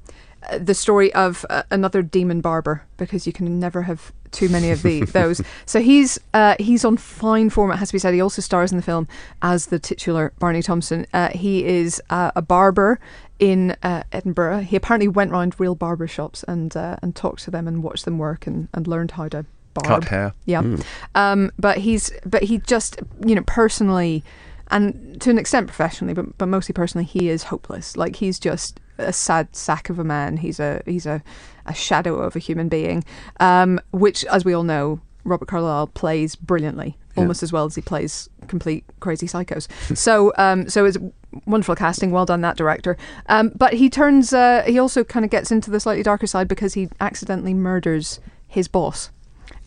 the 0.57 0.73
story 0.73 1.13
of 1.13 1.45
uh, 1.49 1.63
another 1.71 2.01
demon 2.01 2.41
barber, 2.41 2.83
because 2.97 3.27
you 3.27 3.33
can 3.33 3.59
never 3.59 3.83
have 3.83 4.11
too 4.31 4.49
many 4.49 4.71
of 4.71 4.81
the 4.81 5.01
those. 5.05 5.41
So 5.65 5.81
he's 5.81 6.19
uh, 6.33 6.55
he's 6.59 6.83
on 6.83 6.97
fine 6.97 7.49
form. 7.49 7.71
It 7.71 7.77
has 7.77 7.89
to 7.89 7.93
be 7.93 7.99
said. 7.99 8.13
He 8.13 8.21
also 8.21 8.41
stars 8.41 8.71
in 8.71 8.77
the 8.77 8.83
film 8.83 9.07
as 9.41 9.67
the 9.67 9.79
titular 9.79 10.33
Barney 10.39 10.61
Thomson. 10.61 11.05
Uh, 11.13 11.29
he 11.29 11.65
is 11.65 12.01
uh, 12.09 12.31
a 12.35 12.41
barber 12.41 12.99
in 13.39 13.75
uh, 13.83 14.03
Edinburgh. 14.11 14.61
He 14.61 14.75
apparently 14.75 15.07
went 15.07 15.31
round 15.31 15.59
real 15.59 15.75
barber 15.75 16.07
shops 16.07 16.43
and 16.47 16.75
uh, 16.75 16.97
and 17.01 17.15
talked 17.15 17.43
to 17.43 17.51
them 17.51 17.67
and 17.67 17.83
watched 17.83 18.05
them 18.05 18.17
work 18.17 18.47
and, 18.47 18.67
and 18.73 18.87
learned 18.87 19.11
how 19.11 19.27
to 19.29 19.45
barb. 19.73 19.87
Cut 19.87 20.05
hair. 20.05 20.33
Yeah. 20.45 20.77
Um, 21.15 21.51
but 21.57 21.79
he's 21.79 22.11
but 22.25 22.43
he 22.43 22.59
just 22.59 22.99
you 23.25 23.35
know 23.35 23.43
personally 23.45 24.23
and 24.71 25.19
to 25.21 25.29
an 25.29 25.37
extent 25.37 25.67
professionally, 25.67 26.13
but 26.13 26.37
but 26.37 26.47
mostly 26.47 26.73
personally, 26.73 27.05
he 27.05 27.29
is 27.29 27.43
hopeless. 27.43 27.97
Like 27.97 28.15
he's 28.15 28.39
just 28.39 28.79
a 29.01 29.13
sad 29.13 29.55
sack 29.55 29.89
of 29.89 29.99
a 29.99 30.03
man. 30.03 30.37
He's 30.37 30.59
a 30.59 30.81
he's 30.85 31.05
a, 31.05 31.23
a 31.65 31.73
shadow 31.73 32.15
of 32.15 32.35
a 32.35 32.39
human 32.39 32.69
being, 32.69 33.03
um, 33.39 33.79
which, 33.91 34.25
as 34.25 34.45
we 34.45 34.53
all 34.53 34.63
know, 34.63 34.99
Robert 35.23 35.47
Carlyle 35.47 35.87
plays 35.87 36.35
brilliantly, 36.35 36.97
almost 37.15 37.43
as 37.43 37.51
well 37.51 37.65
as 37.65 37.75
he 37.75 37.81
plays 37.81 38.29
complete 38.47 38.83
crazy 38.99 39.27
psychos. 39.27 39.67
so 39.97 40.33
um, 40.37 40.69
so 40.69 40.85
it's 40.85 40.97
wonderful 41.45 41.75
casting. 41.75 42.11
Well 42.11 42.25
done, 42.25 42.41
that 42.41 42.57
director. 42.57 42.97
Um, 43.27 43.51
but 43.55 43.73
he 43.73 43.89
turns 43.89 44.33
uh, 44.33 44.63
he 44.65 44.79
also 44.79 45.03
kind 45.03 45.25
of 45.25 45.31
gets 45.31 45.51
into 45.51 45.69
the 45.69 45.79
slightly 45.79 46.03
darker 46.03 46.27
side 46.27 46.47
because 46.47 46.73
he 46.73 46.89
accidentally 46.99 47.53
murders 47.53 48.19
his 48.47 48.67
boss. 48.67 49.11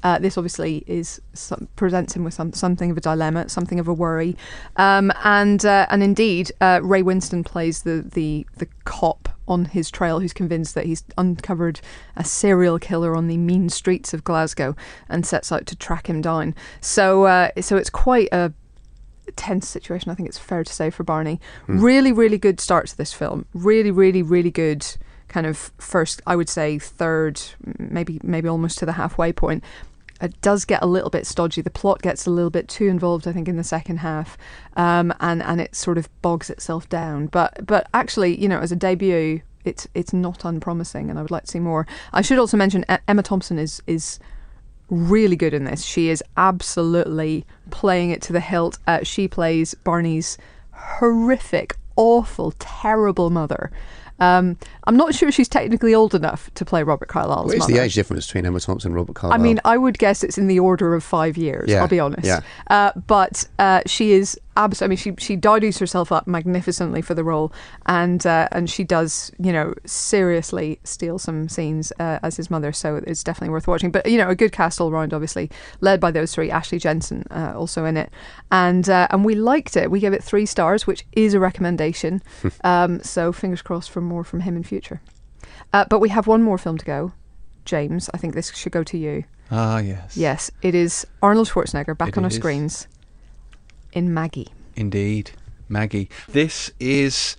Uh, 0.04 0.18
this 0.18 0.36
obviously 0.38 0.84
is 0.86 1.20
some, 1.32 1.66
presents 1.76 2.14
him 2.14 2.22
with 2.24 2.34
some, 2.34 2.52
something 2.52 2.90
of 2.90 2.96
a 2.96 3.00
dilemma, 3.00 3.48
something 3.48 3.80
of 3.80 3.88
a 3.88 3.92
worry, 3.92 4.36
um, 4.76 5.10
and 5.24 5.64
uh, 5.64 5.86
and 5.88 6.02
indeed, 6.02 6.52
uh, 6.60 6.80
Ray 6.82 7.02
Winstone 7.02 7.44
plays 7.44 7.82
the, 7.82 8.04
the 8.12 8.46
the 8.58 8.68
cop 8.84 9.30
on 9.48 9.64
his 9.64 9.90
trail 9.90 10.20
who's 10.20 10.32
convinced 10.32 10.74
that 10.74 10.86
he's 10.86 11.04
uncovered 11.18 11.80
a 12.16 12.24
serial 12.24 12.78
killer 12.78 13.16
on 13.16 13.28
the 13.28 13.36
mean 13.36 13.68
streets 13.68 14.14
of 14.14 14.24
Glasgow 14.24 14.76
and 15.08 15.26
sets 15.26 15.50
out 15.50 15.66
to 15.66 15.76
track 15.76 16.08
him 16.08 16.20
down. 16.20 16.54
So 16.80 17.24
uh, 17.24 17.50
so 17.60 17.76
it's 17.76 17.90
quite 17.90 18.28
a 18.30 18.52
tense 19.36 19.68
situation. 19.68 20.10
I 20.10 20.14
think 20.14 20.28
it's 20.28 20.38
fair 20.38 20.64
to 20.64 20.72
say 20.72 20.90
for 20.90 21.02
Barney. 21.02 21.40
Really, 21.66 22.12
really 22.12 22.38
good 22.38 22.60
start 22.60 22.88
to 22.88 22.96
this 22.96 23.12
film. 23.12 23.46
Really, 23.54 23.90
really, 23.90 24.22
really 24.22 24.50
good 24.50 24.86
kind 25.28 25.46
of 25.46 25.72
first. 25.78 26.22
I 26.26 26.36
would 26.36 26.48
say 26.48 26.78
third, 26.78 27.40
maybe 27.78 28.20
maybe 28.22 28.48
almost 28.48 28.78
to 28.78 28.86
the 28.86 28.92
halfway 28.92 29.32
point. 29.32 29.64
It 30.20 30.40
does 30.40 30.64
get 30.64 30.82
a 30.82 30.86
little 30.86 31.10
bit 31.10 31.26
stodgy. 31.26 31.60
The 31.60 31.70
plot 31.70 32.00
gets 32.00 32.26
a 32.26 32.30
little 32.30 32.50
bit 32.50 32.68
too 32.68 32.86
involved, 32.86 33.26
I 33.26 33.32
think, 33.32 33.48
in 33.48 33.56
the 33.56 33.64
second 33.64 33.98
half, 33.98 34.38
um, 34.76 35.12
and 35.20 35.42
and 35.42 35.60
it 35.60 35.74
sort 35.74 35.98
of 35.98 36.08
bogs 36.22 36.50
itself 36.50 36.88
down. 36.88 37.26
But 37.26 37.66
but 37.66 37.88
actually, 37.92 38.40
you 38.40 38.48
know, 38.48 38.60
as 38.60 38.72
a 38.72 38.76
debut, 38.76 39.42
it's 39.64 39.88
it's 39.94 40.12
not 40.12 40.44
unpromising, 40.44 41.10
and 41.10 41.18
I 41.18 41.22
would 41.22 41.30
like 41.30 41.44
to 41.44 41.50
see 41.50 41.60
more. 41.60 41.86
I 42.12 42.22
should 42.22 42.38
also 42.38 42.56
mention 42.56 42.84
Emma 43.08 43.22
Thompson 43.22 43.58
is 43.58 43.82
is 43.86 44.18
really 44.90 45.36
good 45.36 45.54
in 45.54 45.64
this. 45.64 45.84
She 45.84 46.08
is 46.08 46.22
absolutely 46.36 47.44
playing 47.70 48.10
it 48.10 48.22
to 48.22 48.32
the 48.32 48.40
hilt. 48.40 48.78
Uh, 48.86 49.02
she 49.02 49.26
plays 49.28 49.74
Barney's 49.74 50.38
horrific, 50.72 51.76
awful, 51.96 52.52
terrible 52.58 53.30
mother. 53.30 53.70
Um, 54.20 54.56
I'm 54.84 54.96
not 54.96 55.14
sure 55.14 55.32
she's 55.32 55.48
technically 55.48 55.94
old 55.94 56.14
enough 56.14 56.48
to 56.54 56.64
play 56.64 56.82
Robert 56.82 57.08
Carlyle's 57.08 57.46
What 57.46 57.54
is 57.54 57.58
mother. 57.60 57.72
the 57.72 57.78
age 57.80 57.94
difference 57.94 58.26
between 58.26 58.46
Emma 58.46 58.60
Thompson 58.60 58.88
and 58.90 58.96
Robert 58.96 59.14
Carlyle? 59.14 59.38
I 59.38 59.42
mean, 59.42 59.60
I 59.64 59.76
would 59.76 59.98
guess 59.98 60.22
it's 60.22 60.38
in 60.38 60.46
the 60.46 60.60
order 60.60 60.94
of 60.94 61.02
five 61.02 61.36
years. 61.36 61.68
Yeah, 61.68 61.82
I'll 61.82 61.88
be 61.88 62.00
honest. 62.00 62.24
yeah. 62.24 62.40
Uh, 62.68 62.92
but 63.06 63.46
uh, 63.58 63.82
she 63.86 64.12
is 64.12 64.38
abs- 64.56 64.82
I 64.82 64.86
mean, 64.86 64.96
she 64.96 65.14
she 65.18 65.36
dowdies 65.36 65.78
herself 65.78 66.10
up 66.12 66.26
magnificently 66.26 67.02
for 67.02 67.14
the 67.14 67.24
role, 67.24 67.52
and 67.86 68.24
uh, 68.26 68.48
and 68.52 68.68
she 68.70 68.84
does, 68.84 69.30
you 69.38 69.52
know, 69.52 69.74
seriously 69.84 70.78
steal 70.84 71.18
some 71.18 71.48
scenes 71.48 71.92
uh, 71.98 72.18
as 72.22 72.36
his 72.36 72.50
mother. 72.50 72.72
So 72.72 72.96
it's 73.06 73.24
definitely 73.24 73.50
worth 73.50 73.66
watching. 73.66 73.90
But 73.90 74.06
you 74.10 74.18
know, 74.18 74.28
a 74.28 74.34
good 74.34 74.52
cast 74.52 74.80
all 74.80 74.90
round, 74.90 75.12
obviously, 75.12 75.50
led 75.80 76.00
by 76.00 76.10
those 76.10 76.34
three. 76.34 76.50
Ashley 76.50 76.78
Jensen 76.78 77.24
uh, 77.30 77.52
also 77.56 77.84
in 77.84 77.96
it, 77.96 78.10
and 78.50 78.88
uh, 78.88 79.08
and 79.10 79.24
we 79.24 79.34
liked 79.34 79.76
it. 79.76 79.90
We 79.90 80.00
gave 80.00 80.12
it 80.12 80.22
three 80.22 80.46
stars, 80.46 80.86
which 80.86 81.04
is 81.12 81.34
a 81.34 81.40
recommendation. 81.40 82.22
um, 82.64 83.00
so 83.02 83.32
fingers 83.32 83.62
crossed 83.62 83.90
for 83.90 84.00
more 84.00 84.24
from 84.24 84.40
him 84.40 84.56
in 84.56 84.62
future. 84.62 85.00
Uh, 85.72 85.84
but 85.90 85.98
we 85.98 86.08
have 86.10 86.26
one 86.26 86.42
more 86.42 86.58
film 86.58 86.78
to 86.78 86.84
go. 86.84 87.12
James, 87.64 88.10
I 88.14 88.18
think 88.18 88.34
this 88.34 88.54
should 88.54 88.72
go 88.72 88.84
to 88.84 88.98
you. 88.98 89.24
Ah, 89.50 89.78
yes. 89.78 90.16
Yes, 90.16 90.50
it 90.62 90.74
is 90.74 91.06
Arnold 91.22 91.48
Schwarzenegger 91.48 91.96
back 91.96 92.08
It 92.10 92.18
on 92.18 92.24
our 92.24 92.28
is. 92.28 92.36
screens 92.36 92.86
in 93.94 94.12
Maggie. 94.12 94.48
Indeed, 94.76 95.30
Maggie. 95.68 96.10
This 96.28 96.72
is 96.78 97.36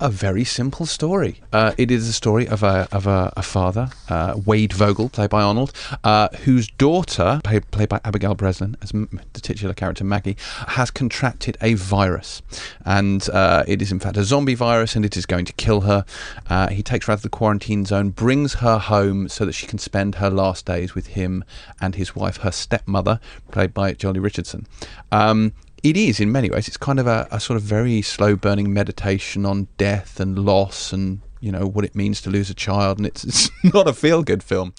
a 0.00 0.10
very 0.10 0.44
simple 0.44 0.86
story. 0.86 1.40
Uh, 1.52 1.72
it 1.78 1.90
is 1.90 2.08
a 2.08 2.12
story 2.12 2.48
of 2.48 2.62
a 2.62 2.88
of 2.90 3.06
a, 3.06 3.32
a 3.36 3.42
father, 3.42 3.90
uh, 4.08 4.38
Wade 4.44 4.72
Vogel, 4.72 5.08
played 5.08 5.30
by 5.30 5.42
Arnold, 5.42 5.72
uh, 6.02 6.28
whose 6.44 6.68
daughter, 6.68 7.40
played, 7.44 7.70
played 7.70 7.88
by 7.88 8.00
Abigail 8.04 8.34
Breslin, 8.34 8.76
as 8.82 8.92
m- 8.92 9.20
the 9.32 9.40
titular 9.40 9.74
character 9.74 10.04
Maggie, 10.04 10.36
has 10.68 10.90
contracted 10.90 11.56
a 11.60 11.74
virus, 11.74 12.42
and 12.84 13.28
uh, 13.30 13.64
it 13.66 13.80
is 13.80 13.92
in 13.92 14.00
fact 14.00 14.16
a 14.16 14.24
zombie 14.24 14.54
virus, 14.54 14.96
and 14.96 15.04
it 15.04 15.16
is 15.16 15.26
going 15.26 15.44
to 15.44 15.52
kill 15.54 15.82
her. 15.82 16.04
Uh, 16.48 16.68
he 16.68 16.82
takes 16.82 17.06
her 17.06 17.12
out 17.12 17.18
of 17.18 17.22
the 17.22 17.28
quarantine 17.28 17.84
zone, 17.84 18.10
brings 18.10 18.54
her 18.54 18.78
home 18.78 19.28
so 19.28 19.44
that 19.44 19.52
she 19.52 19.66
can 19.66 19.78
spend 19.78 20.16
her 20.16 20.30
last 20.30 20.66
days 20.66 20.94
with 20.94 21.08
him 21.08 21.44
and 21.80 21.94
his 21.94 22.16
wife, 22.16 22.38
her 22.38 22.50
stepmother, 22.50 23.20
played 23.50 23.72
by 23.72 23.94
Joely 23.94 24.22
Richardson. 24.22 24.66
Um, 25.12 25.52
it 25.84 25.96
is 25.96 26.18
in 26.18 26.32
many 26.32 26.50
ways. 26.50 26.66
It's 26.66 26.76
kind 26.76 26.98
of 26.98 27.06
a, 27.06 27.28
a 27.30 27.38
sort 27.38 27.56
of 27.58 27.62
very 27.62 28.02
slow 28.02 28.34
burning 28.34 28.72
meditation 28.72 29.46
on 29.46 29.68
death 29.76 30.18
and 30.18 30.38
loss 30.38 30.92
and 30.92 31.20
you 31.40 31.52
know 31.52 31.66
what 31.66 31.84
it 31.84 31.94
means 31.94 32.20
to 32.22 32.30
lose 32.30 32.48
a 32.50 32.54
child, 32.54 32.98
and 32.98 33.06
it's 33.06 33.22
it's 33.30 33.50
not 33.62 33.86
a 33.86 33.92
feel 33.92 34.22
good 34.22 34.42
film. 34.42 34.74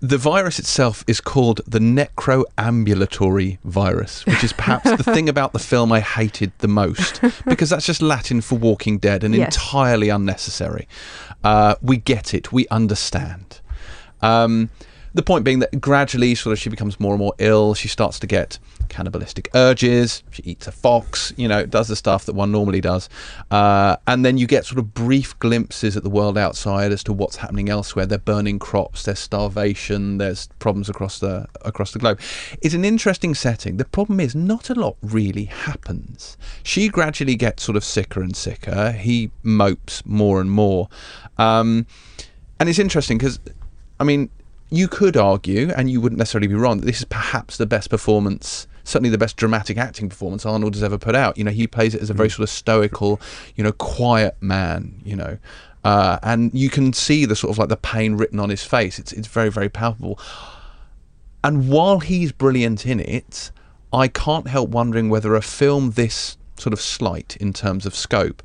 The 0.00 0.18
virus 0.18 0.58
itself 0.58 1.04
is 1.06 1.20
called 1.22 1.62
the 1.66 1.78
necroambulatory 1.78 3.58
virus, 3.64 4.24
which 4.26 4.44
is 4.44 4.52
perhaps 4.52 4.90
the 4.90 5.02
thing 5.02 5.28
about 5.28 5.52
the 5.52 5.58
film 5.58 5.90
I 5.92 6.00
hated 6.00 6.52
the 6.58 6.68
most 6.68 7.20
because 7.46 7.70
that's 7.70 7.86
just 7.86 8.02
Latin 8.02 8.40
for 8.40 8.58
Walking 8.58 8.98
Dead 8.98 9.24
and 9.24 9.34
Yes. 9.34 9.56
entirely 9.56 10.08
unnecessary. 10.10 10.86
Uh, 11.44 11.76
we 11.80 11.96
get 11.96 12.34
it, 12.34 12.52
we 12.52 12.66
understand. 12.68 13.60
Um, 14.22 14.70
the 15.16 15.22
point 15.22 15.46
being 15.46 15.60
that 15.60 15.80
gradually, 15.80 16.34
sort 16.34 16.52
of, 16.52 16.58
she 16.58 16.68
becomes 16.68 17.00
more 17.00 17.12
and 17.12 17.18
more 17.18 17.32
ill. 17.38 17.72
She 17.72 17.88
starts 17.88 18.18
to 18.18 18.26
get 18.26 18.58
cannibalistic 18.90 19.48
urges. 19.54 20.22
She 20.30 20.42
eats 20.42 20.66
a 20.66 20.72
fox, 20.72 21.32
you 21.38 21.48
know, 21.48 21.64
does 21.64 21.88
the 21.88 21.96
stuff 21.96 22.26
that 22.26 22.34
one 22.34 22.52
normally 22.52 22.82
does. 22.82 23.08
Uh, 23.50 23.96
and 24.06 24.26
then 24.26 24.36
you 24.36 24.46
get 24.46 24.66
sort 24.66 24.78
of 24.78 24.92
brief 24.92 25.36
glimpses 25.38 25.96
at 25.96 26.02
the 26.02 26.10
world 26.10 26.36
outside 26.36 26.92
as 26.92 27.02
to 27.04 27.14
what's 27.14 27.36
happening 27.36 27.70
elsewhere. 27.70 28.04
They're 28.04 28.18
burning 28.18 28.58
crops. 28.58 29.04
There's 29.04 29.18
starvation. 29.18 30.18
There's 30.18 30.48
problems 30.58 30.90
across 30.90 31.18
the 31.18 31.46
across 31.62 31.92
the 31.92 31.98
globe. 31.98 32.20
It's 32.60 32.74
an 32.74 32.84
interesting 32.84 33.34
setting. 33.34 33.78
The 33.78 33.86
problem 33.86 34.20
is 34.20 34.34
not 34.34 34.68
a 34.68 34.74
lot 34.74 34.96
really 35.00 35.46
happens. 35.46 36.36
She 36.62 36.90
gradually 36.90 37.36
gets 37.36 37.62
sort 37.62 37.76
of 37.76 37.84
sicker 37.84 38.20
and 38.20 38.36
sicker. 38.36 38.92
He 38.92 39.30
mopes 39.42 40.04
more 40.04 40.42
and 40.42 40.50
more. 40.50 40.90
Um, 41.38 41.86
and 42.60 42.68
it's 42.68 42.78
interesting 42.78 43.16
because, 43.16 43.40
I 43.98 44.04
mean, 44.04 44.30
you 44.70 44.88
could 44.88 45.16
argue, 45.16 45.70
and 45.76 45.90
you 45.90 46.00
wouldn't 46.00 46.18
necessarily 46.18 46.48
be 46.48 46.54
wrong, 46.54 46.78
that 46.78 46.86
this 46.86 46.98
is 46.98 47.04
perhaps 47.04 47.56
the 47.56 47.66
best 47.66 47.90
performance, 47.90 48.66
certainly 48.84 49.10
the 49.10 49.18
best 49.18 49.36
dramatic 49.36 49.76
acting 49.76 50.08
performance 50.08 50.44
Arnold 50.44 50.74
has 50.74 50.82
ever 50.82 50.98
put 50.98 51.14
out. 51.14 51.38
You 51.38 51.44
know, 51.44 51.50
he 51.50 51.66
plays 51.66 51.94
it 51.94 52.02
as 52.02 52.10
a 52.10 52.14
very 52.14 52.30
sort 52.30 52.44
of 52.44 52.50
stoical, 52.50 53.20
you 53.54 53.64
know, 53.64 53.72
quiet 53.72 54.36
man. 54.40 55.00
You 55.04 55.16
know, 55.16 55.38
uh, 55.84 56.18
and 56.22 56.52
you 56.52 56.68
can 56.68 56.92
see 56.92 57.24
the 57.24 57.36
sort 57.36 57.52
of 57.52 57.58
like 57.58 57.68
the 57.68 57.76
pain 57.76 58.16
written 58.16 58.40
on 58.40 58.50
his 58.50 58.64
face. 58.64 58.98
It's 58.98 59.12
it's 59.12 59.28
very 59.28 59.50
very 59.50 59.68
palpable. 59.68 60.18
And 61.44 61.68
while 61.68 62.00
he's 62.00 62.32
brilliant 62.32 62.86
in 62.86 62.98
it, 62.98 63.52
I 63.92 64.08
can't 64.08 64.48
help 64.48 64.70
wondering 64.70 65.10
whether 65.10 65.36
a 65.36 65.42
film 65.42 65.92
this 65.92 66.36
sort 66.58 66.72
of 66.72 66.80
slight 66.80 67.36
in 67.36 67.52
terms 67.52 67.86
of 67.86 67.94
scope 67.94 68.42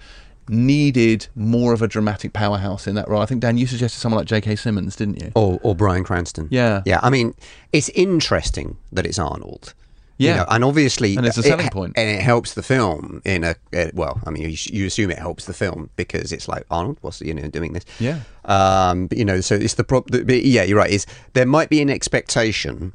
needed 0.52 1.28
more 1.36 1.74
of 1.74 1.82
a 1.82 1.88
dramatic 1.88 2.34
powerhouse 2.34 2.86
in 2.86 2.95
that 2.95 3.08
role. 3.08 3.22
I 3.22 3.26
think 3.26 3.41
Dan, 3.41 3.58
you 3.58 3.66
suggested 3.66 3.99
someone 3.99 4.20
like 4.20 4.28
J.K. 4.28 4.58
Simmons, 4.58 4.95
didn't 4.95 5.22
you? 5.22 5.32
or 5.36 5.60
or 5.64 5.76
Bryan 5.76 6.04
Cranston. 6.04 6.47
Yeah. 6.52 6.84
yeah. 6.86 6.99
I 7.02 7.10
mean, 7.10 7.34
it's 7.74 7.89
interesting 7.89 8.78
that 8.91 9.06
it's 9.06 9.18
Arnold. 9.18 9.74
Yeah. 10.18 10.32
you 10.32 10.38
know, 10.38 10.45
and 10.49 10.64
obviously, 10.64 11.16
And 11.18 11.26
it's 11.26 11.38
a 11.38 11.39
it- 11.39 11.45
selling 11.45 11.70
point. 11.70 11.93
and 11.97 12.08
it 12.08 12.22
helps 12.22 12.54
the 12.54 12.62
film 12.62 13.24
in 13.26 13.43
a 13.43 13.56
uh, 13.76 13.88
well. 13.95 14.20
I 14.28 14.30
mean, 14.30 14.43
you, 14.52 14.56
you 14.72 14.86
assume 14.86 15.10
it 15.10 15.18
helps 15.18 15.45
the 15.45 15.54
film 15.54 15.89
because 15.95 16.32
it's 16.32 16.47
like 16.47 16.64
Arnold, 16.70 16.97
what's 17.02 17.22
you 17.22 17.34
know 17.34 17.47
doing 17.47 17.74
this? 17.74 17.86
Yeah. 17.99 18.20
Um, 18.45 19.08
but 19.08 19.18
you 19.18 19.26
know, 19.26 19.41
so 19.41 19.56
it's 19.56 19.74
the 19.76 19.84
problem. 19.84 20.26
Yeah, 20.30 20.62
you're 20.64 20.78
right. 20.78 20.91
Is 20.91 21.08
there 21.34 21.47
might 21.47 21.70
be 21.70 21.82
an 21.82 21.89
expectation? 21.89 22.93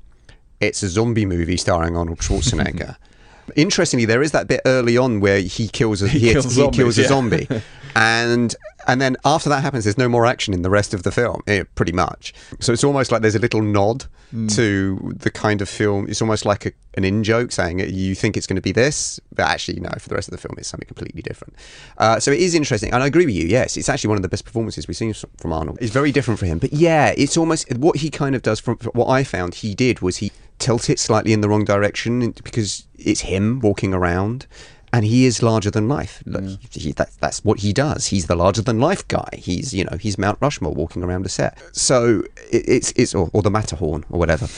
It's 0.60 0.82
a 0.84 0.88
zombie 0.88 1.26
movie 1.26 1.56
starring 1.56 1.96
Arnold 1.96 2.18
Schwarzenegger. 2.18 2.96
Interestingly, 3.54 4.04
there 4.04 4.22
is 4.22 4.32
that 4.32 4.48
bit 4.48 4.60
early 4.66 4.96
on 4.96 5.20
where 5.20 5.40
he 5.40 5.68
kills 5.68 6.02
a, 6.02 6.08
he, 6.08 6.32
kills 6.32 6.44
he 6.44 6.50
zombies, 6.50 6.76
kills 6.76 6.98
a 6.98 7.02
yeah. 7.02 7.08
zombie, 7.08 7.48
and 7.94 8.54
and 8.86 9.00
then 9.00 9.16
after 9.24 9.48
that 9.48 9.62
happens, 9.62 9.84
there's 9.84 9.98
no 9.98 10.08
more 10.08 10.26
action 10.26 10.52
in 10.54 10.62
the 10.62 10.70
rest 10.70 10.94
of 10.94 11.02
the 11.02 11.12
film, 11.12 11.42
eh, 11.46 11.64
pretty 11.74 11.92
much. 11.92 12.34
So 12.60 12.72
it's 12.72 12.84
almost 12.84 13.12
like 13.12 13.22
there's 13.22 13.34
a 13.34 13.40
little 13.40 13.62
nod 13.62 14.06
Hmm. 14.30 14.48
to 14.48 15.12
the 15.16 15.30
kind 15.30 15.62
of 15.62 15.68
film. 15.68 16.08
It's 16.08 16.20
almost 16.20 16.44
like 16.44 16.66
a, 16.66 16.72
an 16.94 17.04
in 17.04 17.22
joke 17.22 17.52
saying 17.52 17.78
you 17.78 18.16
think 18.16 18.36
it's 18.36 18.46
going 18.46 18.56
to 18.56 18.62
be 18.62 18.72
this, 18.72 19.20
but 19.32 19.46
actually 19.46 19.78
no. 19.78 19.90
For 20.00 20.08
the 20.08 20.16
rest 20.16 20.26
of 20.26 20.32
the 20.32 20.38
film, 20.38 20.56
it's 20.58 20.68
something 20.68 20.86
completely 20.86 21.22
different. 21.22 21.54
Uh, 21.96 22.18
so 22.18 22.32
it 22.32 22.40
is 22.40 22.54
interesting, 22.54 22.92
and 22.92 23.04
I 23.04 23.06
agree 23.06 23.24
with 23.24 23.36
you. 23.36 23.46
Yes, 23.46 23.76
it's 23.76 23.88
actually 23.88 24.08
one 24.08 24.18
of 24.18 24.22
the 24.22 24.28
best 24.28 24.44
performances 24.44 24.88
we've 24.88 24.96
seen 24.96 25.14
from 25.14 25.52
Arnold. 25.52 25.78
It's 25.80 25.92
very 25.92 26.10
different 26.10 26.40
for 26.40 26.46
him, 26.46 26.58
but 26.58 26.72
yeah, 26.72 27.14
it's 27.16 27.36
almost 27.36 27.72
what 27.76 27.98
he 27.98 28.10
kind 28.10 28.34
of 28.34 28.42
does. 28.42 28.58
From 28.58 28.78
what 28.94 29.06
I 29.06 29.22
found, 29.22 29.54
he 29.56 29.76
did 29.76 30.00
was 30.00 30.16
he 30.16 30.32
tilt 30.58 30.90
it 30.90 30.98
slightly 30.98 31.32
in 31.32 31.40
the 31.40 31.48
wrong 31.48 31.64
direction 31.64 32.30
because 32.42 32.86
it's 32.98 33.20
him 33.20 33.60
walking 33.60 33.94
around. 33.94 34.46
And 34.92 35.04
he 35.04 35.26
is 35.26 35.42
larger 35.42 35.70
than 35.70 35.88
life. 35.88 36.22
Like, 36.24 36.44
mm. 36.44 36.74
he, 36.74 36.92
that, 36.92 37.10
that's 37.20 37.44
what 37.44 37.58
he 37.58 37.72
does. 37.72 38.06
He's 38.06 38.26
the 38.26 38.36
larger 38.36 38.62
than 38.62 38.80
life 38.80 39.06
guy. 39.08 39.28
He's 39.34 39.74
you 39.74 39.84
know 39.84 39.98
he's 39.98 40.16
Mount 40.16 40.38
Rushmore 40.40 40.72
walking 40.72 41.02
around 41.02 41.26
a 41.26 41.28
set. 41.28 41.58
So 41.72 42.22
it, 42.50 42.68
it's 42.68 42.92
it's 42.96 43.14
or, 43.14 43.28
or 43.34 43.42
the 43.42 43.50
Matterhorn 43.50 44.04
or 44.10 44.18
whatever. 44.18 44.48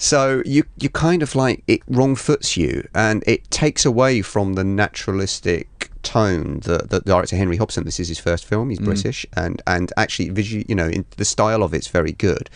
So 0.00 0.42
you 0.46 0.64
you 0.78 0.90
kind 0.90 1.22
of 1.22 1.34
like 1.34 1.62
it 1.66 1.82
wrong 1.88 2.14
foots 2.14 2.56
you, 2.56 2.88
and 2.94 3.24
it 3.26 3.50
takes 3.50 3.84
away 3.84 4.22
from 4.22 4.54
the 4.54 4.64
naturalistic 4.64 5.90
tone 6.02 6.60
that 6.60 6.90
the 6.90 7.00
director 7.00 7.36
Henry 7.36 7.56
Hobson. 7.56 7.84
This 7.84 8.00
is 8.00 8.08
his 8.08 8.18
first 8.18 8.44
film. 8.44 8.70
He's 8.70 8.78
mm. 8.78 8.86
British, 8.86 9.26
and 9.34 9.60
and 9.66 9.92
actually 9.96 10.30
visually, 10.30 10.64
you 10.68 10.74
know, 10.74 10.88
in, 10.88 11.04
the 11.16 11.24
style 11.24 11.62
of 11.62 11.74
it's 11.74 11.88
very 11.88 12.12
good. 12.12 12.48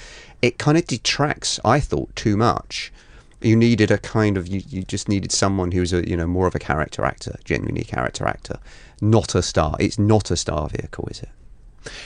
It 0.44 0.58
kind 0.58 0.76
of 0.76 0.86
detracts, 0.86 1.58
I 1.64 1.80
thought, 1.80 2.14
too 2.14 2.36
much. 2.36 2.92
You 3.40 3.56
needed 3.56 3.90
a 3.90 3.96
kind 3.96 4.36
of 4.36 4.46
you, 4.46 4.60
you 4.68 4.82
just 4.82 5.08
needed 5.08 5.32
someone 5.32 5.72
who's 5.72 5.90
a 5.94 6.06
you 6.06 6.18
know 6.18 6.26
more 6.26 6.46
of 6.46 6.54
a 6.54 6.58
character 6.58 7.02
actor, 7.02 7.38
genuinely 7.44 7.80
a 7.80 7.84
character 7.84 8.26
actor, 8.26 8.58
not 9.00 9.34
a 9.34 9.40
star. 9.40 9.74
It's 9.80 9.98
not 9.98 10.30
a 10.30 10.36
star 10.36 10.68
vehicle, 10.68 11.08
is 11.10 11.20
it? 11.20 11.30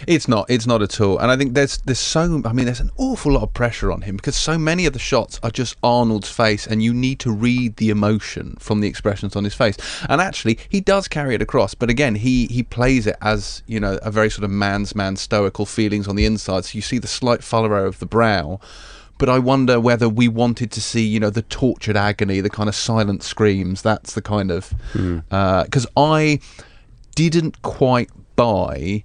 It's 0.06 0.28
not. 0.28 0.48
It's 0.48 0.66
not 0.66 0.82
at 0.82 1.00
all. 1.00 1.18
And 1.18 1.30
I 1.30 1.36
think 1.36 1.54
there's 1.54 1.78
there's 1.78 1.98
so. 1.98 2.42
I 2.44 2.52
mean, 2.52 2.66
there's 2.66 2.80
an 2.80 2.90
awful 2.96 3.32
lot 3.32 3.42
of 3.42 3.54
pressure 3.54 3.92
on 3.92 4.02
him 4.02 4.16
because 4.16 4.36
so 4.36 4.58
many 4.58 4.86
of 4.86 4.92
the 4.92 4.98
shots 4.98 5.38
are 5.42 5.50
just 5.50 5.76
Arnold's 5.82 6.30
face, 6.30 6.66
and 6.66 6.82
you 6.82 6.92
need 6.94 7.20
to 7.20 7.30
read 7.30 7.76
the 7.76 7.90
emotion 7.90 8.56
from 8.58 8.80
the 8.80 8.88
expressions 8.88 9.36
on 9.36 9.44
his 9.44 9.54
face. 9.54 9.76
And 10.08 10.20
actually, 10.20 10.58
he 10.68 10.80
does 10.80 11.08
carry 11.08 11.34
it 11.34 11.42
across. 11.42 11.74
But 11.74 11.90
again, 11.90 12.16
he 12.16 12.46
he 12.46 12.62
plays 12.62 13.06
it 13.06 13.16
as 13.20 13.62
you 13.66 13.80
know 13.80 13.98
a 14.02 14.10
very 14.10 14.30
sort 14.30 14.44
of 14.44 14.50
man's 14.50 14.94
man 14.94 15.16
stoical 15.16 15.66
feelings 15.66 16.08
on 16.08 16.16
the 16.16 16.26
inside. 16.26 16.64
So 16.64 16.76
you 16.76 16.82
see 16.82 16.98
the 16.98 17.08
slight 17.08 17.42
furrow 17.42 17.86
of 17.86 17.98
the 17.98 18.06
brow. 18.06 18.60
but 19.18 19.28
I 19.28 19.40
wonder 19.40 19.80
whether 19.80 20.08
we 20.08 20.28
wanted 20.28 20.70
to 20.70 20.80
see, 20.80 21.04
you 21.04 21.18
know, 21.18 21.30
the 21.30 21.42
tortured 21.42 21.96
agony, 21.96 22.40
the 22.40 22.48
kind 22.48 22.68
of 22.68 22.74
silent 22.76 23.24
screams. 23.24 23.82
That's 23.82 24.14
the 24.14 24.22
kind 24.22 24.50
of 24.50 24.70
hmm. 24.92 25.18
uh, 25.30 25.64
because 25.64 25.86
I 25.96 26.38
didn't 27.16 27.60
quite 27.62 28.10
buy 28.36 29.02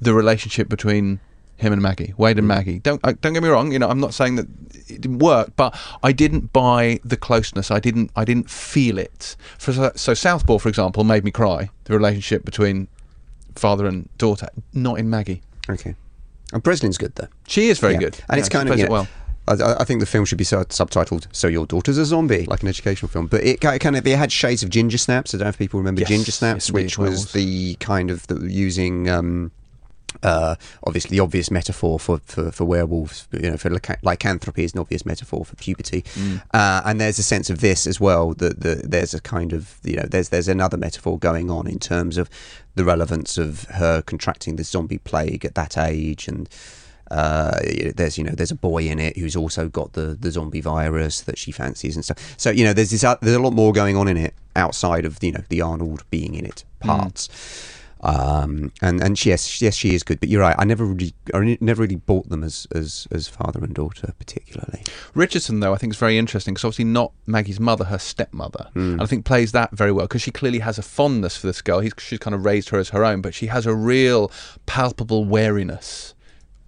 the 0.00 0.14
relationship 0.14 0.68
between 0.68 1.20
him 1.56 1.72
and 1.72 1.80
Maggie, 1.80 2.12
Wade 2.16 2.38
and 2.38 2.48
Maggie. 2.48 2.80
Don't 2.80 3.00
uh, 3.04 3.12
don't 3.20 3.32
get 3.32 3.42
me 3.42 3.48
wrong. 3.48 3.72
You 3.72 3.78
know, 3.78 3.88
I'm 3.88 4.00
not 4.00 4.12
saying 4.12 4.36
that 4.36 4.46
it 4.88 5.00
didn't 5.00 5.20
work, 5.20 5.52
but 5.56 5.78
I 6.02 6.12
didn't 6.12 6.52
buy 6.52 6.98
the 7.04 7.16
closeness. 7.16 7.70
I 7.70 7.78
didn't 7.80 8.10
I 8.16 8.24
didn't 8.24 8.50
feel 8.50 8.98
it. 8.98 9.36
For 9.58 9.72
so, 9.72 9.92
so 9.94 10.14
Southpaw, 10.14 10.58
for 10.58 10.68
example, 10.68 11.04
made 11.04 11.24
me 11.24 11.30
cry. 11.30 11.70
The 11.84 11.94
relationship 11.94 12.44
between 12.44 12.88
father 13.54 13.86
and 13.86 14.08
daughter, 14.18 14.48
not 14.72 14.98
in 14.98 15.08
Maggie. 15.08 15.42
Okay. 15.70 15.94
And 16.52 16.62
Breslin's 16.62 16.98
good 16.98 17.14
though. 17.14 17.28
She 17.46 17.68
is 17.68 17.78
very 17.78 17.94
Yeah. 17.94 18.00
good, 18.00 18.14
and 18.28 18.36
Yeah, 18.36 18.40
it's 18.40 18.48
kind 18.48 18.68
of 18.68 18.74
plays 18.74 18.84
it 18.84 18.90
well. 18.90 19.06
I, 19.46 19.52
I 19.80 19.84
think 19.84 20.00
the 20.00 20.06
film 20.06 20.24
should 20.24 20.38
be 20.38 20.44
sub- 20.44 20.68
subtitled 20.70 21.26
"So 21.30 21.46
Your 21.48 21.66
Daughter's 21.66 21.98
a 21.98 22.04
Zombie," 22.04 22.46
like 22.46 22.62
an 22.62 22.68
educational 22.68 23.08
film. 23.10 23.26
But 23.28 23.44
it 23.44 23.60
ki- 23.60 23.78
kind 23.78 23.94
of 23.96 24.06
it 24.06 24.18
had 24.18 24.32
shades 24.32 24.62
of 24.62 24.70
Ginger 24.70 24.98
Snaps. 24.98 25.34
I 25.34 25.38
don't 25.38 25.44
know 25.44 25.48
if 25.50 25.58
people 25.58 25.78
remember 25.78 26.00
Yes, 26.00 26.08
Ginger 26.08 26.32
Snaps, 26.32 26.68
yes, 26.68 26.72
which 26.72 26.98
was 26.98 27.32
the 27.32 27.74
kind 27.76 28.10
of 28.10 28.26
the, 28.26 28.50
using. 28.50 29.08
Um, 29.08 29.52
uh, 30.22 30.54
obviously, 30.86 31.16
the 31.16 31.22
obvious 31.22 31.50
metaphor 31.50 31.98
for, 31.98 32.18
for, 32.24 32.50
for 32.52 32.64
werewolves, 32.64 33.26
you 33.32 33.50
know, 33.50 33.56
for 33.56 33.70
lycanthropy 34.02 34.64
is 34.64 34.72
an 34.74 34.80
obvious 34.80 35.04
metaphor 35.04 35.44
for 35.44 35.56
puberty, 35.56 36.02
Mm. 36.14 36.42
uh, 36.52 36.82
and 36.84 37.00
there's 37.00 37.18
a 37.18 37.22
sense 37.22 37.50
of 37.50 37.60
this 37.60 37.86
as 37.86 38.00
well. 38.00 38.34
That 38.34 38.60
the, 38.60 38.76
there's 38.84 39.14
a 39.14 39.20
kind 39.20 39.52
of 39.52 39.78
you 39.82 39.96
know, 39.96 40.04
there's 40.08 40.28
there's 40.30 40.48
another 40.48 40.76
metaphor 40.76 41.18
going 41.18 41.50
on 41.50 41.66
in 41.66 41.78
terms 41.78 42.16
of 42.18 42.28
the 42.74 42.84
relevance 42.84 43.36
of 43.38 43.64
her 43.64 44.02
contracting 44.02 44.56
the 44.56 44.64
zombie 44.64 44.98
plague 44.98 45.44
at 45.44 45.54
that 45.54 45.76
age, 45.76 46.28
and 46.28 46.48
uh, 47.10 47.58
there's 47.94 48.16
you 48.16 48.24
know 48.24 48.32
there's 48.32 48.50
a 48.50 48.56
boy 48.56 48.84
in 48.84 48.98
it 48.98 49.16
who's 49.18 49.36
also 49.36 49.68
got 49.68 49.92
the, 49.92 50.16
the 50.18 50.30
zombie 50.30 50.60
virus 50.60 51.20
that 51.22 51.38
she 51.38 51.52
fancies 51.52 51.96
and 51.96 52.04
stuff. 52.04 52.34
So 52.36 52.50
you 52.50 52.64
know 52.64 52.72
there's 52.72 52.90
this 52.90 53.04
uh, 53.04 53.16
there's 53.20 53.36
a 53.36 53.40
lot 53.42 53.52
more 53.52 53.72
going 53.72 53.96
on 53.96 54.08
in 54.08 54.16
it 54.16 54.34
outside 54.56 55.04
of 55.04 55.22
you 55.22 55.32
know 55.32 55.42
the 55.48 55.60
Arnold 55.60 56.02
being 56.10 56.34
in 56.34 56.46
it 56.46 56.64
parts. 56.80 57.28
Um, 58.04 58.70
and 58.82 59.02
and 59.02 59.18
she- 59.18 59.30
yes 59.30 59.62
yes 59.62 59.74
she 59.74 59.94
is 59.94 60.02
good, 60.02 60.20
but 60.20 60.28
you're 60.28 60.42
right. 60.42 60.54
I 60.58 60.64
never 60.64 60.84
really 60.84 61.14
I 61.32 61.56
never 61.60 61.82
really 61.82 61.96
bought 61.96 62.28
them 62.28 62.44
as 62.44 62.66
as 62.74 63.08
as 63.10 63.28
father 63.28 63.60
and 63.64 63.74
daughter 63.74 64.12
particularly. 64.18 64.82
Richardson, 65.14 65.60
though, 65.60 65.72
I 65.72 65.78
think 65.78 65.94
is 65.94 65.98
very 65.98 66.18
interesting 66.18 66.52
because 66.54 66.64
obviously 66.64 66.84
not 66.84 67.12
Maggie's 67.26 67.58
mother, 67.58 67.86
her 67.86 67.98
stepmother, 67.98 68.68
Hmm. 68.74 68.92
and 68.92 69.02
I 69.02 69.06
think 69.06 69.24
plays 69.24 69.52
that 69.52 69.70
very 69.72 69.90
well 69.90 70.04
because 70.06 70.20
she 70.22 70.30
clearly 70.30 70.58
has 70.58 70.76
a 70.78 70.82
fondness 70.82 71.36
for 71.36 71.46
this 71.46 71.62
girl. 71.62 71.80
He's, 71.80 71.92
she's 71.98 72.18
kind 72.18 72.34
of 72.34 72.44
raised 72.44 72.68
her 72.70 72.78
as 72.78 72.90
her 72.90 73.04
own, 73.04 73.22
but 73.22 73.32
she 73.34 73.46
has 73.46 73.64
a 73.64 73.74
real 73.74 74.30
palpable 74.66 75.24
wariness. 75.24 76.14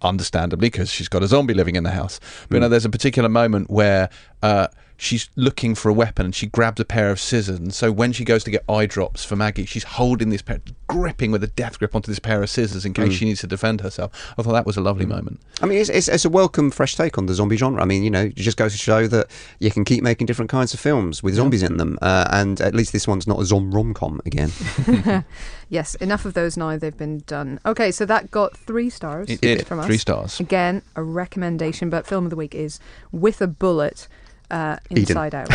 Understandably, 0.02 0.68
because 0.68 0.90
she's 0.90 1.08
got 1.08 1.22
a 1.22 1.26
zombie 1.26 1.54
living 1.54 1.74
in 1.74 1.82
the 1.82 1.90
house. 1.90 2.20
But 2.48 2.56
you 2.56 2.60
know, 2.60 2.68
there's 2.68 2.84
a 2.84 2.90
particular 2.90 3.30
moment 3.30 3.70
where 3.70 4.10
uh, 4.42 4.68
she's 4.96 5.28
looking 5.36 5.74
for 5.74 5.88
a 5.88 5.92
weapon 5.92 6.26
and 6.26 6.34
she 6.34 6.46
grabs 6.46 6.80
a 6.80 6.84
pair 6.84 7.10
of 7.10 7.20
scissors. 7.20 7.58
And 7.58 7.74
so 7.74 7.92
when 7.92 8.12
she 8.12 8.24
goes 8.24 8.44
to 8.44 8.50
get 8.50 8.64
eye 8.68 8.86
drops 8.86 9.24
for 9.24 9.36
Maggie, 9.36 9.66
she's 9.66 9.84
holding 9.84 10.30
this 10.30 10.42
pair, 10.42 10.60
gripping 10.86 11.30
with 11.30 11.42
a 11.44 11.48
death 11.48 11.78
grip 11.78 11.94
onto 11.94 12.10
this 12.10 12.18
pair 12.18 12.42
of 12.42 12.50
scissors 12.50 12.84
in 12.84 12.94
case 12.94 13.12
she 13.12 13.24
needs 13.24 13.40
to 13.40 13.46
defend 13.46 13.80
herself. 13.82 14.34
I 14.38 14.42
thought 14.42 14.52
that 14.52 14.66
was 14.66 14.76
a 14.76 14.80
lovely 14.80 15.06
moment. 15.06 15.40
I 15.60 15.66
mean, 15.66 15.78
it's, 15.78 15.90
it's, 15.90 16.08
it's 16.08 16.24
a 16.24 16.30
welcome 16.30 16.70
fresh 16.70 16.94
take 16.94 17.18
on 17.18 17.26
the 17.26 17.34
zombie 17.34 17.56
genre. 17.56 17.82
I 17.82 17.84
mean, 17.84 18.02
you 18.02 18.10
know, 18.10 18.24
it 18.24 18.36
just 18.36 18.56
goes 18.56 18.72
to 18.72 18.78
show 18.78 19.06
that 19.08 19.30
you 19.58 19.70
can 19.70 19.84
keep 19.84 20.02
making 20.02 20.26
different 20.26 20.50
kinds 20.50 20.72
of 20.74 20.80
films 20.80 21.22
with 21.22 21.34
zombies 21.34 21.62
in 21.62 21.76
them, 21.76 21.98
uh, 22.02 22.28
and 22.30 22.60
at 22.60 22.74
least 22.74 22.92
this 22.92 23.06
one's 23.06 23.26
not 23.26 23.40
a 23.40 23.44
zom 23.44 23.72
rom 23.74 23.94
com 23.94 24.20
again. 24.24 24.50
Yes, 25.68 25.96
enough 25.96 26.24
of 26.24 26.34
those 26.34 26.56
now. 26.56 26.76
They've 26.78 26.96
been 26.96 27.24
done. 27.26 27.58
Okay, 27.66 27.90
so 27.90 28.06
that 28.06 28.30
got 28.30 28.56
three 28.56 28.88
stars 28.88 29.28
It 29.28 29.40
did. 29.40 29.66
from 29.66 29.80
us. 29.80 29.86
Three 29.86 29.98
stars. 29.98 30.38
Again, 30.38 30.82
a 30.94 31.02
recommendation, 31.02 31.90
but 31.90 32.06
film 32.06 32.24
of 32.24 32.30
the 32.30 32.36
week 32.36 32.54
is 32.54 32.78
With 33.10 33.40
a 33.42 33.48
Bullet, 33.48 34.06
uh. 34.50 34.76
Inside 34.90 35.34
Out. 35.34 35.50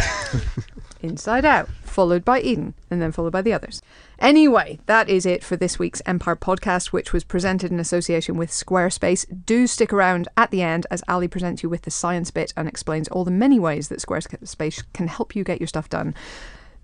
Inside 1.01 1.45
Out, 1.45 1.67
followed 1.83 2.23
by 2.23 2.41
Eden, 2.41 2.75
and 2.91 3.01
then 3.01 3.11
followed 3.11 3.33
by 3.33 3.41
the 3.41 3.53
others. 3.53 3.81
Anyway, 4.19 4.79
that 4.85 5.09
is 5.09 5.25
it 5.25 5.43
for 5.43 5.55
this 5.55 5.79
week's 5.79 6.01
Empire 6.05 6.35
podcast, 6.35 6.87
which 6.87 7.11
was 7.11 7.23
presented 7.23 7.71
in 7.71 7.79
association 7.79 8.37
with 8.37 8.51
Squarespace. 8.51 9.25
Do 9.45 9.65
stick 9.65 9.91
around 9.91 10.27
at 10.37 10.51
the 10.51 10.61
end 10.61 10.85
as 10.91 11.03
Ali 11.07 11.27
presents 11.27 11.63
you 11.63 11.69
with 11.69 11.81
the 11.81 11.91
science 11.91 12.29
bit 12.29 12.53
and 12.55 12.67
explains 12.67 13.07
all 13.07 13.25
the 13.25 13.31
many 13.31 13.59
ways 13.59 13.89
that 13.89 13.99
Squarespace 13.99 14.83
can 14.93 15.07
help 15.07 15.35
you 15.35 15.43
get 15.43 15.59
your 15.59 15.67
stuff 15.67 15.89
done. 15.89 16.13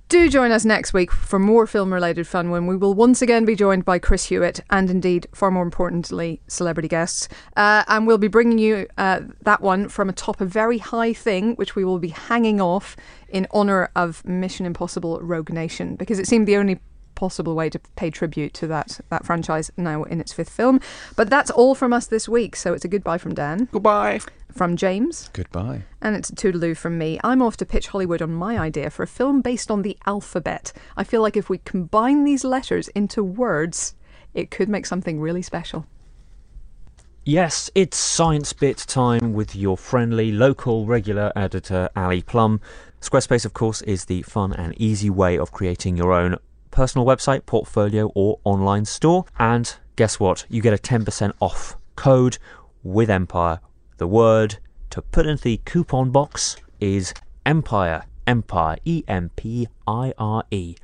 Do 0.10 0.30
join 0.30 0.53
us 0.53 0.64
next 0.64 0.93
week 0.93 1.12
for 1.12 1.38
more 1.38 1.68
film 1.68 1.93
related 1.93 2.28
fun 2.28 2.49
when 2.49 2.66
we 2.66 2.78
will 2.78 2.93
once 2.93 3.22
again 3.22 3.43
be 3.43 3.58
joined 3.58 3.84
by 3.84 3.99
Chris 3.99 4.24
Hewitt 4.28 4.62
and 4.70 4.89
indeed, 4.89 5.28
far 5.34 5.51
more 5.51 5.64
importantly, 5.64 6.39
celebrity 6.47 6.88
guests. 6.88 7.28
Uh, 7.58 7.84
and 7.89 8.08
we'll 8.08 8.18
be 8.18 8.30
bringing 8.30 8.58
you 8.58 8.88
uh, 8.97 9.20
that 9.41 9.60
one 9.60 9.89
from 9.89 10.08
atop 10.08 10.39
a 10.39 10.45
very 10.45 10.78
high 10.78 11.12
thing, 11.12 11.55
which 11.55 11.76
we 11.76 11.84
will 11.84 11.99
be 11.99 12.08
hanging 12.08 12.62
off 12.62 12.95
in 13.28 13.47
honour 13.53 13.89
of 13.97 14.24
Mission 14.24 14.66
Impossible 14.66 15.20
Rogue 15.20 15.51
Nation 15.51 15.97
because 15.97 16.20
it 16.20 16.28
seemed 16.28 16.47
the 16.47 16.55
only 16.55 16.80
possible 17.16 17.53
way 17.53 17.70
to 17.70 17.80
pay 17.97 18.10
tribute 18.10 18.53
to 18.53 18.68
that 18.68 19.01
that 19.10 19.26
franchise 19.26 19.72
now 19.76 20.03
in 20.03 20.22
its 20.22 20.32
fifth 20.32 20.51
film. 20.51 20.80
But 21.18 21.30
that's 21.30 21.51
all 21.51 21.76
from 21.76 21.91
us 21.91 22.08
this 22.08 22.30
week. 22.30 22.55
So 22.55 22.74
it's 22.74 22.86
a 22.86 22.88
goodbye 22.88 23.18
from 23.18 23.34
Dan, 23.36 23.68
Goodbye. 23.74 24.22
From 24.58 24.76
James, 24.76 25.30
Goodbye. 25.34 25.84
and 26.01 26.16
it's 26.16 26.32
a 26.32 26.36
toodaloo 26.36 26.76
from 26.76 26.97
me. 26.97 27.20
I'm 27.24 27.43
off 27.43 27.58
to 27.58 27.66
pitch 27.66 27.89
Hollywood 27.89 28.24
on 28.24 28.34
my 28.34 28.58
idea 28.58 28.89
for 28.89 29.03
a 29.03 29.08
film 29.08 29.41
based 29.41 29.70
on 29.70 29.84
the 29.84 29.95
alphabet. 30.08 30.74
I 30.95 31.03
feel 31.03 31.22
like 31.22 31.38
if 31.38 31.47
we 31.47 31.60
combine 31.60 32.24
these 32.24 32.43
letters 32.43 32.88
into 32.89 33.24
words, 33.24 33.93
it 34.34 34.49
could 34.49 34.68
make 34.68 34.88
something 34.88 35.20
really 35.20 35.43
special. 35.43 35.86
Yes, 37.24 37.70
it's 37.76 37.97
Science 37.97 38.51
Bit 38.53 38.78
time 38.78 39.34
with 39.34 39.55
your 39.55 39.78
friendly 39.78 40.32
local 40.32 40.88
regular 40.88 41.32
editor, 41.36 41.89
Ali 41.95 42.24
Plumb. 42.24 42.60
Squarespace, 42.99 43.45
of 43.45 43.53
course, 43.53 43.84
is 43.84 44.05
the 44.05 44.24
fun 44.24 44.53
and 44.53 44.74
easy 44.82 45.10
way 45.12 45.38
of 45.38 45.51
creating 45.51 45.97
your 45.97 46.14
own 46.14 46.38
personal 46.72 47.05
website, 47.05 47.45
portfolio, 47.45 48.08
or 48.16 48.39
online 48.43 48.86
store. 48.86 49.26
And 49.38 49.76
guess 49.97 50.20
what? 50.20 50.45
You 50.49 50.62
get 50.64 50.74
a 50.74 50.78
10% 50.78 51.34
off 51.39 51.78
code 51.95 52.39
with 52.82 53.10
Empire. 53.10 53.60
The 53.98 54.08
word 54.08 54.60
to 54.91 55.02
put 55.02 55.26
into 55.26 55.43
the 55.43 55.60
coupon 55.66 56.12
box 56.12 56.56
is 56.80 57.16
Empire. 57.48 58.04
Empire. 58.28 58.78
E 58.86 59.04
M 59.08 59.32
P 59.36 59.68
I 59.88 60.14
R 60.20 60.43
E. 60.52 60.76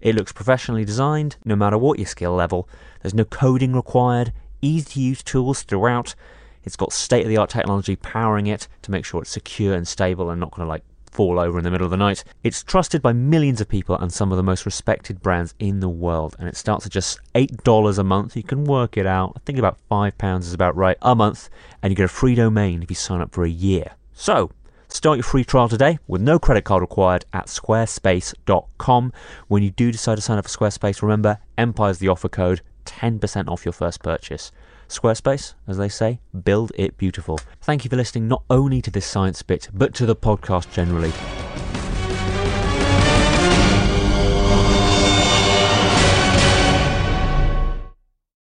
It 0.00 0.14
looks 0.14 0.32
professionally 0.32 0.84
designed, 0.84 1.36
no 1.44 1.56
matter 1.56 1.76
what 1.76 1.98
your 1.98 2.06
skill 2.06 2.32
level. 2.32 2.68
There's 3.02 3.12
no 3.12 3.24
coding 3.24 3.72
required, 3.72 4.32
easy 4.62 4.92
to 4.92 5.00
use 5.00 5.22
tools 5.24 5.62
throughout. 5.62 6.14
It's 6.62 6.76
got 6.76 6.92
state 6.92 7.24
of 7.24 7.28
the 7.28 7.38
art 7.38 7.50
technology 7.50 7.96
powering 7.96 8.46
it 8.46 8.68
to 8.82 8.92
make 8.92 9.04
sure 9.04 9.22
it's 9.22 9.30
secure 9.30 9.74
and 9.74 9.88
stable 9.88 10.30
and 10.30 10.38
not 10.38 10.52
going 10.52 10.64
to 10.64 10.68
like 10.68 10.84
fall 11.10 11.38
over 11.38 11.58
in 11.58 11.64
the 11.64 11.70
middle 11.70 11.84
of 11.84 11.90
the 11.90 11.96
night. 11.96 12.24
It's 12.42 12.62
trusted 12.62 13.02
by 13.02 13.12
millions 13.12 13.60
of 13.60 13.68
people 13.68 13.96
and 13.96 14.12
some 14.12 14.30
of 14.30 14.36
the 14.36 14.42
most 14.42 14.64
respected 14.64 15.22
brands 15.22 15.54
in 15.58 15.80
the 15.80 15.88
world. 15.88 16.36
And 16.38 16.48
it 16.48 16.56
starts 16.56 16.86
at 16.86 16.92
just 16.92 17.20
$8 17.34 17.98
a 17.98 18.04
month. 18.04 18.36
You 18.36 18.42
can 18.42 18.64
work 18.64 18.96
it 18.96 19.06
out. 19.06 19.32
I 19.36 19.40
think 19.40 19.58
about 19.58 19.78
£5 19.90 20.40
is 20.40 20.54
about 20.54 20.76
right 20.76 20.96
a 21.02 21.14
month. 21.14 21.50
And 21.82 21.90
you 21.90 21.96
get 21.96 22.04
a 22.04 22.08
free 22.08 22.34
domain 22.34 22.82
if 22.82 22.90
you 22.90 22.96
sign 22.96 23.20
up 23.20 23.32
for 23.32 23.44
a 23.44 23.50
year. 23.50 23.92
So, 24.12 24.50
Start 24.92 25.18
your 25.18 25.22
free 25.22 25.44
trial 25.44 25.68
today 25.68 26.00
with 26.08 26.20
no 26.20 26.40
credit 26.40 26.64
card 26.64 26.80
required 26.80 27.24
at 27.32 27.46
squarespace.com. 27.46 29.12
When 29.46 29.62
you 29.62 29.70
do 29.70 29.92
decide 29.92 30.16
to 30.16 30.20
sign 30.20 30.36
up 30.36 30.48
for 30.48 30.50
Squarespace, 30.50 31.00
remember 31.00 31.38
Empire's 31.56 31.98
the 31.98 32.08
offer 32.08 32.28
code, 32.28 32.60
10% 32.86 33.48
off 33.48 33.64
your 33.64 33.72
first 33.72 34.02
purchase. 34.02 34.50
Squarespace, 34.90 35.54
as 35.68 35.78
they 35.78 35.88
say, 35.88 36.18
build 36.44 36.72
it 36.74 36.98
beautiful. 36.98 37.38
Thank 37.60 37.84
you 37.84 37.88
for 37.88 37.96
listening 37.96 38.26
not 38.26 38.42
only 38.50 38.82
to 38.82 38.90
this 38.90 39.06
science 39.06 39.40
bit, 39.40 39.68
but 39.72 39.94
to 39.94 40.04
the 40.04 40.16
podcast 40.16 40.72
generally. 40.72 41.12